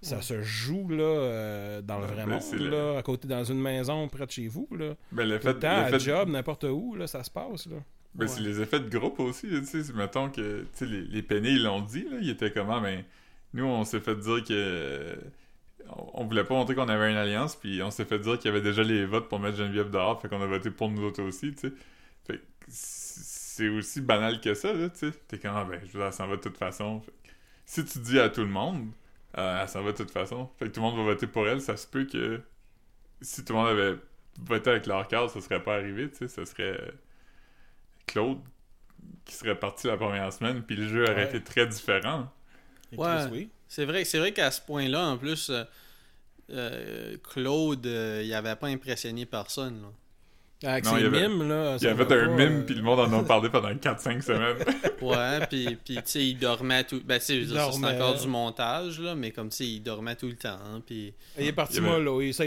ça 0.00 0.20
se 0.22 0.42
joue 0.42 0.88
là, 0.88 1.02
euh, 1.04 1.82
dans 1.82 1.98
le 1.98 2.06
Ouais, 2.06 2.12
vrai 2.12 2.24
ben, 2.24 2.30
monde, 2.32 2.42
c'est 2.42 2.58
là, 2.58 2.96
à 2.98 3.02
côté 3.02 3.28
dans 3.28 3.44
une 3.44 3.60
maison 3.60 4.08
près 4.08 4.26
de 4.26 4.30
chez 4.30 4.48
vous. 4.48 4.68
Là. 4.72 4.94
Ben, 5.12 5.28
le 5.28 5.36
Tout 5.38 5.46
fait, 5.48 5.52
le 5.54 5.58
temps, 5.60 5.76
le 5.80 5.84
à 5.84 5.88
fait- 5.90 6.00
job, 6.00 6.28
n'importe 6.28 6.64
où, 6.64 6.94
là, 6.96 7.06
ça 7.06 7.22
se 7.22 7.30
passe. 7.30 7.66
Là. 7.66 7.76
Ben, 8.14 8.26
c'est 8.28 8.40
les 8.40 8.60
effets 8.60 8.80
de 8.80 8.88
groupe 8.90 9.20
aussi, 9.20 9.48
tu 9.48 9.64
sais, 9.64 9.82
c'est- 9.84 9.94
mettons 9.94 10.28
que, 10.30 10.62
tu 10.62 10.66
sais, 10.74 10.86
les, 10.86 11.02
les 11.02 11.22
peinés, 11.22 11.50
ils 11.50 11.62
l'ont 11.62 11.80
dit, 11.80 12.04
là, 12.10 12.18
ils 12.20 12.28
étaient 12.30 12.50
comment, 12.52 12.80
ben, 12.80 13.04
nous, 13.54 13.64
on 13.64 13.84
s'est 13.84 14.00
fait 14.00 14.16
dire 14.16 14.42
que, 14.44 15.16
on, 15.88 16.22
on 16.22 16.24
voulait 16.26 16.44
pas 16.44 16.54
montrer 16.54 16.74
qu'on 16.74 16.88
avait 16.88 17.10
une 17.10 17.16
alliance, 17.16 17.56
puis 17.56 17.82
on 17.82 17.90
s'est 17.90 18.04
fait 18.04 18.18
dire 18.18 18.36
qu'il 18.38 18.46
y 18.50 18.54
avait 18.54 18.60
déjà 18.62 18.82
les 18.82 19.06
votes 19.06 19.28
pour 19.28 19.38
mettre 19.40 19.56
Geneviève 19.56 19.90
dehors, 19.90 20.20
fait 20.20 20.28
qu'on 20.28 20.42
a 20.42 20.46
voté 20.46 20.70
pour 20.70 20.90
nous 20.90 21.02
autres 21.04 21.22
aussi, 21.22 21.54
tu 21.54 21.68
sais. 21.68 21.72
Fait 22.26 22.36
que 22.38 22.42
c'est 23.56 23.68
aussi 23.68 24.00
banal 24.00 24.40
que 24.40 24.54
ça, 24.54 24.72
là, 24.72 24.88
tu 24.90 24.98
sais. 24.98 25.12
T'es 25.28 25.38
comme, 25.38 25.54
ah, 25.56 25.64
ben, 25.64 25.80
je 25.80 25.86
veux 25.86 25.98
dire, 26.00 26.06
elle 26.06 26.12
s'en 26.12 26.26
va 26.28 26.36
de 26.36 26.40
toute 26.42 26.56
façon. 26.58 27.00
Fait 27.00 27.12
si 27.66 27.84
tu 27.84 27.98
dis 28.00 28.18
à 28.20 28.28
tout 28.30 28.42
le 28.42 28.48
monde, 28.48 28.90
euh, 29.38 29.62
elle 29.62 29.68
s'en 29.68 29.82
va 29.82 29.92
de 29.92 29.96
toute 29.96 30.10
façon, 30.10 30.48
fait 30.58 30.66
que 30.66 30.70
tout 30.72 30.80
le 30.80 30.86
monde 30.86 30.96
va 30.96 31.04
voter 31.04 31.26
pour 31.26 31.48
elle, 31.48 31.60
ça 31.60 31.76
se 31.76 31.86
peut 31.86 32.04
que, 32.06 32.42
si 33.22 33.44
tout 33.44 33.52
le 33.54 33.58
monde 33.60 33.68
avait 33.70 33.98
voté 34.40 34.70
avec 34.70 34.86
leur 34.86 35.06
carte, 35.08 35.30
ça 35.30 35.40
serait 35.40 35.62
pas 35.62 35.74
arrivé, 35.76 36.10
tu 36.10 36.18
sais, 36.18 36.28
ça 36.28 36.44
serait... 36.46 36.80
euh, 36.80 36.92
Claude 38.06 38.38
qui 39.24 39.34
serait 39.34 39.58
parti 39.58 39.86
la 39.88 39.96
première 39.96 40.32
semaine, 40.32 40.62
puis 40.62 40.76
le 40.76 40.88
jeu 40.88 41.04
aurait 41.04 41.24
Ouais. 41.24 41.24
été 41.26 41.42
très 41.42 41.66
différent. 41.66 42.32
Ouais. 42.96 43.26
Oui. 43.30 43.50
C'est 43.68 43.84
vrai, 43.86 44.04
c'est 44.04 44.18
vrai 44.18 44.32
qu'à 44.32 44.50
ce 44.50 44.60
point-là, 44.60 45.06
en 45.08 45.18
plus, 45.18 45.50
euh, 45.50 45.64
euh, 46.50 47.16
Claude, 47.32 47.86
euh, 47.86 48.22
il 48.24 48.34
avait 48.34 48.56
pas 48.56 48.68
impressionné 48.68 49.26
personne. 49.26 49.82
là. 49.82 49.88
Avec 50.64 50.84
Non, 50.84 50.90
ses 50.92 50.96
il 50.98 51.02
y 51.02 51.06
avait- 51.06 51.28
mimes, 51.28 51.48
là. 51.48 51.74
Il 51.74 51.80
ça 51.80 51.90
a 51.90 51.94
fait 51.96 52.04
va 52.04 52.14
un 52.14 52.26
pas, 52.28 52.34
mime, 52.36 52.58
euh, 52.60 52.62
puis 52.64 52.74
le 52.76 52.82
monde 52.82 53.00
en 53.00 53.12
a 53.18 53.22
parlé 53.24 53.48
pendant 53.48 53.74
4-5 53.74 54.22
semaines. 54.22 54.56
Ouais, 55.02 55.40
puis, 55.50 55.76
puis 55.84 55.96
tu 55.96 56.02
sais, 56.04 56.24
il 56.28 56.38
dormait 56.38 56.84
tout. 56.84 57.00
Ben, 57.04 57.18
tu 57.18 57.24
sais, 57.24 57.44
c'est 57.46 57.58
encore 57.58 58.14
du 58.14 58.28
montage, 58.28 59.00
là, 59.00 59.16
mais 59.16 59.32
comme 59.32 59.48
tu 59.48 59.56
sais, 59.56 59.66
il 59.66 59.80
dormait 59.80 60.14
tout 60.14 60.28
le 60.28 60.36
temps. 60.36 60.50
hein, 60.64 60.80
puis. 60.86 61.12
Il 61.38 61.46
est 61.48 61.52
parti 61.52 61.78
Il 61.78 61.84
avait- 61.84 61.88
mollo. 61.98 62.22
Ça 62.32 62.44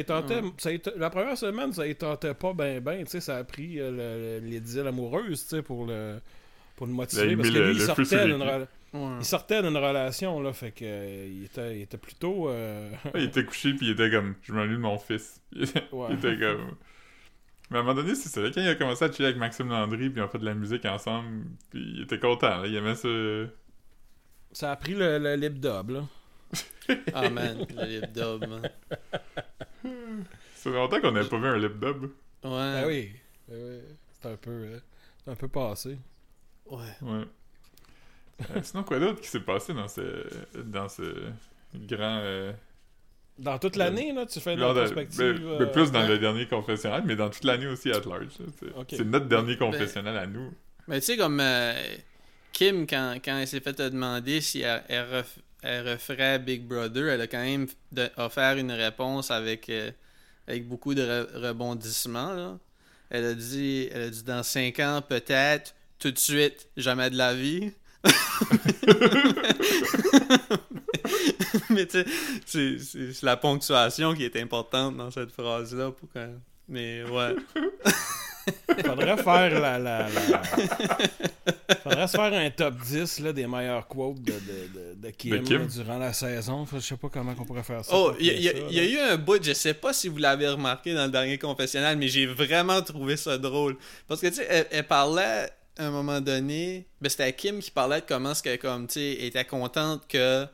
ça 0.57 0.69
la 0.95 1.09
première 1.09 1.37
semaine, 1.37 1.73
ça 1.73 1.85
y 1.85 1.95
tentait 1.95 2.33
pas 2.33 2.53
ben 2.53 2.79
ben. 2.79 3.03
Tu 3.03 3.11
sais, 3.11 3.19
ça 3.19 3.35
a 3.37 3.43
pris 3.43 3.79
euh, 3.79 4.39
le- 4.41 4.47
les 4.47 4.59
dizaines 4.61 4.87
amoureuses, 4.87 5.43
tu 5.43 5.55
sais, 5.57 5.61
pour 5.61 5.85
le 5.85 6.19
pour 6.77 6.87
le 6.87 6.93
motiver. 6.93 7.27
mis 7.35 7.35
Parce 7.37 7.49
que 7.49 7.53
le- 7.57 7.71
lui, 7.71 7.75
il 7.75 7.81
sortait 7.81 8.25
d'une 8.27 8.37
pieds. 8.37 8.45
rela- 8.45 8.67
Ouais. 8.93 9.15
il 9.19 9.25
sortait 9.25 9.61
d'une 9.61 9.75
relation, 9.77 10.39
là, 10.41 10.53
fait 10.53 10.71
que 10.71 10.85
euh, 10.85 11.27
il 11.29 11.43
était, 11.45 11.75
il 11.75 11.81
était 11.81 11.97
plutôt. 11.97 12.47
euh, 12.49 12.89
il 13.15 13.23
était 13.25 13.43
couché, 13.43 13.73
puis 13.73 13.87
il 13.87 13.91
était 13.91 14.09
comme, 14.09 14.35
je 14.41 14.53
m'ennuie 14.53 14.75
de 14.75 14.79
mon 14.81 14.97
fils. 14.97 15.41
Il 15.53 15.63
était, 15.69 15.83
Ouais. 15.91 16.07
il 16.11 16.15
était 16.17 16.37
comme... 16.39 16.75
Mais 17.71 17.77
à 17.77 17.79
un 17.81 17.83
moment 17.83 17.95
donné, 17.95 18.13
c'est 18.15 18.29
ça. 18.29 18.41
Quand 18.41 18.61
il 18.61 18.67
a 18.67 18.75
commencé 18.75 19.03
à 19.05 19.11
chiller 19.11 19.29
avec 19.29 19.37
Maxime 19.39 19.69
Landry, 19.69 20.09
puis 20.09 20.21
on 20.21 20.27
fait 20.27 20.37
de 20.37 20.45
la 20.45 20.53
musique 20.53 20.85
ensemble, 20.85 21.45
puis 21.71 21.81
il 21.95 22.01
était 22.03 22.19
content. 22.19 22.61
Là, 22.61 22.67
il 22.67 22.75
aimait 22.75 22.95
ça. 22.95 23.09
Ça 24.51 24.71
a 24.71 24.75
pris 24.75 24.93
le, 24.93 25.17
le 25.17 25.35
lip 25.35 25.59
dub, 25.59 25.89
là. 25.89 26.03
Ah 27.13 27.29
man, 27.29 27.65
le 27.75 27.85
lip 27.85 28.11
dub. 28.13 28.47
man. 28.47 28.69
Ça 30.55 30.71
fait 30.71 30.71
longtemps 30.71 31.01
qu'on 31.01 31.11
n'avait 31.11 31.27
pas 31.27 31.37
vu 31.39 31.47
un 31.47 31.57
lip 31.57 31.79
dub. 31.79 32.03
Ouais. 32.03 32.11
Ah 32.43 32.83
oui. 32.87 33.11
Ben 33.47 33.55
oui. 33.57 33.95
C'est 34.21 34.29
un 34.31 34.37
peu. 34.37 34.51
euh, 34.51 34.79
c'est 35.23 35.31
un 35.31 35.35
peu 35.35 35.47
passé. 35.47 35.97
Ouais. 36.67 36.77
Ouais. 37.01 37.25
Euh, 38.51 38.59
sinon, 38.61 38.83
quoi 38.83 38.99
d'autre 38.99 39.21
qui 39.21 39.27
s'est 39.27 39.39
passé 39.39 39.73
dans 39.73 39.87
ce, 39.87 40.27
dans 40.61 40.87
ce 40.89 41.03
grand... 41.73 42.19
euh, 42.21 42.53
Dans 43.37 43.59
toute 43.59 43.75
l'année, 43.75 44.13
là, 44.13 44.25
tu 44.25 44.39
fais 44.39 44.53
une 44.53 44.59
lors 44.61 44.73
de- 44.73 44.87
ben, 44.93 45.05
ben, 45.17 45.43
euh, 45.43 45.65
plus 45.65 45.91
dans 45.91 46.01
ouais. 46.01 46.07
le 46.07 46.19
dernier 46.19 46.47
confessionnal, 46.47 47.03
mais 47.05 47.15
dans 47.17 47.29
toute 47.29 47.43
l'année 47.43 47.67
aussi 47.67 47.89
à 47.91 47.99
large. 47.99 48.27
C'est 48.89 49.03
notre 49.05 49.25
dernier 49.27 49.57
confessionnal 49.57 50.17
à 50.17 50.25
nous. 50.25 50.53
Mais 50.87 50.99
tu 51.01 51.07
sais, 51.07 51.17
comme 51.17 51.39
euh, 51.41 51.73
Kim, 52.53 52.87
quand, 52.87 53.17
quand 53.23 53.37
elle 53.37 53.47
s'est 53.47 53.59
fait 53.59 53.73
te 53.73 53.89
demander 53.89 54.39
si 54.39 54.61
elle, 54.61 54.83
elle 54.87 55.05
ref- 55.05 55.39
elle 55.63 55.89
referait 55.89 56.39
Big 56.39 56.61
Brother, 56.65 57.09
elle 57.09 57.21
a 57.21 57.27
quand 57.27 57.43
même 57.43 57.67
de- 57.91 58.09
offert 58.17 58.55
une 58.57 58.71
réponse 58.71 59.31
avec, 59.31 59.67
euh, 59.69 59.91
avec 60.47 60.65
beaucoup 60.67 60.93
de 60.93 61.01
re- 61.01 61.35
rebondissements. 61.47 62.33
là. 62.33 62.57
Elle 63.09 63.25
a 63.25 63.33
dit, 63.33 63.89
elle 63.91 64.01
a 64.03 64.09
dit 64.09 64.23
dans 64.23 64.43
5 64.43 64.79
ans, 64.79 65.01
peut-être, 65.07 65.75
tout 65.99 66.11
de 66.11 66.17
suite, 66.19 66.69
jamais 66.77 67.09
de 67.09 67.17
la 67.17 67.33
vie. 67.33 67.71
Mais 71.69 71.85
tu 71.85 71.99
sais, 72.03 72.05
c'est- 72.45 72.77
c'est 72.79 73.13
c'est 73.13 73.25
la 73.25 73.37
ponctuation 73.37 74.13
qui 74.13 74.23
est 74.23 74.35
importante 74.37 74.97
dans 74.97 75.11
cette 75.11 75.31
phrase-là. 75.31 75.91
Pour 75.91 76.09
que... 76.11 76.19
Mais 76.67 77.03
ouais. 77.03 77.35
Faudrait 78.85 79.17
faire 79.17 79.59
la, 79.59 79.79
la, 79.79 80.07
la- 80.07 80.41
Faudrait 81.83 82.07
se 82.07 82.11
faire 82.17 82.33
un 82.33 82.49
top 82.51 82.75
10 82.85 83.19
là, 83.21 83.33
des 83.33 83.47
meilleurs 83.47 83.87
quotes 83.87 84.21
de, 84.21 84.31
de, 84.33 84.37
de, 84.37 84.93
de 85.07 85.09
Kim, 85.11 85.31
De 85.31 85.37
Kim? 85.39 85.57
là, 85.61 85.65
durant 85.65 85.97
la 85.97 86.13
saison. 86.13 86.65
Je 86.71 86.79
sais 86.79 86.97
pas 86.97 87.09
comment 87.09 87.33
on 87.39 87.43
pourrait 87.45 87.63
faire 87.63 87.83
ça. 87.83 87.91
Oh, 87.95 88.13
il 88.19 88.25
y, 88.27 88.49
a- 88.49 88.53
y 88.69 88.75
y 88.75 88.93
eu 88.93 88.99
un 88.99 89.17
bout, 89.17 89.43
je 89.43 89.53
sais 89.53 89.73
pas 89.73 89.93
si 89.93 90.07
vous 90.09 90.17
l'avez 90.17 90.47
remarqué 90.47 90.93
dans 90.93 91.05
le 91.05 91.11
dernier 91.11 91.37
confessionnal, 91.37 91.97
mais 91.97 92.07
j'ai 92.07 92.25
vraiment 92.27 92.81
trouvé 92.81 93.17
ça 93.17 93.37
drôle. 93.37 93.77
Parce 94.07 94.21
que, 94.21 94.27
tu 94.27 94.35
sais, 94.35 94.47
elle, 94.49 94.67
elle 94.71 94.87
parlait 94.87 95.49
à 95.77 95.87
un 95.87 95.91
moment 95.91 96.21
donné, 96.21 96.87
ben 97.01 97.09
c'était 97.09 97.33
Kim 97.33 97.59
qui 97.59 97.71
parlait 97.71 98.01
de 98.01 98.05
comment 98.05 98.33
ce 98.33 98.41
qu'elle, 98.41 98.59
comme, 98.59 98.87
tu 98.87 98.99
était 98.99 99.45
contente 99.45 100.07
que 100.07 100.47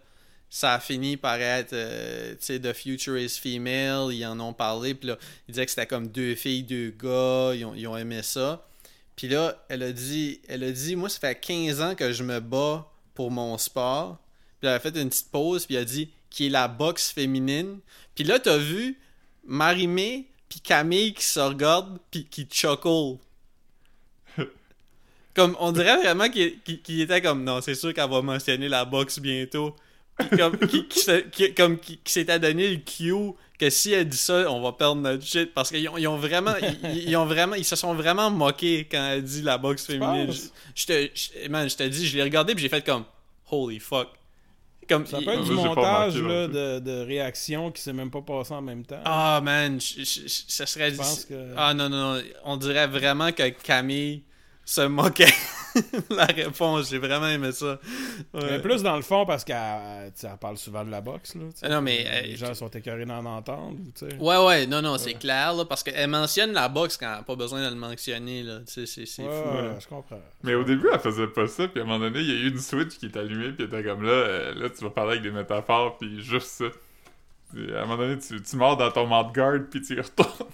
ça 0.50 0.74
a 0.74 0.80
fini 0.80 1.16
par 1.16 1.40
être, 1.40 1.74
euh, 1.74 2.32
tu 2.32 2.38
sais, 2.42 2.60
The 2.60 2.74
Future 2.74 3.18
is 3.18 3.40
Female, 3.42 4.14
ils 4.14 4.26
en 4.26 4.40
ont 4.40 4.54
parlé, 4.54 4.94
puis 4.94 5.08
là, 5.08 5.18
ils 5.48 5.54
disaient 5.54 5.66
que 5.66 5.72
c'était 5.72 5.88
comme 5.88 6.08
deux 6.08 6.36
filles, 6.36 6.64
deux 6.64 6.90
gars, 6.90 7.54
ils 7.56 7.88
ont, 7.88 7.98
aimé 7.98 8.22
ça. 8.22 8.68
Puis 9.16 9.30
là, 9.30 9.64
elle 9.70 9.84
a 9.84 9.92
dit, 9.94 10.42
elle 10.50 10.64
a 10.64 10.72
dit, 10.72 10.96
moi, 10.96 11.08
ça 11.08 11.20
fait 11.20 11.40
15 11.40 11.82
ans 11.82 11.96
que 11.96 12.12
je 12.12 12.24
me 12.24 12.40
bats 12.40 12.92
pour 13.14 13.32
mon 13.32 13.58
sport. 13.58 14.18
Puis 14.60 14.68
elle 14.68 14.76
a 14.76 14.80
fait 14.80 14.96
une 14.98 15.10
petite 15.10 15.32
pause, 15.32 15.66
puis 15.66 15.76
elle 15.76 15.84
a 15.84 15.86
dit, 15.86 16.12
qui 16.30 16.48
est 16.48 16.50
la 16.50 16.68
boxe 16.68 17.12
féminine. 17.12 17.80
Puis 18.16 18.24
là, 18.24 18.40
t'as 18.40 18.58
vu 18.58 19.00
Marimé 19.46 20.28
puis 20.50 20.60
Camille 20.60 21.14
qui 21.14 21.24
se 21.24 21.40
regardent, 21.40 21.98
puis 22.12 22.26
qui 22.26 22.44
chuckle. 22.44 23.18
Comme, 25.34 25.56
on 25.60 25.72
dirait 25.72 25.98
vraiment 25.98 26.30
qu'il 26.30 27.02
était 27.02 27.22
comme, 27.22 27.44
non, 27.44 27.62
c'est 27.62 27.76
sûr 27.76 27.94
qu'elle 27.94 28.10
va 28.10 28.22
mentionner 28.22 28.68
la 28.68 28.84
boxe 28.86 29.20
bientôt. 29.20 29.76
Puis 30.18 30.38
comme, 30.38 30.58
qui, 31.32 31.54
comme, 31.54 31.80
qui, 31.80 31.98
qui 31.98 32.12
s'était 32.14 32.38
donné 32.40 32.70
le 32.70 32.78
cue 32.78 33.34
que 33.58 33.70
si 33.70 33.94
elle 33.94 34.10
dit 34.10 34.18
ça, 34.18 34.52
on 34.52 34.62
va 34.62 34.72
perdre 34.74 35.02
notre 35.02 35.24
shit. 35.26 35.54
Parce 35.54 35.70
qu'ils 35.70 35.88
ont, 35.88 35.98
ils 35.98 36.08
ont 36.08 36.18
vraiment, 36.18 36.54
ils, 36.84 37.10
ils 37.10 37.16
ont 37.16 37.26
vraiment, 37.26 37.56
ils 37.56 37.64
se 37.66 37.76
sont 37.76 37.94
vraiment 37.94 38.30
moqués 38.30 38.88
quand 38.92 39.04
elle 39.14 39.24
dit 39.24 39.42
la 39.42 39.58
boxe 39.58 39.86
féminine. 39.86 40.32
Je, 40.76 40.86
te, 40.86 41.10
je- 41.14 41.48
man, 41.50 41.70
je 41.70 41.76
te 41.78 41.84
dis, 41.84 42.06
je 42.08 42.18
l'ai 42.18 42.24
regardé 42.24 42.54
puis 42.54 42.62
j'ai 42.64 42.70
fait 42.70 42.84
comme, 42.86 43.06
holy 43.50 43.80
fuck. 43.80 44.10
Comme, 44.90 45.06
Ça 45.06 45.20
peut 45.20 45.30
être 45.30 45.40
Ah, 45.40 45.44
du 45.44 45.52
montage 45.54 46.18
là, 46.22 46.48
de, 46.48 46.80
de 46.80 47.06
réaction 47.06 47.72
qui 47.72 47.82
s'est 47.82 47.94
même 47.94 48.12
pas 48.12 48.22
passé 48.22 48.52
en 48.54 48.62
même 48.62 48.84
temps. 48.84 49.00
Ah, 49.06 49.40
man, 49.42 49.80
je- 49.80 50.04
je- 50.04 50.28
je- 50.28 50.44
ça 50.48 50.66
serait. 50.66 50.92
Je 50.92 50.98
pense 50.98 51.24
que- 51.26 51.54
Ah, 51.56 51.74
non, 51.74 51.88
non, 51.88 52.16
non. 52.16 52.22
On 52.44 52.58
dirait 52.58 52.88
vraiment 52.88 53.32
que 53.32 53.48
Camille 53.50 54.24
se 54.72 54.82
moquait 54.88 55.34
la 56.10 56.26
réponse. 56.26 56.90
J'ai 56.90 56.98
vraiment 56.98 57.28
aimé 57.28 57.52
ça. 57.52 57.78
Ouais. 58.34 58.42
Mais 58.52 58.60
plus 58.60 58.84
dans 58.84 58.96
le 58.96 59.02
fond 59.02 59.26
parce 59.26 59.44
qu'elle 59.44 59.58
elle 59.58 60.38
parle 60.40 60.58
souvent 60.58 60.86
de 60.86 60.92
la 60.92 61.02
boxe. 61.02 61.36
Là, 61.36 61.70
non, 61.70 61.82
mais, 61.82 62.06
Les 62.24 62.34
euh, 62.34 62.38
gens 62.38 62.54
sont 62.54 62.70
écœurés 62.70 63.06
d'en 63.06 63.26
entendre. 63.26 63.78
Ouais, 64.20 64.46
ouais, 64.46 64.66
non, 64.68 64.82
non, 64.82 64.98
c'est 64.98 65.16
clair, 65.16 65.54
là, 65.54 65.66
parce 65.66 65.84
qu'elle 65.84 66.10
mentionne 66.10 66.54
la 66.54 66.70
boxe 66.70 66.96
quand 66.96 67.08
elle 67.08 67.18
n'a 67.18 67.24
pas 67.24 67.36
besoin 67.36 67.64
de 67.66 67.70
le 67.70 67.80
mentionner, 67.80 68.46
c'est 68.66 68.86
c'est 68.86 69.02
Ouais, 69.24 69.30
fou, 69.30 69.80
je 69.80 69.88
comprends. 69.88 70.22
Mais 70.44 70.56
au 70.56 70.64
début, 70.64 70.88
elle 70.92 71.00
faisait 71.00 71.28
pas 71.28 71.48
ça, 71.48 71.68
puis 71.68 71.82
à 71.82 71.84
un 71.84 71.88
moment 71.88 72.00
donné, 72.00 72.20
il 72.20 72.28
y 72.28 72.32
a 72.32 72.36
eu 72.36 72.50
une 72.50 72.60
switch 72.60 72.98
qui 72.98 73.08
est 73.08 73.18
allumée, 73.18 73.52
puis 73.52 73.68
elle 73.70 73.80
était 73.80 73.90
comme 73.90 74.04
là, 74.04 74.12
euh, 74.12 74.54
là, 74.56 74.70
tu 74.70 74.84
vas 74.84 74.90
parler 74.90 75.12
avec 75.12 75.24
des 75.24 75.32
métaphores, 75.32 75.98
puis 75.98 76.22
juste 76.22 76.48
ça. 76.48 76.66
À 77.76 77.82
un 77.82 77.86
moment 77.86 77.98
donné, 77.98 78.18
tu, 78.20 78.42
tu 78.42 78.56
mords 78.56 78.78
dans 78.78 78.92
ton 78.92 79.06
mouth 79.06 79.34
guard, 79.34 79.60
puis 79.70 79.82
tu 79.82 79.98
y 79.98 80.00
retournes. 80.00 80.48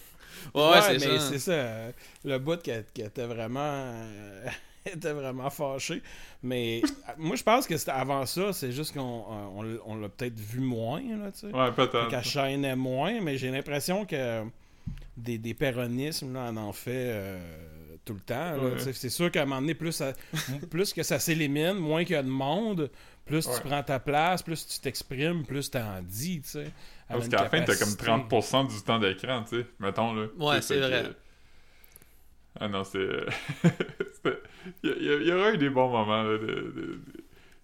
Ouais, 0.55 0.81
c'est 0.81 0.93
mais 0.93 0.99
ça. 0.99 1.29
c'est 1.29 1.39
ça. 1.39 1.51
euh, 1.51 1.91
Le 2.25 2.37
bout 2.39 2.61
qui, 2.61 2.71
qui 2.93 3.01
était 3.01 3.25
vraiment 3.25 3.59
euh, 3.61 4.45
était 4.85 5.13
vraiment 5.13 5.49
fâché. 5.49 6.01
Mais 6.43 6.81
euh, 6.83 7.11
moi, 7.17 7.35
je 7.35 7.43
pense 7.43 7.67
que 7.67 7.75
c'était 7.77 7.91
avant 7.91 8.25
ça, 8.25 8.53
c'est 8.53 8.71
juste 8.71 8.93
qu'on 8.93 9.01
on, 9.01 9.63
on- 9.65 9.79
on 9.85 9.95
l'a 9.97 10.09
peut-être 10.09 10.39
vu 10.39 10.59
moins, 10.61 11.01
là, 11.01 11.31
tu 11.31 11.39
sais. 11.39 11.47
Ouais, 11.53 11.71
peut-être. 11.71 12.07
Qu'elle 12.09 12.23
chaînait 12.23 12.75
moins, 12.75 13.19
mais 13.21 13.37
j'ai 13.37 13.51
l'impression 13.51 14.05
que 14.05 14.43
des, 15.15 15.37
des 15.37 15.53
péronismes, 15.53 16.33
là, 16.33 16.49
on 16.51 16.57
en 16.57 16.73
fait 16.73 16.91
euh, 17.11 17.39
tout 18.05 18.13
le 18.13 18.19
temps. 18.21 18.51
là, 18.51 18.57
Ouais. 18.57 18.71
tu 18.77 18.83
sais. 18.83 18.93
C'est 18.93 19.09
sûr 19.09 19.31
qu'à 19.31 19.41
un 19.41 19.45
moment 19.45 19.61
donné, 19.61 19.73
plus, 19.73 19.91
ça- 19.91 20.13
plus 20.69 20.93
que 20.93 21.03
ça 21.03 21.19
s'élimine, 21.19 21.73
moins 21.73 22.03
qu'il 22.05 22.15
y 22.15 22.19
a 22.19 22.23
de 22.23 22.29
monde, 22.29 22.89
plus 23.25 23.45
Ouais. 23.47 23.53
tu 23.55 23.61
prends 23.67 23.83
ta 23.83 23.99
place, 23.99 24.41
plus 24.41 24.65
tu 24.67 24.79
t'exprimes, 24.79 25.43
plus 25.45 25.69
t'en 25.69 26.01
dis, 26.01 26.39
tu 26.41 26.49
sais. 26.49 26.71
Parce 27.09 27.29
qu'à 27.29 27.43
la 27.43 27.49
fin, 27.49 27.61
t'as 27.63 27.75
comme 27.77 27.95
capacité. 27.95 28.05
30% 28.05 28.67
du 28.75 28.81
temps 28.83 28.99
d'écran, 28.99 29.43
tu 29.49 29.57
sais, 29.61 29.65
mettons, 29.79 30.13
là. 30.13 30.27
Ouais, 30.37 30.61
c'est 30.61 30.79
vrai. 30.79 31.03
que- 31.03 31.15
Ah 32.59 32.67
non, 32.67 32.83
c'est... 32.83 33.07
c'était- 33.63 34.41
Il 34.83 34.89
y, 34.89 34.93
a- 34.93 35.15
il 35.15 35.23
y 35.23 35.27
y 35.27 35.31
aura 35.31 35.51
eu 35.51 35.57
des 35.57 35.69
bons 35.69 35.89
moments, 35.89 36.23
là, 36.23 36.37
de... 36.37 36.45
de- 36.45 36.71
de- 36.75 37.01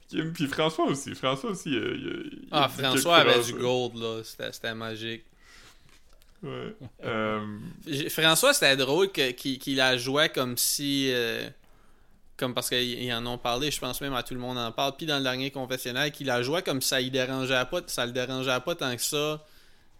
Kim, 0.10 0.32
puis 0.34 0.48
François 0.48 0.86
aussi. 0.86 1.16
François 1.16 1.52
aussi, 1.52 1.70
il, 1.72 1.76
il- 1.76 2.48
Ah, 2.52 2.70
François 2.70 3.18
avait 3.18 3.42
du 3.42 3.54
gold, 3.54 3.96
là. 3.96 4.22
C'était 4.24 4.52
c'était 4.52 4.76
magique. 4.76 5.24
Ouais. 6.44 6.76
Euh, 7.06 7.40
François, 8.10 8.54
c'était 8.54 8.76
drôle 8.78 9.12
que- 9.12 9.32
qu'il 9.32 9.58
qu'il 9.60 9.78
la 9.78 9.98
jouait 9.98 10.30
comme 10.30 10.58
si. 10.58 11.10
euh, 11.12 11.50
comme 12.38 12.54
parce 12.54 12.70
qu'ils 12.70 13.14
en 13.14 13.26
ont 13.28 13.38
parlé, 13.38 13.70
je 13.72 13.80
pense 13.80 14.02
même 14.02 14.14
à 14.14 14.24
tout 14.24 14.34
le 14.34 14.40
monde 14.40 14.58
en 14.58 14.72
parle. 14.72 14.96
Puis 14.98 15.06
dans 15.06 15.18
le 15.18 15.24
dernier 15.24 15.52
confessionnal, 15.52 16.12
qu'il 16.12 16.28
la 16.28 16.42
jouait 16.42 16.62
comme 16.64 16.82
ça, 16.82 17.00
il 17.00 17.12
dérangeait 17.12 17.66
pas, 17.70 17.82
ça 17.88 18.06
le 18.06 18.12
dérangeait 18.12 18.60
pas 18.66 18.76
tant 18.76 18.96
que 18.96 19.02
ça 19.02 19.44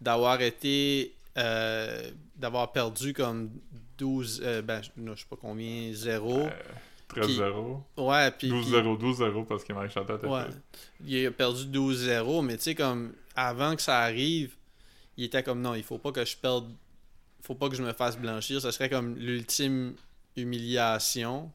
d'avoir 0.02 0.42
été. 0.42 1.14
euh, 1.38 2.12
d'avoir 2.36 2.72
perdu 2.72 3.14
comme 3.14 3.50
12. 3.98 4.42
euh, 4.44 4.62
ben, 4.62 4.82
je 4.82 5.16
sais 5.16 5.26
pas 5.30 5.36
combien, 5.40 5.92
0. 5.94 6.40
euh, 6.42 6.50
13-0. 7.10 7.84
ouais, 7.98 8.32
puis. 8.32 8.50
puis- 8.50 8.72
12-0, 8.72 8.98
12-0 8.98 9.46
parce 9.46 9.64
que 9.64 9.72
Marie-Chantal 9.74 10.18
était 10.18 10.28
Ouais. 10.28 10.46
Il 11.06 11.26
a 11.28 11.32
perdu 11.32 11.66
12-0, 11.66 12.42
mais 12.44 12.58
tu 12.58 12.64
sais, 12.64 12.76
comme 12.76 13.14
avant 13.36 13.76
que 13.76 13.82
ça 13.82 14.00
arrive, 14.00 14.56
il 15.18 15.26
était 15.26 15.44
comme 15.44 15.62
non, 15.62 15.76
il 15.76 15.84
faut 15.84 16.00
pas 16.00 16.12
que 16.12 16.26
je 16.26 16.36
perde. 16.36 16.72
Faut 17.42 17.56
pas 17.56 17.70
que 17.70 17.76
je 17.76 17.84
me 17.84 17.94
fasse 17.94 18.18
blanchir. 18.18 18.60
Ça 18.62 18.72
serait 18.72 18.90
comme 18.90 19.16
l'ultime 19.18 19.96
humiliation. 20.36 21.52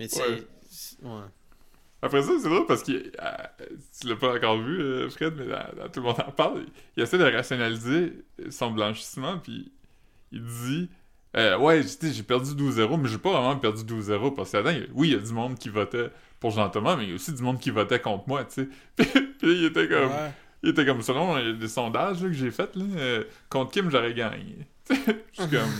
Mais 0.00 0.08
tu. 0.08 0.18
Ouais. 0.18 0.42
ouais. 1.02 1.22
Après 2.02 2.22
ça, 2.22 2.32
c'est 2.42 2.48
drôle 2.48 2.66
parce 2.66 2.82
que 2.82 2.92
euh, 2.92 3.66
tu 4.00 4.08
l'as 4.08 4.16
pas 4.16 4.34
encore 4.34 4.56
vu, 4.58 4.80
euh, 4.80 5.10
Fred, 5.10 5.34
mais 5.36 5.44
tout 5.92 6.00
le 6.00 6.06
monde 6.06 6.16
en 6.26 6.30
parle. 6.32 6.64
Il 6.96 7.02
essaie 7.02 7.18
de 7.18 7.24
rationaliser 7.24 8.14
son 8.48 8.70
blanchissement, 8.70 9.38
puis 9.38 9.70
il 10.32 10.42
dit 10.42 10.88
euh, 11.36 11.58
Ouais, 11.58 11.82
j'ai 11.82 12.22
perdu 12.22 12.52
12-0, 12.52 12.98
mais 12.98 13.08
j'ai 13.08 13.18
pas 13.18 13.30
vraiment 13.32 13.56
perdu 13.56 13.82
12-0 13.84 14.34
parce 14.34 14.52
que 14.52 14.56
a- 14.56 14.86
oui, 14.94 15.08
il 15.08 15.12
y 15.12 15.16
a 15.16 15.18
du 15.20 15.32
monde 15.34 15.58
qui 15.58 15.68
votait 15.68 16.10
pour 16.40 16.50
Jean-Thomas, 16.52 16.96
mais 16.96 17.04
il 17.04 17.08
y 17.10 17.12
a 17.12 17.16
aussi 17.16 17.34
du 17.34 17.42
monde 17.42 17.60
qui 17.60 17.68
votait 17.70 18.00
contre 18.00 18.26
moi, 18.26 18.44
tu 18.46 18.62
sais. 18.64 18.68
Puis, 18.96 19.06
puis 19.38 19.52
il 19.58 19.64
était 19.66 19.86
comme. 19.86 20.10
Ouais. 20.10 20.32
Il 20.62 20.70
était 20.70 20.84
comme 20.86 21.00
selon 21.02 21.36
les 21.36 21.68
sondages 21.68 22.22
là, 22.22 22.28
que 22.28 22.34
j'ai 22.34 22.50
fait 22.50 22.74
là, 22.76 22.84
euh, 22.96 23.24
contre 23.48 23.70
Kim 23.72 23.90
j'aurais 23.90 24.12
gagné. 24.14 24.66
Je 24.90 24.94
suis 25.42 25.50
comme 25.50 25.70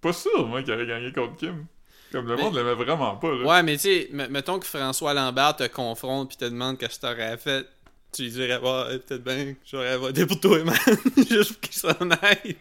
pas 0.00 0.12
sûr 0.12 0.46
moi 0.46 0.62
qu'il 0.62 0.72
aurait 0.72 0.86
gagné 0.86 1.12
contre 1.12 1.36
Kim. 1.36 1.66
Comme 2.14 2.28
le 2.28 2.36
Mais- 2.36 2.42
monde 2.42 2.54
l'aimait 2.54 2.74
vraiment 2.74 3.16
pas 3.16 3.30
là. 3.34 3.44
Ouais, 3.44 3.62
mais 3.64 3.74
tu 3.76 3.80
sais, 3.82 4.08
mettons 4.12 4.58
que 4.60 4.66
François 4.66 5.12
Lambert 5.14 5.56
te 5.56 5.66
confronte 5.66 6.28
puis 6.28 6.36
te 6.36 6.44
demande 6.44 6.78
qu'est-ce 6.78 7.00
que 7.00 7.06
t'aurais 7.06 7.36
fait. 7.36 7.66
Tu 8.12 8.22
lui 8.22 8.30
dirais, 8.30 8.58
ouais, 8.58 8.98
peut-être 9.00 9.24
bien 9.24 9.54
j'aurais 9.70 9.96
voté 9.98 10.24
pour 10.24 10.38
toi, 10.38 10.62
man. 10.62 10.76
Juste 11.28 11.52
pour 11.54 11.60
qu'il 11.60 11.72
s'en 11.74 11.88
aille. 12.22 12.56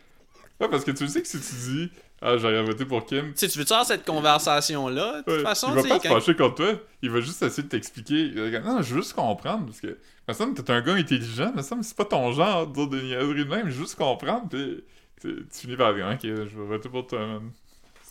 Ouais, 0.59 0.67
parce 0.69 0.83
que 0.83 0.91
tu 0.91 1.07
sais 1.07 1.21
que 1.21 1.27
si 1.27 1.39
tu 1.39 1.53
dis 1.71 1.89
ah 2.25 2.37
j'aurais 2.37 2.63
voté 2.63 2.85
pour 2.85 3.05
Kim, 3.05 3.33
Tu 3.33 3.39
sais, 3.39 3.47
tu 3.49 3.59
veux-tu 3.59 3.73
avoir 3.73 3.85
cette 3.85 4.05
conversation-là? 4.05 5.17
De 5.17 5.17
toute 5.23 5.27
ouais, 5.27 5.39
façon, 5.43 5.67
il 5.75 5.83
va 5.83 5.89
pas 5.89 5.99
quand- 5.99 6.09
fâcher 6.19 6.35
contre 6.35 6.55
toi, 6.55 6.73
il 7.01 7.09
va 7.11 7.19
juste 7.21 7.41
essayer 7.43 7.63
de 7.63 7.67
t'expliquer. 7.69 8.31
Non, 8.63 8.81
je 8.81 8.95
veux 8.95 9.01
juste 9.01 9.13
comprendre 9.13 9.65
parce 9.65 9.81
que 9.81 9.97
me 10.27 10.33
semble 10.33 10.53
t'es 10.55 10.71
un 10.71 10.81
gars 10.81 10.93
intelligent, 10.93 11.51
me 11.55 11.61
semble 11.61 11.83
c'est 11.83 11.95
pas 11.97 12.05
ton 12.05 12.31
genre 12.31 12.65
de 12.65 12.73
dire 12.73 12.87
des 12.87 13.01
niaiseries 13.03 13.45
de 13.45 13.49
même, 13.49 13.69
juste 13.69 13.95
comprendre 13.95 14.47
puis 14.49 14.83
tu, 15.21 15.45
tu 15.51 15.59
finis 15.59 15.75
par 15.75 15.93
dire 15.93 16.07
ok 16.11 16.19
je 16.23 16.33
vais 16.33 16.65
voter 16.65 16.89
pour 16.89 17.05
toi 17.07 17.19
man. 17.19 17.51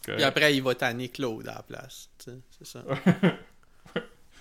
Puis 0.03 0.23
après, 0.23 0.55
il 0.57 0.63
va 0.63 0.75
tanner 0.75 1.09
Claude 1.09 1.47
à 1.49 1.55
la 1.55 1.63
place. 1.63 2.09
tu 2.19 2.31
sais, 2.31 2.39
C'est 2.59 2.67
ça. 2.67 2.85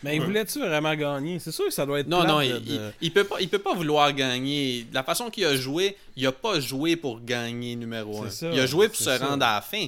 Mais 0.03 0.18
Ouais. 0.20 0.26
voulais-tu 0.26 0.57
vraiment 0.59 0.95
gagner? 0.95 1.38
C'est 1.38 1.51
sûr 1.51 1.66
que 1.66 1.72
ça 1.74 1.86
doit 1.86 1.99
être 1.99 2.07
Non, 2.07 2.24
non, 2.26 2.39
de- 2.39 2.45
il, 2.45 2.53
de- 2.53 2.62
il, 2.72 2.93
il 3.01 3.14
peut 3.14 3.24
pas, 3.24 3.39
il 3.39 3.47
peut 3.47 3.59
pas 3.59 3.76
vouloir 3.76 4.12
gagner. 4.14 4.88
La 4.91 5.03
façon 5.03 5.30
qu'il 5.30 5.45
a 5.45 5.55
joué, 5.55 5.95
il 6.16 6.26
a 6.26 6.32
pas 6.32 6.59
joué 6.59 6.95
pour 6.95 7.22
gagner 7.24 7.76
numéro 7.76 8.24
1. 8.24 8.30
C'est 8.32 8.36
ça, 8.47 8.51
il 8.51 8.59
a 8.59 8.66
joué 8.66 8.88
pour 8.88 8.97
se 8.97 9.03
ça. 9.03 9.20
rendre 9.20 9.45
à 9.45 9.55
la 9.55 9.62
fin. 9.62 9.86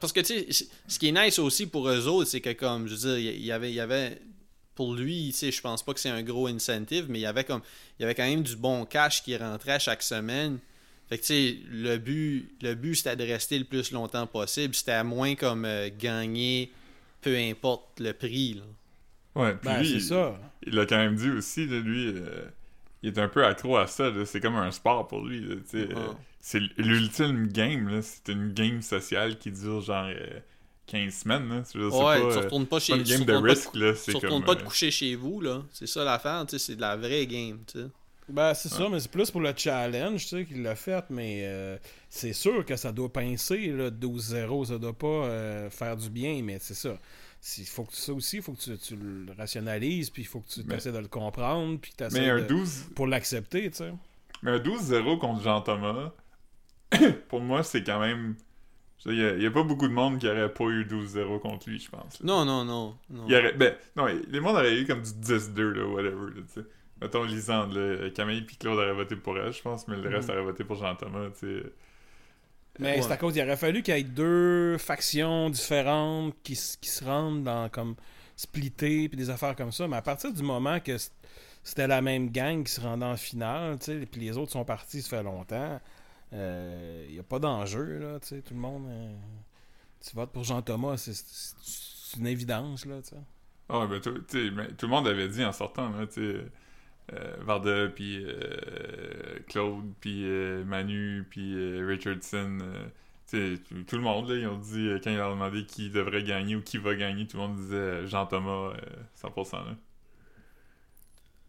Parce 0.00 0.12
que, 0.12 0.20
tu 0.20 0.52
sais, 0.52 0.66
ce 0.86 0.98
qui 1.00 1.08
est 1.08 1.12
nice 1.12 1.40
aussi 1.40 1.66
pour 1.66 1.88
eux 1.88 2.06
autres, 2.06 2.30
c'est 2.30 2.40
que, 2.40 2.52
comme, 2.52 2.86
je 2.86 2.94
veux 2.94 3.16
dire, 3.16 3.32
il 3.34 3.44
y 3.44 3.50
avait, 3.50 3.70
il 3.70 3.74
y 3.74 3.80
avait 3.80 4.20
pour 4.76 4.94
lui, 4.94 5.30
tu 5.32 5.38
sais, 5.38 5.50
je 5.50 5.60
pense 5.60 5.82
pas 5.84 5.92
que 5.92 5.98
c'est 5.98 6.08
un 6.10 6.22
gros 6.22 6.46
incentive, 6.46 7.06
mais 7.08 7.18
il 7.18 7.22
y 7.22 7.26
avait 7.26 7.42
comme, 7.42 7.62
il 7.98 8.02
y 8.02 8.04
avait 8.04 8.14
quand 8.14 8.28
même 8.28 8.44
du 8.44 8.54
bon 8.54 8.84
cash 8.84 9.24
qui 9.24 9.36
rentrait 9.36 9.80
chaque 9.80 10.04
semaine. 10.04 10.58
Fait 11.08 11.16
que, 11.18 11.22
tu 11.22 11.26
sais, 11.28 11.56
le 11.70 11.96
but, 11.98 12.50
le 12.62 12.74
but, 12.74 12.94
c'était 12.96 13.16
de 13.16 13.24
rester 13.24 13.58
le 13.58 13.64
plus 13.64 13.92
longtemps 13.92 14.26
possible. 14.26 14.74
C'était 14.74 14.92
à 14.92 15.04
moins 15.04 15.34
comme 15.34 15.64
euh, 15.64 15.88
gagner, 15.98 16.70
peu 17.22 17.36
importe 17.36 18.00
le 18.00 18.12
prix, 18.12 18.54
là. 18.54 18.62
Ouais, 19.34 19.52
puis 19.54 19.60
Ben, 19.70 19.78
lui, 19.80 19.88
c'est 19.88 19.94
il- 19.94 20.02
ça. 20.02 20.38
il 20.66 20.74
l'a 20.74 20.84
quand 20.86 20.96
même 20.96 21.14
dit 21.14 21.30
aussi, 21.30 21.66
là, 21.66 21.78
lui, 21.80 22.08
euh, 22.08 22.44
il 23.02 23.10
est 23.10 23.18
un 23.18 23.28
peu 23.28 23.44
accro 23.44 23.76
à 23.76 23.86
ça, 23.86 24.10
là, 24.10 24.26
c'est 24.26 24.40
comme 24.40 24.56
un 24.56 24.70
sport 24.70 25.06
pour 25.08 25.24
lui, 25.24 25.46
Ouais. 25.46 25.56
euh, 25.74 26.12
c'est 26.40 26.60
l'ultime 26.76 27.46
game, 27.48 27.88
là, 27.88 28.02
c'est 28.02 28.28
une 28.32 28.52
game 28.52 28.82
sociale 28.82 29.38
qui 29.38 29.50
dure 29.52 29.80
genre 29.80 30.08
euh, 30.10 30.40
15 30.86 31.14
semaines, 31.14 31.48
là, 31.48 31.62
je 31.72 31.78
Ouais, 31.78 31.90
pas, 32.20 32.32
tu 32.32 32.38
retournes 32.38 32.66
pas 32.66 32.80
chez 32.80 32.94
une 32.96 33.04
tu 33.04 33.10
game 33.12 33.24
de 33.24 33.32
retournes 33.32 33.46
pas 33.46 33.52
risk, 33.54 33.74
là, 33.76 33.94
c'est 33.94 34.04
Tu 34.06 34.12
comme... 34.12 34.24
retournes 34.24 34.44
pas 34.44 34.56
te 34.56 34.64
coucher 34.64 34.90
chez 34.90 35.14
vous, 35.14 35.40
là. 35.40 35.62
C'est 35.70 35.86
ça 35.86 36.02
l'affaire, 36.04 36.44
tu 36.46 36.58
sais, 36.58 36.64
c'est 36.66 36.76
de 36.76 36.80
la 36.80 36.96
vraie 36.96 37.26
game, 37.26 37.60
tu 37.70 37.78
sais. 37.78 37.86
Ben, 38.28 38.52
c'est 38.54 38.68
ça, 38.68 38.88
mais 38.90 39.00
c'est 39.00 39.10
plus 39.10 39.30
pour 39.30 39.40
le 39.40 39.52
challenge, 39.56 40.22
tu 40.22 40.28
sais, 40.28 40.44
qu'il 40.44 40.62
l'a 40.62 40.74
fait, 40.74 41.04
mais 41.10 41.42
euh, 41.44 41.78
c'est 42.10 42.32
sûr 42.34 42.64
que 42.64 42.76
ça 42.76 42.92
doit 42.92 43.10
pincer, 43.12 43.68
là, 43.68 43.90
12-0, 43.90 44.66
ça 44.66 44.78
doit 44.78 44.92
pas 44.92 45.06
euh, 45.06 45.70
faire 45.70 45.96
du 45.96 46.10
bien, 46.10 46.42
mais 46.42 46.58
c'est 46.60 46.74
ça. 46.74 46.98
Il 47.56 47.64
faut 47.66 47.84
que 47.84 47.94
ça 47.94 48.12
aussi, 48.12 48.36
il 48.36 48.42
faut 48.42 48.52
que 48.52 48.60
tu, 48.60 48.76
tu 48.78 48.96
le 48.96 49.32
rationalises, 49.36 50.10
puis 50.10 50.22
il 50.22 50.26
faut 50.26 50.40
que 50.40 50.48
tu 50.48 50.60
Mais- 50.66 50.74
essaies 50.76 50.92
de 50.92 50.98
le 50.98 51.08
comprendre, 51.08 51.78
puis 51.80 51.92
que 51.96 52.06
tu 52.08 52.14
mais 52.14 52.28
un 52.28 52.40
de... 52.40 52.46
12... 52.46 52.88
pour 52.94 53.06
l'accepter, 53.06 53.70
tu 53.70 53.76
sais. 53.78 53.92
Mais 54.42 54.50
un 54.52 54.58
12-0 54.58 55.18
contre 55.18 55.42
Jean-Thomas, 55.42 56.12
pour 57.28 57.40
moi, 57.40 57.62
c'est 57.62 57.82
quand 57.82 58.00
même... 58.00 58.34
Il 59.06 59.12
n'y 59.12 59.22
a, 59.24 59.32
il 59.36 59.42
y 59.42 59.46
a 59.46 59.50
pas 59.52 59.62
beaucoup 59.62 59.86
de 59.86 59.92
monde 59.92 60.18
qui 60.18 60.28
aurait 60.28 60.52
pas 60.52 60.64
eu 60.64 60.84
12-0 60.84 61.38
contre 61.40 61.70
lui, 61.70 61.78
je 61.78 61.88
pense. 61.88 62.20
là. 62.20 62.26
Non, 62.26 62.44
non, 62.44 62.64
non. 62.64 62.96
non. 63.08 63.24
Il 63.28 63.34
aurait, 63.36 63.52
ben, 63.52 63.74
non, 63.96 64.06
les 64.06 64.40
mondes 64.40 64.56
auraient 64.56 64.74
eu 64.76 64.86
comme 64.86 65.00
du 65.02 65.10
10-2, 65.10 65.60
là, 65.62 65.86
whatever, 65.86 66.34
là, 66.34 66.42
tu 66.52 66.60
sais. 66.60 66.66
Mettons, 67.00 67.22
Lisande, 67.24 67.72
là, 67.74 68.10
Camille 68.10 68.42
puis 68.42 68.56
Claude 68.56 68.78
auraient 68.78 68.92
voté 68.92 69.14
pour 69.16 69.38
elle, 69.38 69.52
je 69.52 69.62
pense, 69.62 69.86
mais 69.88 69.96
le 69.96 70.08
reste 70.08 70.28
Mhm. 70.28 70.34
aurait 70.34 70.44
voté 70.44 70.64
pour 70.64 70.76
Jean-Thomas, 70.76 71.30
tu 71.38 71.60
sais. 71.60 71.62
Mais 72.80 72.96
Ouais. 72.96 73.02
c'est 73.02 73.12
à 73.12 73.16
cause, 73.16 73.36
il 73.36 73.42
aurait 73.42 73.56
fallu 73.56 73.82
qu'il 73.82 73.94
y 73.96 73.98
ait 73.98 74.02
deux 74.04 74.78
factions 74.78 75.50
différentes 75.50 76.34
qui, 76.42 76.54
qui 76.80 76.88
se 76.88 77.04
rendent 77.04 77.42
dans 77.44 77.68
comme 77.68 77.96
splitter 78.36 79.08
puis 79.08 79.16
des 79.16 79.30
affaires 79.30 79.56
comme 79.56 79.72
ça. 79.72 79.88
Mais 79.88 79.96
à 79.96 80.02
partir 80.02 80.32
du 80.32 80.42
moment 80.44 80.78
que 80.78 80.96
c'était 81.64 81.88
la 81.88 82.00
même 82.00 82.30
gang 82.30 82.62
qui 82.64 82.72
se 82.72 82.80
rendait 82.80 83.04
en 83.06 83.16
finale, 83.16 83.78
tu 83.80 83.86
sais, 83.86 84.06
puis 84.06 84.20
les 84.20 84.36
autres 84.38 84.52
sont 84.52 84.64
partis, 84.64 85.02
ça 85.02 85.16
fait 85.18 85.22
longtemps, 85.24 85.80
il 86.32 87.08
n'y 87.10 87.18
a 87.18 87.22
pas 87.28 87.38
d'enjeu, 87.40 87.98
là, 87.98 88.20
tu 88.20 88.28
sais, 88.28 88.42
tout 88.42 88.54
le 88.54 88.60
monde. 88.60 88.86
euh, 88.88 89.12
tu 90.00 90.14
votes 90.14 90.30
pour 90.30 90.44
Jean-Thomas, 90.44 90.96
c'est- 90.98 92.16
une 92.18 92.26
évidence, 92.28 92.86
là, 92.86 93.02
tu 93.02 93.10
sais. 93.10 93.16
Ah, 93.68 93.86
ben, 93.90 94.00
tout, 94.00 94.12
tu 94.20 94.46
sais, 94.46 94.50
mais 94.52 94.68
tout 94.68 94.86
le 94.86 94.90
monde 94.90 95.08
avait 95.08 95.28
dit 95.28 95.44
en 95.44 95.52
sortant, 95.52 95.90
là, 95.90 96.06
tu 96.06 96.14
sais. 96.14 96.46
Euh, 97.14 97.36
Varda, 97.40 97.88
puis 97.88 98.22
euh, 98.24 99.38
Claude, 99.48 99.92
puis 100.00 100.24
euh, 100.26 100.62
Manu, 100.64 101.24
puis 101.30 101.54
euh, 101.54 101.86
Richardson. 101.88 102.58
euh, 102.60 102.84
tu 103.30 103.56
sais, 103.56 103.62
tout, 103.86 103.96
le 103.96 104.02
monde, 104.02 104.28
là, 104.28 104.36
ils 104.36 104.46
ont 104.46 104.58
dit, 104.58 104.88
euh, 104.88 104.98
quand 105.02 105.10
ils 105.10 105.20
ont 105.20 105.30
demandé 105.30 105.64
qui 105.64 105.88
devrait 105.90 106.22
gagner 106.22 106.56
ou 106.56 106.62
qui 106.62 106.76
va 106.78 106.94
gagner, 106.94 107.26
tout 107.26 107.36
le 107.38 107.44
monde 107.44 107.56
disait 107.56 107.74
euh, 107.76 108.06
Jean-Thomas, 108.06 108.72
euh, 108.74 108.74
100%. 109.22 109.52
Là. 109.56 109.76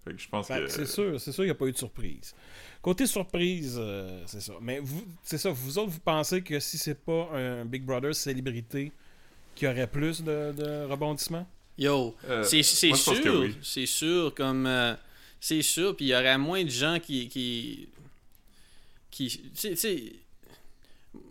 Fait 0.06 0.14
que 0.14 0.18
je 0.22 0.30
pense 0.30 0.48
Fait 0.48 0.62
que. 0.62 0.68
c'est 0.70 0.86
sûr, 0.86 1.20
c'est 1.20 1.32
sûr 1.34 1.44
qu'il 1.44 1.46
n'y 1.46 1.52
a 1.52 1.56
pas 1.56 1.66
eu 1.68 1.72
de 1.74 1.78
surprise. 1.78 2.34
Côté 2.82 3.06
surprise, 3.06 3.78
euh, 3.78 4.24
c'est 4.28 4.40
ça. 4.42 4.54
Mais 4.62 4.80
vous, 4.80 5.06
c'est 5.24 5.38
ça, 5.38 5.50
vous 5.52 5.78
autres, 5.78 5.92
vous 5.92 6.00
pensez 6.00 6.42
que 6.42 6.60
si 6.60 6.78
c'est 6.78 7.04
pas 7.04 7.30
un 7.34 7.66
Big 7.66 7.84
Brother 7.84 8.16
célébrité, 8.16 8.92
qu'il 9.56 9.68
y 9.68 9.72
aurait 9.72 9.88
plus 9.88 10.24
de, 10.24 10.54
de 10.54 10.86
rebondissements? 10.86 11.48
Yo, 11.78 12.16
Euh, 12.30 12.44
c'est 12.44 12.64
sûr, 12.64 12.96
oui. 13.42 13.58
c'est 13.62 13.86
sûr, 13.86 14.34
comme... 14.36 14.66
euh, 14.66 14.96
c'est 15.40 15.62
sûr, 15.62 15.96
puis 15.96 16.06
il 16.06 16.10
y 16.10 16.16
aurait 16.16 16.38
moins 16.38 16.64
de 16.64 16.70
gens 16.70 17.00
qui... 17.00 17.28
qui, 17.30 17.88
qui 19.12 19.42
tu 19.60 19.76
sais- 19.76 20.14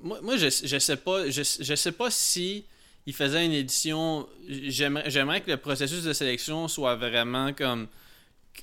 moi, 0.03 0.21
moi 0.23 0.37
je, 0.37 0.49
je 0.65 0.79
sais 0.79 0.97
pas, 0.97 1.29
je, 1.31 1.43
je 1.61 1.75
sais 1.75 1.93
pas 1.93 2.11
si 2.11 2.65
il 3.07 3.13
faisait 3.15 3.45
une 3.47 3.53
édition... 3.53 4.29
J'aimerais 4.49 5.41
que 5.41 5.51
le 5.51 5.57
processus 5.57 6.03
de 6.05 6.13
sélection 6.13 6.69
soit 6.69 6.97
vraiment 6.97 7.53
comme... 7.53 7.87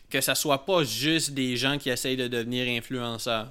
Que 0.10 0.20
ça 0.22 0.36
soit 0.36 0.66
pas 0.66 0.84
juste 0.84 1.32
des 1.32 1.56
gens 1.58 1.78
qui 1.78 1.90
essayent 1.90 2.18
de 2.18 2.28
devenir 2.28 2.68
influenceurs. 2.78 3.48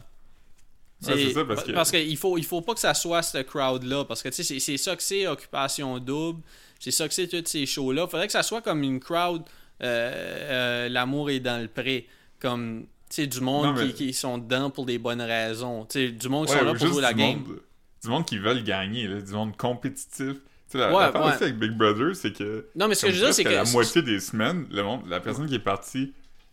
Ouais, 1.07 1.15
c'est 1.17 1.33
ça, 1.33 1.45
parce 1.45 1.65
que- 1.65 1.73
Parce 1.73 1.91
qu'il 1.91 2.17
faut, 2.17 2.37
il 2.39 2.45
faut 2.45 2.61
pas 2.61 2.75
que 2.75 2.81
ça 2.81 2.93
soit 2.95 3.23
ce 3.23 3.39
crowd-là. 3.39 4.05
Parce 4.05 4.23
que 4.23 4.29
tu 4.29 4.37
sais, 4.37 4.43
c'est- 4.45 4.61
c'est 4.61 4.77
ça 4.77 4.95
que 4.95 5.03
c'est 5.03 5.27
Occupation 5.27 5.99
Double. 5.99 6.43
C'est 6.79 6.91
ça 6.91 7.09
que 7.09 7.15
c'est 7.15 7.29
tous 7.29 7.49
ces 7.49 7.65
shows-là. 7.67 8.07
Faudrait 8.07 8.27
que 8.27 8.33
ça 8.33 8.43
soit 8.43 8.61
comme 8.61 8.83
une 8.83 9.01
crowd. 9.01 9.43
Euh, 9.83 10.85
euh, 10.85 10.89
L'amour 10.89 11.31
est 11.31 11.41
dans 11.41 11.61
le 11.61 11.69
pré. 11.69 12.07
Comme, 12.41 12.87
tu 13.11 13.17
sais, 13.23 13.27
du 13.27 13.41
monde 13.41 13.67
Non, 13.67 13.73
mais- 13.73 13.89
qui, 13.93 14.07
qui 14.09 14.13
sont 14.13 14.39
dedans 14.39 14.71
pour 14.71 14.87
des 14.87 14.99
bonnes 14.99 15.23
raisons. 15.23 15.85
Tu 15.87 16.07
sais, 16.07 16.13
du 16.13 16.29
monde 16.29 16.47
qui 16.47 16.53
Ouais, 16.53 16.59
sont 16.59 16.65
là 16.65 16.73
ou 16.73 16.77
pour 16.77 16.87
jouer 16.89 17.03
la 17.03 17.13
du 17.13 17.19
game. 17.21 17.39
Monde, 17.41 17.61
du 18.03 18.09
monde 18.11 18.27
qui 18.27 18.39
veulent 18.39 18.63
gagner, 18.65 19.07
là, 19.09 19.21
du 19.21 19.33
monde 19.33 19.57
compétitif. 19.57 20.35
Tu 20.35 20.41
sais, 20.69 20.79
la, 20.79 20.93
Ouais, 20.95 21.05
avec 21.05 21.59
Big 21.59 21.73
Brother, 21.73 22.15
c'est 22.15 22.33
que. 22.33 22.67
Non, 22.77 22.89
mais 22.89 22.95
ce 22.95 23.07
que 23.07 23.13
je 23.13 23.19
veux 23.21 23.25
dire, 23.27 23.35
c'est 23.35 23.45
que. 23.45 23.49
la 23.51 23.65
moitié 23.65 24.03
des 24.03 24.21
semaines, 24.21 24.67
le 24.71 24.83
monde, 24.83 25.03
la 25.09 25.21
personne 25.21 25.47
qui 25.47 25.55
est 25.55 25.59
partie, 25.59 26.13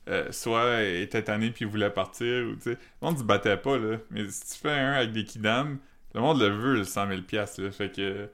euh, 0.10 0.32
soit 0.32 0.82
était 0.84 1.24
tannée 1.24 1.52
puis 1.52 1.66
voulait 1.66 1.90
partir, 1.90 2.46
ou 2.48 2.56
tu 2.56 2.62
sais, 2.64 2.70
le 2.72 3.06
monde 3.08 3.18
se 3.18 3.24
battait 3.24 3.58
pas, 3.58 3.78
là. 3.78 3.98
Mais 4.10 4.28
si 4.30 4.54
tu 4.54 4.60
fais 4.62 4.72
un 4.72 4.94
avec 4.94 5.12
des 5.12 5.24
kidam, 5.26 5.78
le 6.14 6.22
monde 6.22 6.40
le 6.40 6.48
veut, 6.50 6.76
le 6.76 6.84
100 6.84 7.08
000 7.08 7.22
piastres, 7.22 7.62
là. 7.62 7.72
Fait 7.72 7.92
que 7.92 8.28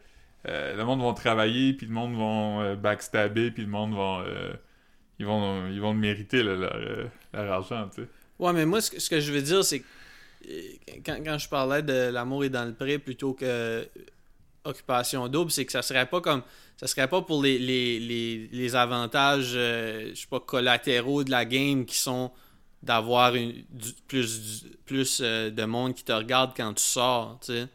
euh, 0.48 0.76
le 0.76 0.84
monde 0.86 1.02
va 1.02 1.14
travailler, 1.14 1.74
puis 1.74 1.88
le 1.88 1.94
monde 1.94 2.16
va 2.16 2.64
euh, 2.64 2.76
backstabber, 2.76 3.52
puis 3.52 3.64
le 3.64 3.70
monde 3.70 3.96
va. 3.96 4.24
Euh, 5.20 5.24
ils 5.24 5.26
vont 5.26 5.68
ils 5.68 5.82
vont 5.82 5.94
le 5.94 6.00
mériter, 6.00 6.44
leur, 6.44 6.60
euh, 6.76 7.06
leur 7.34 7.52
argent, 7.54 7.90
tu 7.94 8.02
sais. 8.04 8.08
Ouais, 8.40 8.54
mais 8.54 8.66
moi, 8.66 8.82
ce 8.82 8.92
que, 8.92 9.00
ce 9.00 9.10
que 9.10 9.20
je 9.20 9.32
veux 9.32 9.42
dire, 9.42 9.64
c'est 9.64 9.80
que 9.80 9.86
euh, 10.50 10.62
quand, 11.06 11.18
quand 11.24 11.38
je 11.38 11.50
parlais 11.50 11.82
de 11.82 12.10
l'amour 12.12 12.44
est 12.46 12.50
dans 12.50 12.66
le 12.66 12.74
pré 12.74 13.00
plutôt 13.00 13.34
que 13.34 13.88
occupation 14.64 15.28
double, 15.28 15.52
c'est 15.52 15.66
que 15.66 15.72
ça 15.72 15.82
serait 15.82 16.06
pas 16.06 16.22
comme. 16.22 16.42
Ça 16.78 16.86
serait 16.86 17.08
pas 17.08 17.22
pour 17.24 17.42
les, 17.42 17.58
les, 17.58 18.00
les, 18.00 18.50
les 18.52 18.76
avantages, 18.76 19.54
euh, 19.56 20.12
je 20.14 20.16
sais 20.22 20.28
pas, 20.30 20.40
collatéraux 20.40 21.24
de 21.24 21.32
la 21.32 21.44
game 21.46 21.86
qui 21.86 21.98
sont 21.98 22.32
d'avoir 22.84 23.34
une- 23.34 23.54
du- 23.72 23.94
plus, 24.08 24.62
du- 24.62 24.70
plus 24.86 25.20
euh, 25.24 25.50
de 25.50 25.66
monde 25.66 25.96
qui 25.96 26.04
te 26.04 26.12
regarde 26.12 26.52
quand 26.56 26.74
tu 26.76 26.84
sors, 26.84 27.40
tu 27.42 27.48
sais. 27.54 27.68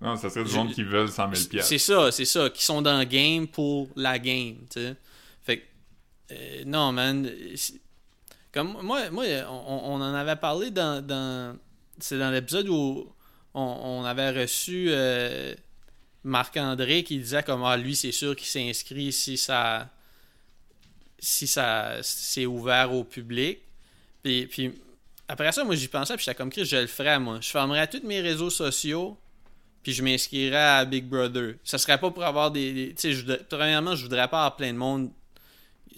Non, 0.00 0.16
ça 0.16 0.30
serait 0.30 0.44
du 0.44 0.50
Je- 0.50 0.56
monde 0.56 0.72
qui 0.72 0.82
veulent 0.82 1.10
100 1.10 1.34
000 1.34 1.48
piastres. 1.50 1.68
C'est 1.68 1.76
ça, 1.76 2.10
c'est 2.10 2.24
ça, 2.24 2.48
qui 2.48 2.64
sont 2.64 2.80
dans 2.80 2.98
le 2.98 3.04
game 3.04 3.46
pour 3.46 3.88
la 3.96 4.18
game, 4.18 4.56
tu 4.72 4.80
sais. 4.80 4.94
Euh, 6.30 6.62
non, 6.66 6.92
man. 6.92 7.26
euh, 7.26 7.56
Comme 8.52 8.78
moi, 8.82 9.10
moi 9.10 9.24
on, 9.48 9.94
on 9.94 9.94
en 9.96 10.14
avait 10.14 10.36
parlé 10.36 10.70
dans. 10.70 11.56
c'est 11.98 12.18
dans 12.18 12.30
l'épisode 12.30 12.68
où 12.68 13.12
on, 13.54 14.04
avait 14.04 14.30
reçu 14.42 14.86
euh, 14.90 15.54
Marc-André 16.24 17.02
qui 17.02 17.18
disait 17.18 17.42
comme 17.42 17.64
ah, 17.64 17.76
lui, 17.76 17.96
c'est 17.96 18.12
sûr 18.12 18.36
qu'il 18.36 18.46
s'inscrit 18.46 19.12
si 19.12 19.36
ça. 19.36 19.88
Si 21.18 21.46
ça 21.46 21.98
c'est 22.02 22.46
ouvert 22.46 22.92
au 22.94 23.04
public. 23.04 23.58
Puis, 24.22 24.72
après 25.28 25.52
ça, 25.52 25.64
moi 25.64 25.74
j'y 25.76 25.88
pensais, 25.88 26.14
puis 26.16 26.24
j'étais 26.24 26.34
comme 26.34 26.50
Chris, 26.50 26.64
je 26.64 26.76
le 26.76 26.86
ferais, 26.86 27.18
moi. 27.18 27.38
Je 27.40 27.48
fermerais 27.48 27.86
tous 27.88 28.02
mes 28.06 28.20
réseaux 28.20 28.50
sociaux 28.50 29.18
puis 29.82 29.92
je 29.92 30.02
m'inscrirais 30.02 30.56
à 30.56 30.84
Big 30.84 31.04
Brother. 31.06 31.54
Ça 31.64 31.78
serait 31.78 31.98
pas 31.98 32.10
pour 32.10 32.22
avoir 32.24 32.50
des. 32.50 32.72
des- 32.72 32.94
tu 32.94 33.14
sais, 33.14 33.38
premièrement, 33.48 33.96
je 33.96 34.02
voudrais 34.02 34.28
pas 34.28 34.38
avoir 34.44 34.56
plein 34.56 34.72
de 34.72 34.78
monde 34.78 35.10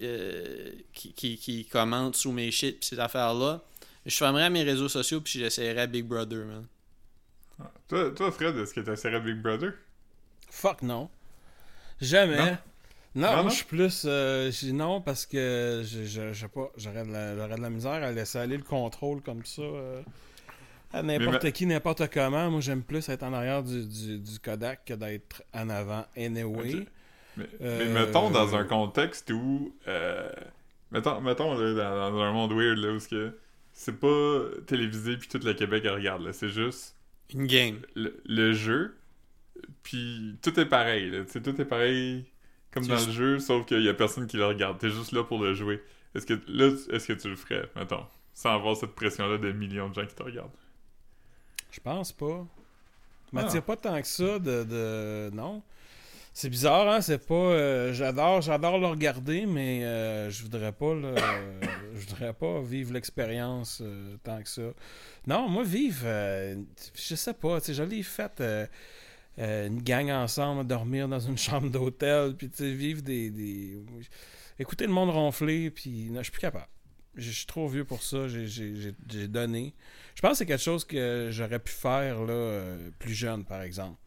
euh, 0.03 0.70
qui, 0.93 1.12
qui, 1.12 1.36
qui 1.36 1.66
commente 1.66 2.16
sous 2.16 2.32
mes 2.32 2.51
shit 2.51 2.80
pis 2.80 2.86
ces 2.88 2.99
affaires-là. 3.01 3.62
Je 4.07 4.16
fermerais 4.16 4.51
mes 4.51 4.62
réseaux 4.62 4.88
sociaux 4.88 5.20
puis 5.20 5.38
j'essayerais 5.38 5.86
Big 5.88 6.05
Brother, 6.05 6.45
man. 6.45 6.66
Toi, 7.88 8.11
toi, 8.11 8.32
Fred, 8.32 8.57
est-ce 8.57 8.74
que 8.74 8.80
tu 8.80 8.90
essaierais 8.90 9.20
Big 9.20 9.36
Brother? 9.40 9.74
Fuck 10.51 10.82
non. 10.82 11.09
Jamais. 12.01 12.36
Non? 12.36 12.59
Non, 13.14 13.26
Non, 13.28 13.32
moi 13.34 13.43
non? 13.45 13.49
je 13.51 13.55
suis 13.57 13.64
plus. 13.66 14.03
euh, 14.07 14.51
je 14.51 14.59
dis 14.66 14.72
non 14.72 15.01
parce 15.03 15.26
que 15.26 15.82
je, 15.84 16.05
je, 16.05 16.32
je 16.32 16.40
sais 16.40 16.49
pas, 16.49 16.70
j'aurais 16.78 17.05
de, 17.07 17.12
la- 17.12 17.36
j'aurais 17.36 17.57
de 17.57 17.61
la 17.61 17.70
misère 17.70 18.03
à 18.03 18.11
laisser 18.11 18.38
aller 18.38 18.57
le 18.57 18.62
contrôle 18.62 19.20
comme 19.22 19.45
ça. 19.45 19.61
euh, 19.62 20.03
à 20.95 21.03
n'importe 21.03 21.45
Mais 21.45 21.53
qui, 21.53 21.66
n'importe 21.66 22.09
comment. 22.12 22.51
Moi 22.51 22.61
j'aime 22.61 22.82
plus 22.82 23.09
être 23.11 23.22
en 23.22 23.32
arrière 23.34 23.62
du, 23.62 23.86
du, 23.86 24.18
du 24.18 24.38
Kodak 24.40 24.84
que 24.86 24.95
d'être 24.95 25.43
en 25.55 25.68
avant 25.70 26.07
anyway. 26.16 26.86
Mais, 27.37 27.47
Euh, 27.61 27.78
mais 27.78 28.07
mettons 28.07 28.30
dans 28.30 28.55
un 28.57 28.64
contexte 28.64 29.30
où. 29.30 29.74
euh, 29.89 30.30
mettons, 30.91 31.20
mettons 31.20 31.55
là, 31.55 31.74
dans, 31.74 32.12
dans 32.12 32.20
un 32.20 32.33
monde 32.33 32.53
weird 32.53 32.78
là, 32.78 32.93
où 32.93 32.99
ce 33.01 33.09
que 33.09 33.39
c'est 33.72 33.99
pas 33.99 34.41
télévisé 34.66 35.16
puis 35.16 35.28
tout 35.28 35.41
le 35.43 35.55
Québec 35.55 35.85
regarde. 35.87 36.30
C'est 36.33 36.51
juste 36.51 36.95
Une 37.33 37.47
game. 37.47 37.80
le, 37.95 38.20
le 38.26 38.53
jeu. 38.53 38.97
Puis 39.83 40.37
tout 40.43 40.59
est 40.61 40.66
pareil. 40.66 41.11
Là, 41.11 41.24
tout 41.24 41.61
est 41.61 41.64
pareil 41.64 42.26
comme 42.72 42.87
dans 42.87 42.97
juste- 42.97 43.09
le 43.09 43.12
jeu, 43.12 43.39
sauf 43.39 43.64
qu'il 43.66 43.83
y 43.83 43.89
a 43.89 43.95
personne 43.95 44.26
qui 44.26 44.37
le 44.37 44.47
regarde. 44.47 44.78
T'es 44.78 44.91
juste 44.91 45.12
là 45.12 45.24
pour 45.24 45.39
le 45.39 45.55
jouer. 45.55 45.83
Est-ce 46.14 46.26
que 46.26 46.35
là, 46.49 46.68
est-ce 46.91 47.09
que 47.09 47.12
tu 47.14 47.28
le 47.28 47.37
ferais, 47.37 47.70
mettons, 47.76 48.05
sans 48.35 48.51
avoir 48.55 48.76
cette 48.76 48.95
pression-là 48.95 49.39
de 49.39 49.53
millions 49.53 49.89
de 49.89 49.95
gens 49.95 50.07
qui 50.07 50.14
te 50.14 50.22
regardent? 50.22 50.51
Je 51.70 51.80
pense 51.80 52.12
pas. 52.12 52.45
Ah. 52.45 53.28
m'attire 53.33 53.62
pas 53.62 53.76
tant 53.76 53.99
que 54.01 54.07
ça 54.07 54.39
de. 54.39 54.64
de... 54.64 55.30
Non. 55.35 55.62
C'est 56.35 56.49
bizarre, 56.49 56.89
hein? 56.89 57.01
C'est 57.03 57.26
pas. 57.26 57.35
euh, 57.35 57.93
j'adore, 57.93 58.41
j'adore 58.41 58.78
le 58.78 58.87
regarder, 58.87 59.45
mais 59.45 59.85
euh, 59.85 60.30
je 60.30 60.43
voudrais 60.43 60.72
pas 60.72 60.95
je 61.95 62.07
voudrais 62.09 62.33
pas 62.33 62.62
vivre 62.62 62.95
l'expérience 62.95 63.80
euh, 63.85 64.16
tant 64.24 64.43
que 64.43 64.49
ça. 64.49 64.62
Non, 65.26 65.49
moi, 65.49 65.62
vivre. 65.62 66.03
euh, 66.05 66.57
je 66.95 67.14
sais 67.14 67.35
pas, 67.35 67.61
tu 67.61 67.66
sais, 67.66 67.74
une 69.66 69.83
gang 69.83 70.11
ensemble, 70.11 70.66
dormir 70.66 71.07
dans 71.07 71.20
une 71.20 71.37
chambre 71.49 71.70
d'hôtel, 71.70 72.35
puis 72.37 72.49
vivre 72.74 73.03
des, 73.03 73.30
des- 73.30 73.83
Écouter 74.59 74.87
le 74.87 74.93
monde 74.93 75.11
ronfler, 75.11 75.70
puis 75.70 76.11
je 76.14 76.22
suis 76.22 76.33
plus 76.33 76.41
capable. 76.41 76.68
Je 77.14 77.30
suis 77.30 77.47
trop 77.47 77.68
vieux 77.68 77.85
pour 77.85 78.03
ça, 78.03 78.26
j'ai- 78.28 78.47
donné. 79.28 79.74
Je 80.14 80.22
pense 80.22 80.33
que 80.33 80.37
c'est 80.39 80.47
quelque 80.47 80.62
chose 80.62 80.85
que 80.85 81.28
j'aurais 81.30 81.59
pu 81.59 81.72
faire 81.72 82.22
là, 82.22 82.76
plus 82.99 83.12
jeune, 83.14 83.45
par 83.45 83.61
exemple. 83.62 83.99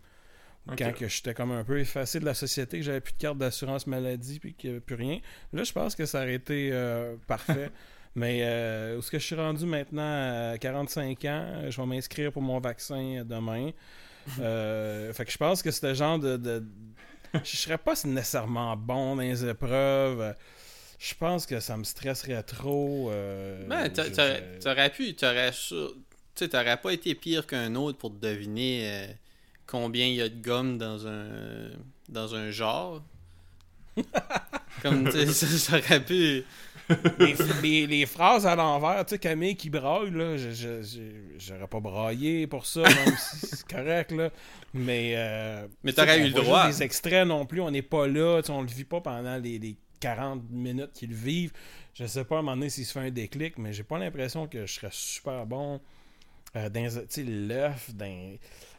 Quand 0.68 0.94
que 0.94 1.08
j'étais 1.08 1.34
comme 1.34 1.52
un 1.52 1.64
peu 1.64 1.80
effacé 1.80 2.20
de 2.20 2.26
la 2.26 2.34
société, 2.34 2.80
que 2.80 2.84
j'avais 2.86 3.02
plus 3.02 3.14
de 3.14 3.18
carte 3.20 3.38
d'assurance 3.38 3.86
maladie, 3.88 4.40
puis 4.40 4.54
qu'il 4.54 4.70
n'y 4.72 4.76
avait 4.78 4.82
plus 4.86 4.96
rien. 4.96 5.20
Là, 5.54 5.64
je 5.64 5.72
pense 5.72 5.96
que 5.96 6.06
ça 6.06 6.20
aurait 6.22 6.34
été 6.36 6.70
euh, 6.72 7.16
parfait. 7.28 7.70
Mais 8.16 8.40
euh, 8.44 8.96
où 8.96 9.00
est-ce 9.00 9.12
que 9.12 9.20
je 9.20 9.26
suis 9.26 9.36
rendu 9.36 9.66
maintenant 9.66 10.52
à 10.54 10.58
45 10.58 11.26
ans? 11.26 11.62
Je 11.70 11.80
vais 11.82 11.86
m'inscrire 11.88 12.32
pour 12.32 12.42
mon 12.42 12.60
vaccin 12.60 13.24
demain. 13.26 13.72
Euh, 14.40 15.14
fait 15.14 15.24
que 15.24 15.32
je 15.32 15.38
pense 15.38 15.62
que 15.62 15.70
c'était 15.70 15.94
genre 15.94 16.18
de, 16.18 16.36
de- 16.36 16.66
Je 17.44 17.58
serais 17.58 17.78
pas 17.78 17.94
nécessairement 18.06 18.76
bon 18.76 19.16
dans 19.16 19.22
les 19.22 19.46
épreuves. 19.46 20.36
Je 20.98 21.14
pense 21.14 21.46
que 21.46 21.60
ça 21.60 21.78
me 21.78 21.84
stresserait 21.84 22.42
trop. 22.42 23.12
euh, 23.12 23.68
je- 23.96 24.60
t'aurais 24.64 24.90
pu. 24.90 25.14
T'aurais 25.16 25.52
tu 26.34 26.50
t'aurais 26.50 26.78
pas 26.78 26.92
été 26.92 27.14
pire 27.14 27.46
qu'un 27.46 27.76
autre 27.76 28.00
pour 28.00 28.10
deviner 28.10 28.90
euh, 28.90 29.08
combien 29.68 30.06
il 30.08 30.16
y 30.16 30.22
a 30.22 30.30
de 30.30 30.42
gomme 30.42 30.78
dans 30.78 31.08
un. 31.08 31.72
dans 32.10 32.36
un 32.36 32.52
genre. 32.52 33.04
Comme, 34.82 35.06
tu 35.06 35.12
sais, 35.12 35.28
ça, 35.28 35.48
ça 35.48 35.78
aurait 35.78 36.04
pu. 36.04 36.44
les, 37.20 37.36
les- 37.64 37.88
les 37.88 38.06
phrases 38.06 38.46
à 38.46 38.56
l'envers, 38.56 39.04
tu 39.06 39.12
sais, 39.16 39.20
Camille 39.20 39.56
qui 39.56 39.70
braille, 39.72 40.12
là, 40.12 40.38
je- 40.38 40.52
je- 40.52 40.84
je- 40.84 41.40
j'aurais 41.40 41.68
pas 41.68 41.80
braillé 41.80 42.46
pour 42.46 42.66
ça, 42.66 42.82
même 42.82 43.16
si 43.18 43.48
c'est 43.48 43.68
correct, 43.68 44.12
là. 44.12 44.30
Mais. 44.74 45.14
euh, 45.16 45.66
Mais 45.84 45.94
t'aurais 45.94 46.20
eu 46.20 46.26
le 46.26 46.32
droit. 46.42 46.68
des 46.68 46.84
extraits 46.84 47.26
non 47.28 47.46
plus, 47.46 47.62
on 47.62 47.72
n'est 47.72 47.82
pas 47.82 48.06
là, 48.08 48.42
tu 48.42 48.48
sais, 48.48 48.54
on 48.54 48.62
le 48.62 48.68
vit 48.68 48.84
pas 48.84 49.02
pendant 49.02 49.38
les, 49.38 49.58
les 49.58 49.78
40 50.00 50.44
minutes 50.52 50.92
qu'ils 50.94 51.10
le 51.10 51.16
vivent. 51.16 51.54
Je 51.96 52.06
sais 52.06 52.26
pas 52.26 52.36
à 52.36 52.40
un 52.40 52.42
moment 52.42 52.58
donné 52.58 52.70
s'il 52.70 52.86
se 52.86 52.92
fait 52.92 53.00
un 53.00 53.10
déclic, 53.12 53.58
mais 53.58 53.72
j'ai 53.74 53.84
pas 53.84 53.98
l'impression 53.98 54.48
que 54.48 54.66
je 54.68 54.74
serais 54.74 54.90
super 54.92 55.46
bon 55.46 55.80
euh, 56.58 56.70
dans, 56.70 56.88
tu 56.90 57.00
sais, 57.10 57.24
l'œuf, 57.24 57.96
dans. 57.96 58.36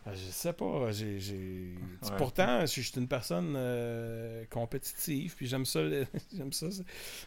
Euh, 0.07 0.11
Je 0.15 0.31
sais 0.31 0.53
pas, 0.53 0.91
j'ai. 0.93 1.19
j'ai- 1.21 1.75
tu 1.75 2.07
sais, 2.07 2.11
Ouais. 2.13 2.17
Pourtant, 2.19 2.61
je 2.63 2.67
suis 2.67 2.83
je 2.83 2.91
suis 2.93 3.01
une 3.01 3.09
personne 3.09 3.55
euh, 3.57 4.45
compétitive, 4.51 5.35
puis 5.37 5.47
j'aime 5.47 5.65
ça, 5.67 5.81
j'aime 6.37 6.53
ça. 6.53 6.67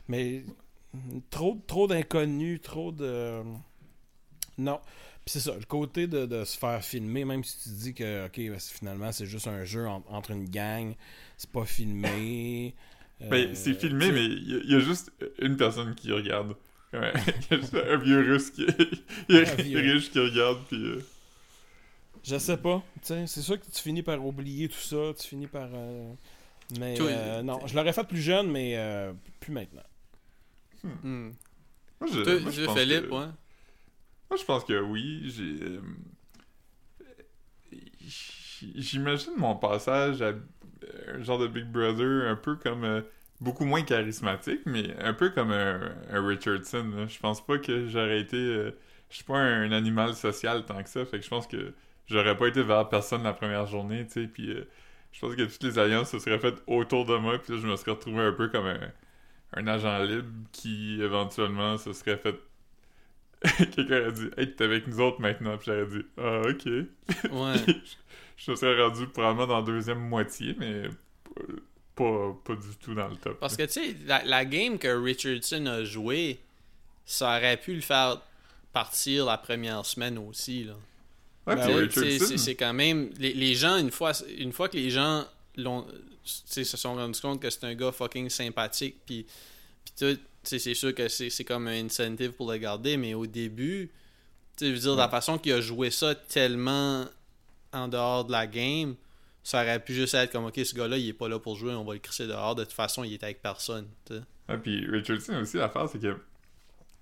Mais 0.08 0.44
trop, 1.30 1.58
trop 1.68 1.88
d'inconnus, 1.88 2.62
trop 2.62 2.92
de. 2.92 3.42
Non. 4.58 4.80
Puis 5.26 5.34
c'est 5.34 5.40
ça, 5.42 5.56
le 5.58 5.66
côté 5.66 6.08
de, 6.08 6.26
de 6.26 6.44
se 6.44 6.58
faire 6.58 6.84
filmer, 6.84 7.24
même 7.26 7.44
si 7.44 7.60
tu 7.64 7.70
dis 7.70 7.94
que, 7.94 8.26
ok, 8.26 8.36
ben, 8.38 8.58
c'est- 8.60 8.78
finalement, 8.78 9.12
c'est 9.12 9.26
juste 9.26 9.48
un 9.48 9.64
jeu 9.64 9.88
en- 9.88 10.04
entre 10.08 10.32
une 10.32 10.50
gang, 10.50 10.96
c'est 11.38 11.50
pas 11.52 11.66
filmé. 11.66 12.74
Ben, 13.20 13.50
euh, 13.50 13.52
c'est 13.54 13.74
filmé, 13.74 14.08
tu 14.08 14.12
mais 14.14 14.26
il 14.26 14.50
y, 14.52 14.56
a- 14.56 14.62
il 14.64 14.72
y 14.72 14.76
a 14.76 14.80
juste 14.80 15.12
une 15.42 15.58
personne 15.58 15.94
qui 15.96 16.12
regarde. 16.12 16.56
Ouais. 16.94 17.12
Il 17.52 17.52
y 17.52 17.54
a 17.54 17.62
juste 17.62 17.76
un 17.76 17.98
vieux 17.98 18.22
russe 18.22 18.50
qui 18.50 18.66
il 19.30 19.36
y 19.36 19.38
a 19.38 19.42
Un 19.42 19.56
vieux. 19.56 19.80
riche 19.94 20.10
qui 20.10 20.18
regarde, 20.20 20.58
puis... 20.70 20.78
euh, 20.84 21.00
Je 22.24 22.38
sais 22.38 22.58
pas. 22.58 22.84
C'est 23.02 23.28
sûr 23.28 23.60
que 23.60 23.66
tu 23.66 23.82
finis 23.82 24.04
par 24.04 24.24
oublier 24.26 24.68
tout 24.70 24.80
ça, 24.80 25.14
tu 25.20 25.28
finis 25.28 25.48
par. 25.48 25.70
euh, 25.74 26.14
Mais 26.80 26.96
Toi, 26.96 27.08
euh, 27.08 27.42
non, 27.42 27.66
je 27.66 27.76
l'aurais 27.76 27.94
fait 27.94 28.08
plus 28.08 28.22
jeune, 28.22 28.52
mais 28.52 28.74
euh, 28.78 29.14
plus 29.40 29.52
maintenant. 29.54 29.84
Hmm. 30.84 31.32
Moi, 32.02 32.10
je, 32.14 32.22
Toi, 32.24 32.40
moi, 32.40 32.52
je 32.52 32.66
pense 32.66 32.80
Philippe, 32.80 33.08
que... 33.10 33.14
ouais. 33.14 33.26
Moi, 34.30 34.38
je 34.40 34.46
pense 34.46 34.64
que 34.64 34.80
oui. 34.80 35.24
J'ai... 35.30 35.64
euh, 35.64 35.82
J'imagine 38.76 39.34
mon 39.38 39.56
passage 39.56 40.22
à 40.22 40.28
euh, 40.28 40.40
un 41.16 41.22
genre 41.24 41.40
de 41.40 41.48
Big 41.48 41.66
Brother 41.66 42.30
un 42.30 42.36
peu 42.36 42.56
comme... 42.56 42.84
euh, 42.84 43.02
beaucoup 43.42 43.64
moins 43.66 43.84
charismatique, 43.84 44.62
mais 44.66 44.96
un 45.00 45.14
peu 45.14 45.30
comme 45.30 45.52
un, 45.52 45.96
un 46.10 46.28
Richardson. 46.28 46.92
là. 46.96 47.08
Je 47.08 47.20
pense 47.20 47.46
pas 47.46 47.58
que 47.58 47.88
j'aurais 47.88 48.20
été... 48.22 48.38
euh, 48.38 48.72
je 49.10 49.16
suis 49.16 49.24
pas 49.24 49.38
un, 49.40 49.72
animal 49.72 50.14
social 50.14 50.66
tant 50.66 50.84
que 50.84 50.90
ça, 50.90 51.06
fait 51.06 51.20
que 51.20 51.24
je 51.26 51.30
pense 51.30 51.48
que 51.48 51.74
j'aurais 52.10 52.38
pas 52.38 52.48
été 52.48 52.64
vers 52.64 52.90
personne 52.90 53.24
la 53.24 53.34
première 53.34 53.68
journée, 53.68 54.06
tu 54.08 54.24
sais, 54.24 54.28
puis... 54.28 54.52
euh, 54.52 54.68
je 55.12 55.22
pense 55.22 55.36
que 55.36 55.42
toutes 55.42 55.64
les 55.64 55.80
alliances 55.80 56.12
se 56.12 56.20
seraient 56.20 56.38
faites 56.40 56.62
autour 56.68 57.06
de 57.06 57.16
moi, 57.18 57.40
puis 57.40 57.54
là, 57.54 57.60
je 57.60 57.68
me 57.68 57.76
serais 57.76 57.92
retrouvé 57.92 58.22
un 58.22 58.32
peu 58.32 58.48
comme 58.50 58.68
un, 58.68 58.92
un 59.54 59.68
agent 59.68 60.04
libre 60.04 60.30
qui, 60.52 61.02
éventuellement, 61.02 61.78
se 61.78 61.94
serait 61.94 62.18
fait 62.18 62.36
Quelqu'un 63.72 64.08
a 64.08 64.12
dit 64.12 64.30
Hey, 64.38 64.54
t'es 64.54 64.66
avec 64.66 64.88
nous 64.88 65.00
autres 65.00 65.22
maintenant. 65.22 65.58
Puis 65.58 65.68
j'aurais 65.68 65.86
dit 65.86 66.06
Ah, 66.18 66.42
ok. 66.42 66.66
Ouais. 67.32 67.82
Je, 68.38 68.52
me 68.52 68.56
serais 68.56 68.82
rendu 68.82 69.08
probablement 69.08 69.48
dans 69.48 69.58
la 69.58 69.66
deuxième 69.66 70.00
moitié, 70.00 70.56
mais 70.58 70.84
pas, 71.96 72.34
pas 72.46 72.56
du 72.56 72.76
tout 72.82 72.94
dans 72.94 73.08
le 73.10 73.18
top. 73.18 73.38
Parce 73.40 73.58
que, 73.58 73.64
tu 73.64 73.72
sais, 73.72 73.96
la, 74.06 74.24
la 74.24 74.46
game 74.46 74.78
que 74.78 74.88
Richardson 74.88 75.66
a 75.66 75.84
joué, 75.84 76.40
ça 77.06 77.38
aurait 77.38 77.58
pu 77.58 77.76
le 77.76 77.82
faire 77.82 78.22
partir 78.72 79.26
la 79.26 79.38
première 79.38 79.86
semaine 79.86 80.18
aussi, 80.18 80.64
là. 80.64 80.74
Ouais, 81.50 81.56
Ben 81.56 81.76
Richardson, 81.76 82.38
C'est 82.38 82.56
quand 82.56 82.74
même. 82.74 83.10
Les, 83.18 83.34
les 83.34 83.56
gens, 83.56 83.78
une 83.78 83.92
fois, 83.92 84.12
une 84.38 84.52
fois 84.52 84.70
que 84.70 84.78
les 84.78 84.90
gens 84.90 85.26
l'ont, 85.58 85.86
se 86.24 86.64
sont 86.64 86.96
rendus 86.96 87.20
compte 87.20 87.42
que 87.42 87.50
c'est 87.50 87.64
un 87.64 87.76
gars 87.76 87.92
fucking 87.92 88.30
sympathique, 88.30 88.98
puis, 89.06 89.26
puis 89.84 89.94
tout, 89.98 90.20
c'est 90.44 90.74
sûr 90.74 90.94
que 90.96 91.08
c'est 91.08 91.44
comme 91.44 91.68
un 91.68 91.86
incentive 91.86 92.32
pour 92.32 92.52
le 92.52 92.58
garder, 92.58 92.98
mais 92.98 93.14
au 93.14 93.26
début, 93.26 93.90
je 94.60 94.68
veux 94.68 94.78
dire, 94.78 94.96
la 94.96 95.10
façon 95.10 95.38
qu'il 95.38 95.54
a 95.54 95.62
joué 95.62 95.92
ça 95.92 96.16
tellement 96.16 97.06
en 97.72 97.88
dehors 97.88 98.26
de 98.26 98.32
la 98.32 98.48
game, 98.48 98.96
ça 99.44 99.62
aurait 99.62 99.84
pu 99.84 99.94
juste 99.94 100.14
être 100.14 100.32
comme, 100.32 100.46
ok, 100.46 100.60
ce 100.64 100.76
gars-là, 100.76 100.98
il 100.98 101.08
est 101.10 101.14
pas 101.14 101.28
là 101.30 101.40
pour 101.40 101.56
jouer, 101.56 101.74
on 101.74 101.84
va 101.84 101.94
le 101.94 102.00
crisser 102.00 102.28
dehors. 102.28 102.56
De 102.56 102.64
toute 102.64 102.74
façon, 102.74 103.04
il 103.04 103.14
est 103.14 103.24
avec 103.24 103.42
personne. 103.42 103.88
tu 104.06 104.16
sais. 104.16 104.22
Ouais, 104.48 104.58
puis 104.58 104.86
Richardson 104.88 105.36
aussi, 105.42 105.58
l'affaire, 105.58 105.88
c'est 105.90 106.00
que 106.00 106.18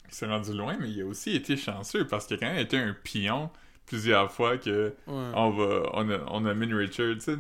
il 0.09 0.13
s'est 0.13 0.25
rendu 0.25 0.53
loin, 0.53 0.77
mais 0.79 0.89
il 0.89 1.01
a 1.01 1.05
aussi 1.05 1.31
été 1.31 1.57
chanceux 1.57 2.07
parce 2.07 2.27
qu'il 2.27 2.37
a 2.37 2.39
quand 2.39 2.53
même 2.53 2.59
été 2.59 2.77
un 2.77 2.95
pion 3.03 3.49
plusieurs 3.88 4.31
fois 4.31 4.57
que 4.57 4.93
Ouais. 5.07 5.31
on 5.33 5.49
va 5.51 5.89
on, 5.93 6.09
a, 6.09 6.19
on 6.27 6.45
amène 6.45 6.73
Richardson. 6.75 7.39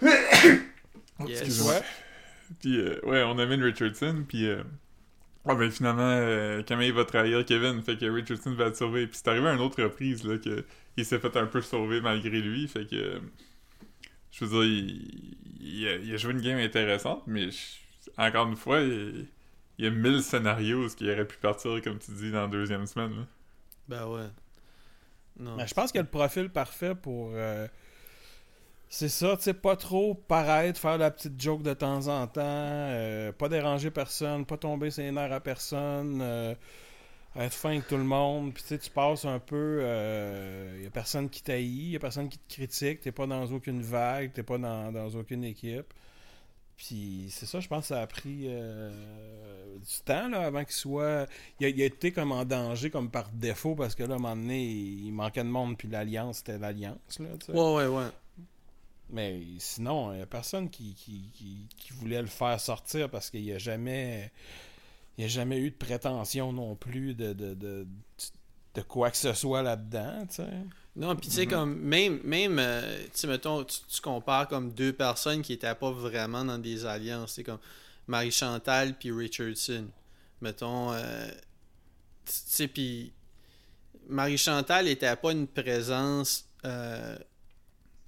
Oh, 1.18 1.24
Yes. 1.26 1.62
Ouais. 1.62 1.80
Puis 2.60 2.78
euh, 2.78 3.00
ouais, 3.04 3.22
on 3.22 3.38
amène 3.38 3.62
Richardson, 3.62 4.24
puis 4.28 4.46
euh, 4.46 4.62
ah 5.46 5.54
ben 5.54 5.70
finalement 5.70 6.02
euh, 6.10 6.62
Camille 6.62 6.90
va 6.90 7.04
trahir 7.06 7.44
Kevin, 7.46 7.82
fait 7.82 7.96
que 7.96 8.04
Richardson 8.06 8.52
va 8.52 8.66
être 8.66 8.76
sauvé. 8.76 9.06
Puis 9.06 9.18
c'est 9.22 9.28
arrivé 9.28 9.48
à 9.48 9.54
une 9.54 9.60
autre 9.60 9.82
reprise 9.82 10.24
là 10.24 10.36
que 10.38 10.64
il 10.98 11.04
s'est 11.06 11.18
fait 11.18 11.34
un 11.36 11.46
peu 11.46 11.62
sauver 11.62 12.00
malgré 12.02 12.40
lui, 12.42 12.68
fait 12.68 12.84
que 12.86 13.20
je 14.30 14.44
veux 14.44 14.50
dire 14.50 14.64
il, 14.64 15.36
il 15.60 15.88
a, 15.88 15.96
il 15.96 16.14
a 16.14 16.16
joué 16.18 16.32
une 16.32 16.40
game 16.42 16.58
intéressante, 16.58 17.22
mais 17.26 17.50
je- 17.50 18.10
encore 18.18 18.46
une 18.48 18.56
fois 18.56 18.80
il, 18.80 19.26
il 19.78 19.84
y 19.86 19.88
a 19.88 19.90
mille 19.90 20.22
scénarios 20.22 20.84
où 20.86 20.88
il 21.00 21.10
aurait 21.10 21.26
pu 21.26 21.38
partir 21.38 21.80
comme 21.82 21.98
tu 21.98 22.10
dis 22.12 22.30
dans 22.30 22.42
la 22.42 22.48
deuxième 22.48 22.86
semaine. 22.86 23.16
Là. 23.16 23.26
Ben 23.88 24.06
ouais. 24.06 24.26
Ben, 25.56 25.66
je 25.66 25.74
pense 25.74 25.90
qu'il 25.92 25.98
y 25.98 26.00
a 26.00 26.02
le 26.02 26.08
profil 26.10 26.50
parfait 26.50 26.94
pour. 26.94 27.30
euh, 27.34 27.68
C'est 28.88 29.08
ça, 29.08 29.36
tu 29.36 29.42
sais, 29.42 29.54
pas 29.54 29.76
trop 29.76 30.14
paraître, 30.14 30.78
faire 30.80 30.96
la 30.98 31.10
petite 31.10 31.40
joke 31.40 31.62
de 31.62 31.74
temps 31.74 32.06
en 32.08 32.26
temps, 32.28 32.40
euh, 32.44 33.32
pas 33.32 33.48
déranger 33.48 33.90
personne, 33.90 34.46
pas 34.46 34.56
tomber 34.56 34.90
ses 34.92 35.10
nerfs 35.10 35.32
à 35.32 35.40
personne, 35.40 36.20
euh, 36.22 36.54
être 37.36 37.54
fin 37.54 37.70
avec 37.70 37.86
tout 37.88 37.96
le 37.96 38.04
monde, 38.04 38.54
puis 38.54 38.64
tu 38.66 38.78
tu 38.78 38.90
passes 38.90 39.24
un 39.26 39.38
peu, 39.40 39.80
il 40.80 40.86
a 40.86 40.90
personne 40.90 41.30
qui 41.30 41.42
t'haït, 41.42 41.92
y 41.92 41.96
a 41.96 42.00
personne 42.00 42.28
qui 42.28 42.38
te 42.38 42.54
critique, 42.54 43.00
t'es 43.02 43.12
pas 43.12 43.26
dans 43.26 43.44
aucune 43.52 43.82
vague, 43.82 44.32
t'es 44.32 44.42
pas 44.44 44.58
dans 44.58 45.10
aucune 45.16 45.44
équipe. 45.44 45.92
Puis 46.76 47.28
c'est 47.30 47.46
ça, 47.46 47.58
je 47.60 47.68
pense 47.68 47.82
que 47.82 47.86
ça 47.88 48.02
a 48.02 48.06
pris 48.06 48.44
euh, 48.48 48.90
du 49.78 50.02
temps 50.04 50.28
là, 50.28 50.42
avant 50.42 50.62
qu'il 50.64 50.74
soit. 50.74 51.26
Il 51.58 51.66
a, 51.66 51.68
il 51.70 51.80
a 51.80 51.86
été 51.86 52.12
comme 52.12 52.32
en 52.32 52.44
danger, 52.44 52.90
comme 52.90 53.10
par 53.10 53.30
défaut, 53.30 53.74
parce 53.74 53.94
que 53.94 54.02
là, 54.02 54.14
à 54.14 54.16
un 54.16 54.20
moment 54.20 54.36
donné, 54.36 54.62
il 54.66 55.10
manquait 55.12 55.42
de 55.42 55.48
monde, 55.48 55.78
puis 55.78 55.88
l'Alliance, 55.88 56.38
c'était 56.38 56.58
l'Alliance. 56.58 57.18
Là. 57.18 57.28
Ouais, 57.54 57.86
ouais, 57.86 57.96
ouais. 57.96 58.10
Mais 59.08 59.40
sinon, 59.58 60.12
il 60.12 60.16
n'y 60.16 60.22
a 60.22 60.26
personne 60.26 60.68
qui, 60.68 60.94
qui, 60.94 61.30
qui- 61.32 61.66
qui 61.78 61.92
voulait 61.92 62.20
le 62.20 62.26
faire 62.26 62.60
sortir 62.60 63.08
parce 63.08 63.30
qu'il 63.30 63.42
n'y 63.42 63.52
a 63.52 63.58
jamais. 63.58 64.30
Il 65.16 65.24
a 65.24 65.28
jamais 65.28 65.58
eu 65.58 65.70
de 65.70 65.76
prétention 65.76 66.52
non 66.52 66.74
plus 66.74 67.14
de, 67.14 67.32
de, 67.32 67.54
de, 67.54 67.86
de 68.76 68.82
quoi 68.82 69.10
que 69.10 69.16
ce 69.16 69.32
soit 69.32 69.62
là-dedans, 69.62 70.26
tu 70.28 70.36
sais. 70.36 70.48
Non, 70.94 71.14
puis 71.16 71.28
tu 71.28 71.34
sais, 71.34 71.46
comme, 71.46 71.74
même, 71.78 72.20
même 72.24 72.58
euh, 72.58 72.98
tu 73.04 73.10
sais, 73.14 73.26
mettons, 73.26 73.64
tu, 73.64 73.78
tu 73.88 74.00
compares 74.00 74.48
comme 74.48 74.72
deux 74.72 74.92
personnes 74.92 75.42
qui 75.42 75.52
étaient 75.54 75.74
pas 75.74 75.90
vraiment 75.90 76.44
dans 76.44 76.58
des 76.58 76.86
alliances, 76.86 77.32
c'est 77.34 77.44
comme 77.44 77.58
Marie-Chantal 78.06 78.94
puis 78.98 79.10
Richardson. 79.12 79.86
Mettons, 80.40 80.92
euh, 80.92 81.28
tu 82.24 82.32
sais, 82.46 82.68
puis 82.68 83.12
Marie-Chantal 84.08 84.88
était 84.88 85.16
pas 85.16 85.32
une 85.32 85.46
présence 85.46 86.44
euh, 86.64 87.18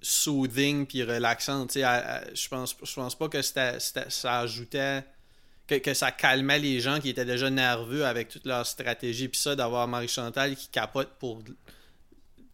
soothing 0.01 0.85
puis 0.87 1.03
relaxante, 1.03 1.71
tu 1.71 1.81
sais, 1.81 1.85
je 2.33 2.47
pense, 2.47 2.75
je 2.81 2.93
pense 2.93 3.15
pas 3.15 3.27
que 3.29 3.41
c'était- 3.41 3.79
c'était- 3.79 4.09
ça 4.09 4.39
ajoutait... 4.39 5.03
Que, 5.69 5.75
que 5.75 5.93
ça 5.93 6.11
calmait 6.11 6.57
les 6.57 6.79
gens 6.79 6.99
qui 6.99 7.09
étaient 7.09 7.25
déjà 7.25 7.49
nerveux 7.51 8.03
avec 8.03 8.27
toute 8.29 8.45
leur 8.47 8.65
stratégie. 8.65 9.27
Puis 9.27 9.39
ça, 9.39 9.55
d'avoir 9.55 9.87
Marie-Chantal 9.87 10.55
qui 10.55 10.67
capote 10.69 11.09
pour 11.19 11.43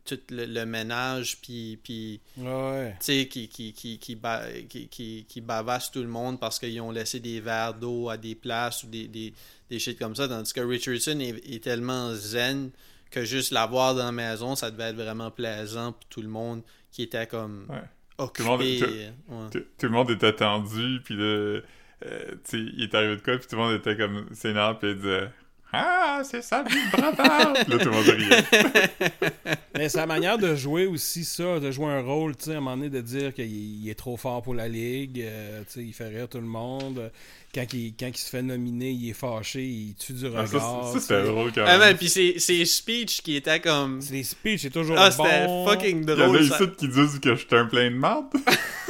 tout 0.03 0.19
le, 0.29 0.45
le 0.45 0.65
ménage, 0.65 1.37
puis, 1.41 1.79
puis 1.81 2.19
Ouais. 2.37 2.91
tu 2.99 3.05
sais, 3.05 3.27
qui, 3.27 3.47
qui, 3.47 3.73
qui, 3.73 3.97
qui, 3.97 4.15
ba- 4.15 4.43
qui, 4.69 4.87
qui, 4.89 5.25
qui 5.27 5.41
bavasse 5.41 5.89
tout 5.91 6.01
le 6.01 6.07
monde 6.09 6.39
parce 6.39 6.59
qu'ils 6.59 6.79
ont 6.81 6.91
laissé 6.91 7.19
des 7.19 7.39
verres 7.39 7.73
d'eau 7.73 8.09
à 8.09 8.17
des 8.17 8.35
places 8.35 8.83
ou 8.83 8.87
des, 8.87 9.07
des, 9.07 9.33
des 9.69 9.79
shit 9.79 9.97
comme 9.97 10.15
ça. 10.15 10.27
Tandis 10.27 10.51
que 10.53 10.59
Richardson 10.61 11.19
est, 11.21 11.41
est 11.51 11.63
tellement 11.63 12.13
zen 12.13 12.69
que 13.09 13.23
juste 13.25 13.51
l'avoir 13.51 13.95
dans 13.95 14.05
la 14.05 14.11
maison, 14.11 14.55
ça 14.55 14.69
devait 14.71 14.89
être 14.89 14.95
vraiment 14.97 15.31
plaisant 15.31 15.93
pour 15.93 16.05
tout 16.09 16.21
le 16.21 16.27
monde 16.27 16.61
qui 16.91 17.01
était 17.03 17.25
comme 17.27 17.65
Ouais. 17.69 17.81
occupé. 18.17 18.47
le 18.47 18.49
monde- 18.49 19.09
tout- 19.19 19.33
ouais. 19.33 19.49
Tout, 19.51 19.67
tout 19.79 19.85
le 19.85 19.91
monde 19.91 20.11
était 20.11 20.33
tendu, 20.35 20.99
puis 21.03 21.15
là, 21.15 21.61
euh, 22.05 22.35
il 22.53 22.83
est 22.83 22.93
arrivé 22.93 23.15
de 23.15 23.21
quoi, 23.21 23.37
puis 23.37 23.47
tout 23.47 23.55
le 23.55 23.61
monde 23.61 23.73
était 23.75 23.95
comme 23.95 24.27
s'énerve, 24.33 24.77
puis 24.79 24.91
il 24.91 24.95
disait 24.97 25.29
Ah, 25.71 26.21
c'est 26.23 26.41
ça, 26.41 26.63
le 26.63 26.91
bravard! 26.91 27.53
Là, 27.53 27.77
tout 27.77 27.89
le 27.89 27.91
monde 27.91 28.07
riait. 28.07 29.55
Mais 29.75 29.89
sa 29.89 30.05
manière 30.05 30.37
de 30.37 30.55
jouer 30.55 30.85
aussi, 30.85 31.23
ça, 31.23 31.59
de 31.59 31.71
jouer 31.71 31.87
un 31.87 32.01
rôle, 32.01 32.35
tu 32.35 32.45
sais, 32.45 32.53
à 32.53 32.57
un 32.57 32.61
moment 32.61 32.77
donné, 32.77 32.89
de 32.89 33.01
dire 33.01 33.33
qu'il 33.33 33.51
il 33.51 33.89
est 33.89 33.95
trop 33.95 34.17
fort 34.17 34.41
pour 34.41 34.53
la 34.53 34.67
ligue, 34.67 35.21
euh, 35.21 35.61
tu 35.67 35.73
sais, 35.73 35.83
il 35.83 35.93
fait 35.93 36.07
rire 36.07 36.27
tout 36.29 36.39
le 36.39 36.43
monde. 36.43 37.11
Quand 37.55 37.65
il, 37.73 37.93
quand 37.97 38.07
il 38.07 38.17
se 38.17 38.29
fait 38.29 38.41
nominer, 38.41 38.91
il 38.91 39.09
est 39.09 39.13
fâché, 39.13 39.63
il 39.65 39.95
tue 39.95 40.11
du 40.11 40.25
Ah, 40.25 40.41
regard. 40.41 40.47
ça, 40.47 40.93
ça, 40.93 40.99
c'était 40.99 41.23
drôle 41.23 41.53
quand 41.53 41.63
Ah 41.65 41.77
même. 41.77 41.87
man, 41.87 41.95
puis 41.97 42.09
ses, 42.09 42.37
ses 42.37 42.65
speeches 42.65 43.21
qui 43.21 43.37
étaient 43.37 43.61
comme. 43.61 44.01
Les 44.11 44.23
speeches, 44.23 44.63
c'est 44.63 44.69
toujours 44.69 44.97
Ah, 44.99 45.09
c'était 45.09 45.45
bon. 45.47 45.65
fucking 45.65 46.03
Il 46.03 46.09
y 46.09 46.11
en 46.11 46.19
a 46.19 46.25
drôle. 46.27 46.41
ici 46.43 46.63
qui 46.77 46.87
disent 46.89 47.19
que 47.21 47.33
je 47.33 47.39
suis 47.47 47.55
un 47.55 47.65
plein 47.65 47.89
de 47.89 47.95
marde. 47.95 48.27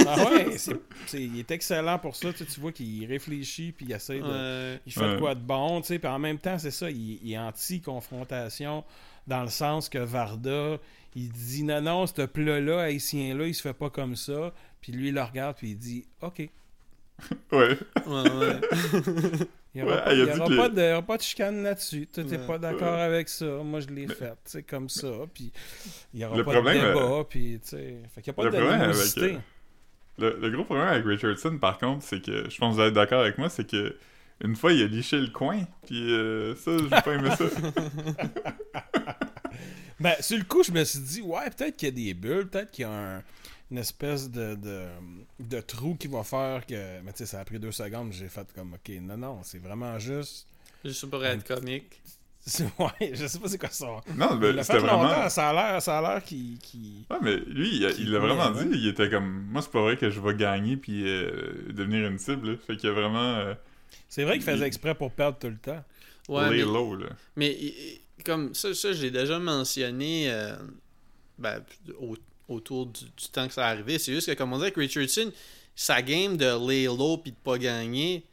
Ah 0.07 0.24
ouais, 0.30 0.45
c'est, 0.57 0.76
c'est- 1.07 1.24
il 1.24 1.39
est 1.39 1.49
excellent 1.51 1.97
pour 1.97 2.16
ça. 2.16 2.32
Tu, 2.34 2.39
sais, 2.39 2.45
tu 2.45 2.59
vois 2.59 2.72
qu'il 2.74 3.05
réfléchit 3.05 3.72
puis 3.72 3.86
il 3.88 3.91
essaie 3.93 4.20
de. 4.20 4.24
Ouais. 4.74 4.80
Il 4.86 4.91
fait 4.91 5.13
de 5.13 5.20
quoi 5.20 5.34
de 5.36 5.39
bon, 5.39 5.80
tu 5.82 5.88
sais. 5.88 5.99
Puis 5.99 6.07
en 6.09 6.20
même 6.20 6.38
temps, 6.38 6.59
c'est 6.59 6.70
ça, 6.72 6.89
il, 6.91 7.20
il 7.24 7.32
est 7.34 7.38
anti-confrontation 7.38 8.84
dans 9.28 9.41
le 9.43 9.49
sens 9.49 9.89
que 9.89 9.97
Varda, 9.97 10.78
il 11.16 11.32
dit 11.32 11.63
non, 11.63 11.82
non, 11.82 12.05
ce 12.07 12.24
plat-là, 12.26 12.82
haïtien-là, 12.84 13.47
il 13.47 13.55
se 13.55 13.61
fait 13.61 13.74
pas 13.74 13.89
comme 13.89 14.16
ça. 14.16 14.53
Puis 14.82 14.91
lui, 14.91 15.07
il 15.09 15.13
le 15.13 15.24
regarde 15.24 15.55
puis 15.57 15.72
il 15.72 15.78
dit 15.78 16.05
OK. 16.22 16.47
Ouais. 17.51 17.78
Ouais, 18.05 18.32
ouais. 18.32 18.59
Il 19.74 19.84
n'y 19.84 19.88
aura, 19.89 19.95
Ouais, 19.97 20.03
pas, 20.05 20.13
il 20.13 20.22
a 20.22 20.24
il 20.24 20.38
y 20.38 20.39
aura 20.39 20.70
de, 20.70 20.80
il 20.82 20.88
y 20.88 20.91
aura 20.93 21.01
pas 21.01 21.18
de 21.18 21.22
chicane 21.22 21.61
là-dessus. 21.63 22.07
Tu 22.13 22.24
n'es 22.24 22.38
pas 22.38 22.57
d'accord 22.57 22.93
avec 22.93 23.28
ça. 23.28 23.45
Moi, 23.45 23.82
je 23.82 23.88
l'ai 23.88 24.07
fait. 24.07 24.34
C'est 24.45 24.63
comme 24.63 24.88
ça. 24.88 25.09
Puis 25.34 25.51
il 26.13 26.20
n'y 26.20 26.26
aura 26.26 26.38
Le 26.38 26.45
pas 26.45 26.51
problème, 26.53 26.82
de 26.82 26.88
débat. 26.93 27.24
Puis, 27.30 27.59
tu 27.61 27.70
sais, 27.72 27.97
fait 28.13 28.22
qu'il 28.22 28.32
n'y 28.32 28.32
a 28.32 28.34
pas 28.34 28.43
le 28.43 28.51
de 28.51 28.55
problème 28.55 28.82
avec, 28.82 29.18
euh, 29.18 29.38
Le, 30.18 30.38
le 30.39 30.49
gros 30.51 30.63
problème 30.63 30.88
avec 30.88 31.05
Richardson, 31.05 31.57
par 31.57 31.78
contre, 31.78 32.03
c'est 32.05 32.22
que, 32.22 32.49
je 32.49 32.57
pense 32.57 32.76
que 32.78 32.82
vous 32.82 32.88
êtes 32.88 32.93
d'accord 32.93 33.20
avec 33.20 33.38
moi, 33.38 33.49
c'est 33.49 33.70
que 33.70 33.97
une 34.43 34.55
fois, 34.55 34.72
il 34.72 34.82
a 34.84 34.88
liché 34.88 35.18
le 35.20 35.28
coin, 35.28 35.59
puis 35.86 36.09
euh, 36.13 36.55
ça, 36.55 36.72
j'ai 36.78 36.89
pas 36.89 37.13
aimé 37.13 37.30
ça. 37.38 37.45
Ben, 39.99 40.13
sur 40.20 40.38
le 40.38 40.43
coup, 40.43 40.61
je 40.61 40.72
me 40.74 40.84
suis 40.84 40.99
dit, 40.99 41.22
ouais, 41.22 41.49
peut-être 41.55 41.78
qu'il 41.78 41.88
y 41.88 41.91
a 41.91 41.95
des 42.05 42.13
bulles, 42.13 42.47
peut-être 42.47 42.70
qu'il 42.72 42.82
y 42.84 42.86
a 42.86 42.91
un- 42.91 43.24
une 43.72 43.78
espèce 43.80 44.30
de, 44.30 44.55
de, 44.55 44.86
de 45.39 45.59
trou 45.61 45.95
qui 45.95 46.07
va 46.07 46.24
faire 46.24 46.66
que. 46.66 47.01
Mais 47.01 47.11
tu 47.11 47.20
sais, 47.20 47.26
ça 47.26 47.39
a 47.39 47.45
pris 47.45 47.59
deux 47.59 47.72
secondes, 47.72 48.11
j'ai 48.13 48.28
fait 48.30 48.47
comme, 48.53 48.74
ok, 48.74 48.89
non, 49.01 49.18
non, 49.18 49.39
c'est 49.43 49.59
vraiment 49.59 49.97
juste. 49.99 50.47
Juste 50.84 51.05
pour 51.09 51.24
être 51.26 51.45
comique. 51.45 52.01
Ouais, 52.77 53.11
je 53.15 53.26
sais 53.26 53.40
pas 53.40 53.48
c'est 53.48 53.57
quoi 53.57 53.72
ça. 53.72 53.88
Non, 54.15 54.30
Il 54.34 54.40
ben, 54.40 54.61
c'était 54.61 54.77
vraiment... 54.77 55.27
ça 55.30 55.49
a 55.49 55.53
l'air, 55.53 55.81
ça 55.81 55.98
a 55.98 56.02
l'air 56.03 56.23
qu'il. 56.23 56.60
qu'il- 56.60 57.03
Ouais, 57.10 57.18
mais 57.19 57.38
lui, 57.38 57.77
il 57.98 58.11
l'a 58.11 58.19
vraiment 58.19 58.52
ouais. 58.52 58.65
dit, 58.65 58.77
il 58.77 58.88
était 58.88 59.10
comme, 59.10 59.48
moi, 59.49 59.64
c'est 59.64 59.72
pas 59.72 59.81
vrai 59.81 59.98
que 59.98 60.11
je 60.11 60.19
vais 60.19 60.35
gagner 60.35 60.77
puis 60.77 61.07
euh, 61.07 61.72
devenir 61.73 62.06
une 62.07 62.19
cible, 62.19 62.52
là. 62.52 62.57
Fait 62.57 62.77
qu'il 62.77 62.88
a 62.90 62.94
vraiment... 62.94 63.34
Euh, 63.38 63.56
C'est 64.10 64.26
vrai 64.26 64.34
qu'il 64.34 64.44
faisait 64.44 64.68
exprès 64.68 64.94
pour 64.94 65.11
perdre 65.11 65.40
tout 65.40 65.49
le 65.49 65.57
temps. 65.57 65.84
Ouais, 66.30 66.44
lay 66.52 66.57
mais, 66.57 66.61
low, 66.72 66.95
là. 66.95 67.07
mais 67.35 67.57
comme 68.23 68.53
ça, 68.53 68.76
ça 68.76 68.94
j'ai 68.94 69.10
déjà 69.10 69.40
mentionné 69.40 70.31
euh, 70.31 70.56
ben, 71.40 71.64
au- 71.99 72.15
autour 72.47 72.85
du, 72.88 73.03
du 73.05 73.27
temps 73.31 73.47
que 73.47 73.53
ça 73.53 73.65
arrivé. 73.69 73.97
C'est 73.99 74.13
juste 74.13 74.27
que, 74.27 74.34
comme 74.34 74.53
on 74.53 74.57
dit 74.57 74.63
avec 74.63 74.76
Richardson, 74.76 75.31
sa 75.76 76.01
game 76.01 76.38
de 76.38 76.67
lay 76.69 76.85
low 76.85 77.17
puis 77.17 77.31
de 77.31 77.38
pas 77.43 77.57
gagner, 77.57 78.23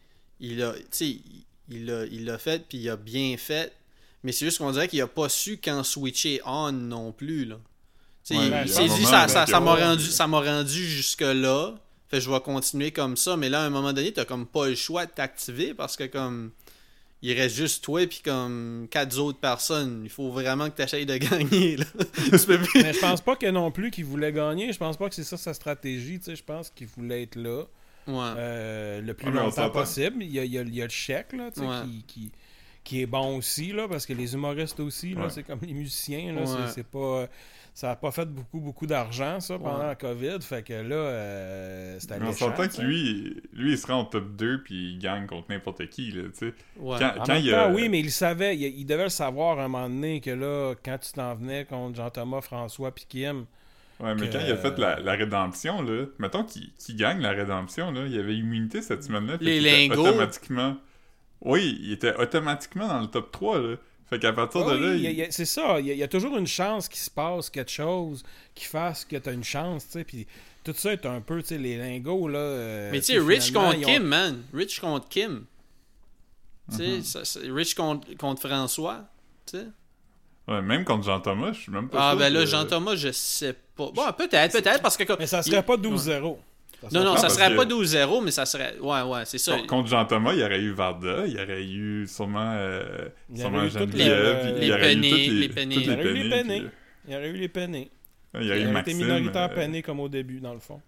il 0.40 0.62
a, 0.62 0.74
il- 1.70 1.86
l'a 1.86 2.05
il 2.06 2.24
fait 2.39 2.66
puis 2.68 2.78
il 2.78 2.89
a 2.90 2.97
bien 2.97 3.36
fait. 3.36 3.72
Mais 4.22 4.30
c'est 4.32 4.44
juste 4.44 4.59
qu'on 4.59 4.70
dirait 4.72 4.89
qu'il 4.89 5.01
a 5.01 5.06
pas 5.06 5.28
su 5.28 5.59
quand 5.62 5.82
switcher 5.82 6.40
on 6.44 6.70
non 6.72 7.12
plus. 7.12 7.44
Là. 7.44 7.56
Ouais, 8.36 8.44
il- 8.47 8.51
ben, 8.51 8.66
s'est 8.68 8.84
dit 8.84 8.89
moment 8.90 9.06
ça, 9.06 9.28
ça, 9.28 9.47
ça 9.47 9.60
m'a 9.60 9.74
rendu, 9.74 10.05
ça 10.06 10.26
m'a 10.26 10.40
rendu 10.40 10.86
jusque-là. 10.89 11.74
Fait 12.09 12.20
je 12.20 12.30
vais 12.30 12.40
continuer 12.40 12.90
comme 12.93 13.16
ça. 13.16 13.36
Mais 13.36 13.48
là, 13.48 13.62
à 13.62 13.66
un 13.66 13.70
moment 13.70 13.93
donné, 13.93 14.12
t'as 14.12 14.24
comme 14.26 14.47
pas 14.47 14.68
le 14.68 14.74
choix 14.74 15.06
de 15.06 15.10
t'activer 15.10 15.72
parce 15.74 15.97
que 15.97 16.05
comme 16.05 16.52
il 17.23 17.32
reste 17.39 17.55
juste 17.57 17.85
toi 17.85 18.07
puis 18.07 18.20
comme 18.24 18.86
quatre 18.90 19.19
autres 19.19 19.39
personnes. 19.39 20.01
Il 20.05 20.11
faut 20.11 20.31
vraiment 20.31 20.69
que 20.70 20.77
tu 20.77 20.82
essayes 20.82 21.07
de 21.07 21.16
gagner. 21.19 21.77
Là. 21.77 21.85
tu 22.16 22.47
peux 22.47 22.59
plus. 22.59 22.82
Mais 22.82 22.93
je 22.93 22.99
pense 23.01 23.20
pas 23.20 23.36
que 23.36 23.47
non 23.47 23.70
plus 23.70 23.90
qu'il 23.90 24.05
voulait 24.05 24.32
gagner. 24.32 24.73
Je 24.73 24.78
pense 24.78 24.97
pas 24.97 25.09
que 25.09 25.15
c'est 25.15 25.24
ça 25.24 25.36
sa 25.36 25.55
stratégie. 25.55 26.19
Tu 26.19 26.24
sais, 26.27 26.36
je 26.36 26.43
pense 26.44 26.70
qu'il 26.70 26.89
voulait 26.89 27.23
être 27.23 27.36
là. 27.36 27.65
Ouais. 28.09 28.15
euh, 28.36 29.01
le 29.01 29.15
plus 29.15 29.28
Ouais, 29.31 29.39
on 29.39 29.44
longtemps 29.44 29.70
possible. 29.70 30.24
Il 30.24 30.32
y, 30.32 30.40
a, 30.40 30.44
il 30.44 30.53
y 30.53 30.59
a- 30.59 30.62
il 30.62 30.74
y 30.74 30.81
a 30.82 30.85
le 30.85 30.90
chèque 30.90 31.32
là, 31.35 31.51
tu 31.53 31.61
sais, 31.61 31.66
Ouais. 31.66 31.77
qui, 31.85 32.03
qui, 32.09 32.32
qui 32.82 33.01
est 33.03 33.07
bon 33.07 33.36
aussi, 33.36 33.70
là, 33.73 33.86
parce 33.86 34.07
que 34.07 34.12
les 34.12 34.35
humoristes 34.35 34.81
aussi, 34.81 35.15
là, 35.15 35.31
c'est 35.31 35.44
comme 35.44 35.61
les 35.62 35.73
musiciens, 35.73 36.32
là, 36.32 36.40
Ouais. 36.40 36.47
c'est- 36.66 36.73
c'est 36.74 36.86
pas... 36.86 37.28
Ça 37.74 37.90
a 37.93 37.97
pas 37.97 38.11
fait 38.11 38.27
beaucoup, 38.27 38.61
beaucoup 38.61 38.86
d'argent, 38.86 39.40
ça, 39.40 39.59
pendant 39.59 39.78
Ouais. 39.81 39.86
la 39.86 39.94
COVID, 39.94 40.39
fait 40.43 40.62
que 40.62 40.74
là, 40.74 40.94
euh, 40.94 41.97
c'était 41.99 42.19
Mais 42.20 42.27
on 42.28 42.32
s'entend 42.32 42.69
que 42.69 42.82
lui, 42.82 43.35
lui, 43.55 43.73
il 43.73 43.78
sera 43.78 43.97
en 43.97 44.05
top 44.05 44.36
2 44.36 44.62
puis 44.62 44.93
il 44.93 44.99
gagne 44.99 45.27
contre 45.27 45.47
n'importe 45.51 45.86
qui, 45.89 46.11
là, 46.11 46.24
tu 46.24 46.49
sais. 46.49 46.55
Ouais. 46.78 46.97
Quand, 46.99 47.09
En 47.19 47.24
quand 47.24 47.28
même 47.32 47.43
il 47.43 47.51
temps, 47.51 47.57
a... 47.57 47.70
oui, 47.73 47.89
mais 47.89 48.01
il 48.01 48.11
savait, 48.11 48.55
il, 48.57 48.62
il 48.81 48.85
devait 48.85 49.05
le 49.05 49.09
savoir 49.09 49.59
à 49.59 49.65
un 49.65 49.69
moment 49.69 49.89
donné 49.89 50.20
que 50.20 50.31
là, 50.31 50.74
quand 50.85 50.99
tu 50.99 51.12
t'en 51.12 51.35
venais 51.35 51.65
contre 51.65 51.97
Jean-Thomas, 51.97 52.43
François 52.43 52.94
puis 52.94 53.07
Kim, 53.09 53.47
Ouais, 54.01 54.15
mais 54.16 54.28
que- 54.28 54.32
quand 54.32 54.40
il 54.44 54.53
a 54.53 54.57
fait 54.57 54.78
la, 54.78 55.01
la 55.01 55.12
rédemption, 55.12 55.81
là, 55.81 56.05
mettons 56.19 56.44
qu'il 56.44 56.97
gagne 56.97 57.20
la 57.20 57.31
rédemption, 57.31 57.90
là, 57.90 58.05
il 58.07 58.19
avait 58.19 58.35
immunité 58.36 58.82
cette 58.82 59.05
semaine-là. 59.05 59.39
Les 59.40 59.61
lingots. 59.61 60.09
Automatiquement... 60.09 60.77
Oui, 61.40 61.78
il 61.82 61.93
était 61.93 62.15
automatiquement 62.16 62.86
dans 62.86 63.01
le 63.01 63.07
top 63.07 63.32
3, 63.32 63.59
là. 63.61 63.77
Fait 64.12 64.18
qu'à 64.18 64.32
partir 64.34 64.60
Ah 64.66 64.72
de 64.72 64.76
là, 64.76 64.90
oui, 64.90 64.97
il- 64.97 64.98
il 64.98 65.02
y 65.05 65.06
a- 65.06 65.10
il 65.10 65.16
y 65.16 65.22
a- 65.22 65.30
c'est 65.30 65.47
ça. 65.47 65.80
Il 65.80 65.86
y, 65.86 65.90
a, 65.90 65.94
il 65.94 65.98
y 65.98 66.02
a 66.02 66.09
toujours 66.09 66.36
une 66.36 66.47
chance 66.47 66.86
qu'il 66.86 66.98
se 67.01 67.09
passe 67.09 67.48
quelque 67.48 67.70
chose 67.70 68.22
qui 68.55 68.66
fasse 68.66 69.06
que 69.06 69.16
tu 69.16 69.28
as 69.28 69.32
une 69.32 69.43
chance, 69.44 69.86
tu 69.86 69.93
sais. 69.93 70.05
Puis 70.05 70.26
tout 70.64 70.74
ça 70.76 70.93
est 70.93 71.06
un 71.06 71.22
peu, 71.22 71.40
tu 71.40 71.48
sais, 71.48 71.59
les 71.59 71.78
lingots, 71.78 72.28
là. 72.28 72.39
euh, 72.39 72.90
Mais 72.93 73.01
tu 73.01 73.06
sais, 73.14 73.18
Rich 73.18 73.52
contre 73.55 73.78
ont- 73.78 73.80
Kim, 73.80 74.02
man. 74.02 74.43
Rich 74.52 74.80
contre 74.80 75.09
Kim. 75.09 75.47
Tu 76.70 76.76
sais, 76.76 76.89
Mhm. 77.20 77.24
c'est- 77.24 77.51
Rich 77.51 77.74
contre, 77.74 78.16
contre 78.18 78.47
François. 78.47 79.01
Tu 79.47 79.59
sais. 79.59 79.66
Ouais, 80.48 80.60
même 80.60 80.84
contre 80.84 81.05
Jean-Thomas, 81.05 81.52
je 81.52 81.60
suis 81.60 81.72
même 81.72 81.89
pas 81.89 82.09
Ah, 82.09 82.10
sûr 82.10 82.18
ben 82.18 82.32
là, 82.32 82.40
que- 82.40 82.47
Jean-Thomas, 82.47 82.97
je 82.97 83.12
sais 83.12 83.55
pas. 83.76 83.90
Bon, 83.93 84.12
peut-être, 84.12 84.52
peut-être, 84.52 84.82
parce 84.82 84.97
que. 84.97 85.05
Mais 85.18 85.26
ça 85.26 85.43
serait 85.43 85.56
il- 85.59 85.62
pas 85.62 85.76
12-0. 85.76 86.39
Ça 86.39 86.52
Non, 86.91 87.05
non, 87.05 87.17
ça 87.17 87.29
serait 87.29 87.51
que- 87.51 87.57
pas 87.57 87.65
12-0, 87.65 88.21
mais 88.23 88.31
ça 88.31 88.45
serait. 88.47 88.79
Ouais, 88.81 89.03
ouais, 89.03 89.25
c'est 89.25 89.39
ça. 89.39 89.57
Con- 89.59 89.67
Contre 89.67 89.89
Jean-Thomas, 89.91 90.33
il 90.33 90.41
y 90.41 90.45
aurait 90.45 90.61
eu 90.61 90.71
Varda, 90.73 91.27
il 91.27 91.35
y 91.35 91.41
aurait 91.41 91.65
eu 91.65 92.07
sûrement, 92.09 92.53
euh, 92.57 93.09
Il 93.31 93.37
y 93.37 93.41
sûrement 93.41 93.59
aurait 93.59 93.67
eu 93.69 93.71
toutes 93.71 93.95
les- 93.95 94.05
puis 94.05 94.53
les 94.53 94.59
il 94.63 94.69
y 94.69 94.73
aurait 94.73 94.95
eu 94.95 95.01
pennés, 95.01 95.11
toutes 95.11 95.35
les 95.41 95.49
pennés. 95.49 95.75
Il 95.77 95.83
y 95.87 95.91
aurait 95.93 96.03
eu 96.03 96.13
les 96.15 96.29
pennés, 96.31 96.43
pennés. 96.61 96.71
Il 97.07 97.13
y 97.13 97.17
aurait 97.17 97.29
eu 97.31 97.33
les 97.37 97.49
pennés. 97.49 97.91
euh, 98.35 98.41
Il 98.41 98.47
y 98.47 98.51
aurait 98.51 98.61
eu 98.61 98.65
aurait 98.65 98.73
Maxime. 98.73 98.97
été 99.01 99.05
minoritaire 99.05 99.51
euh, 99.51 99.55
penné 99.55 99.83
comme 99.83 100.01
au 100.01 100.09
début, 100.09 100.41
dans 100.41 100.55
le 100.55 100.61
fond. 100.61 100.81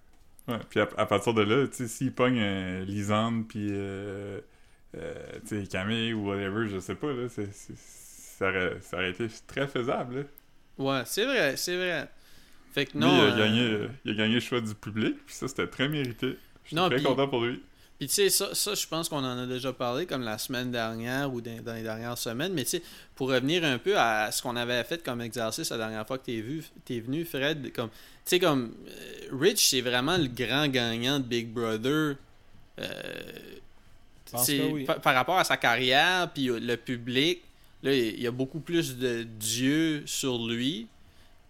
Ouais, 0.49 0.59
puis 0.69 0.81
à, 0.81 0.89
à 0.97 1.07
partir 1.07 1.33
de 1.35 1.43
là, 1.43 1.67
tu 1.69 1.77
sais, 1.77 1.89
s'il 1.89 2.13
pogne 2.13 2.39
euh, 2.41 2.85
Lisande, 2.85 3.47
puis 3.49 3.69
euh, 3.71 4.41
euh, 4.97 5.15
tu 5.49 5.61
sais, 5.63 5.67
Camille 5.67 6.13
ou 6.13 6.29
whatever, 6.29 6.69
je 6.69 6.79
sais 6.81 6.95
pas, 6.95 7.13
là, 7.13 7.29
ça, 7.29 8.49
aurait, 8.49 8.77
ça 8.81 8.97
aurait 8.99 9.11
été 9.11 9.27
très 9.47 9.67
faisable, 9.67 10.17
là. 10.17 10.23
Ouais, 10.77 11.03
c'est 11.07 11.25
vrai, 11.25 11.57
c'est 11.57 11.77
vrai. 11.77 12.09
Fait 12.75 12.87
que 12.87 12.99
il, 12.99 13.05
a 13.05 13.07
euh, 13.07 13.39
gagné, 13.39 13.61
euh, 13.61 13.89
il 14.05 14.11
a 14.11 14.15
gagné 14.15 14.35
le 14.35 14.41
choix 14.41 14.61
du 14.61 14.75
public, 14.75 15.15
puis 15.25 15.35
ça, 15.35 15.47
c'était 15.47 15.69
très 15.69 15.89
mérité. 15.89 16.37
Je 16.65 16.77
suis 16.77 16.77
très 16.77 17.03
content 17.03 17.29
pour 17.29 17.45
lui. 17.45 17.63
Puis 17.99 18.09
tu 18.09 18.15
sais, 18.15 18.31
ça, 18.31 18.53
ça 18.53 18.75
je 18.75 18.85
pense 18.89 19.09
qu'on 19.09 19.19
en 19.19 19.39
a 19.39 19.47
déjà 19.47 19.73
parlé 19.73 20.07
comme 20.07 20.23
la 20.23 20.39
semaine 20.39 20.73
dernière 20.73 21.33
ou 21.33 21.41
dans, 21.41 21.63
dans 21.63 21.75
les 21.75 21.85
dernières 21.85 22.19
semaines. 22.19 22.53
Mais 22.53 22.65
tu 22.65 22.71
sais, 22.71 22.83
pour 23.15 23.29
revenir 23.29 23.63
un 23.65 23.79
peu 23.79 23.97
à 23.97 24.33
ce 24.33 24.43
qu'on 24.43 24.57
avait 24.57 24.83
fait 24.83 25.05
comme 25.05 25.21
exercice 25.21 25.71
la 25.71 25.77
dernière 25.77 26.05
fois 26.05 26.19
que 26.19 26.25
t'es 26.25 26.41
vu, 26.41 26.65
t'es 26.85 26.99
venu, 26.99 27.25
Fred, 27.25 27.73
comme 27.73 27.91
tu 27.91 27.95
sais 28.25 28.39
comme 28.41 28.75
euh, 28.89 29.39
Rich, 29.39 29.69
c'est 29.69 29.81
vraiment 29.81 30.17
le 30.17 30.27
grand 30.27 30.67
gagnant 30.67 31.21
de 31.21 31.25
Big 31.25 31.49
Brother. 31.49 32.17
Euh, 32.81 32.89
oui. 34.49 34.85
par, 34.85 35.01
par 35.01 35.15
rapport 35.15 35.39
à 35.39 35.45
sa 35.45 35.57
carrière 35.57 36.29
puis 36.35 36.47
le 36.47 36.75
public, 36.75 37.43
là, 37.85 37.95
il 37.95 38.21
y 38.21 38.27
a 38.27 38.33
beaucoup 38.33 38.59
plus 38.59 38.97
de 38.99 39.23
dieux 39.23 40.03
sur 40.07 40.45
lui. 40.45 40.89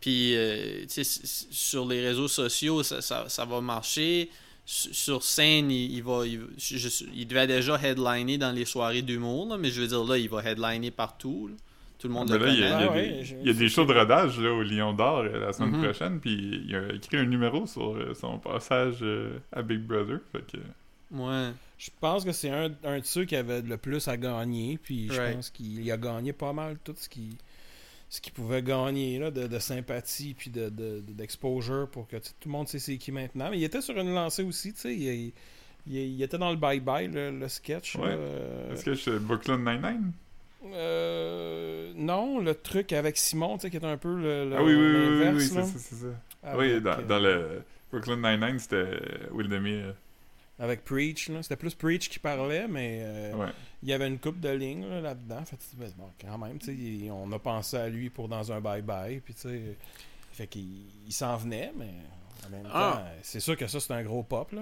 Puis, 0.05 0.37
euh, 0.37 0.85
sur 1.51 1.87
les 1.87 2.07
réseaux 2.07 2.29
sociaux, 2.29 2.83
ça, 2.83 3.01
ça, 3.01 3.25
ça 3.29 3.45
va 3.47 3.63
marcher. 3.63 4.29
Sur 4.67 4.95
sur 4.95 5.23
scène, 5.23 5.71
il, 5.71 5.93
il 5.95 6.03
va, 6.03 6.27
il, 6.27 6.43
je- 6.59 6.77
je- 6.77 7.05
il 7.15 7.27
devait 7.27 7.47
déjà 7.47 7.79
headliner 7.83 8.37
dans 8.37 8.53
les 8.53 8.67
soirées 8.67 9.01
d'humour, 9.01 9.47
là, 9.49 9.57
mais 9.57 9.71
je 9.71 9.81
veux 9.81 9.87
dire, 9.87 10.05
là, 10.05 10.19
il 10.19 10.29
va 10.29 10.43
headliner 10.45 10.91
partout. 10.91 11.49
là. 11.49 11.55
Tout 11.99 12.09
le 12.09 12.15
monde 12.15 12.31
Mais 12.31 12.39
le 12.39 12.45
là, 12.47 12.53
il 12.53 12.61
y 12.61 12.65
a, 12.65 12.87
connaît. 12.89 13.07
il 13.07 13.07
y 13.07 13.09
a 13.09 13.13
Ah 13.15 13.19
des, 13.19 13.25
je- 13.25 13.35
il 13.37 13.47
y 13.47 13.51
a 13.51 13.53
des 13.55 13.69
shows 13.71 13.87
de 13.87 13.95
rodage 13.95 14.39
là, 14.39 14.53
au 14.53 14.63
Lion 14.63 14.93
d'Or 14.93 15.21
euh, 15.21 15.39
la 15.47 15.53
semaine 15.55 15.77
Mhm. 15.77 15.85
prochaine, 15.85 16.21
puis 16.21 16.63
il 16.69 16.77
a 16.77 16.93
écrit 16.95 17.17
un 17.17 17.25
numéro 17.25 17.67
sur 17.67 17.95
euh, 17.97 18.13
son 18.15 18.39
passage 18.39 18.97
euh, 19.01 19.39
à 19.53 19.63
Big 19.63 19.81
Brother. 19.81 20.19
Fait 20.33 20.45
que, 20.53 20.59
Ouais. 21.11 21.51
Je 21.79 21.91
pense 22.01 22.25
que 22.25 22.33
c'est 22.33 22.51
un, 22.51 22.71
un 22.85 22.99
de 22.99 23.05
ceux 23.05 23.25
qui 23.25 23.37
avait 23.37 23.63
le 23.63 23.77
plus 23.79 24.07
à 24.09 24.17
gagner, 24.17 24.79
puis 24.83 25.09
je 25.11 25.19
Right. 25.21 25.35
pense 25.37 25.51
qu'il 25.51 25.91
a 25.91 25.97
gagné 25.97 26.33
pas 26.33 26.53
mal 26.53 26.77
tout 26.83 26.95
ce 26.97 27.09
qu'il 27.09 27.33
ce 28.15 28.21
qu'il 28.21 28.33
pouvait 28.33 28.63
gagner 28.63 29.19
là, 29.19 29.33
de, 29.33 29.49
de 29.49 29.59
sympathie 29.59 30.35
puis 30.35 30.49
de, 30.49 30.69
de- 30.69 31.01
de- 31.01 31.13
d'exposure 31.13 31.89
pour 31.91 32.07
que 32.07 32.17
tout 32.17 32.33
le 32.47 32.51
monde 32.53 32.69
sait 32.69 32.79
c'est 32.79 32.97
qui 32.97 33.11
maintenant. 33.11 33.51
Mais 33.51 33.59
il 33.59 33.65
était 33.65 33.81
sur 33.81 33.99
une 33.99 34.15
lancée 34.15 34.45
aussi, 34.45 34.73
tu 34.73 34.81
sais. 34.81 34.95
Il, 34.95 35.03
il- 35.03 35.33
il- 35.89 35.97
il 36.15 36.23
était 36.23 36.39
dans 36.39 36.51
le 36.53 36.57
bye-bye, 36.57 37.13
le, 37.13 37.33
le 37.33 37.49
sketch. 37.49 37.97
Ouais. 37.97 38.11
là, 38.11 38.17
euh, 38.17 39.19
Brooklyn 39.19 39.59
Nine-Nine? 39.59 40.13
euh, 40.73 41.93
non, 41.97 42.39
le 42.41 42.55
truc 42.55 42.93
avec 42.93 43.17
Simon, 43.17 43.57
tu 43.59 43.63
sais, 43.63 43.71
qui 43.71 43.77
est 43.79 43.85
un 43.85 43.97
peu 43.97 44.15
le, 44.15 44.49
le- 44.51 44.57
Ah 44.57 44.63
oui, 44.63 44.75
oui, 44.75 44.81
oui, 44.81 45.07
oui, 45.09 45.29
oui, 45.35 45.41
c'est 45.43 45.55
ça, 45.55 45.65
c'est 45.65 45.95
ça. 45.97 46.07
Avec, 46.43 46.61
oui, 46.61 46.81
dans, 46.81 46.91
euh, 46.99 47.03
dans 47.03 47.19
le 47.19 47.63
Brooklyn 47.91 48.17
Nine-Nine, 48.17 48.59
c'était 48.61 48.87
Will 49.33 49.49
Demir. 49.49 49.95
Avec 50.59 50.85
Preach, 50.85 51.29
là. 51.29 51.43
C'était 51.43 51.57
plus 51.57 51.75
Preach 51.75 52.09
qui 52.09 52.19
parlait, 52.19 52.67
mais 52.69 53.01
euh, 53.03 53.33
Ouais. 53.35 53.53
il 53.83 53.89
y 53.89 53.93
avait 53.93 54.07
une 54.07 54.19
coupe 54.19 54.41
de 54.41 54.51
lignes 54.51 54.89
là, 54.89 55.01
là-dedans. 55.01 55.45
Fait 55.45 55.57
que, 55.57 55.63
ben, 55.75 55.91
bon, 55.97 56.11
quand 56.21 56.39
même, 56.39 56.59
tu 56.59 56.67
sais, 56.67 56.75
il- 56.75 57.11
on 57.11 57.31
a 57.33 57.39
pensé 57.39 57.77
à 57.77 57.89
lui 57.89 58.11
pour 58.11 58.29
dans 58.29 58.53
un 58.53 58.61
bye-bye. 58.61 59.21
Puis, 59.21 59.35
tu 59.35 59.41
sais, 59.43 59.77
fait 60.33 60.47
qu'il 60.47 60.67
il 61.07 61.13
s'en 61.13 61.37
venait, 61.37 61.73
mais 61.77 61.91
en 62.47 62.51
même 62.51 62.63
temps, 62.65 62.71
Ah. 62.73 63.05
c'est 63.23 63.41
sûr 63.41 63.57
que 63.57 63.67
ça, 63.67 63.81
c'est 63.81 63.93
un 63.93 64.03
gros 64.05 64.23
pop, 64.23 64.53
là. 64.53 64.61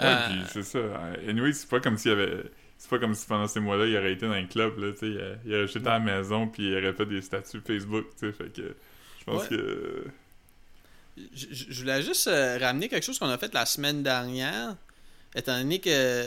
Ouais, 0.00 0.06
Euh, 0.06 0.28
puis 0.28 0.40
c'est 0.52 0.62
ça. 0.64 0.78
Euh, 0.78 1.30
Anyway, 1.30 1.52
c'est 1.52 1.68
pas 1.68 1.80
comme 1.80 1.96
s'il 1.96 2.10
y 2.10 2.14
avait. 2.14 2.42
C'est 2.76 2.90
pas 2.90 2.98
comme 2.98 3.14
si 3.14 3.26
pendant 3.26 3.46
ces 3.46 3.60
mois-là, 3.60 3.86
il 3.86 3.96
aurait 3.96 4.12
été 4.12 4.26
dans 4.26 4.32
un 4.32 4.44
club, 4.46 4.76
là, 4.78 4.92
tu 4.92 4.98
sais. 4.98 5.06
Il, 5.08 5.20
a- 5.20 5.36
il 5.46 5.54
aurait 5.54 5.66
jeté 5.68 5.86
à 5.86 5.98
la 5.98 6.00
maison, 6.00 6.48
puis 6.48 6.64
il 6.66 6.76
aurait 6.76 6.92
fait 6.92 7.06
des 7.06 7.22
statuts 7.22 7.60
Facebook, 7.66 8.06
tu 8.18 8.26
sais. 8.26 8.32
Fait 8.32 8.52
que. 8.52 8.76
Je 9.20 9.24
pense 9.24 9.42
Ouais. 9.42 9.48
que. 9.56 10.04
Je, 11.16 11.46
je- 11.52 11.64
je 11.72 11.80
voulais 11.80 12.02
juste 12.02 12.26
euh, 12.26 12.58
ramener 12.58 12.88
quelque 12.88 13.04
chose 13.04 13.18
qu'on 13.18 13.28
a 13.28 13.38
fait 13.38 13.54
la 13.54 13.64
semaine 13.66 14.02
dernière. 14.02 14.76
Étant 15.34 15.58
donné 15.58 15.80
que 15.80 16.24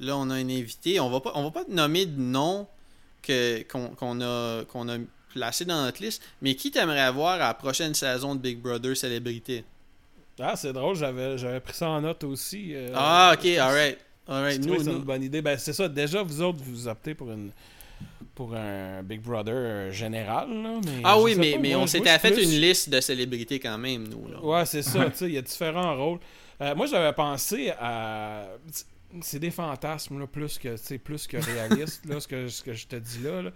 là, 0.00 0.16
on 0.16 0.28
a 0.30 0.34
un 0.34 0.48
invité, 0.48 1.00
on 1.00 1.08
va 1.10 1.20
pas, 1.20 1.32
on 1.34 1.44
va 1.44 1.50
pas 1.50 1.64
nommer 1.68 2.04
de 2.06 2.20
nom 2.20 2.66
que, 3.22 3.62
qu'on, 3.62 3.88
qu'on 3.88 4.20
a, 4.20 4.64
qu'on 4.64 4.88
a 4.88 4.96
placé 5.32 5.64
dans 5.64 5.82
notre 5.84 6.02
liste, 6.02 6.22
mais 6.42 6.54
qui 6.54 6.70
t'aimerais 6.70 7.00
avoir 7.00 7.34
à 7.34 7.38
la 7.38 7.54
prochaine 7.54 7.94
saison 7.94 8.34
de 8.34 8.40
Big 8.40 8.58
Brother 8.58 8.96
Célébrité? 8.96 9.64
Ah, 10.38 10.56
c'est 10.56 10.72
drôle, 10.72 10.96
j'avais, 10.96 11.38
j'avais 11.38 11.60
pris 11.60 11.74
ça 11.74 11.88
en 11.88 12.00
note 12.00 12.24
aussi. 12.24 12.74
euh, 12.74 12.90
ah, 12.94 13.34
ok, 13.34 13.46
alright. 13.58 13.98
Alright, 14.28 14.64
nous, 14.64 14.80
une 14.82 14.98
bonne 14.98 15.22
idée. 15.22 15.42
Ben, 15.42 15.58
c'est 15.58 15.72
ça, 15.72 15.88
déjà, 15.88 16.22
vous 16.22 16.40
autres, 16.42 16.58
vous 16.62 16.86
optez 16.88 17.14
pour 17.14 17.30
une 17.30 17.50
pour 18.34 18.54
un 18.54 19.02
Big 19.02 19.20
Brother 19.20 19.54
euh, 19.54 19.90
général, 19.90 20.48
là, 20.62 20.80
mais 20.86 21.02
Ah 21.04 21.20
oui, 21.20 21.34
mais, 21.36 21.52
pas, 21.52 21.58
mais 21.58 21.74
on 21.74 21.86
s'était 21.86 22.18
fait 22.18 22.30
plus- 22.32 22.44
une 22.44 22.58
liste 22.60 22.88
de 22.88 22.98
célébrités 23.00 23.58
quand 23.60 23.76
même, 23.76 24.08
nous. 24.08 24.28
Là. 24.30 24.40
Ouais, 24.42 24.64
c'est 24.64 24.82
ça, 24.82 25.04
tu 25.10 25.16
sais, 25.16 25.26
il 25.26 25.32
y 25.34 25.38
a 25.38 25.42
différents 25.42 25.94
rôles. 25.96 26.18
Euh, 26.60 26.74
moi, 26.74 26.86
j'avais 26.86 27.12
pensé 27.12 27.72
à. 27.78 28.46
C'est 29.22 29.40
des 29.40 29.50
fantasmes, 29.50 30.20
là, 30.20 30.26
plus 30.28 30.56
que, 30.58 30.68
tu 30.76 30.78
sais, 30.78 30.98
plus 30.98 31.26
que 31.26 31.36
réalistes, 31.36 32.06
là, 32.06 32.20
ce 32.20 32.28
que, 32.28 32.46
ce 32.46 32.62
que 32.62 32.72
je 32.74 32.86
te 32.86 32.94
dis 32.94 33.20
là. 33.24 33.42
là. 33.42 33.50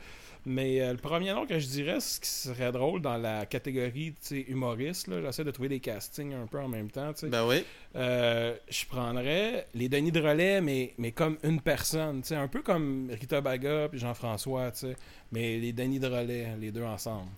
Mais 0.46 0.82
euh, 0.82 0.90
le 0.92 0.98
premier 0.98 1.32
nom 1.32 1.46
que 1.46 1.58
je 1.58 1.66
dirais, 1.68 2.00
ce 2.00 2.18
qui 2.20 2.28
serait 2.28 2.72
drôle 2.72 3.00
dans 3.00 3.16
la 3.16 3.46
catégorie, 3.46 4.12
tu 4.12 4.16
sais, 4.20 4.40
humoriste, 4.48 5.06
là, 5.06 5.22
j'essaie 5.22 5.44
de 5.44 5.50
trouver 5.52 5.68
des 5.68 5.78
castings 5.80 6.34
un 6.34 6.46
peu 6.46 6.58
en 6.58 6.66
même 6.68 6.90
temps, 6.90 7.12
tu 7.12 7.20
sais. 7.20 7.28
Ben 7.28 7.46
oui. 7.46 7.64
Euh, 7.94 8.54
je 8.68 8.84
prendrais 8.86 9.66
les 9.74 9.88
Denis 9.88 10.10
de 10.12 10.20
relais, 10.20 10.60
mais, 10.60 10.92
mais 10.98 11.12
comme 11.12 11.38
une 11.44 11.60
personne, 11.60 12.20
tu 12.22 12.28
sais, 12.28 12.34
un 12.36 12.48
peu 12.48 12.60
comme 12.62 13.08
Rita 13.12 13.40
Baga 13.40 13.88
puis 13.88 14.00
Jean-François, 14.00 14.72
tu 14.72 14.80
sais, 14.80 14.96
mais 15.30 15.56
les 15.58 15.72
Denis 15.72 16.00
de 16.00 16.08
relais, 16.08 16.48
les 16.60 16.72
deux 16.72 16.82
ensemble. 16.84 17.28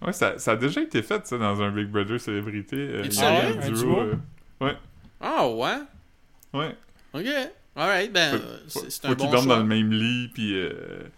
Ouais, 0.00 0.12
ça, 0.14 0.38
ça 0.38 0.52
a 0.52 0.56
déjà 0.56 0.80
été 0.80 1.02
fait, 1.02 1.26
ça, 1.26 1.36
dans 1.36 1.60
un 1.60 1.70
Big 1.70 1.88
Brother 1.88 2.18
célébrité. 2.18 2.76
Euh, 2.76 3.04
Et 3.04 3.06
il 3.06 3.14
y 3.14 3.18
a 3.18 3.20
savais? 3.20 3.54
eu 3.54 3.58
Un 3.58 3.70
duo, 3.70 4.04
duo? 4.60 4.68
Ah 5.20 5.48
ouais? 5.48 5.76
ouais. 6.54 6.74
Ok. 7.14 7.26
Alright, 7.74 8.12
ben, 8.12 8.38
Faut- 8.68 8.80
euh, 8.80 8.86
c'est 8.88 9.04
un 9.04 9.08
faut 9.10 9.14
bon 9.16 9.24
qu'ils 9.24 9.32
dorment 9.32 9.48
dans 9.48 9.58
le 9.58 9.64
même 9.64 9.92
lit, 9.92 10.28
puis. 10.32 10.54
euh, 10.54 11.08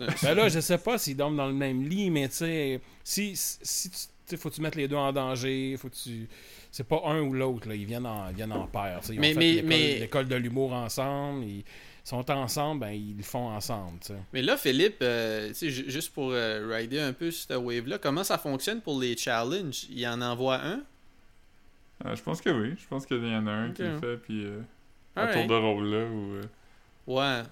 un- 0.00 0.06
Ben 0.22 0.34
là, 0.34 0.48
je 0.48 0.60
sais 0.60 0.78
pas 0.78 0.98
s'ils 0.98 1.16
dorment 1.16 1.36
dans 1.36 1.46
le 1.46 1.52
même 1.52 1.82
lit, 1.88 2.10
mais 2.10 2.28
tu 2.28 2.36
sais, 2.36 2.80
si, 3.04 3.32
si 3.36 3.90
tu 3.90 3.96
sais, 4.26 4.36
faut 4.36 4.50
que 4.50 4.54
tu 4.56 4.60
mettes 4.60 4.74
les 4.76 4.88
deux 4.88 4.96
en 4.96 5.12
danger, 5.12 5.76
faut 5.78 5.88
que 5.88 5.94
tu. 5.96 6.28
C'est 6.72 6.86
pas 6.86 7.00
un 7.06 7.20
ou 7.22 7.32
l'autre, 7.32 7.68
là. 7.68 7.74
Ils 7.74 7.86
viennent 7.86 8.06
en, 8.06 8.28
ils 8.30 8.36
viennent 8.36 8.52
en 8.52 8.66
paire. 8.66 8.98
tu 9.00 9.08
sais. 9.08 9.14
Ils 9.14 9.20
Mais- 9.20 9.36
ont 9.36 9.40
fait 9.40 9.52
l'école- 10.00 10.24
mais- 10.26 10.30
de 10.30 10.36
l'humour 10.36 10.72
ensemble, 10.72 11.44
ils 11.44 11.64
sont 12.04 12.28
ensemble, 12.30 12.80
ben 12.82 12.90
ils 12.90 13.16
le 13.16 13.22
font 13.22 13.48
ensemble, 13.48 13.98
tu 14.00 14.08
sais. 14.08 14.18
Mais 14.32 14.42
là, 14.42 14.56
Philippe, 14.56 14.98
euh, 15.02 15.48
tu 15.48 15.54
sais, 15.54 15.70
ju- 15.70 15.90
juste 15.90 16.12
pour 16.12 16.30
euh, 16.32 16.68
rider 16.72 17.00
un 17.00 17.12
peu 17.12 17.30
cette 17.30 17.50
wave-là, 17.56 17.98
comment 17.98 18.22
ça 18.24 18.38
fonctionne 18.38 18.80
pour 18.80 19.00
les 19.00 19.16
challenges? 19.16 19.86
Il 19.90 20.06
en 20.06 20.20
envoie 20.20 20.60
un? 20.62 20.82
Euh, 22.04 22.14
je 22.14 22.22
pense 22.22 22.40
que 22.40 22.50
oui. 22.50 22.74
Je 22.78 22.86
pense 22.88 23.06
qu'il 23.06 23.26
y 23.26 23.34
en 23.34 23.46
a 23.46 23.52
un 23.52 23.70
qui 23.72 23.82
le 23.82 23.98
fait, 23.98 24.16
puis. 24.18 24.44
Euh, 24.44 24.60
un 25.16 25.32
tour 25.32 25.46
de 25.46 25.54
rôle, 25.54 25.86
là, 25.86 26.04
ou. 26.06 26.34
euh, 26.34 26.42
Ouais. 27.06 27.42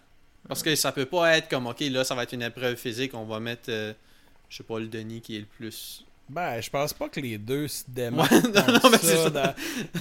Parce 0.46 0.62
que 0.62 0.74
ça 0.74 0.92
peut 0.92 1.06
pas 1.06 1.38
être 1.38 1.48
comme, 1.48 1.66
ok, 1.66 1.80
là, 1.80 2.04
ça 2.04 2.14
va 2.14 2.24
être 2.24 2.32
une 2.34 2.42
épreuve 2.42 2.76
physique, 2.76 3.14
on 3.14 3.24
va 3.24 3.40
mettre, 3.40 3.70
euh, 3.70 3.94
je 4.50 4.58
sais 4.58 4.62
pas, 4.64 4.78
le 4.78 4.88
Denis 4.88 5.22
qui 5.22 5.36
est 5.36 5.40
le 5.40 5.46
plus 5.46 6.04
Ben, 6.26 6.58
je 6.58 6.70
pense 6.70 6.94
pas 6.94 7.10
que 7.10 7.20
les 7.20 7.36
deux 7.36 7.68
se 7.68 7.84
démarquent 7.88 8.32
Ouais, 8.32 8.40
tant 8.52 8.72
non, 8.72 8.78
que 8.80 8.90
mais 8.92 8.98
ça 8.98 9.28
dans- 9.30 9.54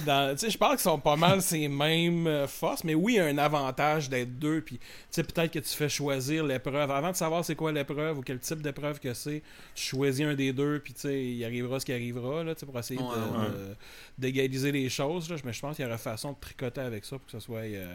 dans- 0.06 0.36
je 0.36 0.56
pense 0.56 0.70
qu'ils 0.70 0.78
sont 0.78 0.98
pas 0.98 1.16
mal 1.16 1.42
ces 1.42 1.68
mêmes 1.68 2.26
euh, 2.26 2.46
forces, 2.46 2.82
mais 2.82 2.94
oui, 2.94 3.14
il 3.14 3.16
y 3.16 3.20
a 3.20 3.26
un 3.26 3.36
avantage 3.36 4.08
d'être 4.08 4.38
deux, 4.38 4.62
puis 4.62 4.78
tu 4.78 4.84
sais, 5.10 5.22
peut-être 5.22 5.52
que 5.52 5.58
tu 5.58 5.68
fais 5.68 5.90
choisir 5.90 6.44
l'épreuve. 6.44 6.90
Avant 6.90 7.10
de 7.10 7.16
savoir 7.16 7.44
c'est 7.44 7.54
quoi 7.54 7.72
l'épreuve 7.72 8.18
ou 8.18 8.22
quel 8.22 8.38
type 8.38 8.62
d'épreuve 8.62 9.00
que 9.00 9.12
c'est, 9.12 9.42
tu 9.74 9.82
choisis 9.84 10.24
un 10.24 10.32
des 10.34 10.54
deux, 10.54 10.80
puis 10.82 10.94
tu 10.94 11.00
sais, 11.00 11.22
il 11.24 11.44
arrivera 11.44 11.78
ce 11.78 11.84
qui 11.84 11.92
arrivera, 11.92 12.42
là, 12.42 12.54
pour 12.54 12.78
essayer 12.78 12.98
Ouais, 13.00 13.06
de- 13.06 13.38
ouais. 13.38 13.48
de- 13.50 13.76
d'égaliser 14.16 14.72
les 14.72 14.88
choses, 14.88 15.28
là. 15.28 15.36
mais 15.44 15.52
je 15.52 15.60
pense 15.60 15.76
qu'il 15.76 15.84
y 15.84 15.88
aurait 15.88 15.98
façon 15.98 16.32
de 16.32 16.36
tricoter 16.40 16.80
avec 16.80 17.04
ça 17.04 17.16
pour 17.18 17.26
que 17.26 17.32
ça 17.32 17.40
soit 17.40 17.58
euh, 17.58 17.94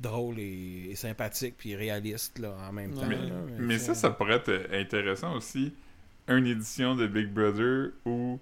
drôle 0.00 0.40
et, 0.40 0.88
et 0.90 0.96
sympathique, 0.96 1.54
puis 1.56 1.76
réaliste, 1.76 2.40
là, 2.40 2.56
en 2.68 2.72
même 2.72 2.92
temps. 2.92 3.06
Mais, 3.06 3.14
là, 3.16 3.34
mais 3.56 3.78
tu 3.78 3.84
ça, 3.84 3.94
ça 3.94 4.10
pourrait 4.10 4.42
être 4.44 4.68
intéressant 4.72 5.36
aussi. 5.36 5.72
Une 6.28 6.46
édition 6.46 6.94
de 6.94 7.06
Big 7.06 7.28
Brother 7.32 7.92
où 8.04 8.38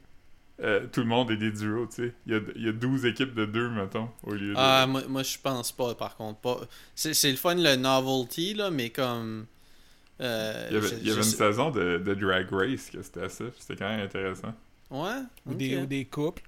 euh, 0.63 0.87
tout 0.93 1.01
le 1.01 1.07
monde 1.07 1.31
est 1.31 1.37
des 1.39 1.53
duos, 1.53 1.87
tu 1.89 1.95
sais. 2.09 2.15
Il 2.27 2.33
y 2.33 2.37
a, 2.37 2.41
il 2.57 2.63
y 2.65 2.69
a 2.69 2.73
12 2.73 3.07
équipes 3.07 3.35
de 3.35 3.47
deux, 3.47 3.71
mettons, 3.71 4.11
au 4.25 4.35
lieu 4.35 4.57
de... 4.59 4.61
Ah, 4.61 4.87
moi, 4.89 5.03
moi 5.09 5.23
je 5.23 5.39
pense 5.39 5.73
pas, 5.73 5.95
par 5.95 6.17
contre. 6.17 6.41
pas 6.41 6.61
C'est 6.95 7.15
c'est 7.15 7.31
le 7.31 7.37
fun, 7.37 7.55
le 7.55 7.77
novelty, 7.77 8.55
là, 8.55 8.71
mais 8.71 8.91
comme. 8.91 9.47
euh, 10.21 10.71
il 10.71 10.75
y 10.75 10.77
avait, 10.79 10.89
je- 10.89 10.95
il 10.97 11.07
y 11.07 11.11
avait 11.11 11.23
je 11.23 11.23
une 11.23 11.23
sais- 11.31 11.37
saison 11.37 11.71
de, 11.71 11.99
de 11.99 12.15
Drag 12.15 12.49
Race 12.53 12.91
que 12.91 13.03
c'était 13.03 13.29
ça. 13.29 13.45
C'était 13.59 13.77
quand 13.77 13.89
même 13.89 14.01
intéressant. 14.01 14.55
Ouais, 14.91 15.23
Ou, 15.47 15.55
des, 15.55 15.77
ou 15.77 15.87
des 15.87 16.05
couples. 16.07 16.43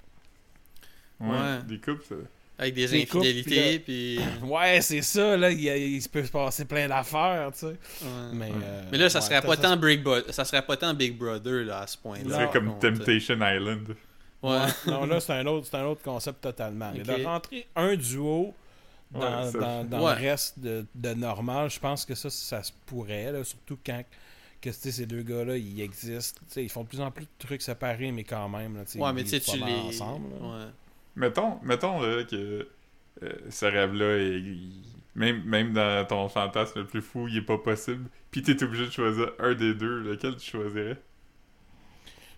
Ouais, 1.20 1.28
Ouais. 1.28 1.62
Des 1.62 1.78
coupes, 1.81 2.02
ça... 2.05 2.15
Avec 2.60 2.74
des 2.74 2.89
des 2.89 3.06
couples, 3.06 3.24
infidélités, 3.26 3.78
puis. 3.78 4.18
Ouais, 4.43 4.80
c'est 4.80 5.02
ça, 5.02 5.36
là, 5.36 5.51
il, 5.51 5.60
il 5.64 6.02
se 6.02 6.09
peut 6.09 6.24
se 6.24 6.30
passer 6.30 6.64
plein 6.64 6.89
d'affaires, 6.89 7.51
tu 7.52 7.60
sais. 7.60 7.66
Ouais. 7.66 7.76
Mais, 8.32 8.47
Ouais. 8.47 8.52
euh, 8.64 8.82
Mais 8.90 8.98
là, 8.98 9.09
ça 9.09 9.20
ouais, 9.20 9.24
serait 9.26 9.43
pas 9.43 9.55
ça- 9.56 9.62
tant 9.62 9.76
Big 9.76 10.02
Brother, 10.02 10.35
ça 10.35 10.44
serait 10.44 10.62
pas 10.62 10.76
tant 10.76 10.93
Big 10.93 11.16
Brother 11.16 11.64
là 11.64 11.80
à 11.82 11.86
ce 11.86 11.97
point-là. 11.98 12.36
C'est 12.52 12.52
comme. 12.59 12.78
Temptation 12.80 13.36
Island. 13.36 13.94
Ouais. 14.43 14.59
Non, 14.86 15.06
là, 15.06 15.20
c'est 15.20 15.32
un 15.35 15.47
autre, 15.47 15.66
c'est 15.70 15.76
un 15.76 15.85
autre 15.85 16.02
concept 16.02 16.40
totalement. 16.40 16.90
Mais 16.93 17.01
Ok. 17.09 17.18
de 17.20 17.24
rentrer 17.24 17.66
un 17.76 17.94
duo 17.97 18.52
dans, 19.10 19.20
Ouais, 19.20 19.52
dans, 19.52 19.85
dans 19.89 20.05
Ouais. 20.06 20.14
le 20.20 20.28
reste 20.28 20.59
de, 20.59 20.85
de 20.94 21.14
normal, 21.14 21.70
je 21.70 21.78
pense 21.78 22.05
que 22.05 22.14
ça, 22.14 22.28
ça 22.28 22.62
se 22.62 22.72
pourrait, 22.86 23.30
là, 23.32 23.43
surtout 23.44 23.78
quand 23.86 24.02
que, 24.60 24.72
ces 24.72 25.06
deux 25.06 25.22
gars-là, 25.22 25.56
ils 25.56 25.80
existent. 25.80 26.40
Tu 26.48 26.52
sais, 26.55 26.64
ils 26.64 26.68
font 26.68 26.82
de 26.82 26.89
plus 26.89 27.01
en 27.01 27.10
plus 27.12 27.24
de 27.24 27.30
trucs 27.39 27.62
séparés, 27.62 28.10
mais 28.10 28.24
quand 28.24 28.48
même, 28.48 28.76
là, 28.76 28.85
tu 28.85 28.93
sais, 28.93 28.98
Ouais, 28.98 29.10
ils 29.10 29.14
mais 29.14 29.22
tu 29.22 29.30
sais, 29.30 29.39
vivent 29.39 29.62
tu 29.64 29.64
les. 29.64 29.72
ensemble. 29.72 30.26
là. 30.40 30.47
Ouais. 30.48 30.64
Mettons, 31.16 31.59
mettons 31.62 32.01
là, 32.01 32.24
que 32.24 32.68
euh, 33.22 33.32
ce 33.51 33.66
rêve-là, 33.66 34.16
est- 34.18 34.39
il- 34.40 34.82
même, 35.14 35.43
même 35.44 35.72
dans 35.72 36.06
ton 36.06 36.28
fantasme 36.28 36.78
le 36.80 36.86
plus 36.86 37.02
fou, 37.02 37.26
il 37.28 37.39
est 37.39 37.43
pas 37.43 37.59
possible. 37.59 38.09
Puis 38.30 38.43
t'es 38.43 38.62
obligé 38.62 38.86
de 38.86 38.90
choisir 38.93 39.32
un 39.40 39.55
des 39.55 39.74
deux. 39.74 40.01
Lequel 40.01 40.36
tu 40.36 40.48
choisirais? 40.51 40.97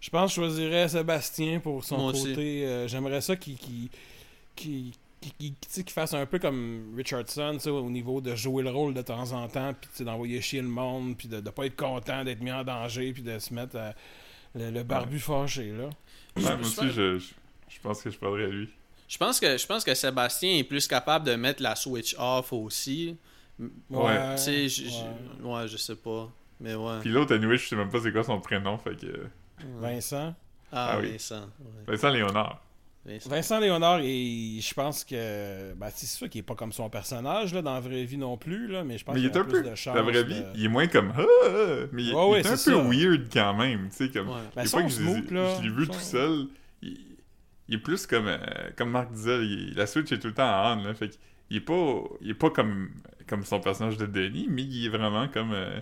Je 0.00 0.08
pense 0.08 0.30
que 0.34 0.40
je 0.40 0.46
choisirais 0.46 0.88
Sébastien 0.88 1.60
pour 1.60 1.84
son 1.84 1.98
Moi 1.98 2.12
côté. 2.12 2.66
euh, 2.66 2.88
J'aimerais 2.88 3.20
ça 3.20 3.36
qu'il 3.36 3.90
fasse 5.90 6.14
un 6.14 6.24
peu 6.24 6.38
comme 6.38 6.94
Richardson, 6.96 7.58
au 7.66 7.90
niveau 7.90 8.22
de 8.22 8.34
jouer 8.34 8.62
le 8.62 8.70
rôle 8.70 8.94
de 8.94 9.02
temps 9.02 9.32
en 9.32 9.46
temps, 9.48 9.74
puis 9.78 9.90
tu 9.90 9.98
sais, 9.98 10.04
d'envoyer 10.04 10.40
chier 10.40 10.62
le 10.62 10.68
monde, 10.68 11.16
puis 11.18 11.28
de, 11.28 11.40
de 11.40 11.50
pas 11.50 11.66
être 11.66 11.76
content 11.76 12.24
d'être 12.24 12.40
mis 12.40 12.52
en 12.52 12.64
danger, 12.64 13.12
puis 13.12 13.22
de 13.22 13.38
se 13.38 13.52
mettre 13.52 13.76
à- 13.76 13.92
le, 14.54 14.70
le 14.70 14.82
barbu 14.82 15.18
fâché, 15.18 15.70
là. 15.72 15.84
Ouais, 16.36 16.42
Moi 16.42 16.54
aussi, 16.60 16.88
je, 16.90 17.18
je, 17.18 17.26
je 17.70 17.80
pense 17.80 18.02
que 18.02 18.10
je 18.10 18.18
prendrais 18.18 18.48
lui. 18.48 18.68
Je 19.08 19.16
pense 19.18 19.40
que 19.40 19.56
je 19.56 19.66
pense 19.66 19.82
que 19.84 19.94
Sébastien 19.94 20.56
est 20.56 20.64
plus 20.64 20.86
capable 20.86 21.26
de 21.26 21.34
mettre 21.34 21.62
la 21.62 21.74
switch 21.74 22.14
off 22.18 22.52
aussi. 22.52 23.16
Ouais. 23.90 24.36
Tu 24.36 24.42
sais, 24.42 24.68
je- 24.68 24.84
ouais. 24.84 24.90
je- 25.40 25.46
ouais, 25.46 25.68
je 25.68 25.76
sais 25.76 25.96
pas. 25.96 26.30
Mais 26.60 26.74
ouais. 26.74 26.98
Puis 27.00 27.10
l'autre, 27.10 27.34
anyway, 27.34 27.56
je 27.58 27.66
sais 27.68 27.76
même 27.76 27.88
pas 27.90 27.98
c'est 28.02 28.12
quoi 28.12 28.22
son 28.22 28.40
prénom. 28.40 28.76
Fait 28.78 28.94
que. 28.96 29.26
Vincent? 29.80 30.34
Ah, 30.72 30.92
Ah 30.92 30.98
oui. 31.00 31.12
Vincent. 31.12 31.40
ouais. 31.60 31.84
Vincent 31.88 32.10
Léonard. 32.10 32.62
Vincent. 33.04 33.30
Vincent 33.30 33.60
Léonard, 33.60 34.00
et 34.02 34.58
je 34.60 34.74
pense 34.74 35.04
que. 35.04 35.72
Ben, 35.74 35.88
c'est 35.92 36.06
sûr 36.06 36.28
qu'il 36.28 36.40
est 36.40 36.42
pas 36.44 36.54
comme 36.54 36.72
son 36.72 36.88
personnage, 36.90 37.52
là, 37.54 37.62
dans 37.62 37.74
la 37.74 37.80
vraie 37.80 38.04
vie 38.04 38.18
non 38.18 38.36
plus, 38.36 38.68
là, 38.68 38.84
mais 38.84 38.98
je 38.98 39.04
pense 39.04 39.14
Mais 39.14 39.22
il 39.22 39.28
qu'il 39.30 39.36
est 39.36 39.40
un 39.40 39.44
plus 39.44 39.62
peu. 39.62 39.70
de 39.70 39.74
chance. 39.74 39.96
La 39.96 40.02
vraie 40.02 40.22
vie, 40.22 40.40
de- 40.40 40.46
il 40.54 40.64
est 40.66 40.68
moins 40.68 40.86
comme. 40.86 41.12
Ah, 41.16 41.22
ah, 41.22 41.48
mais 41.92 42.02
il, 42.04 42.14
Ouais, 42.14 42.26
il 42.26 42.30
ouais, 42.32 42.40
est 42.40 42.46
un 42.46 42.56
peu 42.56 42.94
weird 42.94 43.22
quand 43.32 43.54
même. 43.54 43.88
Tu 43.90 43.96
sais, 43.96 44.10
comme. 44.10 44.28
Ouais. 44.28 44.34
Ben, 44.54 44.62
il 44.62 44.64
est 44.64 44.68
son 44.68 44.76
pas 44.78 44.82
que 44.84 44.88
je 44.90 44.94
je 44.96 45.62
l'ai 45.62 45.70
vu 45.74 45.86
son- 45.86 45.92
tout 45.92 45.98
seul. 45.98 46.46
Il, 46.82 46.98
il 47.70 47.76
est 47.76 47.78
plus 47.78 48.06
comme. 48.06 48.26
euh, 48.26 48.38
comme 48.76 48.90
Marc 48.90 49.10
disait, 49.12 49.42
il- 49.46 49.74
la 49.74 49.86
Switch 49.86 50.12
est 50.12 50.18
tout 50.18 50.28
le 50.28 50.34
temps 50.34 50.44
en 50.72 50.78
on. 50.78 50.84
Là, 50.84 50.92
fait 50.94 51.08
qu'il 51.48 51.56
est 51.56 51.60
pas. 51.60 52.02
Il 52.20 52.30
est 52.30 52.34
pas 52.34 52.50
comme, 52.50 52.90
comme 53.26 53.44
son 53.44 53.60
personnage 53.60 53.96
de 53.96 54.04
Denis, 54.06 54.46
mais 54.50 54.62
il 54.62 54.84
est 54.86 54.88
vraiment 54.90 55.26
comme. 55.28 55.52
euh, 55.52 55.80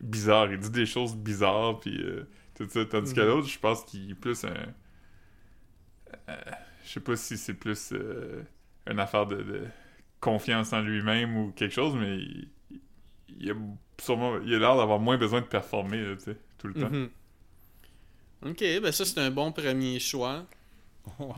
bizarre. 0.00 0.52
Il 0.52 0.58
dit 0.58 0.70
des 0.70 0.86
choses 0.86 1.16
bizarres, 1.16 1.80
puis 1.80 2.00
euh, 2.02 2.28
tout 2.54 2.66
ça. 2.68 2.84
Tandis 2.84 3.14
que 3.14 3.20
Mhm. 3.20 3.26
l'autre, 3.28 3.48
je 3.48 3.58
pense 3.58 3.84
qu'il 3.84 4.10
est 4.10 4.14
plus 4.14 4.44
un. 4.44 4.54
je 6.84 6.90
sais 6.92 7.00
pas 7.00 7.16
si 7.16 7.36
c'est 7.36 7.54
plus 7.54 7.92
une 8.90 8.98
affaire 8.98 9.26
de, 9.26 9.36
de 9.42 9.64
confiance 10.20 10.72
en 10.72 10.80
lui-même 10.80 11.36
ou 11.36 11.52
quelque 11.52 11.74
chose, 11.74 11.94
mais 11.96 12.16
il, 12.18 12.48
il 13.38 13.50
a 13.50 13.54
sûrement. 14.00 14.38
Il 14.44 14.54
a 14.54 14.58
l'air 14.58 14.76
d'avoir 14.76 14.98
moins 14.98 15.18
besoin 15.18 15.40
de 15.40 15.46
performer, 15.46 16.02
là, 16.04 16.14
tout 16.58 16.68
le 16.68 16.74
temps. 16.74 16.90
Ok, 18.44 18.58
ben 18.82 18.92
ça 18.92 19.04
c'est 19.04 19.18
un 19.18 19.30
bon 19.30 19.50
premier 19.52 19.98
choix. 19.98 20.44
Ouais. 21.18 21.28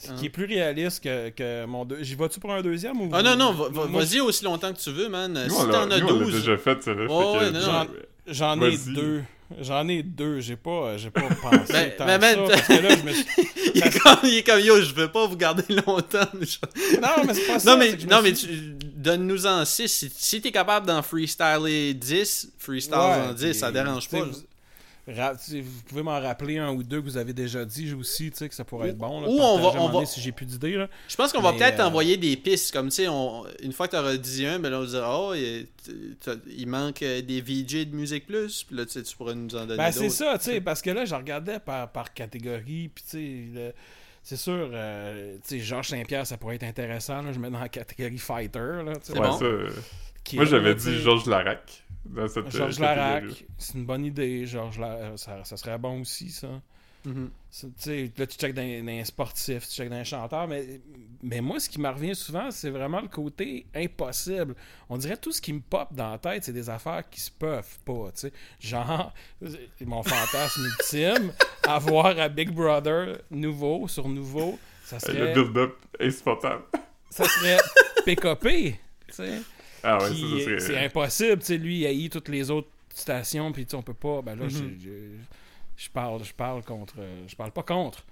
Ce 0.00 0.10
Hein? 0.10 0.14
qui 0.18 0.26
est 0.26 0.30
plus 0.30 0.44
réaliste 0.44 1.02
que, 1.02 1.30
que 1.30 1.64
mon 1.66 1.84
deux. 1.84 2.02
J'y 2.02 2.14
vas-tu 2.14 2.38
pour 2.38 2.52
un 2.52 2.62
deuxième 2.62 3.00
ou. 3.00 3.10
Ah 3.12 3.22
non, 3.22 3.34
non, 3.36 3.52
va- 3.52 3.68
va- 3.68 3.86
Moi, 3.86 4.02
vas-y 4.04 4.20
aussi 4.20 4.44
longtemps 4.44 4.72
que 4.72 4.78
tu 4.78 4.90
veux, 4.92 5.08
man. 5.08 5.32
Nous, 5.32 5.50
si 5.54 5.66
t'en 5.68 5.90
as 5.90 5.98
nous, 5.98 6.06
on 6.08 6.18
l'a 6.20 6.24
12. 6.24 6.34
déjà 6.34 6.56
fait, 6.56 6.82
ça, 6.82 6.94
là. 6.94 7.02
Ouais, 7.04 7.08
fait 7.08 7.38
que, 7.38 7.44
ouais, 7.44 7.50
non, 7.50 7.60
genre, 7.60 7.84
non. 7.84 7.90
J'en 8.28 8.62
ai 8.62 8.76
deux. 8.78 9.22
J'en 9.60 9.88
ai 9.88 10.02
deux. 10.04 10.38
J'ai 10.40 10.54
pas, 10.56 10.96
j'ai 10.98 11.10
pas 11.10 11.22
pensé 11.42 11.72
Ben, 11.72 11.92
tant 11.96 12.06
ben, 12.06 12.18
que 12.20 12.24
ça, 12.26 12.36
ben, 12.36 12.48
parce 12.48 12.66
que 12.68 12.72
là, 12.74 12.96
je 12.96 13.02
me 13.02 13.12
suis... 13.12 13.24
il, 13.74 13.82
est 13.86 13.98
comme, 13.98 14.18
il 14.24 14.34
est 14.36 14.42
comme 14.46 14.60
yo, 14.60 14.80
je 14.80 14.94
veux 14.94 15.10
pas 15.10 15.26
vous 15.26 15.36
garder 15.36 15.64
longtemps. 15.86 16.28
Non, 16.32 17.24
mais 17.26 17.34
c'est 17.34 17.46
pas 17.48 17.58
ça. 17.58 17.70
non, 17.72 17.78
mais, 17.78 17.98
je 17.98 18.06
me 18.06 18.10
non, 18.10 18.22
mais 18.22 18.34
suis- 18.36 18.74
donne-nous-en 18.94 19.64
6. 19.64 19.88
Si, 19.88 20.12
si 20.14 20.40
t'es 20.40 20.52
capable 20.52 20.86
d'en 20.86 21.02
freestyler 21.02 21.94
10, 21.94 22.52
freestyle 22.58 22.94
en 22.94 23.28
Ouais, 23.30 23.34
10, 23.34 23.54
ça 23.54 23.72
dérange 23.72 24.08
pas. 24.08 24.20
Vous, 24.22 24.30
vous 25.08 25.82
pouvez 25.88 26.02
m'en 26.02 26.20
rappeler 26.20 26.58
un 26.58 26.70
ou 26.70 26.82
deux 26.82 27.00
que 27.00 27.04
vous 27.06 27.16
avez 27.16 27.32
déjà 27.32 27.64
dit 27.64 27.94
aussi, 27.94 28.30
tu 28.30 28.36
sais, 28.36 28.48
que 28.48 28.54
ça 28.54 28.64
pourrait 28.64 28.90
être 28.90 28.98
bon. 28.98 29.20
Là, 29.22 29.28
Ou 29.28 29.38
on 29.40 29.58
va- 29.58 29.80
on 29.80 29.88
va- 29.88 30.04
Si 30.06 30.20
j'ai 30.20 30.32
plus 30.32 30.44
d'idées. 30.46 30.86
Je 31.08 31.16
pense 31.16 31.32
qu'on 31.32 31.40
va 31.40 31.52
peut-être 31.54 31.80
euh, 31.80 31.84
envoyer 31.86 32.16
des 32.16 32.36
pistes. 32.36 32.72
Comme, 32.72 32.88
tu 32.90 32.96
sais, 32.96 33.08
on- 33.08 33.44
une 33.62 33.72
fois 33.72 33.88
que 33.88 33.96
t'auras 33.96 34.16
dit 34.16 34.44
un, 34.46 34.58
ben 34.58 34.70
là, 34.70 34.78
on 34.78 34.80
va 34.82 34.86
dire, 34.86 35.06
oh, 35.08 35.34
il, 35.34 36.66
manque 36.68 37.02
euh, 37.02 37.22
des 37.22 37.40
VJ 37.40 37.86
de 37.86 37.96
Musique 37.96 38.26
Plus. 38.26 38.64
Puis 38.64 38.76
là, 38.76 38.84
tu 38.84 38.92
sais, 38.92 39.02
tu 39.02 39.16
pourras 39.16 39.34
nous 39.34 39.54
en 39.56 39.66
donner 39.66 39.76
Ben, 39.76 39.90
c'est 39.92 40.10
ça, 40.10 40.36
tu 40.38 40.44
sais, 40.44 40.60
parce 40.60 40.82
que 40.82 40.90
là, 40.90 41.04
je 41.04 41.14
regardais 41.14 41.58
par, 41.58 41.90
par 41.90 42.12
catégorie, 42.12 42.90
puis 42.94 43.04
tu 43.04 43.10
sais, 43.10 43.44
le- 43.54 43.72
c'est 44.22 44.36
sûr, 44.36 44.68
euh, 44.72 45.36
tu 45.46 45.58
sais, 45.58 45.60
Georges 45.60 45.88
Saint-Pierre, 45.88 46.26
ça 46.26 46.36
pourrait 46.36 46.56
être 46.56 46.64
intéressant, 46.64 47.22
là, 47.22 47.32
je 47.32 47.38
mets 47.38 47.50
dans 47.50 47.60
la 47.60 47.68
catégorie 47.70 48.18
fighter, 48.18 48.82
là, 48.84 48.92
tu 48.96 49.06
sais, 49.06 49.12
C'est 49.14 49.18
ouais, 49.18 49.26
bon. 49.26 49.38
ça, 49.38 49.44
euh, 49.44 49.70
Moi, 50.34 50.44
j'avais 50.44 50.74
dit 50.74 50.98
Georges 51.00 51.24
Larac. 51.26 51.84
Dans 52.04 52.28
cette, 52.28 52.46
euh, 52.46 52.50
Georges. 52.50 52.78
Larac, 52.78 53.24
c'est 53.58 53.74
une 53.74 53.84
bonne 53.84 54.04
idée, 54.04 54.46
Georges 54.46 54.78
Larac, 54.78 55.18
ça, 55.18 55.44
ça 55.44 55.56
serait 55.56 55.78
bon 55.78 56.00
aussi, 56.00 56.30
ça. 56.30 56.48
Tu 57.04 57.70
sais, 57.76 58.12
là, 58.18 58.26
tu 58.26 58.36
checkes 58.36 58.54
dans, 58.54 58.62
dans 58.62 58.86
les 58.86 59.04
sportifs, 59.04 59.66
tu 59.66 59.74
checkes 59.76 59.88
dans 59.88 59.98
les 59.98 60.04
chanteurs, 60.04 60.46
mais, 60.46 60.80
mais 61.22 61.40
moi, 61.40 61.58
ce 61.58 61.70
qui 61.70 61.80
me 61.80 61.88
revient 61.88 62.14
souvent, 62.14 62.50
c'est 62.50 62.68
vraiment 62.68 63.00
le 63.00 63.08
côté 63.08 63.66
impossible. 63.74 64.54
On 64.90 64.98
dirait 64.98 65.16
tout 65.16 65.32
ce 65.32 65.40
qui 65.40 65.54
me 65.54 65.60
pop 65.60 65.88
dans 65.94 66.10
la 66.10 66.18
tête, 66.18 66.44
c'est 66.44 66.52
des 66.52 66.68
affaires 66.68 67.08
qui 67.08 67.20
se 67.20 67.30
peuvent 67.30 67.78
pas, 67.86 68.10
tu 68.14 68.20
sais. 68.20 68.32
Genre, 68.60 69.14
mon 69.86 70.02
fantasme 70.02 70.60
ultime, 70.80 71.32
avoir 71.66 72.18
à 72.18 72.28
Big 72.28 72.50
Brother 72.50 73.18
nouveau 73.30 73.88
sur 73.88 74.06
nouveau, 74.08 74.58
ça 74.84 74.96
Le 75.06 75.12
serait, 75.14 75.32
build-up 75.32 75.76
insupportable. 76.00 76.64
ça 77.08 77.24
serait 77.24 77.56
PKP, 78.04 78.74
tu 79.06 79.14
sais. 79.14 79.40
Ah 79.82 79.98
ouais, 80.02 80.10
Qui- 80.10 80.20
ça, 80.20 80.28
ça 80.38 80.44
serait... 80.44 80.60
C'est 80.60 80.84
impossible, 80.84 81.38
tu 81.40 81.46
sais, 81.46 81.56
lui, 81.58 81.78
il 81.80 81.86
haït 81.86 82.10
toutes 82.10 82.28
les 82.28 82.50
autres 82.50 82.68
stations, 82.94 83.52
puis 83.52 83.64
tu 83.64 83.70
sais, 83.70 83.76
on 83.76 83.82
peut 83.82 83.94
pas, 83.94 84.22
ben 84.22 84.34
là, 84.36 84.44
Mhm. 84.46 84.50
je- 84.50 84.84
je, 84.84 84.90
je 85.84 85.88
parle, 85.90 86.24
je 86.24 86.32
parle 86.34 86.62
contre, 86.64 86.94
je 87.26 87.34
parle 87.36 87.52
pas 87.52 87.62
contre. 87.62 88.04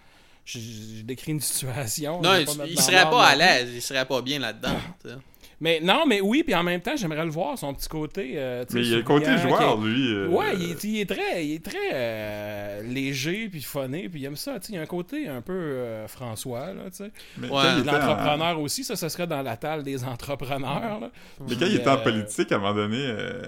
Je, 0.45 0.59
je 0.61 1.03
décris 1.03 1.33
une 1.33 1.41
situation. 1.41 2.23
Non, 2.23 2.35
il, 2.37 2.47
il 2.71 2.81
serait 2.81 3.03
pas 3.11 3.27
à 3.27 3.35
l'aise. 3.35 3.71
Il 3.75 3.83
serait 3.83 4.05
pas 4.07 4.23
bien 4.23 4.39
là-dedans. 4.39 4.77
tu 5.03 5.09
sais. 5.11 5.17
Mais 5.59 5.81
non, 5.81 6.05
mais 6.07 6.20
oui, 6.20 6.43
puis 6.43 6.55
en 6.55 6.62
même 6.62 6.83
temps, 6.83 6.97
j'aimerais 6.97 7.24
le 7.24 7.31
voir, 7.31 7.57
son 7.57 7.73
petit 7.73 7.89
côté. 7.89 8.33
euh, 8.37 8.65
tu 8.66 8.73
sais, 8.74 8.78
Mais 8.78 8.85
il 8.85 8.91
y 8.91 8.95
a 8.95 8.97
le 8.99 9.03
côté 9.05 9.39
joueur, 9.39 9.78
qui 9.81 9.85
lui. 9.87 10.12
euh, 10.15 10.28
Ouais, 10.28 10.55
il 10.55 10.70
est, 10.73 10.85
il 10.85 11.01
est 11.01 11.09
très, 11.09 11.47
il 11.47 11.53
est 11.55 11.65
très 11.65 11.78
euh, 11.95 12.83
léger 12.83 13.49
puis 13.49 13.62
funné, 13.62 14.09
puis 14.11 14.20
il 14.20 14.24
aime 14.27 14.37
ça. 14.37 14.61
tu 14.61 14.66
sais, 14.66 14.73
Il 14.73 14.77
y 14.77 14.78
a 14.78 14.83
un 14.83 14.87
côté 14.87 15.28
un 15.28 15.41
peu 15.41 15.55
euh, 15.55 16.07
François, 16.09 16.74
là, 16.74 16.91
tu 16.91 16.97
sais. 16.99 17.11
Mais 17.39 17.49
Ouais. 17.49 17.55
en- 17.57 17.85
L'entrepreneur 17.85 18.61
aussi, 18.61 18.85
ça, 18.85 18.97
ça 18.97 19.09
serait 19.09 19.27
dans 19.27 19.41
la 19.43 19.57
table 19.57 19.83
des 19.83 20.05
entrepreneurs. 20.05 21.01
là. 21.01 21.11
Mais 21.49 21.57
quand 21.57 21.66
il 21.66 21.77
était 21.77 21.89
en 21.89 21.99
politique, 21.99 22.53
à 22.53 22.57
un 22.57 22.59
moment 22.59 22.74
donné, 22.74 22.99
euh, 23.01 23.43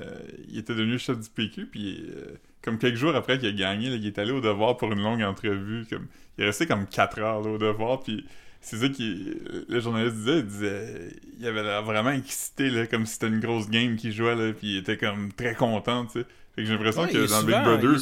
il 0.48 0.59
était 0.59 0.74
devenu 0.74 0.98
chef 0.98 1.18
du 1.18 1.28
PQ, 1.28 1.66
puis 1.66 2.06
euh, 2.09 2.36
comme 2.62 2.78
quelques 2.78 2.97
jours 2.97 3.14
après 3.16 3.39
qu'il 3.39 3.48
a 3.48 3.52
gagné, 3.52 3.90
là, 3.90 3.97
il 3.97 4.06
est 4.06 4.18
allé 4.18 4.32
au 4.32 4.40
devoir 4.40 4.76
pour 4.78 4.90
une 4.93 5.02
longue 5.02 5.22
entrevue. 5.22 5.85
Comme, 5.90 6.06
il 6.39 6.44
est 6.44 6.47
resté 6.47 6.66
comme 6.66 6.86
4 6.86 7.18
heures 7.20 7.43
là, 7.43 7.51
au 7.51 7.59
devoir, 7.59 8.01
puis 8.01 8.24
c'est 8.60 8.76
ça 8.78 8.89
qui 8.89 9.35
le 9.68 9.80
journaliste 9.80 10.16
disait, 10.16 10.39
il 10.39 10.47
disait, 10.47 11.09
il 11.40 11.47
avait 11.47 11.62
l'air 11.62 11.82
vraiment 11.82 12.10
excité, 12.10 12.70
là, 12.70 12.86
comme 12.86 13.06
si 13.06 13.14
c'était 13.14 13.28
une 13.28 13.40
grosse 13.40 13.68
game 13.70 13.97
qu'il 13.97 14.12
jouait, 14.12 14.35
là, 14.36 14.52
puis 14.52 14.72
il 14.74 14.76
était 14.78 14.97
comme 14.97 15.32
très 15.32 15.55
content, 15.55 16.06
tu 16.06 16.20
sais. 16.20 16.26
Fait 16.55 16.62
que 16.62 16.66
j'ai 16.66 16.72
l'impression 16.74 17.02
Ouais, 17.02 17.09
que 17.12 17.18
dans 17.18 17.40
souvent- 17.40 17.47
Big 17.47 17.80
Brother, 17.80 18.01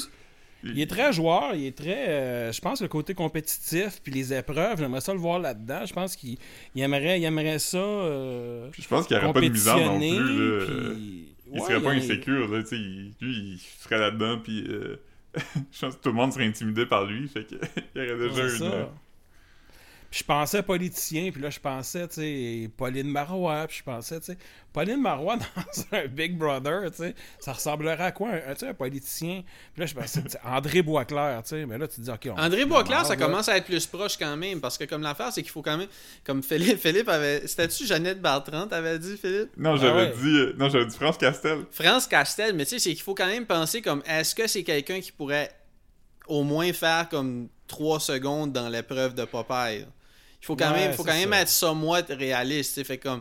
Il 0.64 0.80
est 0.80 0.90
très 0.90 1.12
joueur, 1.12 1.54
il 1.54 1.66
est 1.66 1.76
très. 1.76 2.08
euh, 2.08 2.50
je 2.52 2.60
pense 2.60 2.80
le 2.82 2.88
côté 2.88 3.14
compétitif, 3.14 4.00
puis 4.02 4.10
les 4.12 4.32
épreuves, 4.34 4.78
j'aimerais 4.78 5.00
ça 5.02 5.12
le 5.12 5.20
voir 5.20 5.38
là-dedans. 5.38 5.84
Je 5.86 5.92
pense 5.92 6.16
qu'il 6.16 6.38
il 6.74 6.82
aimerait, 6.82 7.20
il 7.20 7.24
aimerait 7.24 7.58
ça. 7.60 7.76
euh, 7.78 8.68
Puis 8.72 8.82
je 8.82 8.88
pense 8.88 9.06
qu'il 9.06 9.16
n'y 9.16 9.22
aurait 9.22 9.32
pas 9.32 9.40
de 9.40 9.48
misère 9.48 9.76
non 9.76 9.98
plus. 10.00 10.58
là. 10.58 10.64
puis- 10.66 11.28
Il 11.52 11.60
Ouais, 11.60 11.66
serait 11.68 11.80
pas 11.80 11.94
il- 11.94 12.02
insécure, 12.02 12.48
là, 12.48 12.60
tu 12.62 12.68
sais. 12.70 12.76
il- 12.76 13.12
Lui, 13.20 13.32
il 13.36 13.58
serait 13.80 13.98
là-dedans, 13.98 14.38
puis 14.42 14.64
euh, 14.68 14.96
je 15.72 15.80
pense 15.80 15.94
que 15.96 16.02
tout 16.02 16.08
le 16.08 16.14
monde 16.16 16.32
serait 16.32 16.46
intimidé 16.46 16.86
par 16.86 17.04
lui, 17.04 17.28
fait 17.28 17.44
que 17.44 17.54
il 17.94 18.02
y 18.02 18.10
aurait 18.10 18.28
déjà 18.28 18.42
une. 18.56 18.86
Puis 20.10 20.20
je 20.20 20.24
pensais 20.24 20.62
politicien, 20.62 21.30
puis 21.32 21.42
là 21.42 21.50
je 21.50 21.58
pensais, 21.60 22.06
tu 22.08 22.14
sais, 22.14 22.70
Pauline 22.76 23.10
Marois, 23.10 23.66
puis 23.66 23.78
je 23.78 23.82
pensais, 23.82 24.18
tu 24.20 24.26
sais, 24.26 24.38
Pauline 24.72 25.00
Marois 25.00 25.36
dans 25.90 25.98
un 25.98 26.06
Big 26.06 26.36
Brother, 26.36 26.90
tu 26.90 26.98
sais, 26.98 27.14
ça 27.40 27.52
ressemblerait 27.52 28.02
à 28.02 28.12
quoi, 28.12 28.30
un, 28.30 28.52
tu 28.54 28.60
sais, 28.60 28.68
un 28.68 28.74
politicien? 28.74 29.42
Puis 29.74 29.80
là 29.80 29.86
je 29.86 29.94
pensais, 29.94 30.22
André 30.44 30.82
Boisclair, 30.82 31.42
tu 31.42 31.50
sais, 31.50 31.66
mais 31.66 31.76
là 31.78 31.88
tu 31.88 31.96
te 31.96 32.00
dis, 32.02 32.10
ok, 32.10 32.28
on- 32.36 32.38
André 32.40 32.64
Boisclair, 32.64 33.04
ça 33.04 33.16
là. 33.16 33.24
commence 33.26 33.48
à 33.48 33.56
être 33.56 33.64
plus 33.66 33.86
proche 33.86 34.16
quand 34.16 34.36
même, 34.36 34.60
parce 34.60 34.78
que 34.78 34.84
comme 34.84 35.02
l'affaire, 35.02 35.32
c'est 35.32 35.42
qu'il 35.42 35.50
faut 35.50 35.62
quand 35.62 35.76
même, 35.76 35.88
comme 36.24 36.42
Philippe, 36.42 36.78
Philippe 36.78 37.08
avait, 37.08 37.46
c'était-tu 37.46 37.84
Jeannette 37.86 38.22
Bertrand, 38.22 38.66
t'avais 38.68 38.98
dit, 38.98 39.16
Philippe? 39.16 39.50
Non, 39.56 39.76
j'avais 39.76 40.10
ouais. 40.10 40.14
dit. 40.22 40.36
euh, 40.38 40.54
Non, 40.58 40.68
j'avais 40.68 40.86
dit 40.86 40.94
France 40.96 41.18
Castel. 41.18 41.64
France 41.72 42.06
Castel, 42.06 42.54
mais 42.54 42.64
tu 42.64 42.70
sais, 42.70 42.78
c'est 42.78 42.90
qu'il 42.94 43.02
faut 43.02 43.14
quand 43.14 43.26
même 43.26 43.46
penser 43.46 43.82
comme, 43.82 44.02
est-ce 44.06 44.34
que 44.34 44.46
c'est 44.46 44.62
quelqu'un 44.62 45.00
qui 45.00 45.10
pourrait 45.12 45.50
au 46.28 46.42
moins 46.42 46.72
faire 46.72 47.08
comme 47.08 47.48
3 47.66 48.00
secondes 48.00 48.52
dans 48.52 48.68
l'épreuve 48.68 49.14
de 49.14 49.24
Popeye? 49.24 49.84
Il 50.42 50.46
faut 50.46 50.56
quand 50.56 50.70
Ouais, 50.72 50.88
même, 50.88 50.92
faut 50.94 51.04
quand 51.04 51.12
même 51.14 51.32
ça. 51.32 51.40
être 51.42 51.48
somewhat 51.48 52.04
réaliste, 52.10 52.74
tu 52.74 52.80
sais, 52.80 52.84
fait 52.84 52.98
comme, 52.98 53.20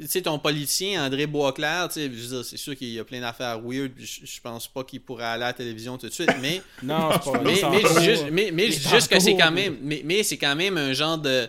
tu 0.00 0.06
sais, 0.08 0.22
ton 0.22 0.38
politicien, 0.38 1.04
André 1.06 1.26
Boisclair, 1.26 1.88
tu 1.88 2.00
sais, 2.00 2.42
c'est 2.44 2.56
sûr 2.56 2.76
qu'il 2.76 2.88
y 2.90 2.98
a 2.98 3.04
plein 3.04 3.20
d'affaires 3.20 3.58
weird, 3.60 3.92
je, 3.98 4.24
je 4.24 4.40
pense 4.40 4.68
pas 4.68 4.84
qu'il 4.84 5.00
pourrait 5.00 5.24
aller 5.24 5.44
à 5.44 5.48
la 5.48 5.52
télévision 5.52 5.98
tout 5.98 6.06
de 6.08 6.12
suite, 6.12 6.30
mais... 6.40 6.62
Non, 6.82 7.10
c'est 7.12 7.32
pas 7.32 7.40
mais, 7.42 7.60
mais 7.70 8.04
juste, 8.04 8.24
mais, 8.30 8.70
juste 8.70 9.08
que 9.08 9.18
c'est 9.20 9.36
quand 9.36 9.50
même 9.50 9.76
mais, 9.82 10.02
mais 10.04 10.22
c'est 10.22 10.38
quand 10.38 10.54
même 10.56 10.76
un 10.78 10.92
genre 10.92 11.18
de 11.18 11.48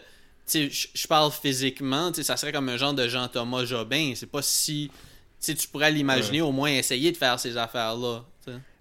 tu 0.49 0.69
sais 0.71 0.89
je- 0.93 1.07
parle 1.07 1.29
physiquement 1.31 2.09
tu 2.09 2.17
sais 2.17 2.23
ça 2.23 2.37
serait 2.37 2.53
comme 2.53 2.69
un 2.69 2.77
genre 2.77 2.93
de 2.93 3.05
Jean 3.09 3.27
Thomas 3.27 3.65
Jobin 3.65 4.13
c'est 4.15 4.31
pas 4.31 4.41
si 4.41 4.89
tu 4.93 4.95
sais 5.39 5.55
tu 5.55 5.67
pourrais 5.67 5.91
l'imaginer 5.91 6.39
au 6.41 6.51
moins 6.53 6.69
essayer 6.71 7.11
de 7.11 7.17
faire 7.17 7.37
ces 7.37 7.57
affaires 7.57 7.95
là 7.97 8.23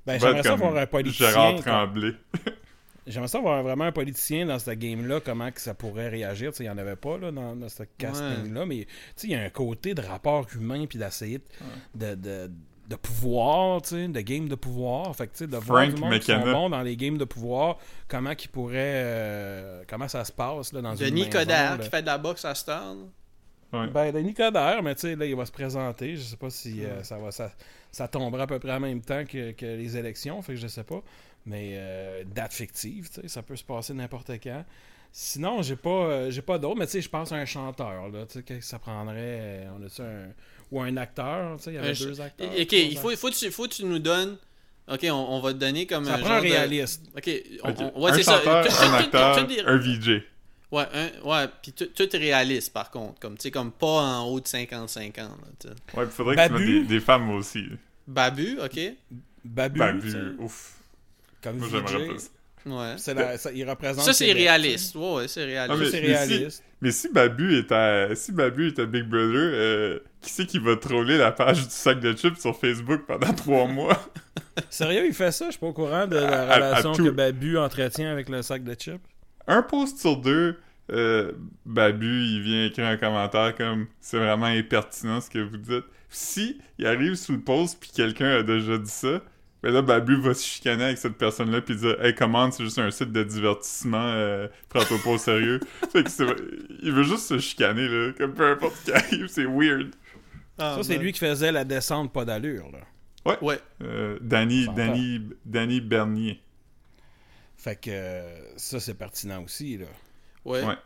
Ben, 0.07 0.21
j'aimerais 0.21 0.43
ça 0.45 0.51
comme 0.51 0.61
voir 0.61 0.77
un 0.77 0.87
politicien. 0.87 1.29
Gérard 1.31 1.55
comme- 1.57 1.65
Tremblay. 1.65 2.13
J'aimerais 3.07 3.29
ça 3.29 3.39
voir 3.39 3.63
vraiment 3.63 3.85
un 3.85 3.93
politicien 3.93 4.47
dans 4.47 4.59
cette 4.59 4.79
game-là, 4.79 5.21
comment 5.21 5.53
que 5.53 5.61
ça 5.61 5.75
pourrait 5.75 6.09
réagir. 6.09 6.51
Tu 6.51 6.59
sais, 6.59 6.65
il 6.65 6.67
n'y 6.67 6.73
en 6.73 6.79
avait 6.79 6.97
pas 6.97 7.19
là, 7.19 7.31
dans, 7.31 7.55
dans 7.55 7.69
ce 7.69 7.85
casting-là, 7.99 8.67
mais 8.67 8.85
tu 8.85 8.89
sais, 9.15 9.27
il 9.29 9.31
y 9.31 9.37
a 9.37 9.43
un 9.43 9.51
côté 9.51 9.95
de 9.95 10.03
rapport 10.03 10.47
humain 10.55 10.87
puis 10.87 10.99
d'essayer 10.99 11.41
de, 11.95 12.15
de, 12.17 12.51
de 12.89 12.97
pouvoir, 12.97 13.83
tu 13.83 13.91
sais, 13.91 14.09
de 14.09 14.21
game 14.21 14.49
de 14.49 14.55
pouvoir. 14.57 15.15
Fait 15.15 15.29
que, 15.29 15.45
de 15.45 15.57
voir 15.57 15.89
Frank 15.89 16.13
du 16.13 16.19
qui 16.19 16.27
sont 16.27 16.41
bons 16.41 16.71
dans 16.71 16.83
les 16.83 16.97
games 16.97 17.19
de 17.19 17.25
pouvoir, 17.25 17.79
comment 18.09 18.35
qu'ils 18.35 18.51
pourraient... 18.51 18.75
euh, 19.05 19.85
comment 19.89 20.09
ça 20.09 20.25
se 20.25 20.33
passe 20.33 20.73
là, 20.73 20.83
dans 20.83 20.97
une 20.97 21.07
Denis 21.07 21.27
maison, 21.27 21.39
Coderre 21.39 21.79
qui 21.79 21.89
fait 21.89 22.03
de 22.03 22.07
la 22.07 22.19
boxe 22.19 22.45
à 22.45 22.55
là. 22.67 22.95
Ouais. 23.73 23.89
Ben, 23.89 24.13
Denis 24.13 24.35
Coderre, 24.35 24.83
mais 24.83 24.95
tu 24.95 25.03
sais, 25.03 25.17
là, 25.17 25.27
il 25.27 25.35
va 25.35 25.45
se 25.45 25.53
présenter. 25.53 26.17
Je 26.17 26.23
sais 26.23 26.37
pas 26.37 26.51
si 26.51 26.85
euh, 26.85 27.03
ça 27.03 27.19
va 27.19 27.31
ça, 27.31 27.53
ça 27.91 28.09
tombera 28.09 28.45
à 28.45 28.47
peu 28.47 28.59
près 28.59 28.73
en 28.73 28.81
même 28.81 29.01
temps 29.01 29.25
que, 29.25 29.53
que 29.53 29.67
les 29.67 29.97
élections, 29.97 30.41
fait 30.43 30.55
que 30.55 30.61
je 30.61 30.69
sais 30.69 30.85
pas. 30.85 31.03
Mais 31.47 31.75
euh, 31.75 32.25
date 32.27 32.53
fictive, 32.53 33.09
tu 33.09 33.21
sais, 33.23 33.29
ça 33.29 33.43
peut 33.43 33.57
se 33.57 33.63
passer 33.65 33.95
n'importe 33.95 34.31
quand. 34.43 34.65
Sinon, 35.13 35.63
j'ai 35.63 35.77
pas 35.77 35.89
euh, 35.91 36.31
j'ai 36.31 36.43
pas 36.43 36.59
d'autres, 36.59 36.77
mais 36.79 36.87
tu 36.87 36.93
sais, 36.93 37.01
je 37.01 37.09
pense 37.09 37.31
à 37.33 37.37
un 37.37 37.45
chanteur, 37.47 38.09
là, 38.09 38.27
tu 38.27 38.35
sais, 38.35 38.43
que 38.43 38.61
ça 38.61 38.79
prendrait... 38.79 39.15
euh, 39.17 39.69
on 39.79 39.83
a 39.83 40.07
un... 40.07 40.27
Ou 40.73 40.81
un 40.83 40.97
acteur, 40.97 41.57
tu 41.59 41.63
sais, 41.63 41.71
il 41.71 41.75
y 41.77 41.79
avait 41.79 41.93
deux 41.95 42.21
acteurs. 42.21 42.51
ok 42.51 42.73
il 42.73 42.99
faut 42.99 43.13
il 43.13 43.17
faut 43.17 43.29
que 43.31 43.35
tu, 43.37 43.51
faut 43.53 43.63
que 43.69 43.75
tu 43.75 43.85
nous 43.85 44.01
donnes 44.01 44.37
ok 44.89 45.01
on, 45.05 45.13
on 45.15 45.39
va 45.41 45.53
te 45.53 45.59
donner 45.59 45.87
comme 45.87 46.05
Ça 46.05 46.15
un 46.17 46.19
prend 46.19 46.31
un 46.31 46.35
genre 46.35 46.43
de- 46.43 46.49
réaliste. 46.49 47.05
ok 47.17 47.31
on, 47.63 47.71
Ok. 47.71 47.77
on- 47.95 48.03
ouais 48.03 48.11
un 48.11 48.15
c'est 48.15 48.23
ça 48.25 48.39
chanteur, 48.39 48.67
tout- 48.67 48.83
un 48.83 48.95
acteur, 48.95 49.39
un 49.69 49.77
VJ. 49.77 50.23
ouais 50.73 50.85
un, 50.93 51.29
ouais 51.29 51.47
puis 51.63 51.73
tout, 51.73 51.87
tout 51.87 52.17
est 52.17 52.19
réaliste 52.19 52.73
par 52.73 52.91
contre 52.91 53.21
comme 53.21 53.37
tu 53.39 53.43
sais 53.43 53.51
comme 53.53 53.71
pas 53.71 53.87
en 54.19 54.25
haut 54.27 54.41
de 54.41 54.49
55 54.49 55.17
ans 55.19 55.23
là, 55.23 55.29
tu 55.61 55.69
sais. 55.69 55.75
Ouais, 55.97 56.05
puis 56.07 56.13
faudrait 56.13 56.35
que 56.35 56.47
tu 56.49 56.53
Babu. 56.53 56.65
mettes 56.81 56.89
des, 56.89 56.95
des 56.95 57.01
femmes 57.01 57.31
aussi. 57.31 57.63
Babu 58.09 58.59
ok 58.61 58.81
Babu, 59.45 59.79
Babu, 59.79 60.37
ouf. 60.41 60.76
Comme 61.47 61.59
Moi, 61.59 61.69
VJ, 61.69 61.73
j'aimerais 61.89 62.07
pas 62.09 62.19
ça. 62.19 62.29
ouais 62.67 62.95
c'est 62.99 63.15
la- 63.15 63.39
ça- 63.39 63.53
il 63.53 63.69
représente 63.69 64.05
ça 64.05 64.13
c'est 64.13 64.27
Québec, 64.27 64.43
réaliste 64.43 64.95
ouais 64.97 65.15
ouais 65.15 65.29
c'est 65.29 65.45
réaliste 65.45 65.73
Ah, 65.75 65.85
mais- 65.85 65.91
C'est 65.91 66.01
mais 66.01 66.07
si- 66.27 66.33
réaliste. 66.35 66.65
Mais 66.83 66.91
si 66.91 67.09
Babu 67.13 67.57
est 67.59 67.73
à, 67.73 68.15
si 68.15 68.33
Babu 68.33 68.67
est 68.69 68.79
à 68.79 68.85
Big 68.85 69.05
Brother, 69.05 69.31
euh, 69.35 69.99
qui 70.21 70.31
c'est 70.31 70.45
qui 70.47 70.59
va 70.59 70.77
troller 70.77 71.17
la 71.17 71.33
page 71.33 71.65
du 71.65 71.71
sac 71.71 72.01
de 72.01 72.13
chips 72.13 72.39
sur 72.39 72.55
Facebook 72.59 73.03
pendant 73.07 73.33
trois 73.33 73.67
mois? 73.67 73.99
Sérieux, 74.71 75.07
il 75.07 75.15
fait 75.15 75.33
ça? 75.33 75.47
Je 75.47 75.51
suis 75.53 75.61
pas 75.61 75.67
au 75.69 75.73
courant 75.73 76.07
de 76.07 76.17
la 76.17 76.27
À- 76.29 76.41
à- 76.49 76.53
à 76.53 76.57
relation 76.57 76.93
que 76.93 77.11
Babu 77.11 77.57
entretient 77.59 78.11
avec 78.11 78.29
le 78.29 78.43
sac 78.43 78.63
de 78.65 78.75
chips. 78.75 79.01
Un 79.47 79.63
post 79.63 79.99
sur 79.99 80.17
deux, 80.19 80.57
euh, 80.93 81.33
Babu, 81.65 82.25
il 82.25 82.43
vient 82.43 82.67
écrire 82.67 82.87
un 82.87 82.97
commentaire 82.97 83.55
comme 83.57 83.87
«C'est 84.01 84.19
vraiment 84.19 84.47
impertinent 84.47 85.21
ce 85.21 85.31
que 85.31 85.39
vous 85.39 85.57
dites.» 85.57 85.85
Si 86.11 86.59
il 86.79 86.87
arrive 86.87 87.15
sous 87.15 87.33
le 87.33 87.41
post 87.41 87.79
puis 87.81 87.91
quelqu'un 87.95 88.39
a 88.39 88.43
déjà 88.43 88.77
dit 88.79 88.91
ça, 88.91 89.23
ben 89.63 89.73
là, 89.73 89.83
Babu 89.83 90.21
va 90.21 90.35
se 90.35 90.45
chicaner 90.45 90.85
avec 90.85 90.99
cette 90.99 91.17
personne-là 91.17 91.61
puis 91.61 91.77
dire 91.77 92.01
«Hey, 92.05 92.15
commande, 92.15 92.53
c'est 92.53 92.65
juste 92.65 92.79
un 92.79 92.91
site 92.91 93.13
de 93.13 93.25
divertissement, 93.25 94.13
euh, 94.15 94.49
prends-toi 94.69 94.99
pas 95.03 95.11
au 95.11 95.19
sérieux.» 95.19 95.61
Fait 95.93 96.05
que 96.05 96.11
c'est... 96.11 96.27
Il 96.83 96.93
veut 96.93 97.03
juste 97.03 97.27
se 97.27 97.39
chicaner, 97.39 97.89
là, 97.89 98.13
comme 98.17 98.35
peu 98.35 98.51
importe 98.51 98.77
ce 98.77 98.85
qui 98.85 98.93
arrive, 98.93 99.27
c'est 99.29 99.47
weird. 99.47 99.95
Ah, 100.59 100.77
ça, 100.77 100.83
c'est 100.83 100.99
lui 100.99 101.13
qui 101.13 101.19
faisait 101.19 101.53
la 101.53 101.65
descente 101.65 102.13
pas 102.13 102.25
d'allure. 102.25 102.71
là. 102.73 102.79
ouais 103.43 103.59
Euh, 103.83 104.19
Danny. 104.21 104.67
Danny, 104.75 105.21
Danny 105.45 105.81
Bernier. 105.81 106.41
Fait 107.57 107.77
que 107.77 107.91
euh, 107.91 108.57
ça, 108.57 108.79
c'est 108.79 108.95
pertinent 108.95 109.43
aussi. 109.43 109.79
Là. 109.79 109.87
ouais, 110.45 110.65
Ouais. 110.65 110.77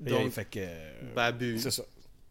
Donc, 0.00 0.24
donc 0.24 0.32
fait 0.32 0.44
que, 0.44 0.58
euh, 0.58 1.14
Babu 1.14 1.58
c'est 1.58 1.70
ça. 1.70 1.84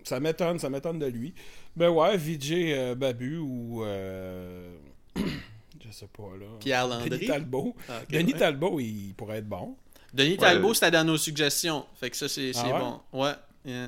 Ça 0.04 0.20
m'étonne, 0.20 0.60
ça 0.60 0.70
m'étonne 0.70 1.00
de 1.00 1.08
lui. 1.08 1.34
Ben 1.76 1.90
ouais, 1.90 2.16
VJ 2.16 2.52
euh, 2.52 2.96
Babu 2.96 3.38
ou... 3.38 3.84
euh, 5.18 5.22
je 5.86 5.92
sais 5.92 6.08
pas, 6.08 6.32
là. 6.40 6.46
Pierre 6.60 6.88
Denis 6.88 7.10
Landry 7.10 7.28
Talbot. 7.28 7.76
Ah, 7.90 8.02
Denis 8.10 8.34
ouais. 8.34 8.40
Talbot, 8.40 8.80
il 8.80 9.14
pourrait 9.16 9.38
être 9.38 9.50
bon. 9.50 9.76
Denis 10.14 10.38
Talbot, 10.38 10.74
c'était 10.74 10.92
dans 10.92 11.04
nos 11.04 11.18
suggestions. 11.18 11.86
Fait 12.00 12.10
que 12.10 12.18
ça, 12.18 12.28
c'est 12.30 12.52
Ah 12.56 12.66
ouais? 12.66 12.80
bon. 12.80 13.02
Ouais. 13.22 13.34
yeah. 13.66 13.88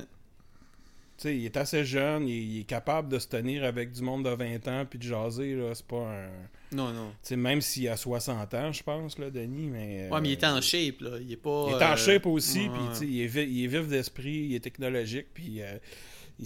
Tu 1.16 1.22
sais, 1.22 1.36
il 1.36 1.44
est 1.46 1.56
assez 1.56 1.84
jeune, 1.84 2.28
il, 2.28 2.56
il 2.58 2.60
est 2.60 2.64
capable 2.64 3.08
de 3.08 3.18
se 3.18 3.26
tenir 3.26 3.64
avec 3.64 3.90
du 3.90 4.02
monde 4.02 4.24
de 4.24 4.30
20 4.30 4.68
ans 4.68 4.86
puis 4.88 5.00
de 5.00 5.02
jaser, 5.04 5.56
là. 5.56 5.74
C'est 5.74 5.86
pas 5.86 5.96
un... 5.96 6.28
Non, 6.70 6.92
non. 6.92 7.08
Tu 7.22 7.30
sais, 7.30 7.36
même 7.36 7.60
s'il 7.60 7.88
a 7.88 7.96
60 7.96 8.54
ans, 8.54 8.70
je 8.72 8.82
pense, 8.84 9.18
là, 9.18 9.28
Denis, 9.28 9.66
mais... 9.66 10.08
Ouais, 10.12 10.20
mais 10.20 10.28
il 10.28 10.32
est 10.32 10.44
euh, 10.44 10.56
en 10.58 10.60
shape, 10.60 11.00
là. 11.00 11.18
Il 11.20 11.32
est 11.32 11.36
pas. 11.36 11.66
Il 11.70 11.72
est 11.72 11.84
en 11.84 11.92
euh, 11.94 11.96
shape 11.96 12.26
aussi, 12.26 12.68
ouais. 12.68 12.68
puis 12.68 12.82
tu 12.92 12.98
sais, 12.98 13.06
il, 13.06 13.48
il 13.50 13.64
est 13.64 13.66
vif 13.66 13.88
d'esprit, 13.88 14.46
il 14.50 14.54
est 14.54 14.60
technologique, 14.60 15.26
puis 15.34 15.60
euh, 15.60 15.76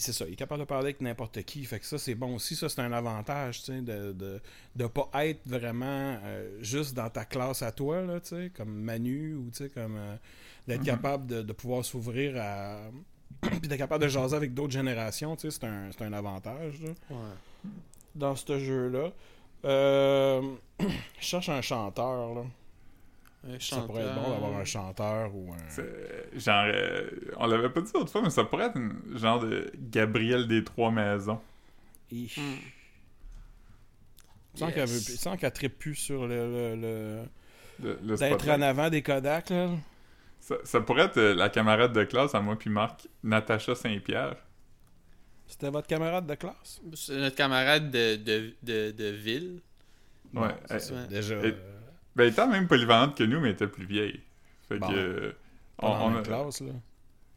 c'est 0.00 0.12
ça, 0.12 0.24
il 0.26 0.32
est 0.32 0.36
capable 0.36 0.60
de 0.60 0.66
parler 0.66 0.86
avec 0.86 1.00
n'importe 1.00 1.42
qui. 1.42 1.64
Fait 1.64 1.78
que 1.78 1.84
ça, 1.86 1.98
c'est 1.98 2.14
bon 2.14 2.34
aussi. 2.36 2.56
Ça, 2.56 2.68
c'est 2.68 2.80
un 2.80 2.92
avantage, 2.92 3.60
tu 3.60 3.72
sais, 3.72 3.80
de, 3.82 4.12
de, 4.12 4.40
de 4.76 4.86
pas 4.86 5.08
être 5.24 5.40
vraiment 5.46 6.16
euh, 6.24 6.58
juste 6.62 6.94
dans 6.94 7.10
ta 7.10 7.24
classe 7.24 7.62
à 7.62 7.72
toi, 7.72 8.00
là, 8.02 8.20
tu 8.20 8.28
sais, 8.28 8.50
comme 8.56 8.72
Manu, 8.72 9.34
ou 9.34 9.50
tu 9.50 9.64
sais, 9.64 9.68
comme 9.68 9.96
euh, 9.96 10.16
d'être 10.66 10.84
capable 10.84 11.26
de, 11.26 11.42
de 11.42 11.52
pouvoir 11.52 11.84
s'ouvrir 11.84 12.34
à. 12.40 12.78
puis 13.42 13.60
d'être 13.68 13.76
capable 13.78 14.04
de 14.04 14.08
jaser 14.08 14.36
avec 14.36 14.54
d'autres 14.54 14.72
générations, 14.72 15.36
tu 15.36 15.50
sais, 15.50 15.58
c'est 15.60 15.66
un, 15.66 15.90
un 16.06 16.12
avantage, 16.12 16.80
là, 16.82 16.90
Ouais. 17.10 17.70
dans 18.14 18.36
ce 18.36 18.58
jeu-là. 18.58 19.10
Euh, 19.64 20.42
je 20.80 20.86
cherche 21.20 21.48
un 21.48 21.60
chanteur, 21.60 22.34
là. 22.34 22.44
Un 23.44 23.58
Ça 23.58 23.80
pourrait 23.80 24.02
être 24.02 24.14
bon 24.14 24.30
d'avoir 24.30 24.56
un 24.56 24.64
chanteur 24.64 25.34
ou 25.34 25.52
un. 25.52 26.38
Genre, 26.38 26.64
euh, 26.66 27.10
on 27.38 27.46
l'avait 27.46 27.70
pas 27.70 27.80
dit 27.80 27.90
l'autre 27.94 28.12
fois, 28.12 28.22
mais 28.22 28.30
ça 28.30 28.44
pourrait 28.44 28.66
être 28.66 28.76
une, 28.76 28.94
genre 29.18 29.40
de 29.40 29.70
Gabriel 29.90 30.46
des 30.46 30.62
Trois 30.62 30.90
Maisons. 30.92 31.40
Ich. 32.10 32.36
Hmm. 32.38 32.56
Sans 34.54 34.68
Yes. 34.68 35.18
qu'elle 35.24 35.38
qu'elle 35.38 35.52
trippe 35.52 35.78
plus 35.78 35.94
sur 35.94 36.26
le, 36.28 36.36
le- 36.36 36.76
le- 36.76 37.22
Le, 37.82 37.98
le 38.04 38.16
d'être 38.16 38.48
en 38.50 38.60
avant 38.62 38.90
des 38.90 39.02
Kodak 39.02 39.48
là. 39.50 39.70
ça, 40.38 40.56
ça 40.62 40.80
pourrait 40.82 41.04
être 41.06 41.16
euh, 41.16 41.34
la 41.34 41.48
camarade 41.48 41.92
de 41.94 42.04
classe 42.04 42.34
à 42.34 42.40
moi 42.40 42.56
puis 42.56 42.68
Marc, 42.70 43.08
Natacha 43.24 43.74
Saint-Pierre. 43.74 44.36
C'était 45.46 45.70
votre 45.70 45.86
camarade 45.88 46.26
de 46.26 46.34
classe? 46.34 46.80
C'est 46.94 47.16
notre 47.16 47.34
camarade 47.36 47.90
de, 47.90 48.16
de, 48.16 48.54
de, 48.62 48.90
de 48.92 49.04
ville. 49.06 49.60
Ouais. 50.34 50.48
Bon, 50.68 51.06
déjà. 51.08 51.34
Euh, 51.34 51.52
Ben, 52.16 52.24
elle 52.24 52.30
était 52.32 52.46
même 52.46 52.66
polyvalente 52.68 53.16
que 53.16 53.24
nous, 53.24 53.40
mais 53.40 53.48
elle 53.48 53.54
était 53.54 53.66
plus 53.66 53.86
vieille. 53.86 54.20
Fait 54.68 54.78
Bon. 54.78 54.88
que. 54.88 54.94
euh, 54.94 55.32
pas 55.78 55.88
dans 55.88 55.98
la 56.08 56.14
même 56.14 56.18
a- 56.18 56.22
classe 56.22 56.60
là. 56.60 56.72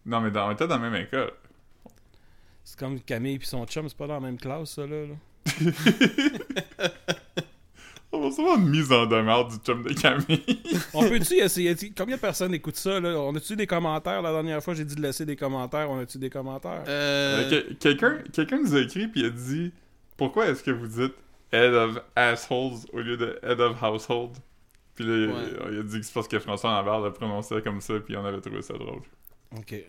Non, 0.06 0.22
mais 0.22 0.32
dans, 0.32 0.48
on 0.50 0.52
était 0.52 0.68
dans 0.68 0.78
la 0.80 0.90
même 0.90 1.02
école. 1.04 1.32
C'est 2.64 2.78
comme 2.80 3.00
Camille 3.00 3.36
et 3.36 3.40
son 3.46 3.66
chum, 3.66 3.88
c'est 3.90 3.98
pas 3.98 4.08
dans 4.08 4.16
la 4.16 4.20
même 4.20 4.38
classe 4.38 4.72
ça 4.76 4.86
là. 4.86 5.06
là. 5.06 5.16
On 8.12 8.22
va 8.22 8.32
savoir 8.32 8.58
une 8.58 8.70
mise 8.70 8.92
en 8.94 9.06
demeure 9.08 9.48
du 9.50 9.58
chum 9.58 9.84
de 9.84 9.94
Camille. 9.94 10.42
On 10.94 11.02
peut-tu 11.10 11.34
essayer 11.36 11.76
combien 11.98 12.16
de 12.16 12.22
personnes 12.22 12.54
écoutent 12.54 12.78
ça 12.78 13.00
là? 13.02 13.10
On 13.20 13.36
a-tu 13.36 13.58
des 13.58 13.68
commentaires? 13.68 14.22
La 14.22 14.32
dernière 14.32 14.64
fois 14.64 14.74
j'ai 14.74 14.86
dit 14.86 14.96
de 14.96 15.02
laisser 15.02 15.26
des 15.26 15.36
commentaires, 15.36 15.90
on 15.92 16.00
a-tu 16.00 16.18
des 16.18 16.30
commentaires? 16.30 16.84
Euh, 16.88 17.50
Euh, 17.52 17.62
que- 17.64 17.74
Quelqu'un 17.74 18.20
quelqu'un 18.32 18.60
nous 18.60 18.74
a 18.74 18.80
écrit 18.80 19.08
puis 19.10 19.26
a 19.26 19.30
dit 19.30 19.74
Pourquoi 20.16 20.48
est-ce 20.48 20.64
que 20.64 20.72
vous 20.72 20.88
dites 20.88 21.14
Head 21.52 21.74
of 21.74 22.00
Assholes 22.16 22.78
au 22.94 23.00
lieu 23.02 23.18
de 23.18 23.38
Head 23.44 23.60
of 23.60 23.82
Household 23.84 24.38
Puis 24.96 25.04
là, 25.06 25.34
Ouais. 25.34 25.44
il 25.74 25.80
a 25.80 25.84
dit 25.84 26.00
que 26.00 26.06
c'est 26.06 26.14
parce 26.14 26.28
que 26.28 26.40
François 26.40 26.72
Lambert 26.72 27.00
l'a 27.02 27.12
prononcé 27.12 27.62
comme 27.62 27.82
ça, 27.82 27.96
puis 28.00 28.16
on 28.16 28.26
avait 28.26 28.40
trouvé 28.42 28.62
ça 28.62 28.74
drôle. 28.76 29.02
Ok. 29.58 29.72
Ouais. 29.72 29.84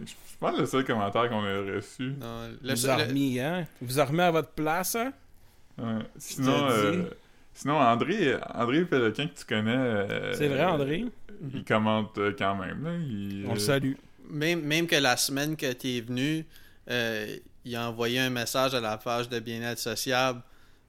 Je 0.00 0.12
pense 0.38 0.54
que 0.54 0.60
le 0.60 0.66
seul 0.66 0.84
commentaire 0.84 1.28
qu'on 1.28 1.42
a 1.44 1.74
reçu. 1.74 2.12
Non, 2.20 2.48
le, 2.62 2.74
vous 2.74 2.88
a 2.88 2.96
le- 2.98 3.04
remis, 3.04 3.40
hein? 3.40 3.66
Vous 3.82 3.98
a 3.98 4.04
remis 4.04 4.20
à 4.20 4.30
votre 4.30 4.50
place, 4.50 4.94
hein? 4.94 5.12
Ouais. 5.76 6.02
Sinon, 6.16 6.68
euh, 6.70 7.04
sinon 7.52 7.78
André, 7.80 8.36
André 8.54 8.84
Péloquin 8.84 9.26
que 9.26 9.36
tu 9.38 9.44
connais. 9.44 9.74
euh, 9.76 10.32
C'est 10.34 10.46
vrai, 10.48 10.64
André? 10.64 11.04
Il 11.52 11.64
commente 11.64 12.16
euh, 12.18 12.32
quand 12.38 12.54
même. 12.56 12.84
Là. 12.84 12.90
Il, 12.94 13.44
On 13.48 13.54
le 13.54 13.56
euh, 13.56 13.60
salue. 13.60 13.92
même, 14.30 14.62
même 14.62 14.86
que 14.86 14.96
la 14.96 15.16
semaine 15.16 15.56
que 15.56 15.72
tu 15.72 15.88
es 15.96 16.00
venu, 16.00 16.44
euh, 16.90 17.36
il 17.64 17.74
a 17.76 17.88
envoyé 17.88 18.20
un 18.20 18.30
message 18.30 18.74
à 18.74 18.80
la 18.80 18.96
page 18.98 19.28
de 19.28 19.38
bien-être 19.40 19.78
sociable 19.80 20.40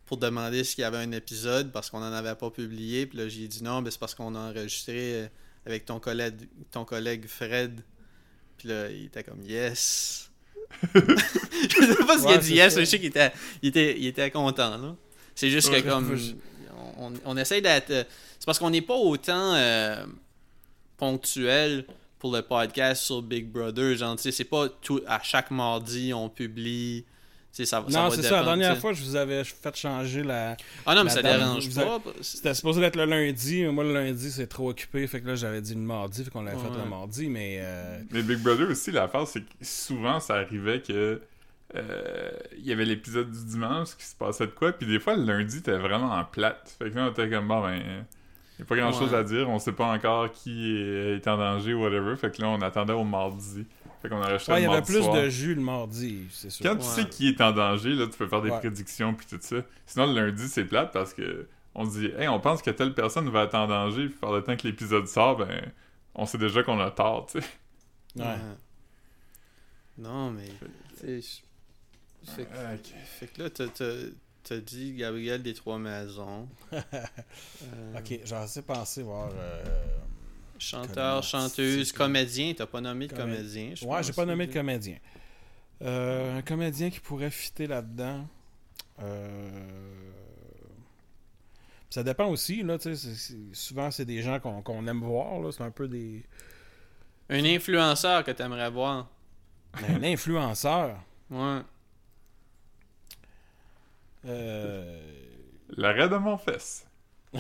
pour 0.10 0.18
demander 0.18 0.64
s'il 0.64 0.81
y 0.81 0.84
avait 0.84 0.98
un 0.98 1.11
épisode 1.11 1.72
parce 1.72 1.91
qu'on 1.91 1.99
n'en 1.99 2.11
avait 2.11 2.34
pas 2.34 2.49
publié. 2.49 3.06
Puis 3.06 3.19
là, 3.19 3.30
j'ai 3.30 3.48
dit 3.48 3.64
non, 3.64 3.81
mais 3.81 3.91
c'est 3.91 3.99
parce 3.99 4.15
qu'on 4.15 4.34
a 4.34 4.40
enregistré 4.40 4.95
euh, 5.14 5.27
avec 5.68 5.86
ton 5.86 5.99
collègue, 5.99 6.49
ton 6.72 6.84
collègue 6.84 7.27
Fred. 7.27 7.81
Puis 8.57 8.69
là, 8.69 8.90
il 8.90 9.06
était 9.06 9.23
comme 9.23 9.44
yes. 9.44 10.31
je 10.94 10.99
sais 10.99 12.06
pas 12.07 12.18
s'il 12.18 12.27
Ouais, 12.27 12.34
a 12.34 12.38
dit 12.40 12.56
yes, 12.56 12.76
mais 12.76 12.86
je 12.86 12.90
sais 12.90 12.98
qu'il 12.98 13.10
était, 13.10 13.31
il 13.61 13.69
était, 13.69 13.99
il 13.99 14.07
était 14.07 14.31
content. 14.31 14.77
là. 14.80 14.95
C'est 15.36 15.52
juste 15.52 15.69
Ouais, 15.69 15.84
que 15.84 15.88
comme 15.90 16.15
je- 16.15 16.34
on, 16.98 17.14
on 17.26 17.38
essaye 17.38 17.61
d'être. 17.61 17.91
euh, 17.91 18.03
C'est 18.40 18.45
parce 18.48 18.57
qu'on 18.57 18.72
n'est 18.72 18.81
pas 18.81 18.95
autant 18.98 19.53
euh, 19.53 20.06
ponctuel 20.98 21.86
pour 22.18 22.34
le 22.36 22.41
podcast 22.41 23.03
sur 23.03 23.22
Big 23.22 23.48
Brother. 23.48 23.95
Genre, 23.95 24.15
c'est 24.19 24.44
pas 24.44 24.69
tout, 24.69 25.02
à 25.07 25.22
chaque 25.22 25.52
mardi 25.52 26.14
on 26.14 26.30
publie. 26.30 27.06
Ça, 27.52 27.66
ça 27.66 27.80
Non, 27.90 28.10
c'est 28.12 28.22
ça. 28.24 28.36
La 28.38 28.44
dernière 28.46 28.78
fois, 28.82 28.94
je 28.94 29.04
vous 29.04 29.16
avais 29.16 29.44
fait 29.44 29.76
changer 29.76 30.24
la. 30.24 30.56
Ah 30.86 30.96
non, 30.96 31.02
mais 31.04 31.10
la 31.10 31.16
ça 31.16 31.22
dérange 31.40 31.66
pas. 31.76 32.00
C'était 32.22 32.54
supposé 32.54 32.82
être 32.84 32.96
le 32.96 33.06
lundi, 33.06 33.64
mais 33.64 33.72
moi, 33.72 33.84
le 33.84 33.94
lundi, 33.94 34.32
c'est 34.32 34.48
trop 34.48 34.70
occupé. 34.70 35.06
Fait 35.08 35.20
que 35.22 35.28
là, 35.28 35.36
j'avais 35.36 35.62
dit 35.62 35.74
le 35.74 35.82
mardi, 35.82 36.24
fait 36.24 36.30
qu'on 36.30 36.44
l'avait 36.44 36.58
fait 36.58 36.70
le 36.84 36.90
mardi, 36.90 37.28
mais. 37.28 37.58
euh, 37.62 38.00
Mais 38.12 38.22
Big 38.22 38.38
Brother 38.40 38.70
aussi, 38.70 38.92
l'affaire, 38.92 39.28
c'est 39.28 39.42
que 39.42 39.48
souvent, 39.62 40.20
ça 40.20 40.36
arrivait 40.36 40.82
que. 40.82 41.22
euh, 41.76 42.32
Il 42.58 42.66
y 42.66 42.72
avait 42.72 42.86
l'épisode 42.86 43.30
du 43.32 43.44
dimanche 43.46 43.90
qui 43.98 44.06
se 44.06 44.16
passait 44.16 44.46
de 44.46 44.52
quoi, 44.52 44.72
puis 44.72 44.88
des 44.88 45.00
fois, 45.00 45.16
le 45.16 45.24
lundi, 45.24 45.62
t'es 45.62 45.78
vraiment 45.78 46.12
en 46.14 46.24
plate. 46.24 46.76
Fait 46.78 46.90
que 46.92 46.96
là, 46.96 47.08
on 47.08 47.12
était 47.12 47.30
comme, 47.30 47.48
bon, 47.48 47.62
ben. 47.62 47.82
Il 48.58 48.64
a 48.64 48.66
pas 48.66 48.76
grand 48.76 48.92
chose 48.92 49.14
à 49.16 49.24
dire, 49.24 49.50
on 49.50 49.58
sait 49.58 49.72
pas 49.72 49.86
encore 49.86 50.30
qui 50.34 50.76
est, 50.78 51.16
est 51.16 51.28
en 51.30 51.38
danger 51.38 51.74
ou 51.74 51.82
whatever. 51.82 52.18
Fait 52.18 52.30
que 52.30 52.42
là, 52.42 52.50
on 52.50 52.62
attendait 52.62 52.92
au 52.92 53.06
mardi. 53.06 53.66
Fait 54.02 54.08
qu'on 54.10 54.22
enregistrait 54.22 54.54
Ouais, 54.54 54.62
il 54.62 54.64
y 54.64 54.68
avait 54.68 54.82
plus 54.82 55.08
de 55.10 55.30
jus 55.30 55.56
le 55.56 55.62
mardi, 55.62 56.28
c'est 56.32 56.50
sûr. 56.50 56.64
Quand 56.66 56.78
tu 56.78 56.86
sais 56.86 57.08
qui 57.10 57.28
est 57.28 57.42
en 57.42 57.52
danger, 57.52 57.96
là, 57.96 58.06
tu 58.08 58.18
peux 58.18 58.28
faire 58.28 58.42
des 58.42 58.50
Ouais. 58.50 58.60
prédictions 58.60 59.14
puis 59.14 59.26
tout 59.28 59.38
ça. 59.42 59.58
Sinon, 59.86 60.14
le 60.14 60.26
lundi, 60.28 60.48
c'est 60.48 60.64
plate 60.66 60.92
parce 60.94 61.14
que 61.14 61.48
on 61.76 61.86
se 61.90 62.00
dit, 62.00 62.06
hey, 62.18 62.28
on 62.30 62.40
pense 62.40 62.62
que 62.62 62.72
telle 62.72 62.94
personne 62.94 63.30
va 63.30 63.44
être 63.44 63.56
en 63.56 63.68
danger, 63.68 64.08
puis 64.08 64.18
par 64.18 64.32
le 64.32 64.42
temps 64.44 64.56
que 64.56 64.66
l'épisode 64.68 65.08
sort, 65.08 65.38
ben, 65.38 65.72
on 66.16 66.26
sait 66.26 66.38
déjà 66.38 66.64
qu'on 66.64 66.80
a 66.80 66.92
tort, 66.92 67.28
tu 67.28 67.42
sais. 67.42 67.48
Ouais. 68.16 68.36
Non, 69.98 70.32
mais. 70.32 70.48
je- 71.02 71.42
Fait, 72.26 72.46
que- 72.46 72.90
fait 73.20 73.28
que 73.28 73.44
là, 73.44 73.50
t'as- 73.50 73.68
t'as 73.68 73.94
t'as 74.44 74.58
dit 74.58 74.94
Gabriel 74.96 75.42
des 75.44 75.54
Trois 75.54 75.78
Maisons. 75.80 76.48
Euh, 76.72 77.98
Ok, 77.98 78.20
j'en 78.26 78.48
sais 78.48 78.62
penser 78.62 79.04
voir. 79.04 79.30
euh, 79.34 79.64
Chanteur, 80.60 81.23
chanteuse, 81.23 81.91
comédien. 81.91 82.53
T'as 82.56 82.65
pas 82.68 82.81
nommé 82.81 83.07
de 83.07 83.14
Comé- 83.14 83.36
comédien. 83.38 83.72
je 83.76 83.86
Ouais, 83.86 84.03
j'ai 84.03 84.14
pas 84.14 84.26
nommé 84.26 84.45
de 84.48 84.53
comédien. 84.53 84.98
Euh, 85.81 86.38
un 86.38 86.41
comédien 86.41 86.90
qui 86.90 86.99
pourrait 86.99 87.31
fitter 87.31 87.65
là-dedans. 87.68 88.27
Euh, 89.02 89.49
Ça 91.90 92.03
dépend 92.03 92.26
aussi, 92.27 92.61
là, 92.61 92.77
tu 92.77 92.95
sais. 92.95 93.36
Souvent, 93.53 93.90
c'est 93.90 94.06
des 94.06 94.22
gens 94.22 94.40
qu'on 94.40 94.61
qu'on 94.61 94.86
aime 94.88 94.99
voir, 95.02 95.40
là. 95.40 95.52
C'est 95.52 95.64
un 95.64 95.72
peu 95.72 95.88
des. 95.88 96.23
Un 97.30 97.44
influenceur 97.45 98.23
que 98.23 98.31
t'aimerais 98.31 98.69
voir. 98.69 99.07
Un 99.88 100.03
influenceur. 100.03 100.98
Ouais. 101.31 101.61
Euh, 104.26 104.99
L'arrêt 105.77 106.10
de 106.10 106.18
mon 106.18 106.38
fesse. 106.38 106.86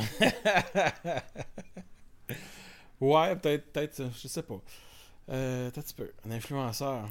Ouais, 3.01 3.35
peut-être, 3.35 3.71
peut-être, 3.71 4.03
je 4.21 4.27
sais 4.27 4.43
pas. 4.43 4.61
Euh, 5.29 5.69
petit 5.71 5.93
peu. 5.93 6.11
Un 6.27 6.31
influenceur. 6.31 7.07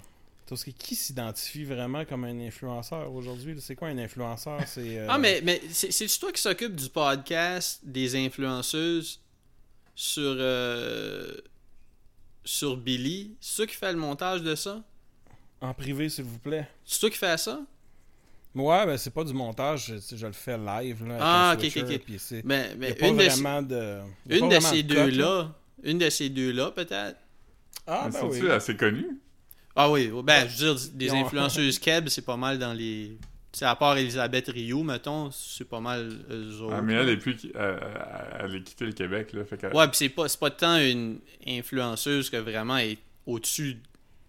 Parce 0.48 0.64
que 0.64 0.70
qui 0.70 0.94
s'identifie 0.94 1.64
vraiment 1.64 2.04
comme 2.06 2.24
un 2.24 2.40
influenceur 2.40 3.12
aujourd'hui? 3.12 3.54
C'est 3.60 3.74
quoi 3.74 3.88
un 3.88 3.98
influenceur? 3.98 4.60
C'est, 4.66 4.98
euh, 4.98 5.06
Ah, 5.08 5.18
mais, 5.18 5.40
mais 5.42 5.60
c'est 5.70 6.18
toi 6.18 6.32
qui 6.32 6.40
s'occupe 6.40 6.74
du 6.74 6.88
podcast 6.88 7.80
des 7.84 8.16
influenceuses 8.16 9.20
sur, 9.94 10.22
euh, 10.38 11.34
sur 12.44 12.76
Billy? 12.78 13.36
C'est 13.40 13.56
toi 13.56 13.66
qui 13.66 13.74
fais 13.74 13.92
le 13.92 13.98
montage 13.98 14.42
de 14.42 14.54
ça? 14.54 14.82
En 15.60 15.74
privé, 15.74 16.08
s'il 16.08 16.24
vous 16.24 16.38
plaît. 16.38 16.66
C'est 16.84 17.00
toi 17.00 17.10
qui 17.10 17.18
fais 17.18 17.36
ça? 17.36 17.60
Ouais, 18.54 18.86
ben 18.86 18.96
c'est 18.96 19.10
pas 19.10 19.24
du 19.24 19.34
montage, 19.34 19.92
je, 20.10 20.16
je 20.16 20.26
le 20.26 20.32
fais 20.32 20.56
live. 20.56 21.06
Là, 21.06 21.18
Ah, 21.20 21.54
ok, 21.56 21.64
ok, 21.76 21.82
ok. 21.84 22.42
mais 22.44 22.94
pas 22.94 23.06
une 23.08 23.16
de, 23.18 23.22
vraiment 23.24 23.62
de. 23.62 24.00
une 24.30 24.48
de 24.48 24.60
ces 24.60 24.82
deux-là, 24.82 25.54
une 25.82 25.98
de 25.98 26.10
ces 26.10 26.28
deux-là, 26.28 26.70
peut-être? 26.70 27.16
Ah, 27.86 28.08
ben 28.12 28.20
oui. 28.28 28.50
assez 28.50 28.76
connus? 28.76 29.18
Ah 29.74 29.90
oui, 29.90 30.10
ben, 30.24 30.48
je 30.48 30.66
veux 30.66 30.74
dire, 30.74 30.88
des 30.94 31.10
influenceuses 31.10 31.78
keb, 31.78 32.08
c'est 32.08 32.24
pas 32.24 32.36
mal 32.36 32.58
dans 32.58 32.72
les... 32.72 33.16
C'est 33.52 33.64
à 33.64 33.74
part 33.76 33.96
Elisabeth 33.96 34.48
Rio, 34.48 34.82
mettons, 34.82 35.30
c'est 35.30 35.64
pas 35.68 35.80
mal 35.80 36.12
eux 36.30 36.60
autres. 36.60 36.74
Ah, 36.76 36.82
mais 36.82 36.92
elle 36.94 37.08
est 37.08 37.16
plus. 37.16 37.34
qui- 37.34 37.50
euh, 37.56 37.78
elle 38.40 38.54
a 38.56 38.60
quitté 38.60 38.84
le 38.84 38.92
Québec, 38.92 39.32
là. 39.32 39.44
Fait 39.46 39.56
que. 39.56 39.66
Ouais, 39.74 39.88
pis 39.88 39.96
c'est 39.96 40.08
pas, 40.10 40.28
c'est 40.28 40.38
pas 40.38 40.50
tant 40.50 40.76
une 40.78 41.18
influenceuse 41.46 42.28
que 42.28 42.36
vraiment 42.36 42.76
est 42.76 42.98
au-dessus 43.26 43.78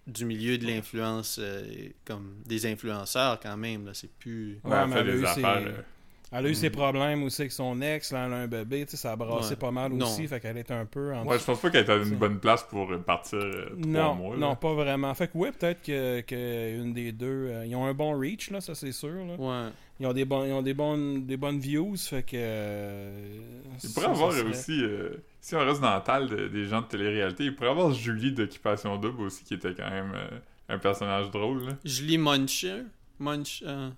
du 0.07 0.23
milieu 0.25 0.57
de 0.57 0.65
l'influence, 0.65 1.37
euh, 1.39 1.63
comme 2.05 2.35
des 2.45 2.65
influenceurs 2.65 3.39
quand 3.41 3.57
même, 3.57 3.85
là, 3.87 3.91
c'est 3.93 4.09
plus... 4.19 4.59
Ouais, 4.63 4.71
Ouais, 4.71 4.77
elle 4.83 4.89
mais 4.89 4.95
fait 4.95 5.03
des 5.03 5.25
affaires. 5.25 5.83
Ses-. 6.31 6.37
Elle 6.37 6.45
a 6.45 6.49
eu 6.49 6.53
ses 6.55 6.69
Mm. 6.69 6.73
problèmes 6.73 7.23
aussi 7.23 7.41
avec 7.41 7.51
son 7.51 7.81
ex, 7.81 8.11
là, 8.11 8.25
elle 8.27 8.33
a 8.33 8.35
un 8.37 8.47
bébé, 8.47 8.85
tu 8.85 8.91
sais, 8.91 8.97
ça 8.97 9.11
a 9.13 9.15
brassé 9.15 9.51
Ouais. 9.51 9.55
pas 9.55 9.71
mal 9.71 9.91
Non. 9.93 10.05
aussi, 10.05 10.27
fait 10.27 10.39
qu'elle 10.39 10.57
est 10.57 10.71
un 10.71 10.85
peu 10.85 11.13
en 11.13 11.25
Ouais, 11.25 11.39
je 11.39 11.43
pense 11.43 11.59
pas 11.59 11.69
qu'elle 11.69 11.85
est 11.85 11.89
à 11.91 11.95
une 11.95 12.15
bonne 12.17 12.39
place 12.39 12.63
pour 12.63 12.91
euh, 12.91 12.97
partir 12.99 13.39
euh, 13.39 13.65
trois 13.81 13.85
Non, 13.87 14.15
mois. 14.15 14.37
non, 14.37 14.49
là. 14.49 14.55
pas 14.55 14.73
vraiment. 14.73 15.13
Fait 15.15 15.27
que 15.31 15.37
ouais, 15.37 15.51
peut-être 15.51 15.81
que, 15.81 16.21
que 16.21 16.77
une 16.81 16.93
des 16.93 17.11
deux, 17.11 17.47
euh, 17.49 17.65
ils 17.65 17.75
ont 17.75 17.85
un 17.85 17.93
bon 17.93 18.17
reach 18.19 18.51
là, 18.51 18.61
ça 18.61 18.75
c'est 18.75 18.91
sûr. 18.91 19.09
Là. 19.25 19.35
Ouais. 19.37 19.69
Ils 20.01 20.05
ont 20.07 20.13
des 20.13 20.23
bons, 20.23 20.45
ils 20.45 20.53
ont 20.53 20.61
des 20.61 20.73
bonnes, 20.73 21.25
des 21.25 21.35
bonnes 21.35 21.59
views, 21.59 21.97
fait 21.97 22.23
que. 22.23 22.37
euh, 22.37 23.37
Il 23.83 23.89
pourrait 23.93 24.05
avoir 24.07 24.31
serait- 24.31 24.49
aussi, 24.49 24.81
euh, 24.81 25.09
si 25.41 25.55
on 25.55 25.59
reste 25.59 25.81
dans 25.81 25.89
la 25.89 25.99
talle 26.01 26.29
de- 26.29 26.47
des 26.47 26.65
gens 26.65 26.81
de 26.81 26.85
télé-réalité, 26.87 27.45
il 27.45 27.55
pourrait 27.55 27.69
avoir 27.71 27.91
Julie 27.91 28.31
d'Occupation 28.31 28.95
Double 28.97 29.23
aussi, 29.23 29.43
qui 29.43 29.55
était 29.55 29.73
quand 29.73 29.89
même 29.89 30.13
euh, 30.15 30.27
un 30.69 30.77
personnage 30.77 31.31
drôle. 31.31 31.65
Là. 31.65 31.73
Julie 31.83 32.17
Muncher? 32.17 32.83
Munch, 33.19 33.61
euh, 33.65 33.89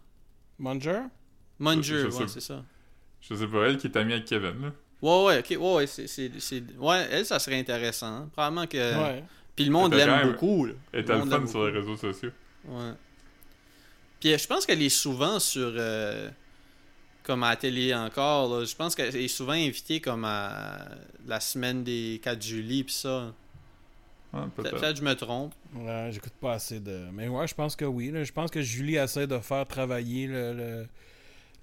Munger? 0.57 1.01
Munger, 1.61 2.03
ouais, 2.05 2.27
c'est 2.27 2.41
ça. 2.41 2.63
Je 3.21 3.35
sais 3.35 3.47
pas, 3.47 3.65
elle 3.67 3.77
qui 3.77 3.87
est 3.87 3.95
amie 3.97 4.13
avec 4.13 4.25
Kevin. 4.25 4.61
Là. 4.61 4.71
Ouais, 5.01 5.23
ouais, 5.25 5.39
ok, 5.39 5.49
ouais, 5.61 5.73
ouais, 5.75 5.87
c'est, 5.87 6.07
c'est, 6.07 6.31
c'est- 6.39 6.63
Ouais, 6.77 7.07
elle, 7.11 7.25
ça 7.25 7.39
serait 7.39 7.59
intéressant. 7.59 8.07
hein. 8.07 8.29
Probablement 8.33 8.67
que... 8.67 8.77
ouais. 8.77 9.23
Puis 9.55 9.65
le 9.65 9.71
monde 9.71 9.93
l'aime 9.93 10.31
beaucoup, 10.31 10.65
là. 10.65 10.73
Elle 10.91 10.99
Le 10.99 11.03
était 11.03 11.13
le 11.13 11.19
monde 11.19 11.29
fun 11.29 11.47
sur 11.47 11.65
les 11.67 11.71
réseaux 11.79 11.97
sociaux. 11.97 12.31
Ouais. 12.65 12.91
Puis 14.19 14.33
euh, 14.33 14.37
je 14.37 14.47
pense 14.47 14.65
qu'elle 14.65 14.81
est 14.81 14.89
souvent 14.89 15.39
sur. 15.39 15.71
euh, 15.75 16.29
comme 17.23 17.43
à 17.43 17.49
la 17.51 17.55
télé 17.55 17.93
encore. 17.93 18.59
là. 18.59 18.65
Je 18.65 18.75
pense 18.75 18.95
qu'elle 18.95 19.15
est 19.15 19.27
souvent 19.27 19.51
invitée 19.53 19.99
comme 19.99 20.23
à 20.25 20.87
la 21.27 21.39
semaine 21.39 21.83
des 21.83 22.19
4 22.23 22.41
juillet, 22.41 22.83
pis 22.83 22.93
ça. 22.93 23.33
Ouais, 24.33 24.41
Peut- 24.55 24.63
peut-être. 24.63 24.79
Peut-être 24.79 24.93
que 24.93 24.99
je 24.99 25.03
me 25.05 25.15
trompe. 25.15 25.53
Ouais, 25.75 26.09
j'écoute 26.11 26.33
pas 26.39 26.53
assez 26.53 26.79
de. 26.79 27.01
Mais 27.11 27.27
ouais, 27.27 27.47
je 27.47 27.53
pense 27.53 27.75
que 27.75 27.85
oui. 27.85 28.09
là. 28.11 28.23
Je 28.23 28.31
pense 28.31 28.49
que 28.49 28.61
Julie 28.61 28.95
essaie 28.95 29.27
de 29.27 29.37
faire 29.39 29.67
travailler 29.67 30.27
le, 30.27 30.53
le, 30.53 30.87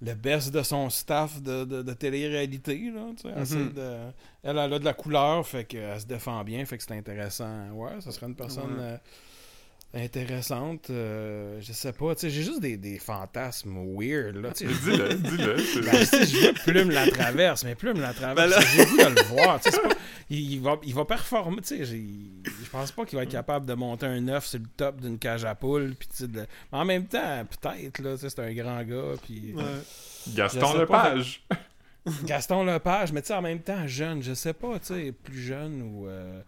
le 0.01 0.13
best 0.13 0.53
de 0.53 0.63
son 0.63 0.89
staff 0.89 1.41
de, 1.41 1.65
de, 1.65 1.81
de 1.81 1.93
télé-réalité. 1.93 2.91
Là, 2.93 3.07
tu 3.15 3.23
sais, 3.23 3.33
elle, 3.35 3.41
essaie 3.41 3.69
de... 3.69 3.97
elle, 4.43 4.57
elle 4.57 4.73
a 4.73 4.79
de 4.79 4.85
la 4.85 4.93
couleur, 4.93 5.45
fait 5.45 5.65
qu'elle 5.65 5.99
se 5.99 6.05
défend 6.05 6.43
bien, 6.43 6.65
fait 6.65 6.77
que 6.77 6.83
c'est 6.83 6.97
intéressant. 6.97 7.69
Ouais, 7.71 7.99
ça 7.99 8.11
serait 8.11 8.27
une 8.27 8.35
personne 8.35 8.77
euh, 8.79 8.97
intéressante. 9.93 10.89
euh, 10.89 11.59
je 11.61 11.73
sais 11.73 11.91
pas, 11.93 12.13
tu 12.15 12.21
sais, 12.21 12.29
j'ai 12.29 12.43
juste 12.43 12.61
des, 12.61 12.77
des 12.77 12.99
fantasmes 12.99 13.77
weird. 13.95 14.35
Là, 14.35 14.51
tu 14.51 14.67
sais. 14.67 14.73
Dis-le, 14.91 15.13
dis-le. 15.15 15.55
Ben, 15.83 16.05
je 16.05 16.47
veux 16.47 16.53
Plume 16.71 16.91
la 16.91 17.09
traverse, 17.09 17.63
mais 17.63 17.75
Plume 17.75 17.99
la 17.99 18.13
traverse. 18.13 18.35
Ben 18.35 18.47
là- 18.47 18.59
J'ai 18.75 18.85
voulu 18.85 19.03
de 19.03 19.09
le 19.09 19.23
voir. 19.27 19.59
tu 19.59 19.71
sais, 19.71 19.77
c'est 19.77 19.81
pas- 19.89 19.95
il, 20.29 20.51
il 20.53 20.61
va, 20.61 20.77
il 20.83 20.93
va 20.93 21.05
performer. 21.05 21.57
tu 21.61 21.67
sais, 21.77 21.85
j'ai- 21.85 22.03
Je 22.63 22.69
pense 22.71 22.91
pas 22.91 23.05
qu'il 23.05 23.17
va 23.17 23.23
être 23.23 23.31
capable 23.31 23.65
de 23.65 23.73
monter 23.73 24.05
un 24.05 24.27
œuf 24.27 24.45
sur 24.45 24.59
le 24.59 24.65
top 24.77 25.01
d'une 25.01 25.17
cage 25.17 25.43
à 25.45 25.55
poules. 25.55 25.95
puis 25.97 26.07
tu 26.07 26.17
sais, 26.17 26.27
de- 26.27 26.45
Mais 26.71 26.77
en 26.77 26.85
même 26.85 27.05
temps, 27.07 27.45
peut-être. 27.45 27.99
là, 27.99 28.13
tu 28.15 28.21
sais, 28.21 28.29
C'est 28.29 28.39
un 28.41 28.53
grand 28.53 28.83
gars. 28.83 29.15
Puis... 29.23 29.55
Je 30.29 30.35
Gaston 30.35 30.73
Lepage. 30.77 31.43
Gaston 32.25 32.63
Lepage, 32.63 33.11
mais 33.11 33.21
tu 33.21 33.27
sais, 33.27 33.33
en 33.33 33.41
même 33.41 33.59
temps, 33.61 33.87
jeune, 33.87 34.21
je 34.21 34.33
sais 34.33 34.53
pas, 34.53 34.77
tu 34.79 34.87
sais, 34.93 35.11
plus 35.11 35.41
jeune 35.41 35.81
ou. 35.81 36.07
euh, 36.07 36.41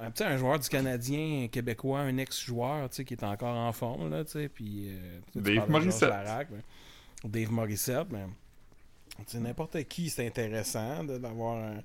un, 0.00 0.10
tu 0.10 0.18
sais, 0.18 0.24
un 0.24 0.36
joueur 0.36 0.58
du 0.58 0.68
Canadien, 0.68 1.44
un 1.44 1.48
Québécois, 1.48 2.00
un 2.00 2.16
ex-joueur, 2.18 2.88
tu 2.90 2.96
sais, 2.96 3.04
qui 3.04 3.14
est 3.14 3.24
encore 3.24 3.56
en 3.56 3.72
forme, 3.72 4.10
là, 4.10 4.24
puis... 4.54 4.88
euh, 4.90 5.20
Dave 5.34 5.68
Morissette. 5.70 6.08
Larac, 6.10 6.48
mais- 6.50 7.28
Dave 7.28 7.50
Morissette, 7.52 8.06
mais... 8.10 8.24
Tu 9.18 9.24
sais, 9.26 9.40
n'importe 9.40 9.82
qui, 9.84 10.10
c'est 10.10 10.26
intéressant 10.26 11.02
de- 11.02 11.18
d'avoir 11.18 11.56
un, 11.56 11.82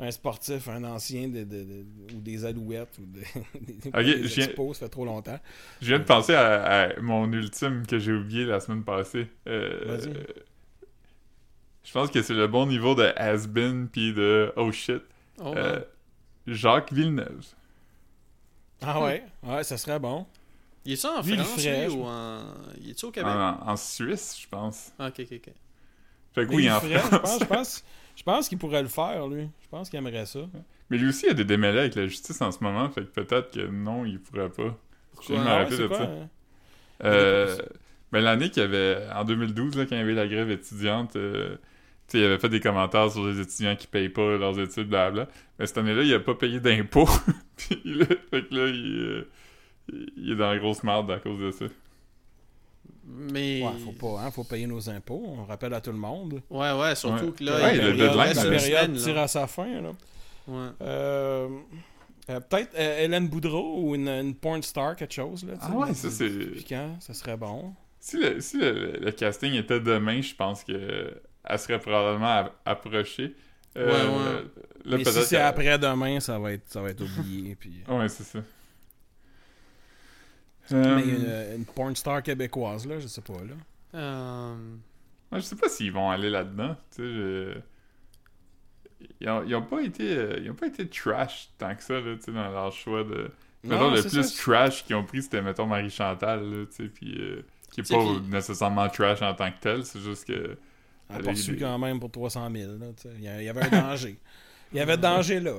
un 0.00 0.10
sportif, 0.10 0.68
un 0.68 0.84
ancien 0.84 1.28
de, 1.28 1.44
de- 1.44 1.64
de- 1.64 1.86
ou 2.14 2.20
des 2.20 2.44
alouettes 2.44 2.98
ou 2.98 3.06
de- 3.06 3.20
des, 3.60 3.88
Ok, 3.88 3.94
des 4.04 4.28
je 4.28 4.34
viens- 4.34 4.44
expos, 4.46 4.76
ça 4.78 4.86
fait 4.86 4.90
trop 4.90 5.06
longtemps. 5.06 5.38
Je 5.80 5.86
viens 5.86 5.98
de 5.98 6.04
penser 6.04 6.34
à, 6.34 6.82
à 6.90 7.00
mon 7.00 7.32
ultime 7.32 7.86
que 7.86 7.98
j'ai 7.98 8.12
oublié 8.12 8.44
la 8.44 8.60
semaine 8.60 8.84
passée. 8.84 9.28
Euh, 9.46 9.84
Vas-y. 9.86 10.12
je 11.84 11.92
pense 11.92 12.10
que 12.10 12.20
c'est 12.22 12.34
le 12.34 12.46
bon 12.48 12.66
niveau 12.66 12.94
de 12.94 13.04
has-been 13.16 13.88
puis 13.88 14.12
de 14.12 14.52
oh 14.56 14.70
shit. 14.72 15.02
Oh, 15.38 15.54
Euh. 15.56 15.80
Jacques 16.46 16.92
Villeneuve. 16.92 17.54
Ah 18.82 19.02
ouais? 19.02 19.24
Ouais, 19.42 19.64
ça 19.64 19.76
serait 19.78 19.98
bon. 19.98 20.26
Il 20.84 20.92
est-tu 20.94 21.06
en 21.06 21.22
lui, 21.22 21.34
il 21.34 21.44
France, 21.44 21.68
lui, 21.68 21.88
je- 21.88 21.96
ou 21.96 22.04
en... 22.04 22.44
Il 22.80 22.90
est-tu 22.90 23.06
au 23.06 23.12
Québec? 23.12 23.42
En, 23.42 23.58
en 23.66 23.76
Suisse, 23.76 24.38
je 24.40 24.46
pense. 24.48 24.92
Ah, 24.98 25.08
ok, 25.08 25.20
ok, 25.20 25.32
ok. 25.38 25.54
Fait 26.34 26.46
que 26.46 26.50
Mais 26.50 26.56
oui, 26.56 26.70
en 26.70 26.80
je 26.80 26.98
France. 26.98 27.10
pense, 27.20 27.40
je 27.42 27.46
pense, 27.46 27.84
je 28.16 28.22
pense 28.22 28.48
qu'il 28.48 28.58
pourrait 28.58 28.82
le 28.82 28.88
faire, 28.88 29.26
lui. 29.28 29.48
Je 29.62 29.68
pense 29.68 29.88
qu'il 29.90 29.98
aimerait 29.98 30.26
ça. 30.26 30.40
Mais 30.90 30.98
lui 30.98 31.08
aussi, 31.08 31.26
il 31.26 31.30
a 31.30 31.34
des 31.34 31.44
démêlés 31.44 31.80
avec 31.80 31.94
la 31.94 32.06
justice 32.06 32.40
en 32.42 32.52
ce 32.52 32.62
moment, 32.62 32.88
fait 32.90 33.02
que 33.02 33.20
peut-être 33.20 33.52
que 33.52 33.66
non, 33.66 34.04
il 34.04 34.20
pourrait 34.20 34.50
pas. 34.50 34.78
Pourquoi? 35.14 35.42
Ah 35.44 35.62
ouais, 35.64 35.70
arrêté 35.70 35.72
c'est 35.72 35.86
de 35.88 35.88
quoi, 35.88 36.00
ça. 36.02 36.10
hein? 36.22 36.28
Euh, 37.04 37.58
l'année 38.12 38.50
qu'il 38.50 38.62
y 38.62 38.66
avait, 38.66 39.06
en 39.14 39.24
2012, 39.24 39.76
là, 39.76 39.86
quand 39.86 39.96
il 39.96 39.98
y 39.98 40.02
avait 40.02 40.14
la 40.14 40.28
grève 40.28 40.50
étudiante, 40.50 41.16
euh, 41.16 41.56
tu 42.08 42.18
sais, 42.18 42.18
il 42.18 42.24
avait 42.24 42.38
fait 42.38 42.48
des 42.48 42.60
commentaires 42.60 43.10
sur 43.10 43.26
les 43.26 43.40
étudiants 43.40 43.76
qui 43.76 43.86
payent 43.86 44.08
pas 44.10 44.36
leurs 44.36 44.58
études, 44.60 44.88
blabla. 44.88 45.28
Mais 45.58 45.66
cette 45.66 45.78
année-là, 45.78 46.02
il 46.02 46.12
a 46.14 46.20
pas 46.20 46.34
payé 46.34 46.60
d'impôts. 46.60 47.08
Puis 47.56 47.80
là, 47.84 48.06
fait 48.30 48.48
que 48.48 48.54
là, 48.54 48.66
il, 48.68 48.98
euh, 48.98 49.28
il 50.16 50.32
est 50.32 50.36
dans 50.36 50.50
la 50.50 50.58
grosse 50.58 50.82
merde 50.82 51.10
à 51.10 51.18
cause 51.18 51.38
de 51.40 51.50
ça. 51.50 51.64
Mais... 53.06 53.62
Ouais, 53.62 53.72
faut 53.84 53.92
pas, 53.92 54.22
hein, 54.22 54.30
faut 54.30 54.44
payer 54.44 54.66
nos 54.66 54.88
impôts. 54.88 55.22
On 55.26 55.44
rappelle 55.44 55.74
à 55.74 55.80
tout 55.80 55.92
le 55.92 55.98
monde. 55.98 56.40
Ouais, 56.50 56.72
ouais, 56.72 56.94
surtout 56.94 57.26
Ouais. 57.26 57.32
que 57.32 57.44
là, 57.44 57.56
Ouais, 57.62 57.76
il 57.76 57.82
le 57.84 57.92
deadline, 57.92 58.18
reste 58.18 58.44
la 58.44 58.50
période 58.50 58.94
tire 58.96 59.18
à 59.18 59.28
sa 59.28 59.46
fin. 59.46 59.80
Là. 59.82 59.90
Ouais. 60.48 60.68
Euh, 60.82 61.48
euh, 62.30 62.40
Peut-être 62.40 62.74
euh, 62.78 63.04
Hélène 63.04 63.28
Boudreau 63.28 63.80
ou 63.82 63.94
une, 63.94 64.08
une 64.08 64.34
porn 64.34 64.62
star, 64.62 64.96
quelque 64.96 65.12
chose. 65.14 65.44
Là. 65.44 65.54
Ah 65.60 65.70
ouais, 65.72 65.92
ça 65.94 66.10
c'est... 66.10 66.28
Piquant, 66.28 66.96
ça 67.00 67.12
serait 67.12 67.36
bon. 67.36 67.74
Si, 68.00 68.18
le, 68.18 68.40
si 68.40 68.58
le, 68.58 68.98
le 69.00 69.12
casting 69.12 69.52
était 69.54 69.80
demain, 69.80 70.20
je 70.22 70.34
pense 70.34 70.64
que 70.64 71.14
elle 71.44 71.58
serait 71.58 71.78
probablement 71.78 72.48
approchée. 72.64 73.34
Euh, 73.76 73.86
Ouais, 73.90 73.92
ouais. 74.34 74.44
Là, 74.84 74.96
Mais 74.98 75.04
si 75.04 75.22
c'est 75.24 75.36
après-demain, 75.40 76.20
ça 76.20 76.38
va 76.38 76.52
être, 76.52 76.68
ça 76.68 76.80
va 76.82 76.90
être 76.90 77.00
oublié. 77.02 77.54
puis... 77.58 77.82
Ouais, 77.88 78.08
c'est 78.08 78.22
ça. 78.24 78.38
Mais 80.70 80.76
Euh, 80.76 81.52
une, 81.54 81.60
une 81.60 81.64
porn 81.66 81.94
star 81.94 82.22
québécoise, 82.22 82.86
là, 82.86 82.98
je 82.98 83.06
sais 83.06 83.20
pas. 83.20 83.34
Là. 83.34 83.54
Euh, 83.98 84.54
moi, 85.30 85.40
je 85.40 85.44
sais 85.44 85.56
pas 85.56 85.68
s'ils 85.68 85.92
vont 85.92 86.10
aller 86.10 86.30
là-dedans. 86.30 86.76
Tu 86.90 86.96
sais, 86.96 87.02
je- 87.02 87.58
Ils, 89.20 89.28
ont, 89.28 89.42
ils 89.44 89.54
ont 89.54 89.62
pas 89.62 89.82
été 89.82 90.16
euh, 90.16 90.38
ils 90.42 90.50
ont 90.50 90.54
pas 90.54 90.66
été 90.66 90.88
trash 90.88 91.50
tant 91.58 91.74
que 91.74 91.82
ça 91.82 92.00
là, 92.00 92.14
tu 92.16 92.22
sais, 92.22 92.32
dans 92.32 92.50
leur 92.50 92.72
choix 92.72 93.04
de 93.04 93.30
mettons 93.62 93.90
le 93.90 94.00
plus 94.02 94.22
ça. 94.22 94.42
trash 94.42 94.84
qu'ils 94.84 94.96
ont 94.96 95.04
pris 95.04 95.22
c'était 95.22 95.42
mettons 95.42 95.66
Marie 95.66 95.90
Chantal 95.90 96.40
là, 96.50 96.64
tu 96.66 96.72
sais 96.72 96.88
puis 96.88 97.14
euh, 97.18 97.42
qui 97.72 97.80
est 97.82 97.90
pas 97.90 98.02
nécessairement 98.30 98.88
trash 98.88 99.20
en 99.20 99.34
tant 99.34 99.50
que 99.50 99.58
tel 99.60 99.84
c'est 99.84 100.00
juste 100.00 100.26
que 100.26 100.56
a 101.10 101.20
des- 101.20 101.56
quand 101.58 101.78
même 101.78 102.00
pour 102.00 102.10
300 102.10 102.50
000. 102.50 102.72
Là, 102.78 102.86
tu 102.96 103.02
sais. 103.02 103.14
il, 103.18 103.22
y 103.24 103.48
avait 103.48 103.62
un 103.62 103.68
danger. 103.70 104.18
Il 104.72 104.78
y 104.78 104.80
avait 104.80 104.96
danger 104.96 105.40
là. 105.40 105.52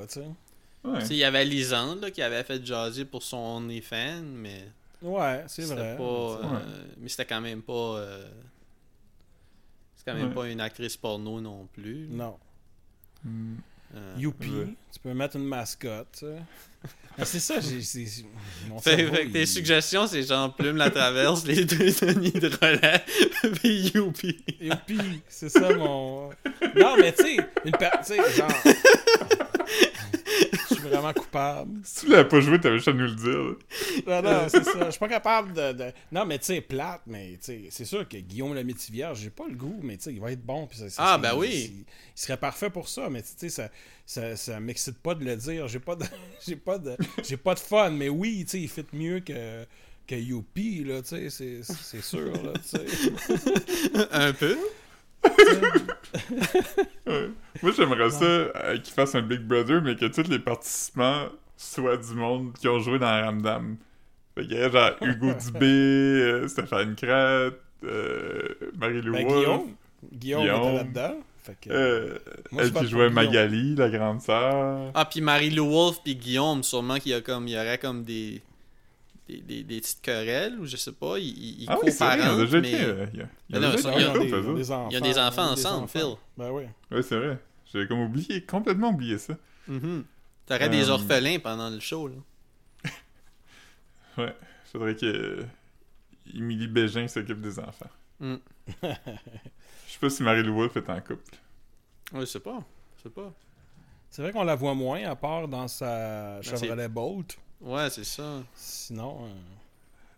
Ouais. 0.83 0.99
il 1.09 1.15
y 1.17 1.23
avait 1.23 1.45
Lisande 1.45 2.01
là, 2.01 2.11
qui 2.11 2.21
avait 2.21 2.43
fait 2.43 2.63
jaser 2.65 3.05
pour 3.05 3.23
son 3.23 3.37
OnlyFans, 3.37 4.21
mais 4.23 4.65
Ouais, 5.01 5.43
c'est 5.47 5.63
c'était 5.63 5.75
vrai. 5.75 5.97
pas. 5.97 6.03
Ouais. 6.03 6.57
euh, 6.61 6.83
Mais 6.99 7.09
c'était 7.09 7.25
quand 7.25 7.41
même 7.41 7.61
pas. 7.61 7.73
euh, 7.97 8.27
C'est 9.95 10.05
quand 10.11 10.17
même 10.17 10.29
Ouais. 10.29 10.33
pas 10.35 10.47
une 10.49 10.61
actrice 10.61 10.97
porno 10.97 11.41
non 11.41 11.67
plus. 11.73 12.07
Non. 12.09 12.37
Hmm. 13.23 13.55
Euh, 13.95 14.13
Youpi, 14.17 14.49
Ouais. 14.49 14.67
tu 14.91 14.99
peux 14.99 15.13
mettre 15.13 15.37
une 15.37 15.45
mascotte. 15.45 16.23
Ah, 17.17 17.23
c'est 17.23 17.39
ça, 17.39 17.55
j'ai. 17.61 17.79
mon 18.67 18.77
Fait, 18.79 18.97
cerveau, 18.97 19.15
fait 19.15 19.27
que 19.27 19.31
tes 19.31 19.41
il- 19.43 19.47
suggestions, 19.47 20.05
c'est 20.05 20.21
genre 20.23 20.53
Plume 20.53 20.75
la 20.75 20.89
traverse, 20.91 21.45
les 21.47 21.63
deux 21.63 21.77
Denis 22.01 22.31
de 22.33 22.47
relais, 22.61 23.03
puis 23.61 23.91
Youpi. 23.95 24.37
Youpi, 24.59 25.21
c'est 25.29 25.47
ça 25.49 25.73
mon. 25.73 26.29
Non, 26.75 26.97
mais 26.99 27.13
tu 27.13 27.23
sais, 27.23 27.37
une 27.63 27.71
per... 27.71 27.89
tu 28.05 28.15
sais, 28.15 28.17
genre. 28.35 28.51
Vraiment 30.89 31.13
coupable. 31.13 31.79
si 31.83 32.05
tu 32.05 32.11
l'avais 32.11 32.27
pas 32.27 32.39
joué 32.39 32.59
t'avais 32.59 32.75
juste 32.77 32.87
à 32.87 32.93
nous 32.93 33.05
le 33.05 33.15
dire 33.15 33.37
là. 34.07 34.21
Non, 34.21 34.29
non, 34.31 34.45
c'est 34.49 34.63
ça. 34.63 34.85
Je 34.85 34.89
suis 34.91 34.99
pas 34.99 35.07
capable 35.07 35.53
de. 35.53 35.71
de- 35.73 35.91
Non, 36.11 36.25
mais 36.25 36.37
tu 36.39 36.45
sais, 36.45 36.61
plate, 36.61 37.01
mais 37.07 37.31
tu 37.33 37.37
sais, 37.41 37.61
c'est 37.69 37.85
sûr 37.85 38.07
que 38.07 38.17
Guillaume 38.17 38.53
le 38.53 38.63
Vierge, 38.91 39.19
j'ai 39.19 39.29
pas 39.29 39.45
le 39.47 39.55
goût, 39.55 39.79
mais 39.83 39.97
tu 39.97 40.03
sais, 40.03 40.13
il 40.13 40.19
va 40.19 40.31
être 40.31 40.45
bon. 40.45 40.67
Puis 40.67 40.77
ça, 40.79 40.89
ça- 40.89 41.03
Ah, 41.05 41.17
ben 41.17 41.35
oui. 41.35 41.85
Il 42.15 42.19
serait 42.21 42.37
parfait 42.37 42.69
pour 42.69 42.87
ça, 42.89 43.09
mais 43.09 43.21
tu 43.21 43.29
sais, 43.37 43.49
ça, 43.49 43.69
ça, 44.05 44.35
ça 44.35 44.59
m'excite 44.59 44.97
pas 44.99 45.15
de 45.15 45.23
le 45.25 45.35
dire. 45.35 45.67
J'ai 45.67 45.79
pas 45.79 45.95
de. 45.95 46.05
J'ai 46.45 46.55
pas 46.55 46.77
de. 46.77 46.95
J'ai 47.27 47.37
pas 47.37 47.53
de 47.55 47.59
fun, 47.59 47.89
mais 47.91 48.09
oui, 48.09 48.43
tu 48.45 48.51
sais, 48.51 48.61
il 48.61 48.69
fit 48.69 48.85
mieux 48.93 49.19
que. 49.21 49.65
Que 50.07 50.13
Youpi, 50.13 50.83
là, 50.83 51.01
tu 51.01 51.07
sais, 51.09 51.29
c'est- 51.31 51.61
c'est 51.63 52.03
sûr, 52.03 52.31
là, 52.31 52.53
tu 52.53 52.77
sais. 52.77 52.85
Un 54.11 54.33
peu. 54.33 54.55
Ouais. 57.07 57.29
Moi, 57.61 57.71
j'aimerais 57.75 58.09
ça 58.09 58.25
euh, 58.25 58.77
qu'ils 58.77 58.93
fassent 58.93 59.15
un 59.15 59.21
Big 59.21 59.41
Brother, 59.41 59.81
mais 59.81 59.95
que 59.95 60.05
tous 60.05 60.29
les 60.29 60.39
participants 60.39 61.27
soient 61.57 61.97
du 61.97 62.13
monde 62.15 62.53
qui 62.59 62.67
ont 62.67 62.79
joué 62.79 62.99
dans 62.99 63.07
Ramdam. 63.25 63.77
Fait 64.35 64.43
qu'il 64.47 64.57
y 64.57 64.61
a 64.61 64.69
genre 64.69 64.91
Hugo 65.01 65.31
Dubé, 65.33 65.65
euh, 65.65 66.47
Stéphane 66.47 66.95
Crête, 66.95 67.59
euh, 67.83 68.47
Marie-Lou 68.77 69.13
Ben, 69.13 69.27
Wolfe, 69.27 69.37
Guillaume. 69.37 69.75
Guillaume 70.11 70.41
était 70.43 70.51
Guillaume. 70.53 70.75
là-dedans. 70.75 71.15
Fait 71.43 71.57
que. 71.61 71.69
euh, 71.71 72.17
Moi, 72.51 72.63
elle 72.63 72.73
qui 72.73 72.87
jouait 72.87 73.09
Guillaume. 73.09 73.13
Magali, 73.13 73.75
la 73.75 73.89
grande 73.89 74.21
sœur. 74.21 74.91
Ah, 74.93 75.05
puis 75.05 75.21
Marie-Lou 75.21 75.69
Wolfe 75.69 75.99
puis 76.03 76.15
Guillaume, 76.15 76.63
sûrement 76.63 76.97
qu'il 76.97 77.11
y, 77.11 77.15
a 77.15 77.21
comme, 77.21 77.47
il 77.47 77.53
y 77.53 77.57
aurait 77.57 77.77
comme 77.77 78.03
des, 78.03 78.41
des, 79.27 79.41
des, 79.41 79.63
des 79.63 79.81
petites 79.81 80.01
querelles, 80.01 80.59
ou 80.59 80.65
je 80.65 80.77
sais 80.77 80.91
pas, 80.91 81.17
ils, 81.19 81.63
ils 81.63 81.65
Ah 81.69 81.77
oui, 81.83 81.91
c'est 81.91 82.05
vrai, 82.05 82.17
ils 82.17 82.21
ont 82.21 82.23
coparentent, 82.23 82.39
déjà 82.41 82.61
mais... 82.61 82.75
euh, 82.75 83.05
il 83.13 83.19
y 83.19 83.23
a- 83.23 83.29
il 83.49 83.55
y 83.55 83.57
a 83.57 83.59
non, 83.61 83.75
ils 83.75 83.87
ont 83.87 84.53
des, 84.55 84.71
enfants. 84.71 84.89
Il 84.89 84.93
y 84.93 84.97
a 84.97 84.99
des 85.01 85.17
enfants 85.19 85.45
des 85.55 85.61
ensemble, 85.61 85.83
enfants. 85.85 85.99
Phil. 85.99 86.15
Ben 86.37 86.51
oui. 86.51 86.63
Ouais, 86.91 87.01
c'est 87.01 87.17
vrai. 87.17 87.39
J'avais 87.71 87.87
comme 87.87 88.01
oublié, 88.01 88.41
complètement 88.45 88.89
oublié 88.89 89.17
ça. 89.17 89.35
Mhm. 89.67 90.05
T'aurais 90.45 90.69
des 90.69 90.89
Euh, 90.89 90.93
orphelins 90.93 91.39
pendant 91.39 91.69
le 91.69 91.79
show, 91.79 92.07
là. 92.07 92.15
Ouais. 94.17 94.35
Faudrait 94.71 94.95
que 94.95 95.05
euh, 95.05 95.43
Émilie 96.33 96.67
Bégin 96.67 97.07
s'occupe 97.07 97.41
des 97.41 97.59
enfants. 97.59 97.89
Mm. 98.19 98.35
Je 98.83 98.87
sais 99.91 99.99
pas 99.99 100.09
si 100.09 100.23
Marie-Lou 100.23 100.53
Wolfe 100.55 100.77
est 100.77 100.89
en 100.89 100.99
couple. 101.01 101.35
Ouais, 102.13 102.21
je 102.21 102.25
sais 102.25 102.39
pas. 102.39 102.63
Je 102.97 103.03
sais 103.03 103.09
pas. 103.09 103.33
C'est 104.15 104.21
vrai 104.21 104.31
qu'on 104.31 104.45
la 104.45 104.55
voit 104.55 104.73
moins, 104.73 105.03
à 105.03 105.13
part 105.17 105.45
dans 105.49 105.67
sa 105.67 106.35
Ben, 106.35 106.41
Chevrolet 106.41 106.87
Bolt. 106.87 107.37
Ouais, 107.59 107.89
c'est 107.89 108.05
ça. 108.05 108.43
Sinon. 108.55 109.25
euh, 109.25 109.27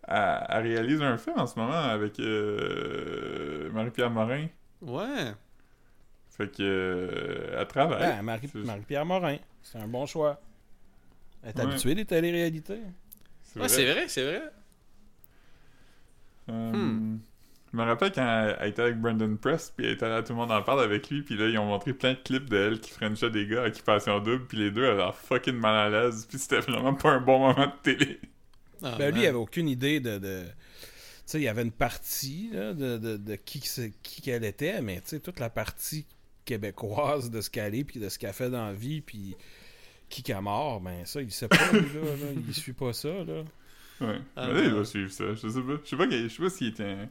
Elle, 0.06 0.46
elle 0.50 0.62
réalise 0.72 1.02
un 1.02 1.18
film 1.18 1.36
en 1.36 1.46
ce 1.48 1.58
moment 1.58 1.72
avec 1.72 2.20
euh, 2.20 3.68
Marie-Pierre 3.72 4.10
Morin. 4.10 4.46
Ouais. 4.82 5.32
Fait 6.30 6.46
que 6.46 6.62
euh, 6.62 7.56
elle 7.60 7.66
travaille. 7.66 7.98
ben, 7.98 8.22
Marie- 8.22 8.50
Marie-Pierre 8.54 9.04
Morin. 9.04 9.38
C'est 9.64 9.78
un 9.78 9.88
bon 9.88 10.06
choix. 10.06 10.40
Elle 11.42 11.50
est 11.50 11.56
Ouais. 11.56 11.62
habituée 11.62 11.96
des 11.96 12.04
téléréalités. 12.04 12.82
C'est 13.42 13.58
Ouais, 13.60 13.68
c'est 13.68 13.92
vrai, 13.92 14.06
c'est 14.06 14.22
vrai. 14.24 14.42
Euh, 16.50 16.72
Hmm. 16.72 17.18
Je 17.72 17.76
me 17.76 17.84
rappelle 17.84 18.12
quand 18.12 18.54
elle, 18.60 18.68
était 18.68 18.82
avec 18.82 18.98
Brandon 18.98 19.36
Press, 19.36 19.72
puis 19.76 19.86
elle 19.86 19.92
était 19.92 20.08
là, 20.08 20.22
tout 20.22 20.32
le 20.32 20.38
monde 20.38 20.50
en 20.50 20.62
parle 20.62 20.82
avec 20.82 21.10
lui, 21.10 21.22
puis 21.22 21.36
là, 21.36 21.48
ils 21.48 21.58
ont 21.58 21.66
montré 21.66 21.92
plein 21.92 22.12
de 22.12 22.18
clips 22.18 22.48
d'elle 22.48 22.80
qui 22.80 22.90
frenchait 22.90 23.30
des 23.30 23.46
gars 23.46 23.64
à 23.64 23.66
Occupation 23.66 24.20
Double, 24.20 24.46
puis 24.46 24.56
les 24.56 24.70
deux 24.70 24.86
avaient 24.86 25.12
fucking 25.12 25.56
mal 25.56 25.74
à 25.74 25.88
l'aise, 25.90 26.26
puis 26.26 26.38
c'était 26.38 26.60
vraiment 26.60 26.94
pas 26.94 27.10
un 27.10 27.20
bon 27.20 27.38
moment 27.40 27.66
de 27.66 27.82
télé. 27.82 28.20
Ah, 28.82 28.96
Ben, 28.98 29.14
lui, 29.14 29.22
il 29.22 29.26
avait 29.26 29.36
aucune 29.36 29.68
idée 29.68 30.00
de. 30.00 30.18
de... 30.18 30.44
Tu 30.44 31.32
sais, 31.32 31.40
il 31.40 31.44
y 31.44 31.48
avait 31.48 31.62
une 31.62 31.72
partie 31.72 32.50
là, 32.54 32.72
de, 32.72 32.96
de, 32.96 33.16
de 33.18 33.34
qui, 33.34 33.60
qui 34.02 34.22
qu'elle 34.22 34.44
était, 34.44 34.80
mais 34.80 35.00
tu 35.02 35.08
sais, 35.08 35.20
toute 35.20 35.40
la 35.40 35.50
partie 35.50 36.06
québécoise 36.46 37.30
de 37.30 37.42
ce 37.42 37.50
qu'elle 37.50 37.74
est, 37.74 37.84
puis 37.84 38.00
de 38.00 38.08
ce 38.08 38.18
qu'elle 38.18 38.32
fait 38.32 38.48
dans 38.48 38.66
la 38.66 38.72
vie, 38.72 39.02
puis 39.02 39.36
qui 40.08 40.22
qu'elle 40.22 40.40
mort, 40.40 40.80
ben 40.80 41.04
ça, 41.04 41.20
il 41.20 41.30
sait 41.30 41.48
pas, 41.48 41.70
lui, 41.72 41.80
là, 41.80 42.00
là, 42.00 42.32
il 42.48 42.54
suit 42.54 42.72
pas 42.72 42.94
ça, 42.94 43.10
là. 43.10 43.42
Ouais. 44.00 44.20
Ah, 44.36 44.46
Mais 44.46 44.54
là, 44.54 44.60
il 44.64 44.70
doit 44.70 44.84
suivre 44.84 45.10
ça, 45.10 45.34
je 45.34 45.48
sais 45.48 45.60
pas. 45.60 45.80
Je 45.84 45.88
sais 45.88 45.96
pas, 45.96 46.08
je 46.10 46.28
sais 46.28 46.42
pas 46.42 46.50
s'il 46.50 46.68
était 46.68 46.84
un, 46.84 47.08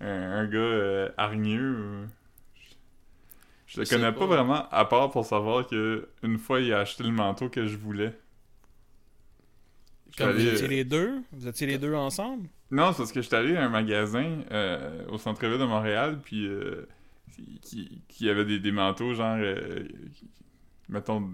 un, 0.00 0.32
un 0.40 0.46
gars 0.46 0.58
euh, 0.58 1.08
hargneux 1.16 1.72
ou... 1.80 2.06
Je 3.66 3.80
le 3.80 3.84
Je 3.84 3.90
connais 3.90 4.12
pas. 4.12 4.20
pas. 4.20 4.26
vraiment, 4.26 4.68
à 4.70 4.84
part 4.86 5.10
pour 5.10 5.24
savoir 5.26 5.66
que 5.66 6.08
une 6.22 6.38
fois, 6.38 6.60
il 6.60 6.72
a 6.72 6.80
acheté 6.80 7.04
le 7.04 7.10
manteau 7.12 7.48
que 7.48 7.66
je 7.66 7.76
voulais. 7.76 8.14
Comme 10.16 10.30
allé, 10.30 10.44
Vous 10.44 10.46
euh, 10.46 10.52
étiez 10.52 10.68
les 10.68 10.84
deux? 10.84 11.22
Vous 11.32 11.46
étiez 11.48 11.66
les 11.66 11.78
deux 11.78 11.94
ensemble? 11.94 12.48
Non, 12.70 12.92
c'est 12.92 12.98
parce 12.98 13.12
que 13.12 13.22
j'étais 13.22 13.36
allé 13.36 13.56
à 13.56 13.64
un 13.64 13.68
magasin 13.70 14.42
euh, 14.50 15.06
au 15.08 15.18
centre-ville 15.18 15.58
de 15.58 15.64
Montréal, 15.64 16.20
puis 16.22 16.46
euh, 16.46 16.86
qui, 17.62 18.02
qui 18.08 18.28
avait 18.28 18.44
des, 18.44 18.60
des 18.60 18.72
manteaux, 18.72 19.14
genre, 19.14 19.36
euh, 19.40 19.84
mettons, 20.88 21.30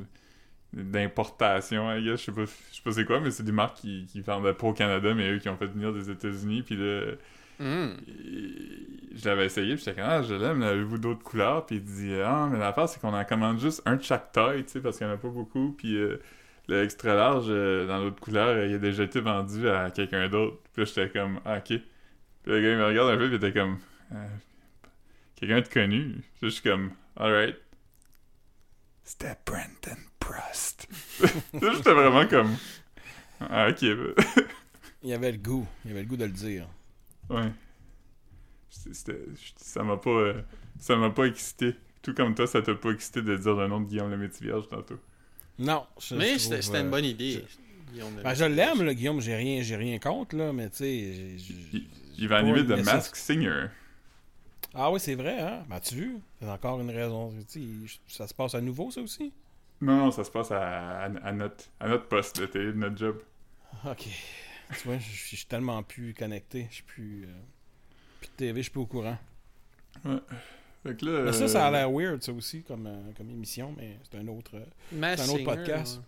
d'importation, 0.73 1.99
je 2.01 2.17
sais 2.17 2.33
pas, 2.33 2.45
je 2.45 2.77
sais 2.77 2.83
pas 2.85 2.93
c'est 2.93 3.05
quoi, 3.05 3.21
mais 3.21 3.31
c'est 3.31 3.43
des 3.45 3.53
marques 3.53 3.79
qui, 3.79 4.07
qui 4.07 4.21
vendaient 4.21 4.55
pas 4.55 4.69
au 4.69 4.73
Canada, 4.75 5.15
mais 5.15 5.31
eux 5.33 5.39
qui 5.39 5.49
ont 5.49 5.57
fait 5.57 5.67
venir 5.67 5.93
des 5.93 6.11
États-Unis, 6.11 6.63
puis 6.63 6.77
là, 6.77 7.13
Je 7.61 9.25
l'avais 9.29 9.47
essayé, 9.47 9.75
puis 9.77 9.85
j'étais 9.85 10.01
comme, 10.01 10.11
ah, 10.11 10.23
je 10.23 10.35
l'aime, 10.35 10.59
mais 10.59 10.67
avez-vous 10.67 10.99
d'autres 10.99 11.23
couleurs? 11.23 11.67
Puis 11.67 11.77
il 11.77 11.85
dit, 11.85 12.15
ah, 12.23 12.49
mais 12.51 12.59
l'affaire, 12.59 12.89
c'est 12.89 13.01
qu'on 13.01 13.15
en 13.15 13.25
commande 13.25 13.61
juste 13.61 13.83
un 13.87 13.97
de 13.97 14.03
chaque 14.03 14.33
taille, 14.33 14.65
tu 14.65 14.73
sais, 14.73 14.81
parce 14.81 14.99
qu'il 14.99 15.07
n'y 15.07 15.13
en 15.13 15.17
a 15.17 15.19
pas 15.19 15.29
beaucoup. 15.29 15.73
Puis 15.79 15.97
euh, 15.97 16.21
le 16.69 16.83
extra 16.83 17.15
large, 17.15 17.47
euh, 17.49 17.87
dans 17.87 17.99
l'autre 17.99 18.21
couleur, 18.21 18.49
euh, 18.49 18.67
il 18.67 18.75
a 18.75 18.79
déjà 18.79 19.05
été 19.05 19.21
vendu 19.21 19.69
à 19.69 19.91
quelqu'un 19.91 20.29
d'autre. 20.29 20.59
Puis 20.73 20.85
j'étais 20.87 21.09
comme, 21.11 21.41
ah, 21.45 21.59
ok. 21.59 21.65
Puis 21.69 21.81
le 22.47 22.61
gars, 22.61 22.73
il 22.73 22.77
me 22.79 22.87
regarde 22.87 23.11
un 23.11 23.17
peu, 23.17 23.29
puis 23.29 23.37
il 23.37 23.45
était 23.45 23.53
comme, 23.59 23.79
Euh, 24.13 24.27
quelqu'un 25.37 25.61
de 25.61 25.69
connu. 25.69 26.13
Puis 26.13 26.23
je 26.43 26.49
suis 26.49 26.63
comme, 26.63 26.91
alright. 27.17 27.57
C'était 29.05 29.37
Brendan 29.47 29.99
Prost. 30.19 30.89
j'étais 31.53 31.93
vraiment 31.93 32.27
comme, 32.27 32.57
ah, 33.41 33.69
ok. 33.69 33.83
Il 33.83 35.11
y 35.11 35.13
avait 35.13 35.33
le 35.33 35.39
goût. 35.39 35.67
Il 35.85 35.91
y 35.91 35.93
avait 35.93 36.03
le 36.03 36.09
goût 36.09 36.17
de 36.17 36.25
le 36.25 36.31
dire. 36.33 36.67
Ouais. 37.31 37.51
Ça 39.57 39.83
m'a 39.83 39.97
pas 39.97 40.11
euh, 40.11 40.43
ça 40.79 40.97
m'a 40.97 41.11
pas 41.11 41.25
excité. 41.27 41.75
Tout 42.03 42.13
comme 42.15 42.35
toi, 42.35 42.47
ça 42.47 42.61
t'a 42.61 42.75
pas 42.75 42.91
excité 42.91 43.23
de 43.23 43.37
dire 43.37 43.55
le 43.55 43.67
nom 43.69 43.81
de 43.81 43.87
Guillaume 43.87 44.11
le 44.11 44.17
Métivierge 44.17 44.69
tantôt. 44.69 44.99
Non. 45.59 45.87
je- 45.99 46.15
Mais 46.17 46.35
je 46.35 46.39
c'était 46.39 46.61
une 46.81 46.87
euh, 46.87 46.91
bonne 46.91 47.05
idée. 47.05 47.45
Guillaume 47.93 48.15
Ben, 48.23 48.35
je 48.35 48.45
l'aime, 48.45 48.83
là, 48.83 48.93
Guillaume. 48.93 49.21
J'ai 49.21 49.37
rien, 49.37 49.63
j'ai 49.63 49.77
rien 49.77 49.99
contre, 49.99 50.37
là, 50.37 50.53
mais 50.53 50.69
tu 50.71 50.79
sais. 50.79 50.93
Il, 51.73 51.87
il 52.19 52.29
va 52.29 52.39
animer 52.39 52.65
The 52.67 52.85
Mask 52.85 53.15
Singer. 53.17 53.67
Ah 54.75 54.91
oui, 54.91 54.99
c'est 54.99 55.15
vrai, 55.15 55.39
hein? 55.41 55.63
Ben, 55.71 55.79
tu 55.81 55.95
vu? 55.95 56.17
C'est 56.41 56.49
encore 56.49 56.81
une 56.81 56.91
raison. 56.91 57.33
Tu 57.51 57.87
sais, 57.87 57.99
Ça 58.09 58.27
se 58.27 58.35
passe 58.35 58.55
à 58.57 58.61
nouveau, 58.61 58.91
ça 58.91 59.01
aussi? 59.01 59.33
Non, 59.81 59.97
non, 59.97 60.11
ça 60.11 60.25
se 60.25 60.31
passe 60.31 60.51
à, 60.51 60.61
à, 60.61 61.05
à 61.05 61.33
notre, 61.33 61.65
à 61.79 61.89
notre 61.89 62.07
poste 62.09 62.41
de 62.41 62.47
télé, 62.47 62.67
de 62.67 62.73
notre 62.79 62.97
job. 62.99 63.23
Ok. 63.87 64.09
Tu 64.81 64.89
vois, 64.89 64.99
je 64.99 65.37
suis 65.37 65.47
tellement 65.47 65.83
plus 65.83 66.15
connecté. 66.15 66.67
Je 66.71 66.75
suis 66.77 66.83
plus. 66.85 67.25
euh, 67.25 67.33
plus 68.21 68.29
de 68.29 68.33
TV, 68.37 68.59
je 68.61 68.63
suis 68.65 68.71
plus 68.73 68.81
au 68.81 68.87
courant. 68.87 69.19
Fait 70.83 70.97
que 70.97 71.05
là, 71.07 71.23
Mais 71.25 71.33
ça, 71.33 71.49
ça 71.49 71.67
a 71.67 71.69
euh, 71.69 71.73
l'air 71.73 71.91
weird, 71.91 72.23
ça 72.23 72.33
aussi, 72.33 72.63
comme, 72.63 72.87
euh, 72.87 73.13
comme 73.17 73.31
émission, 73.31 73.75
mais 73.77 73.99
c'est 74.03 74.19
un 74.19 74.29
autre. 74.29 74.53
euh, 74.57 74.65
un 75.17 75.29
autre 75.29 75.45
podcast. 75.45 76.01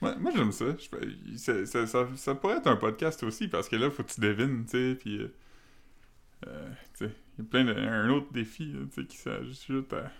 ouais, 0.00 0.16
moi, 0.16 0.32
j'aime 0.34 0.52
ça. 0.52 0.64
Je- 0.78 1.36
ça, 1.36 1.66
ça, 1.66 1.86
ça. 1.86 2.08
ça 2.16 2.34
pourrait 2.34 2.56
être 2.58 2.66
un 2.68 2.76
podcast 2.76 3.22
aussi, 3.24 3.48
parce 3.48 3.68
que 3.68 3.76
là, 3.76 3.90
faut 3.90 4.02
que 4.04 4.12
tu 4.12 4.20
devines, 4.20 4.64
tu 4.64 4.70
sais, 4.70 4.94
puis... 4.98 5.18
euh, 6.46 6.70
tu 6.98 7.06
sais, 7.06 7.10
il 7.38 7.44
y 7.44 7.46
a 7.46 7.50
plein 7.50 7.64
de... 7.64 7.74
Un 7.74 8.08
autre 8.10 8.32
défi, 8.32 8.72
là, 8.72 8.80
tu 8.94 9.02
sais, 9.02 9.06
qui 9.06 9.16
s'ajoute 9.18 9.92
à... 9.92 10.10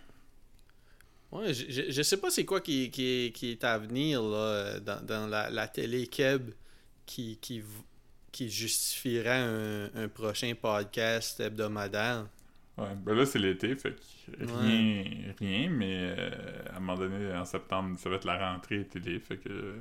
Ouais, 1.32 1.52
je, 1.52 1.64
je, 1.70 1.90
je 1.90 2.02
sais 2.02 2.18
pas 2.18 2.30
c'est 2.30 2.44
quoi 2.44 2.60
qui, 2.60 2.90
qui, 2.90 3.32
qui 3.34 3.50
est 3.52 3.64
à 3.64 3.78
venir 3.78 4.22
là, 4.22 4.78
dans, 4.78 5.04
dans 5.04 5.26
la, 5.26 5.50
la 5.50 5.66
télé 5.68 6.06
Keb 6.06 6.50
qui, 7.06 7.38
qui, 8.32 8.50
justifierait 8.50 9.38
un, 9.38 9.90
un 9.94 10.08
prochain 10.08 10.52
podcast 10.60 11.40
hebdomadaire. 11.40 12.26
Ouais, 12.76 12.94
ben 12.94 13.14
là, 13.14 13.24
c'est 13.24 13.38
l'été, 13.38 13.74
fait 13.76 13.92
que 13.92 14.44
rien, 14.44 15.04
rien, 15.38 15.70
mais 15.70 16.14
euh, 16.18 16.30
à 16.72 16.76
un 16.76 16.80
moment 16.80 16.96
donné, 16.96 17.34
en 17.34 17.46
septembre, 17.46 17.98
ça 17.98 18.10
va 18.10 18.16
être 18.16 18.26
la 18.26 18.52
rentrée 18.52 18.84
télé, 18.84 19.18
fait 19.18 19.38
que 19.38 19.76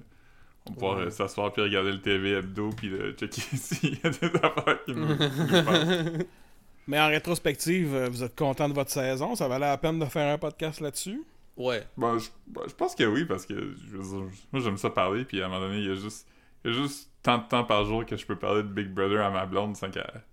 on 0.65 0.69
va 0.71 0.73
pouvoir 0.75 0.97
Ouais. 0.99 1.03
euh, 1.03 1.09
s'asseoir 1.09 1.51
puis 1.51 1.61
regarder 1.61 1.91
le 1.91 2.01
TV 2.01 2.31
hebdo 2.37 2.69
puis 2.69 2.87
le 2.89 3.11
checker 3.11 3.41
s'il 3.57 3.95
y 3.95 3.99
a 4.07 4.09
des 4.09 4.27
affaires 4.41 4.83
qui 4.85 4.93
nous, 4.95 5.17
qui. 5.17 6.25
Mais 6.87 6.99
en 6.99 7.07
rétrospective, 7.07 7.93
euh, 7.95 8.09
vous 8.09 8.23
êtes 8.23 8.35
content 8.35 8.69
de 8.69 8.73
votre 8.73 8.91
saison? 8.91 9.35
Ça 9.35 9.47
valait 9.47 9.65
la 9.65 9.77
peine 9.77 9.99
de 9.99 10.05
faire 10.05 10.33
un 10.33 10.37
podcast 10.37 10.79
là-dessus? 10.79 11.21
Ouais. 11.57 11.85
Bon, 11.97 12.17
je, 12.19 12.29
bon, 12.47 12.61
je 12.67 12.75
pense 12.75 12.95
que 12.95 13.03
oui, 13.03 13.25
parce 13.25 13.45
que 13.45 13.75
je 13.91 13.97
moi 13.97 14.61
j'aime 14.61 14.77
ça 14.77 14.89
parler, 14.89 15.25
puis 15.25 15.41
à 15.41 15.45
un 15.47 15.49
moment 15.49 15.61
donné, 15.67 15.79
il 15.79 15.87
y 15.87 15.91
a 15.91 15.95
juste, 15.95 16.27
il 16.63 16.71
y 16.71 16.73
a 16.73 16.77
juste 16.81 17.09
tant 17.25 17.39
de 17.39 17.47
temps 17.47 17.63
par 17.63 17.83
jour 17.85 18.05
que 18.05 18.15
je 18.15 18.25
peux 18.25 18.35
parler 18.37 18.61
de 18.63 18.67
Big 18.67 18.87
Brother 18.89 19.25
à 19.25 19.31
ma 19.31 19.45
blonde 19.47 19.75
sans 19.75 19.89
qu'elle 19.89 20.23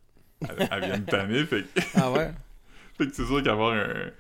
elle, 0.48 0.68
elle 0.70 0.84
vienne 0.84 1.04
tanner, 1.06 1.44
fait 1.46 1.62
que... 1.62 1.80
Ah 1.94 2.10
ouais? 2.12 2.30
Fait 2.98 3.06
que 3.06 3.14
c'est 3.14 3.24
sûr 3.24 3.42
qu'avoir 3.42 3.72
un... 3.74 4.10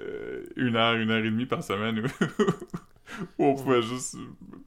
euh, 0.00 0.44
une 0.56 0.76
heure, 0.76 0.94
une 0.94 1.10
heure 1.10 1.18
et 1.24 1.30
demie 1.30 1.46
par 1.46 1.62
semaine 1.62 2.00
où, 2.00 2.06
où 3.38 3.44
on 3.44 3.54
pouvait 3.54 3.82
juste 3.82 4.16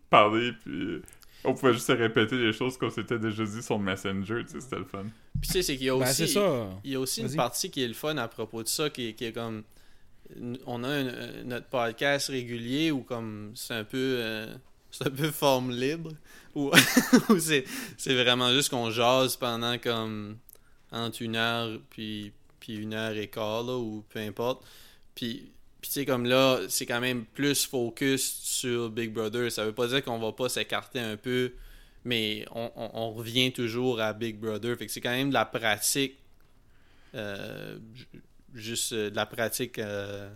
parler, 0.10 0.52
puis 0.64 1.02
on 1.44 1.54
pouvait 1.54 1.74
juste 1.74 1.88
se 1.88 1.92
répéter 1.94 2.36
les 2.38 2.54
choses 2.54 2.78
qu'on 2.78 2.90
s'était 2.90 3.20
déjà 3.20 3.44
dit 3.46 3.62
sur 3.64 3.78
le 3.78 3.84
Messenger, 3.84 4.44
tu 4.46 4.54
sais, 4.54 4.62
c'était 4.62 4.78
le 4.80 4.86
fun. 4.86 5.04
Puis 5.42 5.48
tu 5.48 5.54
sais, 5.54 5.62
c'est 5.62 5.78
qu'il 5.78 5.88
y 5.88 5.90
a 5.90 5.98
Ben, 5.98 6.08
aussi. 6.10 6.28
ça. 6.28 6.70
Il 6.84 6.92
y 6.92 6.96
a 6.96 7.00
aussi 7.00 7.22
une 7.22 7.36
partie 7.36 7.70
qui 7.72 7.84
est 7.84 7.88
le 7.88 7.94
fun 7.94 8.18
à 8.18 8.28
propos 8.28 8.64
de 8.64 8.68
ça, 8.68 8.90
qui 8.90 9.10
est, 9.10 9.14
qui 9.14 9.26
est 9.26 9.34
comme. 9.34 9.64
On 10.66 10.84
a 10.84 10.90
un- 10.90 11.44
notre 11.46 11.68
podcast 11.68 12.28
régulier 12.30 12.92
où 12.92 13.02
comme 13.02 13.52
c'est 13.56 13.74
un 13.76 13.84
peu. 13.86 13.98
euh, 14.20 14.54
c'est 14.92 15.08
un 15.08 15.12
peu 15.12 15.32
forme 15.32 15.72
libre. 15.72 16.12
Où 16.56 16.72
c'est, 17.40 17.66
c'est 17.98 18.16
vraiment 18.22 18.52
juste 18.54 18.70
qu'on 18.70 18.90
jase 18.92 19.36
pendant 19.36 19.78
comme. 19.78 20.38
entre 20.92 21.22
une 21.22 21.36
heure 21.36 21.80
puis, 21.90 22.32
puis 22.60 22.76
une 22.78 22.94
heure 22.94 23.16
et 23.16 23.28
quart, 23.28 23.64
là, 23.64 23.78
ou 23.78 24.04
peu 24.10 24.20
importe. 24.20 24.64
Puis. 25.16 25.52
Puis 25.80 25.90
tu 25.92 26.00
sais, 26.00 26.06
comme 26.06 26.26
là, 26.26 26.60
c'est 26.70 26.88
quand 26.88 27.00
même 27.00 27.24
plus 27.26 27.66
focus 27.68 28.40
sur 28.42 28.90
Big 28.90 29.14
Brother. 29.14 29.52
Ça 29.52 29.64
veut 29.64 29.74
pas 29.74 29.88
dire 29.88 30.04
qu'on 30.04 30.18
va 30.18 30.32
pas 30.32 30.50
s'écarter 30.50 31.00
un 31.00 31.18
peu, 31.18 31.54
mais 32.04 32.46
on, 32.52 32.72
on- 32.76 33.14
revient 33.14 33.54
toujours 33.54 34.02
à 34.02 34.12
Big 34.14 34.40
Brother. 34.40 34.76
Fait 34.76 34.88
que 34.88 34.92
c'est 34.92 35.02
quand 35.02 35.12
même 35.12 35.30
de 35.30 35.36
la 35.36 35.46
pratique. 35.46 36.16
euh, 37.16 37.78
ju- 37.94 38.08
juste 38.56 38.94
euh, 38.94 39.10
de 39.12 39.16
la 39.16 39.26
pratique 39.28 39.78
euh, 39.80 40.30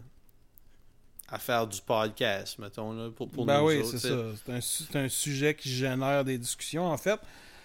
à 1.32 1.40
faire 1.40 1.66
du 1.66 1.80
podcast, 1.82 2.60
mettons, 2.60 2.92
là, 2.92 3.10
pour, 3.10 3.30
pour 3.30 3.46
ben 3.46 3.62
nous 3.62 3.68
oui, 3.68 3.78
autres, 3.78 3.98
c'est 3.98 4.10
ça. 4.10 4.62
C'est 4.62 4.96
un, 4.98 5.08
sujet 5.10 5.56
qui 5.56 5.70
génère 5.70 6.26
des 6.26 6.38
discussions. 6.38 6.86
En 6.86 6.98
fait, 6.98 7.20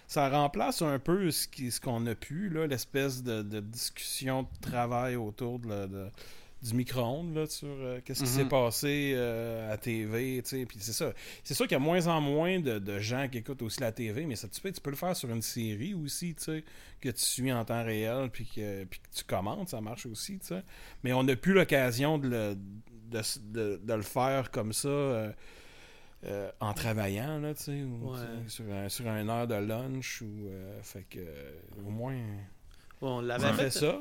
ça 0.06 0.28
remplace 0.28 0.82
un 0.82 1.00
peu 1.00 1.30
ce 1.32 1.80
qu'on 1.80 2.06
a 2.06 2.14
pu, 2.14 2.48
l'espèce 2.68 3.24
de, 3.24 3.42
de 3.42 3.58
discussion 3.60 4.42
de 4.44 4.48
travail 4.70 5.16
autour 5.16 5.58
de, 5.58 5.68
la- 5.68 5.86
de- 5.88 6.10
du 6.62 6.74
micro-ondes 6.74 7.46
sur 7.48 7.68
euh, 7.68 8.00
qu'est-ce 8.04 8.22
qui 8.22 8.28
s'est 8.28 8.44
passé 8.44 9.12
euh, 9.14 9.72
à 9.72 9.76
TV. 9.76 10.42
Puis 10.42 10.78
c'est 10.78 10.92
ça. 10.92 11.12
C'est 11.44 11.54
sûr 11.54 11.66
qu'il 11.66 11.74
y 11.74 11.80
a 11.80 11.84
moins 11.84 12.06
en 12.06 12.20
moins 12.20 12.60
de, 12.60 12.78
de 12.78 12.98
gens 12.98 13.28
qui 13.28 13.38
écoutent 13.38 13.62
aussi 13.62 13.80
la 13.80 13.92
TV, 13.92 14.24
mais 14.26 14.36
ça, 14.36 14.48
tu, 14.48 14.60
peux, 14.60 14.72
tu 14.72 14.80
peux 14.80 14.90
le 14.90 14.96
faire 14.96 15.14
sur 15.14 15.28
une 15.30 15.42
série 15.42 15.94
aussi, 15.94 16.34
que 16.34 17.10
tu 17.10 17.24
suis 17.24 17.52
en 17.52 17.64
temps 17.64 17.84
réel, 17.84 18.30
puis 18.32 18.46
que, 18.46 18.84
que 18.84 18.96
tu 19.14 19.24
commentes, 19.24 19.68
ça 19.68 19.80
marche 19.80 20.06
aussi. 20.06 20.38
tu 20.38 20.46
sais. 20.46 20.62
Mais 21.04 21.12
on 21.12 21.24
n'a 21.24 21.36
plus 21.36 21.52
l'occasion 21.52 22.16
de 22.18 22.28
le, 22.28 22.56
de, 23.10 23.20
de- 23.52 23.80
de 23.82 23.94
le 23.94 24.02
faire 24.02 24.50
comme 24.50 24.72
ça. 24.72 24.88
euh, 24.88 25.32
euh, 26.24 26.50
en 26.60 26.72
travaillant, 26.72 27.38
là, 27.40 27.54
tu 27.54 27.62
sais, 27.64 27.82
ou, 27.82 28.10
Ouais. 28.12 28.18
sur, 28.48 28.64
un, 28.72 28.88
sur 28.88 29.06
une 29.06 29.28
heure 29.30 29.46
de 29.46 29.54
lunch, 29.54 30.22
ou, 30.22 30.48
euh, 30.48 30.80
fait 30.82 31.04
que, 31.08 31.20
au 31.86 31.90
moins, 31.90 32.16
Bon, 33.00 33.18
on 33.18 33.20
l'avait 33.20 33.52
fait 33.52 33.64
fait, 33.64 33.70
ça. 33.70 34.00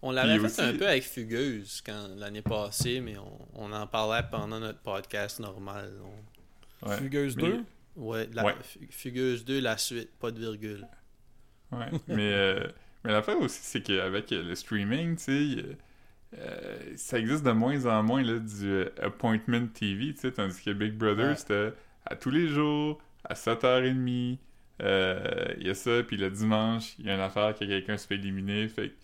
on 0.00 0.12
l'avait 0.12 0.38
fait 0.38 0.44
aussi- 0.46 0.60
un 0.62 0.74
peu 0.76 0.86
avec 0.86 1.02
Fugueuse 1.02 1.82
quand 1.84 2.08
l'année 2.16 2.40
passée, 2.40 3.00
mais 3.00 3.18
on, 3.18 3.38
on 3.54 3.72
en 3.72 3.86
parlait 3.88 4.24
pendant 4.30 4.60
notre 4.60 4.78
podcast 4.78 5.40
normal. 5.40 5.92
On- 6.02 6.88
Ouais. 6.88 6.96
Fugueuse 6.98 7.36
Mais- 7.36 7.42
2. 7.42 7.64
Ouais, 7.96 8.28
la, 8.32 8.44
Ouais. 8.44 8.54
Fugueuse 8.90 9.44
2, 9.44 9.60
la 9.60 9.76
suite, 9.76 10.10
pas 10.20 10.30
de 10.30 10.38
virgule. 10.38 10.86
Ouais, 11.72 11.90
mais, 12.06 12.32
euh, 12.32 12.68
mais 13.02 13.12
l'affaire 13.12 13.38
aussi, 13.40 13.58
c'est 13.60 13.82
qu'avec 13.82 14.30
le 14.30 14.54
streaming, 14.54 15.16
tu 15.16 15.56
sais, 15.56 15.76
euh, 16.34 16.78
ça 16.96 17.18
existe 17.18 17.44
de 17.44 17.52
moins 17.52 17.86
en 17.86 18.02
moins 18.02 18.22
là, 18.22 18.38
du 18.38 18.66
euh, 18.68 18.88
appointment 19.02 19.66
TV, 19.68 20.12
tu 20.14 20.20
sais, 20.20 20.32
tandis 20.32 20.60
que 20.62 20.70
Big 20.72 20.92
Brother, 20.94 21.30
Ouais. 21.30 21.36
c'était 21.36 21.72
à 22.04 22.16
tous 22.16 22.30
les 22.30 22.48
jours, 22.48 23.00
à 23.24 23.34
7h30, 23.34 24.38
euh, 24.82 25.54
il 25.58 25.66
y 25.66 25.70
a 25.70 25.74
ça, 25.74 26.02
puis 26.02 26.16
le 26.16 26.30
dimanche, 26.30 26.94
il 26.98 27.06
y 27.06 27.10
a 27.10 27.14
une 27.14 27.20
affaire 27.20 27.54
que 27.54 27.64
quelqu'un 27.64 27.96
se 27.96 28.06
fait 28.06 28.16
éliminer, 28.16 28.68
fait 28.68 28.90
que 28.90 28.94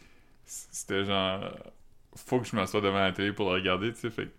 c'était 0.45 1.05
genre, 1.05 1.57
faut 2.17 2.41
que 2.41 2.47
je 2.47 2.55
m'assoie 2.57 2.81
devant 2.81 2.99
la 3.01 3.13
télé 3.13 3.33
pour 3.33 3.49
le 3.51 3.55
regarder, 3.57 3.93
tu 3.93 4.01
sais, 4.01 4.11
fait 4.11 4.27
que 4.27 4.33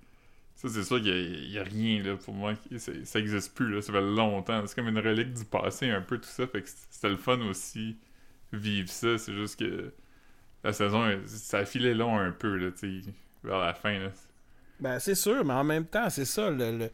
ça, 0.55 0.69
c'est 0.69 0.83
sûr 0.83 1.01
qu'il 1.01 1.49
y 1.51 1.57
a- 1.57 1.63
rien, 1.63 2.03
là, 2.03 2.15
pour 2.15 2.33
moi, 2.35 2.53
ça 2.77 3.19
existe 3.19 3.55
plus, 3.55 3.73
là, 3.73 3.81
ça 3.81 3.91
fait 3.93 4.01
longtemps, 4.01 4.61
c'est 4.67 4.75
comme 4.75 4.87
une 4.89 4.99
relique 4.99 5.33
du 5.33 5.45
passé, 5.45 5.89
un 5.89 6.01
peu, 6.01 6.17
tout 6.19 6.29
ça, 6.29 6.45
fait 6.47 6.61
que 6.61 6.69
c'était 6.89 7.09
le 7.09 7.17
fun 7.17 7.39
aussi 7.41 7.97
vivre 8.53 8.89
ça. 8.89 9.17
C'est 9.17 9.33
juste 9.33 9.59
que 9.59 9.91
la 10.63 10.73
saison, 10.73 11.03
ça 11.25 11.59
a 11.59 11.65
filé 11.65 11.93
long 11.93 12.17
un 12.17 12.31
peu, 12.31 12.55
là, 12.57 12.71
tu 12.71 13.01
sais, 13.01 13.11
vers 13.43 13.59
la 13.59 13.73
fin, 13.73 13.99
là. 13.99 14.09
Ben, 14.79 14.99
c'est 14.99 15.15
sûr, 15.15 15.45
mais 15.45 15.53
en 15.53 15.63
même 15.63 15.85
temps, 15.85 16.09
c'est 16.09 16.25
ça, 16.25 16.49
le... 16.49 16.89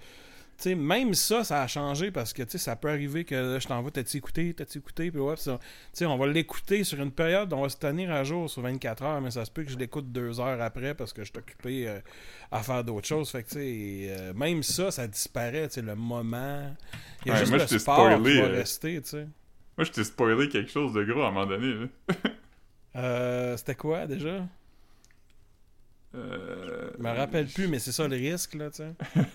même 0.75 1.13
ça, 1.13 1.43
ça 1.43 1.61
a 1.63 1.67
changé 1.67 2.11
parce 2.11 2.33
que, 2.33 2.43
tu 2.43 2.51
sais, 2.51 2.57
ça 2.57 2.75
peut 2.75 2.89
arriver 2.89 3.23
que 3.25 3.35
là, 3.35 3.59
je 3.59 3.67
t'envoie, 3.67 3.91
t'as-tu 3.91 4.17
écouté, 4.17 4.53
t'as-tu 4.53 4.79
écouté, 4.79 5.11
puis 5.11 5.19
ouais, 5.21 5.35
ça- 5.37 5.59
on 6.01 6.17
va 6.17 6.27
l'écouter 6.27 6.83
sur 6.83 7.01
une 7.01 7.11
période, 7.11 7.51
on 7.53 7.61
va 7.61 7.69
se 7.69 7.77
tenir 7.77 8.11
à 8.11 8.23
jour 8.23 8.49
sur 8.49 8.61
24 8.61 9.03
heures, 9.03 9.21
mais 9.21 9.31
ça 9.31 9.45
se 9.45 9.51
peut 9.51 9.63
que 9.63 9.71
je 9.71 9.77
l'écoute 9.77 10.11
deux 10.11 10.39
heures 10.39 10.61
après 10.61 10.93
parce 10.93 11.13
que 11.13 11.23
je 11.23 11.29
suis 11.29 11.37
occupé 11.39 11.87
euh, 11.87 11.99
à 12.51 12.61
faire 12.63 12.83
d'autres 12.83 13.07
choses. 13.07 13.31
Fait 13.31 13.43
que, 13.43 13.49
euh, 13.57 14.33
même 14.33 14.61
ça, 14.63 14.91
ça 14.91 15.07
disparaît, 15.07 15.67
tu 15.69 15.75
sais, 15.75 15.81
le 15.81 15.95
moment. 15.95 16.75
Il 17.25 17.29
y 17.29 17.31
a 17.31 17.35
Ouais, 17.35 17.39
juste 17.39 17.51
moi, 17.51 17.59
le 17.59 17.67
sport 17.67 18.19
qui 18.19 18.19
spoilé, 18.19 18.41
va 18.41 18.47
euh, 18.47 18.51
rester. 18.57 19.01
Moi, 19.77 19.85
je 19.85 19.91
t'ai 19.91 20.03
spoilé 20.03 20.49
quelque 20.49 20.69
chose 20.71 20.93
de 20.93 21.03
gros 21.03 21.21
à 21.23 21.27
un 21.29 21.31
moment 21.31 21.45
donné, 21.47 21.73
là. 21.73 21.87
Euh, 22.95 23.55
C'était 23.57 23.75
quoi 23.75 24.07
déjà? 24.07 24.45
Euh... 26.15 26.89
Je 26.97 27.03
me 27.03 27.09
rappelle 27.09 27.47
plus, 27.47 27.67
mais 27.67 27.77
c'est 27.77 27.91
ça 27.91 28.07
le 28.07 28.15
risque, 28.15 28.55
là, 28.55 28.71
tu 28.71 28.77
sais. 28.77 28.93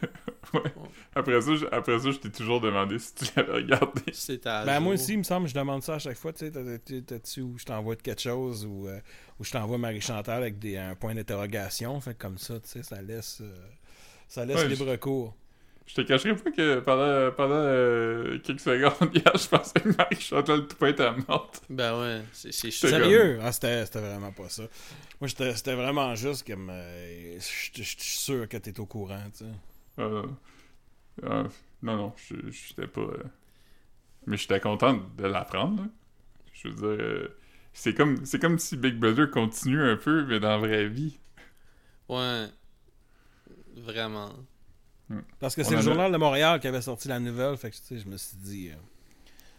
Après 1.14 1.40
ça, 1.40 1.54
je, 1.54 1.66
après 1.72 1.98
ça, 1.98 2.10
je 2.10 2.18
t'ai 2.18 2.30
toujours 2.30 2.60
demandé 2.60 2.98
si 2.98 3.14
tu 3.14 3.24
l'avais 3.36 3.52
regardé. 3.52 4.02
À 4.44 4.64
Ben, 4.64 4.80
moi 4.80 4.94
aussi, 4.94 5.12
il 5.12 5.18
me 5.18 5.22
semble, 5.22 5.48
je 5.48 5.54
demande 5.54 5.82
ça 5.82 5.94
à 5.94 5.98
chaque 5.98 6.16
fois. 6.16 6.32
Tu 6.32 6.46
sais, 6.46 6.50
t'as- 6.50 6.78
t'as- 6.78 7.00
t'as-tu 7.00 7.40
où 7.42 7.58
je 7.58 7.64
t'envoie 7.64 7.94
de 7.96 8.02
quelque 8.02 8.20
chose 8.20 8.64
ou 8.66 8.86
euh, 8.88 9.00
où 9.38 9.44
je 9.44 9.50
t'envoie 9.52 9.78
Marie-Chantal 9.78 10.42
avec 10.42 10.58
des, 10.58 10.76
un 10.76 10.94
point 10.96 11.14
d'interrogation. 11.14 12.00
Fait 12.00 12.16
comme 12.16 12.38
ça, 12.38 12.60
tu 12.60 12.68
sais, 12.68 12.82
ça 12.82 13.00
laisse, 13.02 13.38
euh, 13.40 13.66
ça 14.28 14.44
laisse 14.44 14.56
Ouais, 14.58 14.68
libre 14.68 14.94
cours. 14.96 15.34
Je 15.86 15.94
te 15.94 16.00
cacherai 16.00 16.34
pas 16.34 16.50
que 16.50 16.80
pendant, 16.80 17.30
pendant 17.36 17.54
euh, 17.56 18.38
quelques 18.38 18.60
secondes 18.60 19.10
hier, 19.14 19.36
je 19.36 19.48
pensais 19.48 19.78
que 19.80 19.88
Marie-Chantal 19.96 20.66
Toupin 20.66 20.86
était 20.88 21.10
morte. 21.28 21.62
Ben 21.68 22.00
ouais, 22.00 22.22
c'est. 22.32 22.52
Sérieux? 22.52 23.38
Ah, 23.42 23.52
c'était 23.52 23.84
c'était 23.84 24.00
vraiment 24.00 24.32
pas 24.32 24.48
ça. 24.48 24.62
Moi, 25.20 25.28
j'étais- 25.28 25.54
c'était 25.54 25.74
vraiment 25.74 26.14
juste 26.14 26.46
comme. 26.46 26.70
euh, 26.70 27.36
Je 27.38 27.82
suis 27.82 27.96
sûr 27.98 28.48
que 28.48 28.56
t'es 28.56 28.78
au 28.80 28.86
courant, 28.86 29.22
tu 29.36 29.44
sais. 29.44 29.50
Euh, 29.98 30.22
euh, 31.24 31.44
non, 31.82 31.96
non, 31.96 32.12
je 32.16 32.34
j'étais 32.50 32.86
pas... 32.86 33.06
Mais 34.26 34.36
j'étais 34.36 34.60
content 34.60 34.94
de 35.16 35.26
l'apprendre. 35.26 35.86
Je 36.54 36.68
veux 36.68 36.96
dire... 36.96 37.28
c'est 37.72 37.94
comme, 37.94 38.24
c'est 38.24 38.40
comme 38.40 38.58
si 38.58 38.76
Big 38.76 38.96
Brother 38.98 39.30
continue 39.30 39.82
un 39.82 39.96
peu, 39.96 40.24
mais 40.26 40.40
dans 40.40 40.48
la 40.50 40.58
vraie 40.58 40.88
vie. 40.88 41.18
Ouais. 42.08 42.48
Vraiment. 43.76 44.32
Parce 45.38 45.54
que 45.54 45.62
c'est 45.62 45.74
le 45.76 45.82
Journal 45.82 46.10
de 46.12 46.16
Montréal 46.16 46.60
qui 46.60 46.66
avait 46.66 46.80
sorti 46.82 47.08
la 47.08 47.20
nouvelle. 47.20 47.56
Fait 47.56 47.70
que, 47.70 47.76
tu 47.76 47.82
sais, 47.82 47.98
je 47.98 48.08
me 48.08 48.16
suis 48.16 48.36
dit. 48.38 48.70
euh, 48.70 48.76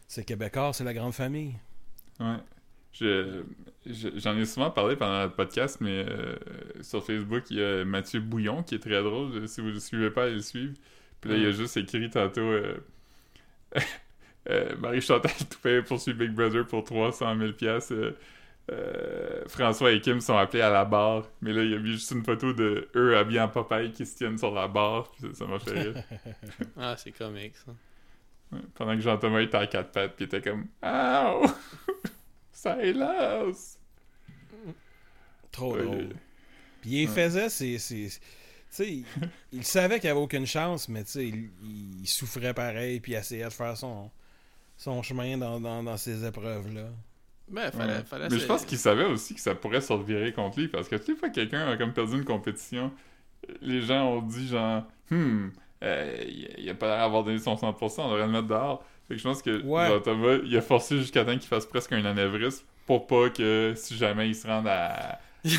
c'est 0.08 0.24
Québécois, 0.26 0.72
c'est 0.74 0.84
la 0.84 0.94
grande 0.94 1.14
famille. 1.14 1.54
Ouais. 2.20 2.38
Je- 2.94 3.44
je- 3.86 4.10
J'en 4.16 4.38
ai 4.38 4.46
souvent 4.46 4.72
parlé 4.72 4.96
pendant 4.96 5.24
le 5.24 5.30
podcast, 5.32 5.78
mais 5.82 6.06
euh, 6.08 6.36
sur 6.82 7.06
Facebook, 7.06 7.44
il 7.52 7.58
y 7.58 7.64
a 7.64 7.84
Mathieu 7.86 8.20
Bouillon 8.22 8.64
qui 8.64 8.76
est 8.76 8.80
très 8.80 9.04
drôle. 9.04 9.48
Si 9.48 9.62
vous 9.62 9.68
ne 9.68 9.74
le 9.74 9.80
suivez 9.80 10.10
pas, 10.12 10.24
allez 10.24 10.36
le 10.36 10.42
suivre. 10.42 10.74
Puis 11.22 11.30
là, 11.32 11.38
il 11.38 11.46
a 11.48 11.52
juste 11.52 11.76
écrit 11.78 12.10
tantôt 12.10 12.42
euh, 12.42 12.78
euh, 14.50 14.76
Marie-Chantal 14.78 15.32
Toupin 15.50 15.82
poursuit 15.82 16.14
Big 16.14 16.32
Brother 16.32 16.66
pour 16.68 16.84
300 16.84 17.38
000 17.38 17.52
piastres. 17.54 18.14
Euh, 18.72 19.44
François 19.48 19.92
et 19.92 20.02
Kim 20.02 20.20
sont 20.22 20.38
appelés 20.38 20.62
à 20.64 20.70
la 20.72 20.86
barre. 20.86 21.28
Mais 21.42 21.54
là, 21.54 21.64
il 21.64 21.72
y 21.72 21.76
a 21.76 21.80
mis 21.80 21.92
juste 21.92 22.12
une 22.12 22.24
photo 22.24 22.52
de 22.54 22.90
eux 22.96 23.18
habillés 23.18 23.42
en 23.42 23.48
Popeye 23.50 23.92
qui 23.92 24.06
se 24.06 24.18
tiennent 24.18 24.38
sur 24.38 24.54
la 24.54 24.68
barre. 24.68 25.12
Puis 25.12 25.34
ça 25.36 25.46
m'a 25.46 25.60
fait 25.60 25.72
rire. 25.72 26.04
Ah, 26.78 26.96
c'est 26.98 27.12
comique, 27.12 27.56
ça. 27.58 27.72
Ouais. 28.52 28.60
Pendant 28.76 28.96
que 28.96 29.02
Jean-Thomas 29.02 29.42
était 29.42 29.58
à 29.58 29.68
quatre 29.68 29.92
pattes, 29.92 30.16
puis 30.16 30.26
il 30.26 30.36
était 30.36 30.42
comme 30.50 30.66
«Ow! 30.84 31.46
Ça 32.52 32.82
hélas! 32.84 33.78
Trop 35.52 35.76
Ouais, 35.76 35.84
drôle. 35.84 35.98
euh, 35.98 36.10
Puis 36.82 36.90
il 37.04 37.08
Ouais. 37.10 37.14
faisait, 37.16 37.50
c'est. 37.50 37.78
c'est- 37.78 38.20
Tu 38.20 38.84
sais, 38.84 38.92
il, 38.92 39.06
il 39.54 39.64
savait 39.64 40.00
qu'il 40.00 40.10
avait 40.10 40.20
aucune 40.20 40.46
chance, 40.46 40.90
mais 40.90 41.04
tu 41.06 41.12
sais, 41.12 41.28
il, 41.28 41.50
il 42.02 42.08
souffrait 42.08 42.54
pareil, 42.54 43.00
puis 43.00 43.14
il 43.14 43.16
essayait 43.16 43.46
de 43.46 43.50
faire 43.50 43.78
son, 43.78 44.12
son 44.76 45.02
chemin 45.02 45.38
dans, 45.38 45.60
dans, 45.62 45.82
dans 45.82 45.96
ces 45.98 46.26
épreuves-là. 46.26 46.90
Ben, 47.48 47.72
fallait. 47.72 47.94
Ouais. 47.94 48.04
fallait 48.04 48.28
Mais 48.30 48.36
je 48.38 48.42
se- 48.42 48.48
pense 48.48 48.66
qu'il 48.66 48.78
savait 48.78 49.06
aussi 49.06 49.36
que 49.36 49.42
ça 49.42 49.54
pourrait 49.56 49.82
se 49.82 49.94
revirer 49.94 50.34
contre 50.34 50.60
lui 50.60 50.68
parce 50.68 50.88
que 50.90 50.96
toutes 50.96 51.08
les 51.10 51.16
fois 51.16 51.30
que 51.30 51.36
quelqu'un 51.36 51.68
a 51.70 51.78
comme 51.78 51.94
perdu 51.94 52.16
une 52.18 52.26
compétition, 52.26 52.92
les 53.62 53.82
gens 53.82 54.08
ont 54.10 54.22
dit 54.22 54.48
genre 54.48 54.84
Hmm, 55.12 55.50
euh, 55.84 56.24
il 56.58 56.68
a 56.70 56.74
pas 56.74 56.88
l'air 56.88 56.98
d'avoir 57.00 57.24
donné 57.24 57.38
son 57.38 57.56
100%, 57.56 58.02
on 58.02 58.10
devrait 58.12 58.26
le 58.26 58.32
mettre 58.32 58.48
dehors. 58.48 58.84
Fait 59.08 59.14
que 59.14 59.20
je 59.20 59.24
pense 59.24 59.44
que 59.44 59.62
Ouais. 59.62 59.88
genre, 59.88 60.02
Thomas, 60.02 60.38
il 60.44 60.58
a 60.58 60.62
forcé 60.62 60.98
jusqu'à 60.98 61.24
temps 61.24 61.34
qu'il 61.38 61.42
fasse 61.48 61.68
presque 61.68 61.92
un 61.94 62.04
anévrisme 62.06 62.66
pour 62.88 63.06
pas 63.06 63.30
que 63.30 63.74
si 63.76 63.96
jamais 63.96 64.30
il 64.30 64.36
se 64.36 64.48
rende 64.48 64.68
à, 64.68 65.20
euh, 65.46 65.50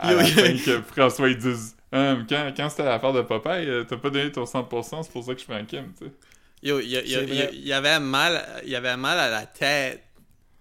à 0.00 0.12
la 0.14 0.24
fin 0.24 0.52
que 0.56 0.82
François 0.82 1.28
il 1.28 1.38
dise 1.38 1.76
Hum, 1.92 2.26
quand, 2.28 2.52
quand 2.54 2.68
c'était 2.68 2.84
l'affaire 2.84 3.14
de 3.14 3.22
Popeye, 3.22 3.66
euh, 3.66 3.84
t'as 3.84 3.96
pas 3.96 4.10
donné 4.10 4.30
ton 4.30 4.44
100%, 4.44 5.04
c'est 5.04 5.10
pour 5.12 5.24
ça 5.24 5.34
que 5.34 5.40
je 5.40 5.46
prends 5.46 5.64
Kim, 5.64 5.84
tu 5.98 6.04
sais. 6.06 6.12
Yo, 6.62 6.80
il 6.80 6.88
y, 6.90 7.72
avait 7.72 8.00
mal, 8.00 8.44
il 8.64 8.68
y 8.70 8.76
avait 8.76 8.96
mal 8.96 9.16
à 9.18 9.30
la 9.30 9.46
tête 9.46 10.02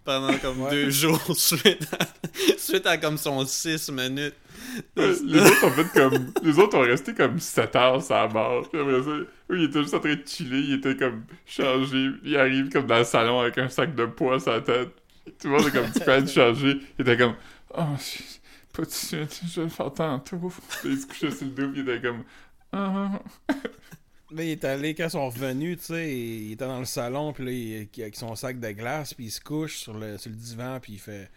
pendant 0.08 0.38
comme 0.40 0.62
Ouais. 0.62 0.72
deux 0.72 0.90
jours 0.90 1.22
suite 1.36 1.86
à, 2.00 2.06
suite 2.58 2.88
à 2.88 2.98
comme 2.98 3.18
son 3.18 3.46
6 3.46 3.92
minutes. 3.92 4.34
Ouais, 4.96 5.14
les 5.26 5.40
autres 5.42 5.66
ont 5.66 5.72
fait 5.72 6.00
comme. 6.00 6.32
Les 6.44 6.58
autres 6.60 6.78
ont 6.78 6.82
resté 6.82 7.14
comme 7.14 7.40
7 7.40 7.76
heures 7.76 8.02
la 8.10 8.28
barre. 8.28 8.62
Puis 8.72 8.80
après 8.82 9.04
ça, 9.04 9.10
eux, 9.10 9.28
ils 9.52 9.64
étaient 9.66 9.82
juste 9.82 9.94
en 9.94 10.00
train 10.00 10.16
de 10.16 10.24
chiller. 10.26 10.60
Ils 10.60 10.74
étaient 10.76 10.96
comme 10.96 11.24
changés. 11.46 12.10
Ils 12.24 12.38
arrivent 12.38 12.70
comme 12.70 12.88
dans 12.88 12.98
le 13.00 13.04
salon 13.04 13.42
avec 13.42 13.58
un 13.58 13.68
sac 13.70 13.94
de 13.96 14.06
poids 14.06 14.40
sur 14.40 14.54
la 14.54 14.62
tête. 14.62 14.90
Tout 15.42 15.50
le 15.50 15.58
monde 15.58 15.68
est 15.68 15.72
comme 15.72 15.92
tu 15.92 16.00
peux 16.00 16.12
être 16.12 16.32
changé. 16.32 16.78
Ils 16.98 17.02
étaient 17.02 17.18
comme. 17.18 17.36
Oh, 17.78 17.84
je- 18.00 18.24
pas 18.74 18.84
tout 18.84 18.90
de 18.90 18.94
suite, 18.94 19.42
je 19.54 19.60
vais 19.60 19.64
le 19.66 19.70
faire 19.72 19.92
tantôt. 19.94 20.38
Puis 20.82 20.90
ils 20.92 20.98
se 21.00 21.06
couchaient 21.06 21.32
sur 21.32 21.46
le 21.48 21.52
dos. 21.52 21.68
Puis 21.74 21.82
ils 21.82 21.90
étaient 21.90 22.08
comme. 22.08 22.24
Ah. 22.72 23.12
Là, 24.32 24.44
il 24.44 24.50
est 24.50 24.66
allé, 24.66 24.94
quand 24.94 25.06
ils 25.06 25.10
sont 25.12 25.26
revenus, 25.30 25.78
tu 25.80 25.86
sais, 25.86 26.14
il 26.18 26.52
était 26.54 26.68
dans 26.68 26.80
le 26.80 26.86
salon, 26.86 27.32
puis 27.32 27.46
là, 27.46 27.52
il, 27.52 28.02
avec 28.02 28.16
son 28.18 28.36
sac 28.36 28.60
de 28.60 28.72
glace, 28.72 29.14
puis 29.14 29.26
il 29.26 29.32
se 29.32 29.40
couche 29.40 29.78
sur 29.78 29.94
le, 29.98 30.18
sur 30.18 30.30
le 30.30 30.36
divan, 30.36 30.80
puis 30.82 30.94
il 30.94 31.00
fait 31.00 31.30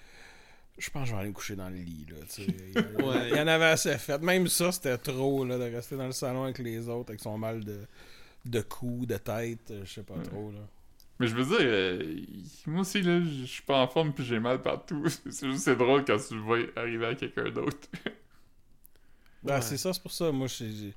Je 0.76 0.90
pense 0.90 1.02
que 1.04 1.08
je 1.10 1.14
vais 1.14 1.20
aller 1.20 1.28
me 1.28 1.34
coucher 1.34 1.54
dans 1.56 1.68
le 1.68 1.76
lit, 1.76 2.06
là, 2.08 2.16
tu 2.28 2.42
sais. 2.44 2.46
Il, 2.98 3.04
Ouais. 3.04 3.28
il 3.30 3.38
en 3.38 3.46
avait 3.46 3.66
assez 3.66 3.96
fait. 3.98 4.20
Même 4.22 4.48
ça, 4.48 4.72
c'était 4.72 4.98
trop, 4.98 5.44
là, 5.44 5.56
de 5.58 5.64
rester 5.74 5.96
dans 5.96 6.06
le 6.06 6.12
salon 6.12 6.44
avec 6.44 6.58
les 6.58 6.88
autres, 6.88 7.10
avec 7.10 7.20
son 7.20 7.38
mal 7.38 7.62
de, 7.64 7.80
de 8.46 8.60
cou, 8.62 9.04
de 9.06 9.16
tête, 9.18 9.70
euh, 9.70 9.82
je 9.84 9.92
sais 9.92 10.02
pas 10.02 10.14
Ouais. 10.14 10.22
trop, 10.24 10.50
là. 10.50 10.58
Mais 11.20 11.26
je 11.26 11.34
veux 11.36 11.44
dire, 11.44 11.58
euh, 11.60 12.16
moi 12.66 12.80
aussi, 12.80 13.02
là, 13.02 13.20
je 13.20 13.44
suis 13.44 13.62
pas 13.62 13.76
en 13.78 13.86
forme. 13.88 14.14
Puis 14.14 14.24
j'ai 14.24 14.40
mal 14.40 14.62
partout. 14.62 15.04
C'est 15.30 15.48
juste 15.50 15.64
c'est 15.64 15.76
drôle 15.76 16.02
quand 16.06 16.16
tu 16.16 16.32
le 16.34 16.40
vois 16.40 16.58
arriver 16.76 17.04
à 17.06 17.14
quelqu'un 17.14 17.50
d'autre. 17.50 17.76
Ben, 19.42 19.56
Ouais. 19.56 19.60
c'est 19.62 19.76
ça, 19.76 19.92
c'est 19.92 20.02
pour 20.02 20.12
ça, 20.12 20.32
moi, 20.32 20.46
j'ai- 20.46 20.94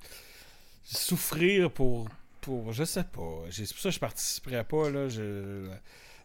souffrir 0.84 1.70
pour, 1.70 2.08
pour, 2.40 2.72
je 2.72 2.84
sais 2.84 3.04
pas, 3.04 3.42
c'est 3.50 3.68
pour 3.68 3.78
ça 3.80 3.88
que 3.88 3.94
je 3.94 4.00
participerais 4.00 4.64
pas, 4.64 4.90
là, 4.90 5.08
je... 5.08 5.66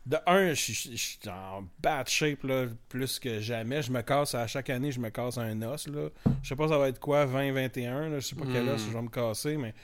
De 0.10 0.18
un, 0.26 0.54
je 0.56 0.74
suis- 0.74 1.20
en 1.28 1.64
bad 1.80 2.10
shape, 2.10 2.42
là, 2.44 2.66
plus 2.90 3.20
que 3.20 3.40
jamais, 3.40 3.84
je 3.84 3.92
me 3.92 4.02
casse, 4.02 4.34
à 4.34 4.48
chaque 4.48 4.72
année, 4.72 4.92
je 4.92 5.00
me 5.00 5.10
casse 5.12 5.38
un 5.38 5.62
os, 5.62 5.88
là, 5.88 6.10
je 6.42 6.50
sais 6.50 6.56
pas 6.56 6.68
ça 6.68 6.80
va 6.80 6.90
être 6.90 7.00
quoi, 7.00 7.28
20-21, 7.28 8.10
là, 8.10 8.20
je 8.20 8.26
sais 8.26 8.36
pas 8.36 8.46
quel 8.52 8.64
Hmm. 8.64 8.70
os 8.70 8.82
je 8.82 8.92
vais 8.92 9.02
me 9.04 9.10
casser, 9.10 9.56
mais 9.58 9.76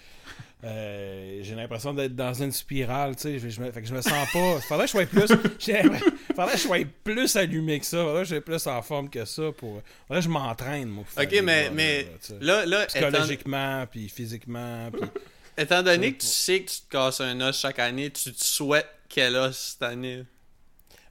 euh, 0.64 1.40
j'ai 1.44 1.54
l'impression 1.54 1.94
d'être 1.94 2.16
dans 2.16 2.34
une 2.34 2.52
spirale, 2.52 3.14
je, 3.24 3.38
je 3.38 3.62
me, 3.62 3.72
fait 3.72 3.82
que 3.84 3.88
je 3.88 3.94
me 3.94 4.02
sens 4.02 4.28
pas, 4.34 4.60
faudrait 4.68 4.86
que 4.86 4.88
je 4.88 4.92
sois 4.94 5.06
plus, 5.06 5.28
faudrait 5.28 6.52
que 6.54 6.58
je 6.58 6.64
sois 6.64 6.78
plus 7.04 7.36
allumé 7.36 7.80
que 7.80 7.86
ça, 7.86 7.98
faudrait 8.04 8.24
que 8.24 8.30
je 8.30 8.34
sois 8.36 8.42
plus 8.42 8.66
en 8.68 8.82
forme 8.82 9.10
que 9.12 9.26
ça, 9.26 9.52
pour, 9.56 9.82
faudrait 10.08 10.22
que 10.22 10.26
je 10.26 10.30
m'entraîne, 10.30 10.90
moi, 10.90 11.04
Ok, 11.22 11.40
mais, 11.44 12.08
là, 12.42 12.64
étant, 12.66 12.86
psychologiquement, 12.88 13.86
puis 13.92 14.10
physiquement. 14.10 14.90
Puis... 14.92 15.08
étant 15.56 15.84
donné 15.84 16.14
que 16.14 16.22
tu 16.22 16.28
sais 16.28 16.62
que 16.62 16.72
tu 16.72 16.78
te 16.82 16.90
casses 16.90 17.22
un 17.22 17.40
os 17.42 17.60
chaque 17.60 17.78
année, 17.78 18.10
tu 18.10 18.34
te 18.34 18.44
souhaites 18.44 18.90
quel 19.16 19.38
os 19.38 19.56
cette 19.58 19.84
année? 19.84 20.26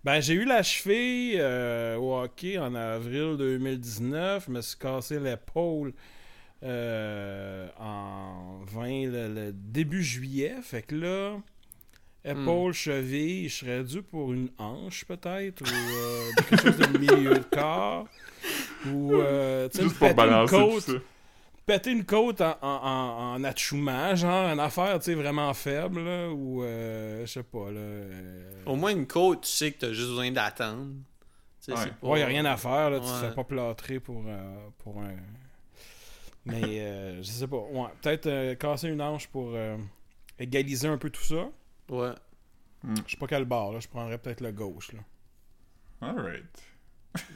Ben, 0.05 0.21
j'ai 0.21 0.35
eu 0.35 0.45
la 0.45 0.63
cheville 0.63 1.39
euh, 1.41 1.97
au 1.97 2.21
hockey 2.21 2.59
en 2.59 2.75
avril 2.75 3.37
2019. 3.39 4.45
Je 4.47 4.51
me 4.53 4.61
suis 4.61 4.77
cassé 4.77 5.19
l'épaule 5.19 5.95
euh, 6.63 7.67
en 7.81 8.61
20, 8.67 9.07
le, 9.07 9.29
le 9.29 9.53
début 9.55 10.05
juillet. 10.05 10.57
Fait 10.63 10.83
que 10.83 10.95
là, 10.95 11.39
épaule, 12.27 12.75
cheville, 12.75 13.49
je 13.49 13.55
serais 13.55 13.83
dû 13.83 14.03
pour 14.03 14.35
une 14.35 14.51
hanche 14.59 15.07
peut-être, 15.07 15.63
ou 15.63 15.75
euh, 15.75 16.31
quelque 16.37 16.63
chose 16.63 16.77
de 16.77 16.99
milieu 16.99 17.39
de 17.39 17.45
corps. 17.51 18.07
Ou, 18.87 19.15
euh, 19.15 19.71
tu 19.71 19.79
sais, 19.79 19.85
Juste 19.85 19.97
pour 19.97 20.09
péter 20.09 20.21
une 20.23 20.29
balancer 20.29 20.57
tout 20.57 20.93
côte. 20.93 21.03
Péter 21.67 21.91
une 21.93 22.05
côte 22.05 22.41
en, 22.41 22.57
en, 22.63 23.37
en, 23.37 23.45
en 23.45 24.17
genre 24.17 24.53
une 24.53 24.61
affaire, 24.61 24.99
tu 24.99 25.07
sais, 25.07 25.15
vraiment 25.15 25.53
faible, 25.55 26.01
là, 26.03 26.31
ou, 26.31 26.63
euh, 26.63 27.25
je 27.27 27.33
sais 27.33 27.43
pas, 27.43 27.71
là... 27.71 27.81
euh, 27.81 28.63
Au 28.67 28.77
moins 28.77 28.91
une 28.91 29.07
côte, 29.07 29.43
tu 29.43 29.51
sais 29.51 29.73
que 29.73 29.79
t'as 29.81 29.93
juste 29.93 30.09
besoin 30.09 30.31
d'attendre. 30.31 30.93
Ouais. 31.69 31.75
pas- 31.75 32.07
Ouais, 32.07 32.21
y 32.21 32.23
a 32.23 32.27
rien 32.27 32.45
à 32.45 32.57
faire, 32.57 32.91
là, 32.91 33.01
tu 33.01 33.07
te 33.07 33.13
fais 33.29 33.35
pas 33.35 33.45
plâtrer 33.45 33.99
pour, 34.01 34.23
euh, 34.27 34.69
pour 34.79 35.01
un... 35.01 35.15
Mais, 36.47 36.81
euh, 36.81 37.17
je 37.23 37.31
sais 37.31 37.47
pas, 37.49 37.57
ouais, 37.57 37.89
peut-être 38.03 38.27
euh, 38.27 38.55
casser 38.55 38.89
une 38.89 39.01
hanche 39.01 39.29
pour 39.29 39.53
euh, 39.55 39.79
égaliser 40.39 40.89
un 40.89 40.99
peu 40.99 41.09
tout 41.09 41.23
ça. 41.23 41.49
Ouais. 41.89 42.13
Je 43.07 43.13
sais 43.13 43.17
pas 43.17 43.27
quel 43.27 43.47
bord, 43.47 43.73
là, 43.73 43.81
je 43.81 43.89
prendrais 43.89 44.19
peut-être 44.19 44.43
le 44.43 44.53
gauche, 44.53 44.93
là. 44.93 45.01
Alright. 46.03 46.45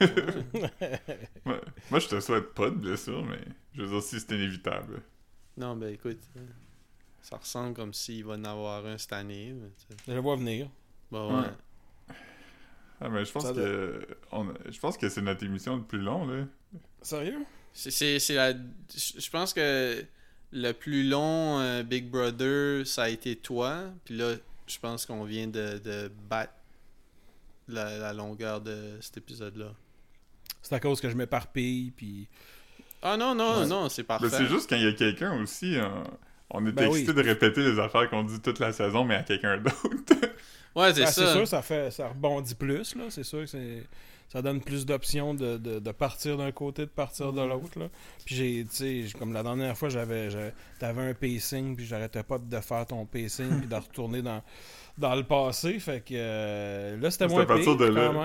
Ouais. 0.01 1.61
Moi, 1.91 2.01
je 2.01 2.09
te 2.09 2.21
souhaite 2.21 2.55
pas 2.55 2.71
de 2.71 2.77
blessure, 2.77 3.25
mais 3.25 3.41
je 3.75 3.83
veux 3.83 3.89
dire, 3.89 4.03
si 4.03 4.19
c'est 4.21 4.35
inévitable. 4.35 5.03
Non, 5.57 5.77
ben 5.77 5.93
écoute, 5.93 6.19
ça 7.23 7.37
ressemble 7.37 7.75
comme 7.75 7.93
s'il 7.95 8.25
va 8.25 8.35
en 8.35 8.45
avoir 8.45 8.85
un 8.87 8.99
cette 8.99 9.13
année. 9.13 9.53
mais. 9.55 9.69
Je 10.07 10.13
le 10.13 10.21
vois 10.21 10.37
venir. 10.37 10.69
Bon, 11.11 11.35
ouais. 11.35 11.47
Ouais. 11.47 12.15
Ah, 13.01 13.09
mais 13.09 13.25
je 13.25 13.31
pense 13.33 13.45
Ça 13.45 13.53
que 13.53 14.07
on 14.33 14.53
je 14.69 14.79
pense 14.81 14.97
que 14.99 15.09
c'est 15.09 15.23
notre 15.23 15.45
émission 15.45 15.77
le 15.77 15.83
plus 15.85 16.01
long, 16.01 16.27
là. 16.27 16.45
Sérieux? 17.03 17.45
C'est- 17.73 18.19
la. 18.35 18.53
Je 18.53 18.59
je 19.21 19.31
pense 19.31 19.55
que 19.55 20.05
le 20.51 20.73
plus 20.73 21.09
long 21.09 21.61
euh, 21.61 21.83
Big 21.85 22.11
Brother, 22.11 22.85
ça 22.87 23.05
a 23.05 23.09
été 23.09 23.37
toi. 23.37 23.85
Puis 24.05 24.17
là, 24.17 24.35
je 24.67 24.79
pense 24.81 25.07
qu'on 25.07 25.25
vient 25.25 25.47
de, 25.47 25.79
de 25.79 26.11
battre 26.29 26.53
la, 27.69 27.99
la 27.99 28.13
longueur 28.13 28.61
de 28.61 28.97
cet 29.01 29.17
épisode-là. 29.19 29.73
C'est 30.63 30.75
à 30.75 30.81
cause 30.81 31.01
que 31.01 31.09
je 31.09 31.15
m'éparpille, 31.17 31.93
puis... 31.93 32.27
Ah 33.03 33.17
non, 33.17 33.35
non, 33.35 33.61
Ouais. 33.61 33.67
non, 33.67 33.89
c'est 33.89 34.03
Mais 34.03 34.07
parfait. 34.07 34.29
c'est 34.31 34.47
juste 34.47 34.69
quand 34.69 34.77
il 34.77 34.83
y 34.83 34.89
a 34.89 34.93
quelqu'un 34.93 35.41
aussi 35.41 35.81
en, 35.81 36.03
on 36.51 36.67
est 36.67 36.73
Ben 36.73 36.89
oui. 36.89 37.01
excité 37.01 37.13
de 37.13 37.23
répéter 37.23 37.63
les 37.63 37.79
affaires 37.79 38.11
qu'on 38.11 38.25
dit 38.25 38.41
toute 38.41 38.59
la 38.59 38.73
saison, 38.73 39.05
mais 39.05 39.15
à 39.17 39.23
quelqu'un 39.23 39.59
d'autre. 39.59 39.77
Ouais, 40.75 40.93
c'est 40.95 41.03
Ah, 41.05 41.07
ça. 41.07 41.27
c'est 41.27 41.33
sûr, 41.33 41.47
ça 41.47 41.63
fait 41.63 41.91
ça 41.93 42.09
rebondit 42.09 42.55
plus, 42.55 42.95
là. 42.97 43.05
C'est 43.11 43.23
sûr 43.23 43.41
que 43.41 43.47
c'est. 43.47 43.85
Ça 44.29 44.43
donne 44.43 44.61
plus 44.61 44.85
d'options 44.85 45.33
de, 45.35 45.57
de, 45.57 45.79
de 45.79 45.91
partir 45.93 46.37
d'un 46.37 46.53
côté, 46.53 46.83
de 46.83 46.91
partir 46.91 47.33
de 47.33 47.41
l'autre. 47.41 47.79
là. 47.79 47.87
Puis 48.27 48.35
j'ai, 48.35 48.67
tu 48.69 49.07
sais, 49.09 49.19
comme 49.19 49.33
la 49.33 49.43
dernière 49.43 49.77
fois, 49.77 49.89
j'avais, 49.89 50.29
t'avais 50.79 51.03
un 51.03 51.15
pacing, 51.15 51.75
puis 51.77 51.87
j'arrêtais 51.87 52.23
pas 52.23 52.39
de 52.39 52.61
faire 52.61 52.87
ton 52.87 53.07
pacing, 53.07 53.59
puis 53.61 53.67
de 53.69 53.75
retourner 53.89 54.21
dans, 54.21 54.43
dans 54.99 55.15
le 55.15 55.25
passé. 55.25 55.79
Fait 55.79 56.01
que 56.01 56.13
euh, 56.13 57.01
là, 57.01 57.11
c'était 57.11 57.27
moins 57.29 57.47
pire, 57.47 57.57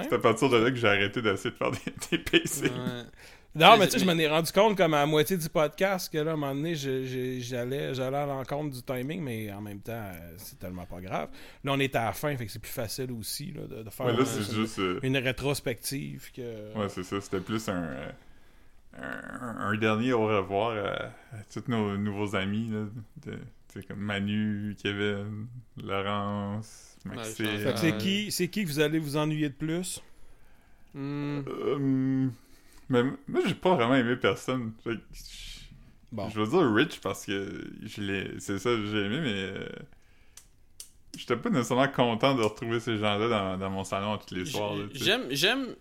c'est 0.04 0.16
à 0.16 0.20
partir 0.20 0.50
de 0.50 0.58
là 0.58 0.70
que 0.72 0.76
j'ai 0.76 0.88
arrêté 0.88 1.22
d'essayer 1.22 1.52
de 1.52 1.56
faire 1.56 1.72
des, 1.72 1.94
des 2.12 2.18
pacings. 2.18 2.66
Ouais. 2.66 3.04
Non, 3.56 3.78
Mais- 3.78 3.86
tu 3.86 3.92
sais, 3.94 4.00
je 4.00 4.06
m'en 4.06 4.18
ai 4.18 4.28
rendu 4.28 4.52
compte 4.52 4.76
comme 4.76 4.96
à 4.96 5.02
la 5.02 5.06
moitié 5.06 5.38
du 5.38 5.48
podcast 5.48 6.12
que 6.12 6.18
là, 6.18 6.32
à 6.32 6.34
un 6.34 6.38
moment 6.38 6.56
donné, 6.56 6.74
j'allais 6.76 7.40
j'allais 7.94 8.18
à 8.18 8.26
l'encontre 8.26 8.76
du 8.76 8.82
timing, 8.82 9.22
mais 9.22 9.52
en 9.52 9.62
même 9.62 9.80
temps, 9.80 9.92
euh, 9.94 10.34
c'est 10.38 10.58
tellement 10.58 10.86
pas 10.88 11.00
grave. 11.02 11.30
Là, 11.64 11.72
on 11.74 11.80
est 11.80 11.96
à 11.96 12.06
la 12.06 12.14
fin, 12.14 12.36
fait 12.36 12.48
que 12.48 12.52
c'est 12.52 12.58
plus 12.62 12.72
facile 12.72 13.12
aussi 13.12 13.52
là, 13.52 13.62
de, 13.68 13.84
de 13.84 13.90
faire 13.92 14.08
Ouais, 14.08 14.14
là, 14.14 14.22
un- 14.22 14.26
c'est 14.26 14.52
juste. 14.56 14.80
euh, 14.80 15.00
une 15.04 15.18
rétrospective 15.18 16.32
que. 16.36 16.76
Ouais, 16.78 16.90
c'est 16.90 17.04
ça. 17.04 17.22
C'était 17.22 17.42
plus 17.42 17.70
un, 17.70 17.84
euh, 17.84 18.12
un, 19.00 19.56
un 19.72 19.78
dernier 19.78 20.14
au 20.14 20.26
revoir 20.26 20.72
à, 20.76 21.38
à 21.38 21.44
tous 21.54 21.64
nos 21.68 21.96
nouveaux 21.96 22.36
amis. 22.36 22.70
Là, 22.72 22.86
de, 23.26 23.38
tu 23.72 23.82
sais, 23.82 23.84
comme 23.88 24.00
Manu, 24.00 24.76
Kevin, 24.82 25.46
Laurence, 25.78 26.98
Maxime. 27.06 27.46
Ouais, 27.46 27.66
Euh, 27.68 27.74
c'est 27.76 27.98
qui, 27.98 28.32
c'est 28.32 28.48
qui 28.48 28.64
que 28.64 28.68
vous 28.70 28.80
allez 28.80 28.98
vous 28.98 29.16
ennuyer 29.18 29.50
de 29.50 29.54
plus? 29.54 30.02
Euh, 30.96 32.28
mais 32.94 33.04
moi, 33.28 33.42
j'ai 33.46 33.56
pas 33.56 33.76
vraiment 33.76 33.96
aimé 33.96 34.16
personne. 34.16 34.74
Fait 34.84 34.92
que 34.92 35.02
je- 35.14 35.54
Bon. 36.12 36.30
Je 36.30 36.40
veux 36.40 36.48
dire 36.48 36.72
Rich 36.74 37.00
parce 37.02 37.26
que 37.26 37.72
je 37.82 38.02
l'ai, 38.02 38.40
c'est 38.40 38.60
ça 38.60 38.70
que 38.70 38.86
j'ai 38.86 39.06
aimé, 39.06 39.20
mais 39.20 39.34
euh, 39.34 39.68
j'étais 41.18 41.36
pas 41.38 41.50
nécessairement 41.50 41.88
content 41.88 42.36
de 42.36 42.44
retrouver 42.44 42.80
ces 42.80 42.98
gens-là 43.00 43.28
dans, 43.28 43.58
dans 43.58 43.70
mon 43.72 43.84
salon 43.84 44.18
tous 44.20 44.36
les 44.36 44.46
soirs. 44.46 44.76
là. 44.76 44.84
J'aime, 44.94 45.26
j'aime. 45.32 45.76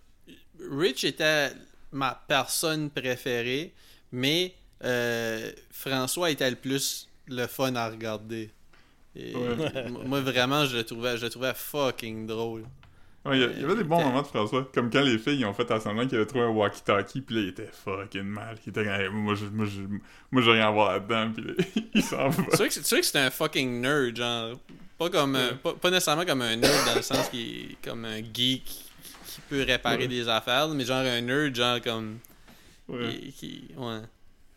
Rich 0.71 1.05
était 1.05 1.51
ma 1.91 2.15
personne 2.27 2.89
préférée, 2.89 3.75
mais 4.11 4.55
euh, 4.85 5.51
François 5.71 6.31
était 6.31 6.49
le 6.49 6.57
plus 6.57 7.09
le 7.29 7.47
fun 7.47 7.75
à 7.77 7.89
regarder. 7.91 8.51
Et 9.15 9.35
Ouais. 9.37 9.57
m- 9.75 9.99
Moi, 10.07 10.23
vraiment, 10.23 10.65
je 10.65 10.79
le 10.79 10.85
trouvais, 10.85 11.19
je 11.19 11.25
le 11.25 11.31
trouvais 11.31 11.53
fucking 11.55 12.27
drôle. 12.27 12.65
Ouais, 13.25 13.39
il 13.39 13.61
y, 13.61 13.65
avait 13.65 13.77
des 13.77 13.85
bons 13.85 14.03
moments 14.03 14.23
de 14.23 14.27
François. 14.27 14.69
Comme 14.75 14.91
quand 14.91 15.01
les 15.03 15.17
filles 15.17 15.39
ils 15.41 15.45
ont 15.47 15.55
fait 15.55 15.71
à 15.71 15.79
semblant 15.79 16.07
qu'ils 16.09 16.17
avaient 16.17 16.27
trouvé 16.27 16.45
un 16.45 16.49
walkie-talkie, 16.51 17.21
puis 17.21 17.37
là, 17.37 17.41
il 17.43 17.49
était 17.51 17.69
fucking 17.73 18.23
mal. 18.25 18.57
Il 18.67 18.71
était 18.71 18.83
comme, 18.85 18.93
Hey, 18.93 19.09
moi, 19.11 19.35
je, 19.37 19.45
moi, 19.45 19.65
je, 19.67 19.81
moi, 20.33 20.43
j'ai 20.43 20.51
rien 20.51 20.67
à 20.67 20.71
voir 20.73 20.93
là-dedans, 20.93 21.31
puis 21.33 21.45
là, 21.45 21.53
il 21.95 22.03
s'en 22.03 22.29
va. 22.31 22.45
C'est 22.51 22.57
vrai 22.57 22.69
que 22.69 22.75
c'est- 22.75 22.83
c'est 22.85 22.95
vrai 22.97 23.01
que 23.01 23.07
c'était 23.07 23.19
un 23.21 23.31
fucking 23.31 23.81
nerd, 23.81 24.17
genre. 24.17 24.59
Pas 24.99 25.09
comme 25.11 25.39
pas, 25.63 25.73
pas 25.75 25.91
nécessairement 25.91 26.25
comme 26.25 26.43
un 26.43 26.57
nerd 26.57 26.87
dans 26.87 26.95
le 26.97 27.03
sens 27.03 27.29
qu'il 27.29 27.73
est 27.73 27.77
comme 27.85 28.05
un 28.05 28.19
geek 28.19 28.65
qui 28.65 29.41
peut 29.49 29.63
réparer 29.63 29.99
Ouais. 29.99 30.09
des 30.09 30.29
affaires, 30.29 30.69
mais 30.71 30.85
genre 30.85 30.99
un 31.05 31.21
nerd, 31.21 31.55
genre 31.55 31.81
comme. 31.81 32.19
Ouais. 32.89 33.15
qui- 33.15 33.33
qui- 33.33 33.65
ouais. 33.77 34.01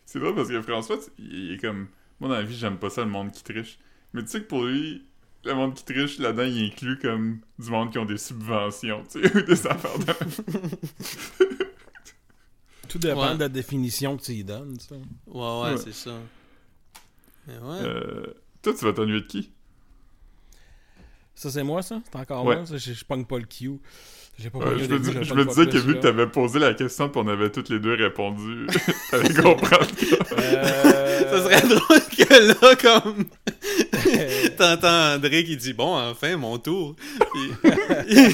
C'est 0.04 0.18
drôle 0.18 0.34
parce 0.34 0.48
que 0.48 0.60
François, 0.62 0.98
il 1.18 1.54
est 1.54 1.58
comme. 1.58 1.86
Moi, 2.18 2.28
dans 2.30 2.36
la 2.36 2.42
vie, 2.42 2.56
j'aime 2.56 2.78
pas 2.78 2.90
ça, 2.90 3.02
le 3.02 3.10
monde 3.10 3.30
qui 3.30 3.44
triche. 3.44 3.78
Mais 4.12 4.22
tu 4.22 4.28
sais 4.28 4.40
que 4.40 4.46
pour 4.46 4.64
lui, 4.64 5.04
le 5.46 5.54
monde 5.54 5.74
qui 5.74 5.84
triche, 5.84 6.18
là-dedans, 6.18 6.42
il 6.44 6.66
inclut 6.70 6.98
comme 6.98 7.40
du 7.58 7.70
monde 7.70 7.90
qui 7.92 7.98
ont 7.98 8.04
des 8.04 8.18
subventions, 8.18 9.02
tu 9.10 9.22
sais, 9.22 9.36
ou 9.38 9.42
des 9.42 9.66
affaires 9.66 9.98
de. 9.98 10.04
Tout 12.88 12.98
dépend 12.98 13.28
Ouais. 13.30 13.34
de 13.34 13.40
la 13.40 13.48
définition 13.48 14.16
que 14.16 14.22
tu 14.22 14.32
y 14.32 14.44
donnes. 14.44 14.76
tu 14.78 14.86
sais. 14.86 14.94
Ouais, 14.94 15.00
ouais, 15.40 15.70
Ouais. 15.72 15.76
c'est 15.76 15.92
ça. 15.92 16.16
Mais 17.46 17.54
ouais. 17.58 17.82
Euh, 17.82 18.26
toi, 18.62 18.74
tu 18.74 18.84
vas 18.84 18.92
t'ennuyer 18.92 19.20
de 19.22 19.26
qui? 19.26 19.50
Ça, 21.34 21.50
c'est 21.50 21.62
moi, 21.64 21.82
ça? 21.82 22.00
C'est 22.04 22.16
encore 22.16 22.44
Ouais. 22.44 22.56
moi? 22.56 22.66
ça? 22.66 22.76
Je, 22.78 22.92
je 22.92 23.04
pogne 23.04 23.24
pas 23.24 23.38
le 23.38 23.44
Q. 23.44 23.78
J'ai 24.38 24.50
pas 24.50 24.58
Ouais, 24.58 24.78
je 24.78 24.84
me, 24.84 24.98
je 25.24 25.34
disais 25.44 25.66
que 25.66 25.78
vu 25.78 25.94
que 25.94 26.00
t'avais 26.00 26.26
posé 26.26 26.58
la 26.58 26.74
question 26.74 27.08
puis 27.08 27.22
on 27.24 27.28
avait 27.28 27.50
toutes 27.50 27.70
les 27.70 27.78
deux 27.78 27.94
répondu, 27.94 28.66
t'allais 29.10 29.32
comprendre. 29.34 29.86
Euh, 30.38 31.20
Ça 31.30 31.42
serait 31.42 31.66
drôle 31.66 32.00
que 32.18 32.66
là, 32.66 32.76
comme. 32.76 33.24
T'entends 34.58 35.14
André 35.16 35.44
qui 35.44 35.56
dit 35.56 35.72
Bon, 35.72 35.96
enfin, 35.98 36.36
mon 36.36 36.58
tour. 36.58 36.96
Puis- 37.32 37.72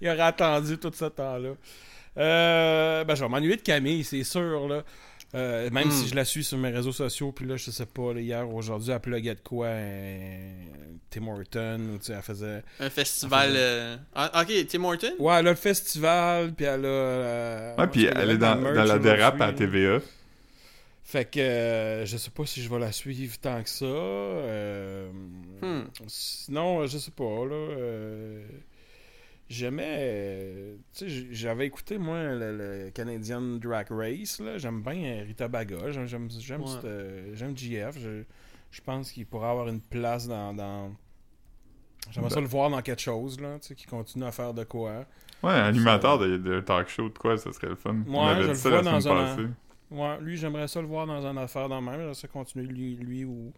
Il 0.00 0.08
aurait 0.08 0.20
attendu 0.20 0.78
tout 0.78 0.92
ce 0.94 1.06
temps-là. 1.06 1.50
Euh, 2.18 3.04
ben, 3.04 3.14
je 3.14 3.22
vais 3.22 3.28
m'ennuyer 3.28 3.56
de 3.56 3.62
Camille, 3.62 4.04
c'est 4.04 4.24
sûr. 4.24 4.68
Là. 4.68 4.84
Euh, 5.36 5.68
même 5.70 5.88
Hmm. 5.88 5.90
si 5.90 6.08
je 6.08 6.14
la 6.14 6.24
suis 6.24 6.42
sur 6.42 6.56
mes 6.56 6.70
réseaux 6.70 6.92
sociaux, 6.92 7.30
puis 7.30 7.44
là, 7.46 7.56
je 7.56 7.70
sais 7.70 7.84
pas, 7.86 8.14
là, 8.14 8.20
hier, 8.20 8.48
aujourd'hui, 8.52 8.90
elle 8.90 9.00
pluguait 9.00 9.34
de 9.34 9.40
quoi 9.40 9.68
un 9.68 10.40
Tim 11.10 11.26
Horton, 11.28 11.78
ou 11.94 11.98
tu 11.98 12.06
sais, 12.06 12.14
elle 12.14 12.22
faisait. 12.22 12.62
un 12.80 12.88
festival. 12.90 13.52
euh, 13.54 13.96
Ah, 14.14 14.42
ok, 14.42 14.66
Tim 14.66 14.84
Horton? 14.84 15.12
Ouais, 15.18 15.34
elle 15.38 15.48
a 15.48 15.50
le 15.50 15.56
festival, 15.56 16.52
puis 16.54 16.64
elle 16.64 16.84
a. 16.84 16.88
euh, 16.88 17.76
Ouais, 17.76 17.86
puis 17.88 18.06
elle 18.06 18.30
est 18.30 18.38
dans, 18.38 18.56
merch 18.56 18.74
dans 18.76 18.84
la 18.84 18.98
dérape 18.98 19.40
à. 19.40 19.52
TVA. 19.52 20.00
Fait 21.04 21.24
que 21.24 21.38
euh, 21.38 22.04
je 22.06 22.16
sais 22.16 22.30
pas 22.30 22.44
si 22.46 22.60
je 22.62 22.68
vais 22.68 22.80
la 22.80 22.90
suivre 22.90 23.36
tant 23.38 23.62
que 23.62 23.68
ça. 23.68 23.84
euh, 23.84 25.08
Hmm. 25.62 25.82
Sinon, 26.08 26.80
euh, 26.80 26.86
je 26.86 26.98
sais 26.98 27.12
pas, 27.12 27.24
là. 27.24 27.54
euh, 27.54 28.42
J'aimais. 29.48 29.96
euh, 30.00 30.76
tu 30.92 31.08
sais, 31.08 31.26
j'avais 31.30 31.66
écouté, 31.66 31.98
moi, 31.98 32.20
le, 32.34 32.56
le 32.56 32.90
Canadian 32.90 33.40
Drag 33.58 33.86
Race, 33.90 34.40
là. 34.40 34.58
J'aime 34.58 34.82
bien 34.82 34.94
euh, 35.20 35.24
Rita 35.24 35.46
Baga. 35.46 35.90
J'aime 35.92 36.06
j'aime 36.06 36.28
j'aime 36.30 36.62
Ouais. 36.62 36.66
cette, 36.68 36.84
euh, 36.84 37.30
j'aime. 37.34 37.54
Je, 37.56 38.22
je 38.72 38.80
pense 38.80 39.12
qu'il 39.12 39.24
pourrait 39.26 39.48
avoir 39.50 39.68
une 39.68 39.80
place 39.80 40.26
dans. 40.26 40.52
dans... 40.52 40.92
J'aimerais 42.10 42.30
ça 42.30 42.36
Ben. 42.36 42.42
le 42.42 42.48
voir 42.48 42.70
dans 42.70 42.82
quelque 42.82 43.00
chose, 43.02 43.40
là. 43.40 43.58
Tu 43.60 43.68
sais, 43.68 43.74
qui 43.76 43.86
continue 43.86 44.24
à 44.24 44.32
faire 44.32 44.52
de 44.52 44.64
quoi. 44.64 45.04
Ouais, 45.42 45.52
animateur 45.52 46.18
de, 46.18 46.36
de 46.38 46.60
talk 46.60 46.88
show, 46.88 47.08
de 47.08 47.18
quoi, 47.18 47.36
ça 47.36 47.52
serait 47.52 47.68
le 47.68 47.76
fun. 47.76 47.96
On 48.08 48.12
Ouais, 48.24 48.30
avait 48.30 48.42
je 48.42 48.46
dit 48.46 48.48
le 48.48 48.54
ça 48.56 48.68
vois 48.70 48.82
la 48.82 48.90
dans 48.92 49.00
semaine 49.00 49.16
un- 49.18 49.36
passée. 49.36 49.48
Ouais, 49.92 50.18
lui, 50.22 50.36
j'aimerais 50.36 50.66
ça 50.66 50.80
le 50.80 50.86
voir 50.88 51.06
dans 51.06 51.24
une 51.24 51.38
affaire 51.38 51.68
dans 51.68 51.78
le 51.80 51.84
même. 51.86 51.96
J'aimerais 51.98 52.14
ça 52.14 52.26
continuer, 52.26 52.64
lui, 52.66 52.96
lui 52.96 53.24
ou, 53.24 53.52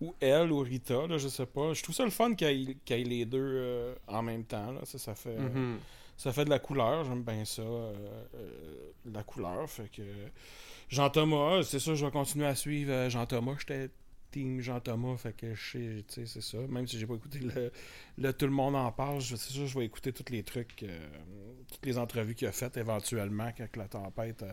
ou 0.00 0.14
elle 0.20 0.52
ou 0.52 0.60
Rita, 0.60 1.06
là, 1.06 1.18
je 1.18 1.28
sais 1.28 1.46
pas. 1.46 1.72
Je 1.72 1.82
trouve 1.82 1.94
ça 1.94 2.04
le 2.04 2.10
fun 2.10 2.34
qu'il 2.34 2.48
y 2.50 2.70
ait- 2.70 2.76
qu'il 2.84 2.98
y 2.98 3.00
ait 3.00 3.04
les 3.04 3.24
deux 3.24 3.38
euh, 3.42 3.94
en 4.06 4.22
même 4.22 4.44
temps. 4.44 4.72
Là. 4.72 4.80
Ça, 4.84 4.98
ça, 4.98 5.14
fait, 5.14 5.38
Mhm. 5.38 5.78
ça 6.16 6.32
fait 6.32 6.44
de 6.44 6.50
la 6.50 6.58
couleur. 6.58 7.04
J'aime 7.04 7.22
bien 7.22 7.44
ça. 7.44 7.62
euh, 7.62 7.94
euh, 8.34 8.90
de 9.06 9.14
la 9.14 9.22
couleur. 9.22 9.68
Fait 9.70 9.88
que. 9.90 10.02
Jean-Thomas, 10.88 11.62
c'est 11.64 11.78
ça, 11.80 11.94
je 11.94 12.04
vais 12.04 12.12
continuer 12.12 12.46
à 12.46 12.54
suivre 12.54 13.08
Jean-Thomas. 13.08 13.56
J'étais 13.58 13.90
team 14.30 14.60
Jean-Thomas, 14.60 15.16
fait 15.16 15.34
que 15.34 15.54
je 15.54 16.02
sais, 16.08 16.26
c'est 16.26 16.40
ça. 16.42 16.58
Même 16.68 16.86
si 16.86 16.98
j'ai 16.98 17.06
pas 17.06 17.14
écouté 17.14 17.38
le, 17.40 17.72
le 18.18 18.32
Tout 18.32 18.46
le 18.46 18.52
monde 18.52 18.76
en 18.76 18.92
parle, 18.92 19.20
c'est 19.22 19.36
sûr, 19.38 19.66
je 19.66 19.78
vais 19.78 19.84
écouter 19.86 20.12
tous 20.12 20.30
les 20.30 20.42
trucs, 20.42 20.82
euh, 20.82 21.08
toutes 21.72 21.86
les 21.86 21.96
entrevues 21.98 22.34
qu'il 22.34 22.46
a 22.46 22.52
faites 22.52 22.76
éventuellement 22.76 23.50
quand 23.56 23.76
la 23.76 23.88
tempête 23.88 24.44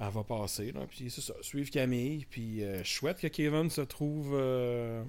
elle 0.00 0.08
va 0.10 0.22
passer. 0.24 0.72
Là. 0.72 0.80
Puis 0.88 1.10
c'est 1.10 1.20
ça, 1.20 1.34
suivre 1.40 1.70
Camille. 1.70 2.26
Puis 2.30 2.62
euh, 2.62 2.82
souhaite 2.84 3.20
que 3.20 3.26
Kevin 3.28 3.68
se 3.70 3.80
trouve 3.80 4.32
euh, 4.34 5.02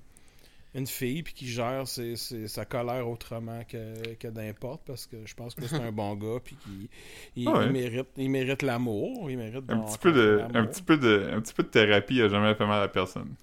une 0.76 0.88
fille 0.88 1.24
puis 1.24 1.34
qu'il 1.34 1.48
gère 1.48 1.88
ses- 1.88 2.16
ses- 2.16 2.48
sa 2.48 2.66
colère 2.66 3.07
autrement 3.07 3.64
que, 3.68 4.14
que 4.16 4.28
n'importe 4.28 4.82
parce 4.86 5.06
que 5.07 5.18
je 5.26 5.34
pense 5.36 5.56
que 5.56 5.66
c'est 5.68 5.76
un 5.82 5.91
bon 5.91 6.16
gars 6.16 6.40
puis 6.44 6.56
qu'il 6.64 6.88
il, 7.36 7.48
Ah 7.48 7.60
ouais. 7.60 7.66
il 7.68 7.72
mérite, 7.72 8.07
il 8.18 8.30
mérite 8.30 8.61
l'amour. 8.61 9.30
Il 9.32 9.38
mérite 9.38 9.64
Un 9.70 9.80
petit, 9.80 9.98
peu 9.98 10.11
de, 10.11 10.22
l'amour. 10.38 10.56
un, 10.57 10.66
petit 10.66 10.84
peu 10.84 10.98
de, 10.98 11.30
un 11.34 11.41
petit 11.41 11.53
peu 11.53 11.64
de 11.64 11.70
thérapie 11.70 12.22
a 12.22 12.28
jamais 12.30 12.53
fait 12.56 12.66
mal 12.68 12.82
à 12.84 12.88
personne. 12.88 13.34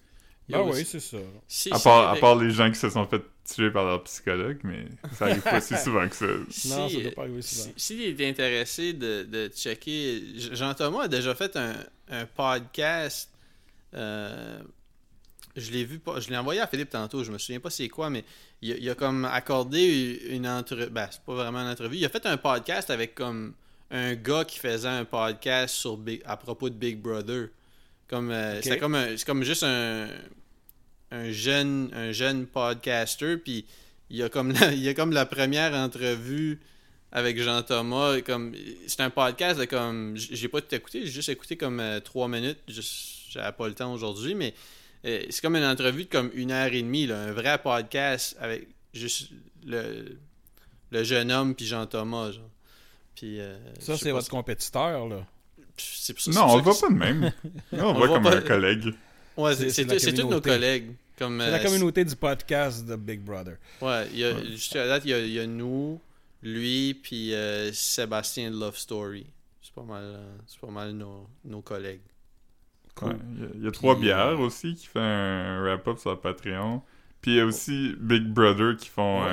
Ah 0.52 0.62
aussi- 0.62 0.78
oui, 0.81 0.85
c'est 0.89 1.01
ça. 1.01 1.16
Si- 1.48 1.73
À 1.73 1.78
si 1.78 1.85
part, 1.85 2.06
à 2.06 2.10
avec- 2.10 2.20
part 2.20 2.36
les 2.36 2.51
gens 2.51 2.70
qui 2.70 2.78
se 2.78 2.89
sont 2.90 3.06
fait 3.06 3.23
tuer 3.52 3.70
par 3.70 3.85
leur 3.85 4.02
psychologue, 4.05 4.59
mais 4.64 4.86
ça 5.16 5.27
arrive 5.27 5.43
pas 5.43 5.60
si 5.60 5.77
souvent 5.85 6.09
que 6.09 6.14
ça. 6.16 6.27
si, 6.51 6.68
Non, 6.68 6.89
ça 6.89 7.01
doit 7.01 7.10
pas 7.12 7.23
arriver 7.23 7.43
souvent. 7.43 7.70
si- 7.77 7.97
S'il 7.97 8.20
est 8.20 8.28
intéressé 8.28 8.93
de, 8.93 9.23
de 9.24 9.48
checker, 9.48 10.23
Jean-Thomas 10.52 11.02
a 11.05 11.09
déjà 11.09 11.35
fait 11.35 11.56
un, 11.56 11.74
un 12.10 12.27
podcast. 12.27 13.31
euh, 13.94 14.60
je 15.56 15.70
l'ai 15.70 15.85
vu, 15.85 15.98
pas- 15.98 16.20
je 16.20 16.28
l'ai 16.28 16.36
envoyé 16.36 16.60
à 16.60 16.66
Philippe 16.66 16.90
tantôt, 16.90 17.24
je 17.24 17.32
me 17.32 17.39
souviens 17.39 17.60
pas 17.60 17.70
c'est 17.70 17.89
quoi, 17.89 18.10
mais 18.10 18.24
il 18.60 18.73
a, 18.73 18.77
il 18.77 18.90
a 18.90 18.94
comme 18.94 19.24
accordé 19.24 20.20
une 20.28 20.47
entrevue. 20.47 20.90
Ben, 20.90 21.09
c'est 21.10 21.23
pas 21.23 21.35
vraiment 21.35 21.60
une 21.60 21.68
entrevue. 21.68 21.97
Il 21.97 22.05
a 22.05 22.09
fait 22.10 22.27
un 22.27 22.36
podcast 22.36 22.90
avec 22.90 23.14
comme 23.14 23.55
un 23.90 24.14
gars 24.16 24.44
qui 24.44 24.59
faisait 24.59 24.89
un 24.89 25.05
podcast 25.05 25.74
sur 25.77 25.97
Big- 25.97 26.20
à 26.27 26.36
propos 26.36 26.68
de 26.68 26.74
Big 26.74 26.98
Brother. 27.01 27.48
Comme, 28.09 28.31
euh, 28.31 28.61
comme, 28.78 28.95
un- 28.95 29.16
c'est 29.16 29.24
comme 29.27 29.43
juste 29.43 29.62
un, 29.65 30.09
un 31.11 31.31
jeune 31.31 31.91
un 31.93 32.12
jeune 32.12 32.47
podcaster 32.47 33.37
puis 33.37 33.66
il 34.11 34.16
y 34.16 34.23
a 34.23 34.28
comme 34.28 34.53
la, 34.61 34.73
il 34.73 34.81
y 34.81 34.89
a 34.89 34.95
comme 34.95 35.12
la 35.12 35.27
première 35.27 35.74
entrevue 35.74 36.61
avec 37.12 37.41
Jean 37.41 37.62
Thomas 37.62 38.20
comme 38.20 38.55
c'est 38.87 39.01
un 39.01 39.11
podcast 39.11 39.59
de 39.59 39.65
comme 39.65 40.16
j'ai 40.16 40.49
pas 40.49 40.61
tout 40.61 40.74
écouté 40.74 41.01
j'ai 41.05 41.11
juste 41.12 41.28
écouté 41.31 41.57
comme 41.57 41.81
euh, 41.81 42.01
trois 42.01 42.28
minutes 42.28 42.59
juste 42.69 42.95
j'avais 43.31 43.53
pas 43.53 43.66
le 43.69 43.74
temps 43.74 43.93
aujourd'hui 43.93 44.35
mais 44.35 44.55
euh, 45.05 45.24
c'est 45.31 45.41
comme 45.43 45.57
une 45.57 45.65
entrevue 45.65 46.05
de 46.05 46.09
comme 46.11 46.31
une 46.35 46.51
heure 46.53 46.73
et 46.73 46.83
demie 46.83 47.07
là, 47.07 47.19
un 47.20 47.33
vrai 47.33 47.59
podcast 47.59 48.37
avec 48.41 48.69
juste 48.95 49.31
le 49.65 50.16
le 50.91 51.03
jeune 51.05 51.33
homme 51.33 51.55
puis 51.57 51.66
Jean 51.66 51.87
Thomas 51.87 52.31
genre. 52.31 52.49
puis 53.16 53.41
euh, 53.41 53.57
Ça, 53.81 53.97
c'est 53.97 54.12
votre 54.12 54.28
compétiteur, 54.28 55.09
là. 55.09 55.27
Si- 55.78 56.05
c'est 56.05 56.12
pour 56.15 56.23
ça- 56.23 56.31
Non, 56.32 56.53
on 56.53 56.57
le 56.57 56.62
voit 56.62 56.78
pas 56.78 56.89
de 56.89 56.94
même. 56.94 57.32
On, 57.73 57.78
On 57.81 57.93
le 57.93 57.98
voit 57.98 58.07
le 58.07 58.12
comme 58.15 58.27
un 58.27 58.40
collègue. 58.40 58.94
Ouais, 59.36 59.55
C'est- 59.55 59.85
tous- 60.15 60.28
nos 60.28 60.40
collègues. 60.40 60.93
Comme, 61.19 61.40
C'est 61.40 61.51
la 61.51 61.59
euh, 61.59 61.62
communauté 61.65 62.05
du 62.05 62.15
podcast 62.15 62.85
de 62.86 62.94
Big 62.97 63.20
Brother. 63.20 63.57
Ouais, 63.81 64.07
il 64.12 64.19
y 64.19 64.24
a, 64.24 64.44
jusqu'à 64.44 64.81
la 64.81 64.89
date, 64.89 65.03
il 65.07 65.11
y 65.11 65.15
a, 65.15 65.19
il 65.20 65.32
y 65.32 65.40
a 65.40 65.47
nous, 65.47 65.98
lui, 66.43 66.93
puis 66.93 67.32
euh, 67.35 67.73
Sébastien 67.73 68.51
Love 68.51 68.77
Story. 68.77 69.27
C'est 69.62 69.73
pas 69.74 69.82
mal, 69.82 70.03
euh, 70.05 70.36
c'est 70.47 70.61
pas 70.61 70.66
mal 70.70 70.93
nos, 70.93 71.27
nos 71.44 71.62
collègues. 71.62 72.03
Cool. 72.94 73.09
Ouais, 73.09 73.16
Il 73.35 73.40
y 73.40 73.44
a, 73.44 73.48
il 73.57 73.65
y 73.65 73.66
a 73.69 73.70
trois 73.70 73.98
bières 73.98 74.39
aussi 74.40 74.74
qui 74.74 74.86
fait 74.86 75.01
un 75.01 75.62
wrap-up 75.62 75.98
sur 75.98 76.20
Patreon. 76.20 76.82
Puis 77.27 77.35
il 77.35 77.39
y 77.39 77.40
a 77.40 77.44
aussi 77.44 77.93
Big 77.98 78.23
Brother 78.23 78.77
qui 78.77 78.89
font 78.89 79.24
Ouais, 79.24 79.31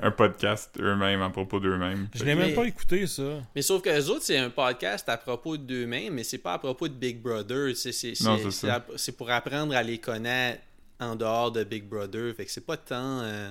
un, 0.00 0.10
podcast 0.12 0.78
eux-mêmes 0.78 1.22
à 1.22 1.28
propos 1.30 1.58
d'eux-mêmes. 1.58 2.06
Je 2.14 2.22
l'ai 2.24 2.36
même 2.36 2.54
pas 2.54 2.66
écouté, 2.68 3.08
ça. 3.08 3.40
Mais 3.52 3.62
sauf 3.62 3.82
que 3.82 3.88
les 3.88 4.08
autres, 4.08 4.22
c'est 4.22 4.38
un 4.38 4.48
podcast 4.48 5.08
à 5.08 5.16
propos 5.16 5.56
d'eux-mêmes, 5.56 6.14
mais 6.14 6.22
c'est 6.22 6.38
pas 6.38 6.52
à 6.52 6.58
propos 6.60 6.86
de 6.86 6.92
Big 6.94 7.20
Brother. 7.20 7.74
C'est, 7.74 9.12
pour 9.16 9.28
apprendre 9.28 9.74
à 9.74 9.82
les 9.82 9.98
connaître 9.98 10.60
en 11.00 11.16
dehors 11.16 11.50
de 11.50 11.64
Big 11.64 11.88
Brother. 11.88 12.32
Fait 12.36 12.44
que 12.44 12.50
c'est 12.52 12.64
pas 12.64 12.76
tant. 12.76 13.22
euh, 13.22 13.50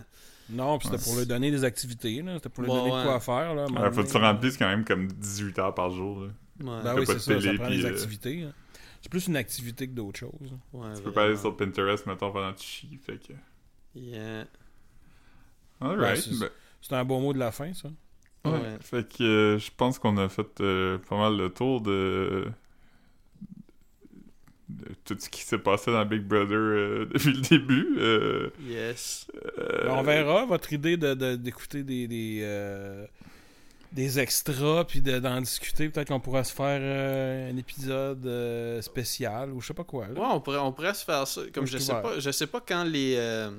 Non, 0.50 0.78
puis 0.78 0.88
c'était 0.88 0.98
Ouais, 1.00 1.04
pour 1.04 1.20
lui 1.20 1.26
donner 1.26 1.52
des 1.52 1.66
activités, 1.66 2.22
là. 2.22 2.36
C'était 2.36 2.48
pour 2.48 2.64
lui 2.64 2.72
Ouais, 2.72 2.78
donner 2.78 2.92
quoi 2.92 3.20
faire, 3.20 3.56
là. 3.56 3.66
Ouais, 3.66 3.92
faut 3.92 4.04
que 4.04 4.10
tu 4.10 4.16
remplisses 4.18 4.56
quand 4.58 4.70
même 4.70 4.86
comme 4.86 5.08
18 5.08 5.60
heures 5.60 5.76
par 5.76 5.90
jour. 5.92 6.22
là. 6.22 6.28
ouais, 6.78 6.82
Ben 6.82 6.96
oui, 6.98 7.06
pas 7.06 7.20
c'est 7.20 7.36
de 7.36 7.40
ça, 7.42 7.52
ça 7.52 7.54
prend 7.58 7.70
des 7.70 7.84
euh, 7.84 7.90
activités. 7.90 8.44
hein. 8.44 8.54
C'est 9.02 9.10
plus 9.10 9.28
une 9.28 9.36
activité 9.36 9.86
que 9.86 9.94
d'autres 9.94 10.20
choses. 10.20 10.54
ouais, 10.72 10.88
Tu 10.96 11.02
peux 11.02 11.12
pas 11.12 11.26
aller 11.26 11.36
sur 11.36 11.58
Pinterest, 11.58 12.06
mettons, 12.06 12.32
pendant 12.32 12.54
que 12.54 12.60
tu 12.60 12.66
chies. 12.66 13.00
Fait 13.06 13.18
que... 13.18 13.34
Yeah. 13.96 14.46
Alright. 15.82 16.18
c'est- 16.18 16.40
ben, 16.40 16.50
C'est 16.82 16.94
un 16.96 17.04
beau 17.06 17.20
mot 17.20 17.34
de 17.34 17.40
la 17.40 17.52
fin, 17.52 17.74
ça. 17.74 17.90
ouais. 18.46 18.52
Ouais. 18.52 18.78
Fait 18.82 19.08
que 19.08 19.24
euh, 19.24 19.58
je 19.60 19.72
pense 19.76 19.98
qu'on 20.00 20.18
a 20.18 20.30
fait 20.30 20.62
euh, 20.62 20.98
pas 21.10 21.18
mal 21.18 21.36
le 21.38 21.50
tour 21.50 21.82
de... 21.82 22.46
de 24.70 24.86
tout 25.04 25.16
ce 25.20 25.30
qui 25.30 25.42
s'est 25.44 25.58
passé 25.60 25.92
dans 25.92 26.06
Big 26.06 26.22
Brother 26.24 26.56
euh, 26.58 27.06
depuis 27.14 27.34
le 27.34 27.42
début. 27.42 27.96
Euh, 28.00 28.50
Yes. 28.68 29.28
euh, 29.58 29.86
Ben, 29.86 29.92
on 29.94 30.04
verra 30.04 30.46
votre 30.46 30.74
idée 30.74 30.98
de, 30.98 31.14
de- 31.14 31.36
d'écouter 31.36 31.84
des, 31.84 32.08
des, 32.08 32.40
euh, 32.44 33.06
des 33.92 34.20
extras 34.20 34.84
puis 34.86 35.02
de- 35.02 35.20
d'en 35.20 35.40
discuter. 35.42 35.90
Peut-être 35.90 36.10
qu'on 36.10 36.20
pourra 36.20 36.44
se 36.44 36.54
faire 36.54 36.80
euh, 36.82 37.52
un 37.52 37.58
épisode 37.58 38.26
euh, 38.26 38.82
spécial 38.82 39.52
ou 39.52 39.62
je 39.62 39.68
sais 39.68 39.74
pas 39.74 39.84
quoi. 39.84 40.08
là. 40.08 40.14
Ouais, 40.20 40.28
on 40.34 40.42
pourrait, 40.42 40.58
on 40.58 40.72
pourrait 40.72 40.94
se 40.94 41.06
faire 41.06 41.28
ça. 41.28 41.42
Comme 41.54 41.66
je 41.68 41.78
sais 41.78 41.94
pas, 41.94 42.20
je 42.20 42.32
sais 42.32 42.48
pas 42.48 42.62
quand 42.62 42.84
les. 42.84 43.16
euh, 43.18 43.52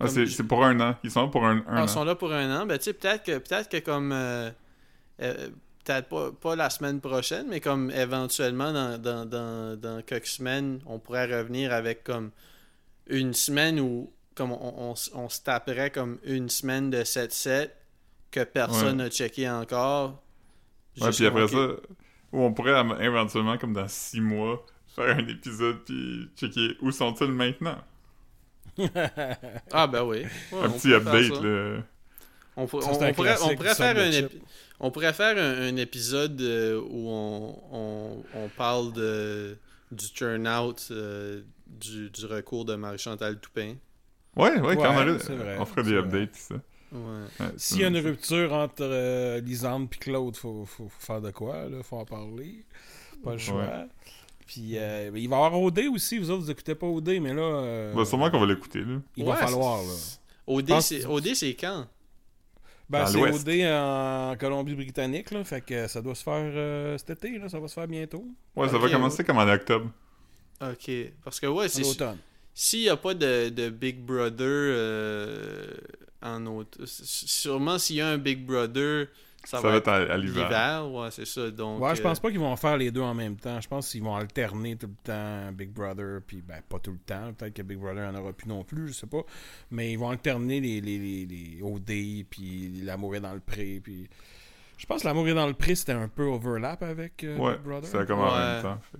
ah, 0.00 0.08
c'est, 0.08 0.42
pour 0.44 0.64
un 0.64 0.80
an. 0.80 0.96
Ils 1.04 1.10
sont 1.10 1.22
là 1.22 1.28
pour 1.28 1.46
un, 1.46 1.58
un 1.68 1.76
Ah, 1.76 1.82
an. 1.82 1.84
ils 1.84 1.88
sont 1.88 2.04
là 2.04 2.14
pour 2.14 2.32
un 2.32 2.60
an. 2.62 2.66
Ben, 2.66 2.78
tu 2.78 2.84
sais, 2.84 2.92
peut-être 2.94 3.22
que, 3.24 3.38
peut-être 3.38 3.68
que 3.68 3.78
comme. 3.78 4.12
euh, 4.12 4.50
euh, 5.22 5.50
peut-être 5.84 6.08
pas, 6.08 6.30
pas 6.32 6.56
la 6.56 6.70
semaine 6.70 7.00
prochaine, 7.00 7.46
mais 7.48 7.60
comme 7.60 7.90
éventuellement 7.90 8.72
dans, 8.72 9.00
dans, 9.00 9.24
dans, 9.26 9.78
dans 9.80 10.02
quelques 10.02 10.26
semaines, 10.26 10.80
on 10.86 10.98
pourrait 10.98 11.26
revenir 11.26 11.72
avec 11.72 12.04
comme 12.04 12.30
une 13.08 13.34
semaine 13.34 13.80
où 13.80 14.12
comme 14.34 14.52
on, 14.52 14.90
on, 14.92 14.94
on 15.14 15.28
se 15.28 15.40
taperait 15.42 15.90
comme 15.90 16.18
une 16.24 16.48
semaine 16.48 16.90
de 16.90 17.02
7-7 17.02 17.70
que 18.30 18.44
personne 18.44 18.98
n'a 18.98 19.10
checké 19.10 19.48
encore. 19.50 20.22
Ouais, 21.00 21.10
puis 21.10 21.26
après 21.26 21.48
ça, 21.48 21.66
ou 22.32 22.42
on 22.42 22.52
pourrait 22.52 22.80
éventuellement, 23.00 23.58
comme 23.58 23.72
dans 23.72 23.88
six 23.88 24.20
mois, 24.20 24.64
faire 24.94 25.16
un 25.16 25.26
épisode 25.28 25.78
puis 25.84 26.28
checker 26.36 26.76
où 26.82 26.90
sont-ils 26.92 27.32
maintenant. 27.32 27.78
Ah, 29.72 29.86
ben 29.86 30.02
oui. 30.04 30.24
Ouais, 30.52 30.58
un 30.62 30.68
on 30.68 30.72
petit 30.72 30.92
update, 30.94 31.42
là. 31.42 31.82
On, 32.56 32.66
pour- 32.66 32.80
pourrait, 33.14 33.36
on 33.42 33.56
faire 33.74 33.96
un 33.96 34.10
de 34.10 34.26
épi- 34.26 34.40
on 34.80 34.90
pourrait 34.90 35.12
faire 35.12 35.36
un, 35.38 35.68
un 35.68 35.76
épisode 35.76 36.40
euh, 36.40 36.80
où 36.80 37.08
on, 37.08 37.58
on, 37.72 38.24
on 38.34 38.48
parle 38.56 38.92
de, 38.92 39.58
du 39.92 40.10
turnout 40.12 40.74
euh, 40.90 41.42
du, 41.66 42.10
du 42.10 42.26
recours 42.26 42.64
de 42.64 42.74
Marie-Chantal 42.74 43.38
Toupin. 43.40 43.74
Ouais, 44.36 44.52
ouais, 44.52 44.60
Ouais, 44.60 44.76
quand 44.76 44.90
on 44.90 44.94
vrai, 45.36 45.58
on 45.58 45.64
ferait 45.66 45.82
des 45.82 45.94
updates, 45.94 46.34
ça. 46.34 46.54
Ouais. 46.92 47.46
S'il 47.56 47.80
y 47.80 47.84
a 47.84 47.88
une 47.88 47.98
rupture 47.98 48.52
entre 48.52 48.82
euh, 48.82 49.40
Lisande 49.40 49.88
et 49.92 49.96
Claude, 49.98 50.36
faut, 50.36 50.64
faut, 50.64 50.88
faut 50.88 51.06
faire 51.06 51.20
de 51.20 51.30
quoi, 51.30 51.68
là? 51.68 51.82
Faut 51.82 51.96
en 51.98 52.04
parler. 52.04 52.64
Pas 53.22 53.32
le 53.32 53.38
choix. 53.38 53.86
Puis 54.52 54.76
euh, 54.78 55.12
il 55.14 55.28
va 55.28 55.36
y 55.36 55.38
avoir 55.44 55.60
OD 55.62 55.78
aussi, 55.94 56.18
vous 56.18 56.28
autres, 56.28 56.42
vous 56.42 56.50
écoutez 56.50 56.74
pas 56.74 56.86
OD, 56.88 57.20
mais 57.20 57.32
là. 57.32 57.40
euh, 57.42 57.94
Bah, 57.94 58.04
sûrement 58.04 58.28
qu'on 58.32 58.40
va 58.40 58.46
l'écouter, 58.46 58.80
là. 58.80 59.00
Il 59.16 59.24
va 59.24 59.36
falloir, 59.36 59.80
là. 59.80 59.92
OD, 60.48 60.80
c'est 60.80 60.98
que- 61.00 61.06
OD, 61.06 61.34
c'est 61.36 61.54
quand? 61.54 61.86
Ben, 62.88 63.06
c'est. 63.06 63.18
OD 63.20 63.48
en 63.72 64.36
Colombie-Britannique, 64.36 65.30
là. 65.30 65.44
Fait 65.44 65.60
que 65.60 65.86
ça 65.86 66.02
doit 66.02 66.16
se 66.16 66.24
faire 66.24 66.34
euh, 66.52 66.98
cet 66.98 67.10
été, 67.10 67.38
là. 67.38 67.48
Ça 67.48 67.60
va 67.60 67.68
se 67.68 67.74
faire 67.74 67.86
bientôt. 67.86 68.24
Ouais, 68.56 68.68
ça 68.68 68.76
va 68.78 68.90
commencer 68.90 69.22
comme 69.22 69.38
en 69.38 69.46
octobre. 69.48 69.88
Ok. 70.60 70.90
Parce 71.22 71.38
que, 71.38 71.46
ouais, 71.46 71.66
En 71.66 71.68
c'est 71.68 71.86
automne. 71.86 72.18
s'il 72.52 72.80
n'y 72.80 72.88
a 72.88 72.96
pas 72.96 73.14
de, 73.14 73.50
de 73.50 73.70
Big 73.70 74.00
Brother 74.00 74.34
euh, 74.48 75.74
en 76.22 76.44
automne, 76.46 76.86
sûrement 76.86 77.78
s'il 77.78 77.96
y 77.96 78.00
a 78.00 78.08
un 78.08 78.18
Big 78.18 78.44
Brother, 78.44 79.06
ça, 79.44 79.58
Ça, 79.60 79.68
va 79.70 79.76
être 79.76 79.88
à, 79.88 79.94
à 79.96 80.16
l'hiver. 80.16 80.44
l'hiver. 80.44 80.90
Ouais, 80.92 81.10
c'est 81.10 81.24
ça. 81.26 81.50
Donc, 81.50 81.80
Ouais, 81.82 81.94
je 81.94 82.00
euh, 82.00 82.04
pense 82.04 82.20
pas 82.20 82.30
qu'ils 82.30 82.40
vont 82.40 82.54
faire 82.56 82.76
les 82.76 82.90
deux 82.90 83.00
en 83.00 83.14
même 83.14 83.36
temps. 83.36 83.60
Je 83.60 83.68
pense 83.68 83.90
qu'ils 83.90 84.02
vont 84.02 84.14
alterner 84.16 84.76
tout 84.76 84.86
le 84.88 84.94
temps 85.02 85.52
Big 85.52 85.70
Brother, 85.70 86.20
puis 86.26 86.42
ben 86.42 86.60
pas 86.68 86.78
tout 86.78 86.92
le 86.92 86.98
temps. 86.98 87.32
Peut-être 87.32 87.54
que 87.54 87.62
Big 87.62 87.78
Brother 87.78 88.08
en 88.10 88.14
aura 88.14 88.32
plus 88.32 88.48
non 88.48 88.64
plus, 88.64 88.88
je 88.88 88.92
sais 88.92 89.06
pas. 89.06 89.22
Mais 89.70 89.92
ils 89.92 89.98
vont 89.98 90.10
alterner 90.10 90.60
les, 90.60 90.80
les, 90.80 90.98
les, 90.98 91.26
les 91.26 91.62
OD, 91.62 92.26
puis 92.28 92.82
l'amour 92.84 93.16
est 93.16 93.20
dans 93.20 93.34
le 93.34 93.40
pré, 93.40 93.80
puis... 93.82 94.08
Je 94.78 94.86
pense 94.86 95.02
que 95.02 95.08
l'amour 95.08 95.28
est 95.28 95.34
dans 95.34 95.46
le 95.46 95.52
pré, 95.52 95.74
c'était 95.74 95.92
un 95.92 96.08
peu 96.08 96.22
overlap 96.24 96.82
avec 96.82 97.22
euh, 97.24 97.36
Ouais, 97.36 97.52
Big 97.56 97.62
Brother. 97.64 97.90
c'est 97.90 98.06
comme 98.06 98.20
en 98.20 98.32
Ouais. 98.32 98.38
même 98.54 98.62
temps. 98.62 98.80
fait 98.90 98.98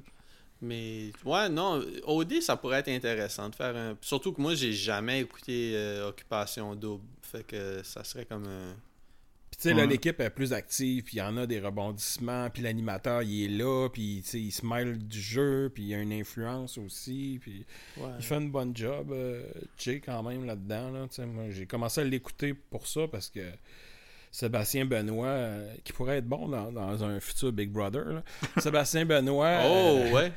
Mais 0.60 1.10
ouais, 1.24 1.48
non, 1.48 1.82
OD, 2.06 2.42
ça 2.42 2.56
pourrait 2.56 2.80
être 2.80 2.88
intéressant 2.88 3.48
de 3.48 3.54
faire 3.54 3.74
un. 3.74 3.96
Surtout 4.02 4.34
que 4.34 4.42
moi, 4.42 4.54
j'ai 4.54 4.72
jamais 4.74 5.20
écouté 5.22 5.72
euh, 5.74 6.08
Occupation 6.10 6.74
Double. 6.74 7.02
Fait 7.22 7.46
que 7.46 7.82
ça 7.82 8.04
serait 8.04 8.26
comme 8.26 8.44
un. 8.44 8.74
Puis 9.50 9.56
tu 9.56 9.62
sais, 9.68 9.74
là, 9.74 9.82
Ouais. 9.82 9.86
l'équipe 9.88 10.20
est 10.20 10.30
plus 10.30 10.52
active, 10.52 11.02
puis 11.02 11.16
il 11.16 11.18
y 11.18 11.22
en 11.22 11.36
a 11.36 11.46
des 11.46 11.58
rebondissements, 11.60 12.48
puis 12.50 12.62
l'animateur, 12.62 13.22
il 13.22 13.44
est 13.44 13.48
là, 13.58 13.88
puis 13.92 14.20
tu 14.24 14.30
sais, 14.30 14.40
il 14.40 14.52
se 14.52 14.64
mêle 14.64 14.96
du 14.98 15.20
jeu, 15.20 15.70
puis 15.74 15.82
il 15.84 15.94
a 15.94 15.98
une 15.98 16.12
influence 16.12 16.78
aussi, 16.78 17.38
puis... 17.40 17.66
Ouais. 17.96 18.10
Il 18.18 18.24
fait 18.24 18.36
une 18.36 18.50
bonne 18.50 18.76
job, 18.76 19.10
euh, 19.10 19.42
Jay, 19.76 20.00
quand 20.00 20.22
même, 20.22 20.44
là-dedans. 20.46 20.90
Là, 20.90 21.06
Tu 21.08 21.16
sais, 21.16 21.26
moi, 21.26 21.44
j'ai 21.50 21.66
commencé 21.66 22.00
à 22.00 22.04
l'écouter 22.04 22.54
pour 22.54 22.86
ça 22.86 23.08
parce 23.10 23.28
que 23.28 23.40
Sébastien 24.30 24.84
Benoît, 24.86 25.26
euh, 25.26 25.74
qui 25.82 25.92
pourrait 25.92 26.18
être 26.18 26.28
bon 26.28 26.48
dans, 26.48 26.70
dans 26.70 27.02
un 27.02 27.18
futur 27.18 27.52
Big 27.52 27.70
Brother, 27.70 28.04
là. 28.04 28.22
Sébastien 28.58 29.04
Benoît, 29.04 29.62
Oh, 29.64 29.98
euh, 29.98 30.12
ouais. 30.12 30.32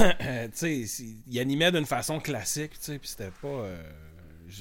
euh, 0.00 0.48
tu 0.58 0.86
sais, 0.86 1.04
il 1.28 1.38
animait 1.38 1.70
d'une 1.70 1.86
façon 1.86 2.18
classique, 2.18 2.72
tu 2.72 2.78
sais, 2.80 2.98
puis 2.98 3.08
c'était 3.08 3.30
pas. 3.40 3.68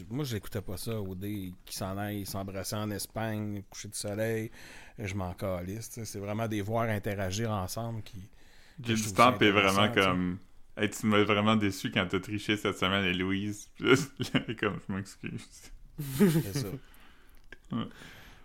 Moi, 0.09 0.23
je 0.25 0.33
l'écoutais 0.35 0.61
pas 0.61 0.77
ça, 0.77 0.99
au 0.99 1.15
dé 1.15 1.53
qui 1.65 1.75
s'en 1.75 1.97
aille 1.97 2.25
s'embrasser 2.25 2.75
en 2.75 2.89
Espagne, 2.91 3.63
coucher 3.69 3.87
de 3.89 3.95
soleil, 3.95 4.51
je 4.99 5.13
m'en 5.15 5.33
calisse, 5.33 5.91
C'est 6.03 6.19
vraiment 6.19 6.47
des 6.47 6.61
voir 6.61 6.89
interagir 6.89 7.51
ensemble 7.51 8.01
qui. 8.03 8.17
Du 8.79 8.95
temps, 8.95 9.31
ça 9.31 9.31
pis 9.33 9.49
vraiment 9.49 9.91
comme. 9.93 10.37
Hey, 10.77 10.89
tu 10.89 11.05
m'as 11.05 11.21
vraiment 11.23 11.55
déçu 11.57 11.91
quand 11.91 12.07
t'as 12.09 12.19
triché 12.19 12.55
cette 12.57 12.77
semaine, 12.77 13.03
et 13.05 13.13
Louise. 13.13 13.69
Comme, 14.59 14.79
je 14.87 14.93
m'excuse. 14.93 15.45
C'est 16.17 16.57
ça. 16.57 16.67
Ouais. 17.73 17.85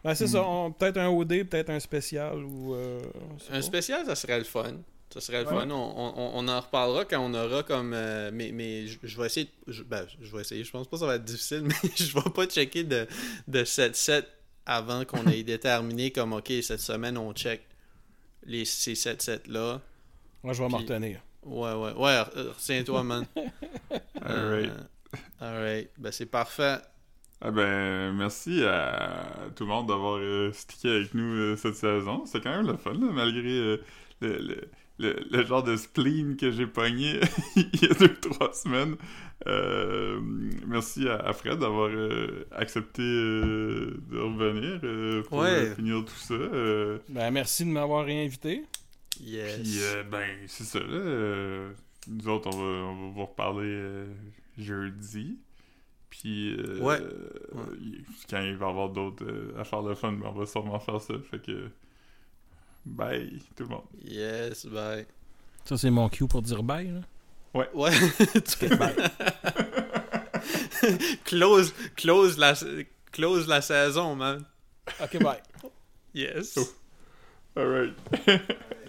Ben, 0.05 0.15
c'est 0.15 0.29
ça, 0.29 0.45
on- 0.47 0.71
peut-être 0.71 0.99
un 0.99 1.09
OD, 1.09 1.45
peut-être 1.49 1.71
un 1.71 1.81
spécial 1.81 2.39
ou. 2.45 2.75
euh, 2.75 3.01
Un 3.51 3.55
pas. 3.55 3.63
spécial, 3.63 4.05
ça 4.07 4.15
serait 4.15 4.39
le 4.39 4.45
fun. 4.45 4.75
Ça 5.13 5.21
serait 5.21 5.43
le 5.45 5.49
Ouais. 5.49 5.61
fun. 5.61 5.71
On, 5.71 5.75
on- 5.75 6.31
on 6.35 6.49
en 6.49 6.61
reparlera 6.61 7.05
quand 7.05 7.21
on 7.21 7.33
aura 7.33 7.63
comme. 7.63 7.93
euh, 7.95 8.31
mais 8.33 8.51
mais 8.53 8.87
je, 8.87 8.99
je 9.03 9.17
vais 9.21 9.27
essayer. 9.27 9.49
je, 9.69 9.83
ben, 9.83 10.05
je 10.21 10.35
vais 10.35 10.43
essayer. 10.43 10.65
Je 10.65 10.71
pense 10.71 10.87
pas 10.89 10.97
que 10.97 11.01
ça 11.01 11.07
va 11.07 11.15
être 11.17 11.25
difficile, 11.25 11.63
mais 11.65 11.91
je 11.97 12.13
vais 12.15 12.31
pas 12.35 12.47
checker 12.47 12.85
de, 12.85 13.07
de 13.49 13.61
7-7 13.65 14.25
avant 14.67 15.05
qu'on 15.05 15.25
ait 15.27 15.43
déterminé 15.45 16.11
comme, 16.11 16.33
ok, 16.33 16.53
cette 16.63 16.81
semaine, 16.81 17.17
on 17.17 17.33
check 17.33 17.63
les, 18.45 18.65
ces 18.65 18.95
7-7-là. 18.95 19.81
Moi, 20.43 20.53
je 20.53 20.63
vais 20.63 20.69
m'en 20.69 20.79
retenir. 20.79 21.21
Ouais, 21.45 21.73
ouais. 21.73 21.93
Ouais, 21.93 22.21
re- 22.21 22.49
retiens-toi, 22.49 23.03
man. 23.05 23.25
Alright. 24.23 24.71
Euh, 24.71 24.77
alright. 25.41 25.91
Ben, 25.99 26.11
c'est 26.13 26.27
parfait. 26.27 26.79
Ah 27.41 27.51
ben, 27.51 28.13
merci 28.15 28.65
à 28.65 29.27
tout 29.55 29.65
le 29.65 29.71
monde 29.71 29.87
d'avoir 29.89 30.17
euh, 30.19 30.51
stické 30.53 30.89
avec 30.89 31.15
nous 31.15 31.35
euh, 31.37 31.57
cette 31.57 31.75
saison. 31.77 32.25
C'est 32.27 32.41
quand 32.43 32.51
même 32.57 32.67
le 32.67 32.77
fun, 32.77 32.93
là, 32.95 33.13
malgré 33.13 33.49
euh, 33.51 33.77
le, 34.21 34.39
le, 34.39 34.69
le, 34.99 35.17
le 35.31 35.45
genre 35.45 35.63
de 35.63 35.77
spleen 35.77 36.37
que 36.37 36.51
j'ai 36.51 36.67
pogné 36.67 37.21
il 37.57 37.83
y 37.83 37.87
a 37.91 37.95
deux 37.95 38.15
trois 38.15 38.53
semaines. 38.53 38.97
Euh, 39.47 40.19
merci 40.67 41.07
à, 41.09 41.17
à 41.17 41.33
Fred 41.35 41.59
d'avoir 41.59 41.89
euh, 41.91 42.47
accepté 42.53 43.03
euh, 43.03 44.01
de 44.11 44.19
revenir 44.19 44.81
euh, 44.85 45.23
pour 45.25 45.39
Ouais. 45.39 45.75
finir 45.75 46.05
tout 46.05 46.15
ça. 46.17 46.35
euh, 46.35 46.99
Ben, 47.09 47.31
merci 47.31 47.65
de 47.65 47.71
m'avoir 47.71 48.05
réinvité. 48.07 48.65
Yes. 49.21 49.57
Puis, 49.61 49.79
euh, 49.83 50.03
ben, 50.05 50.27
c'est 50.47 50.65
ça, 50.65 50.79
là. 50.81 50.87
euh, 50.89 51.73
nous 52.09 52.29
autres, 52.29 52.49
on 52.53 52.59
va, 52.59 52.65
on 52.65 53.07
va 53.09 53.13
vous 53.15 53.27
reparler 53.27 53.67
euh, 53.69 54.07
jeudi. 54.59 55.39
Puis, 56.11 56.55
euh, 56.59 56.81
Ouais. 56.81 56.99
euh, 57.01 57.29
quand 58.31 58.41
il 58.41 58.57
va 58.57 58.67
y 58.67 58.71
avoir 58.71 58.89
d'autres 58.91 59.25
euh, 59.25 59.59
affaires 59.61 59.83
de 59.83 59.95
fun, 59.95 60.13
ben, 60.13 60.27
on 60.29 60.33
va 60.33 60.47
sûrement 60.47 60.79
faire 60.79 61.01
ça. 61.01 61.15
Fait 61.31 61.41
que, 61.43 61.69
bye, 62.87 63.39
tout 63.55 63.65
le 63.65 63.71
monde. 63.71 63.85
Yes, 64.03 64.67
bye. 64.67 65.07
Ça, 65.65 65.77
c'est 65.77 65.91
mon 65.91 66.09
cue 66.09 66.27
pour 66.27 66.43
dire 66.43 66.63
bye. 66.63 66.89
Là. 66.89 67.01
Ouais. 67.55 67.69
Ouais. 67.75 67.91
Tu 68.59 68.69
bye. 68.69 68.95
close, 71.25 71.75
close, 71.97 72.39
la, 72.39 72.55
close 73.13 73.49
la 73.49 73.61
saison, 73.61 74.15
man. 74.15 74.45
Ok, 75.03 75.23
bye. 75.23 75.41
Yes. 76.15 76.59
Alright. 77.57 77.95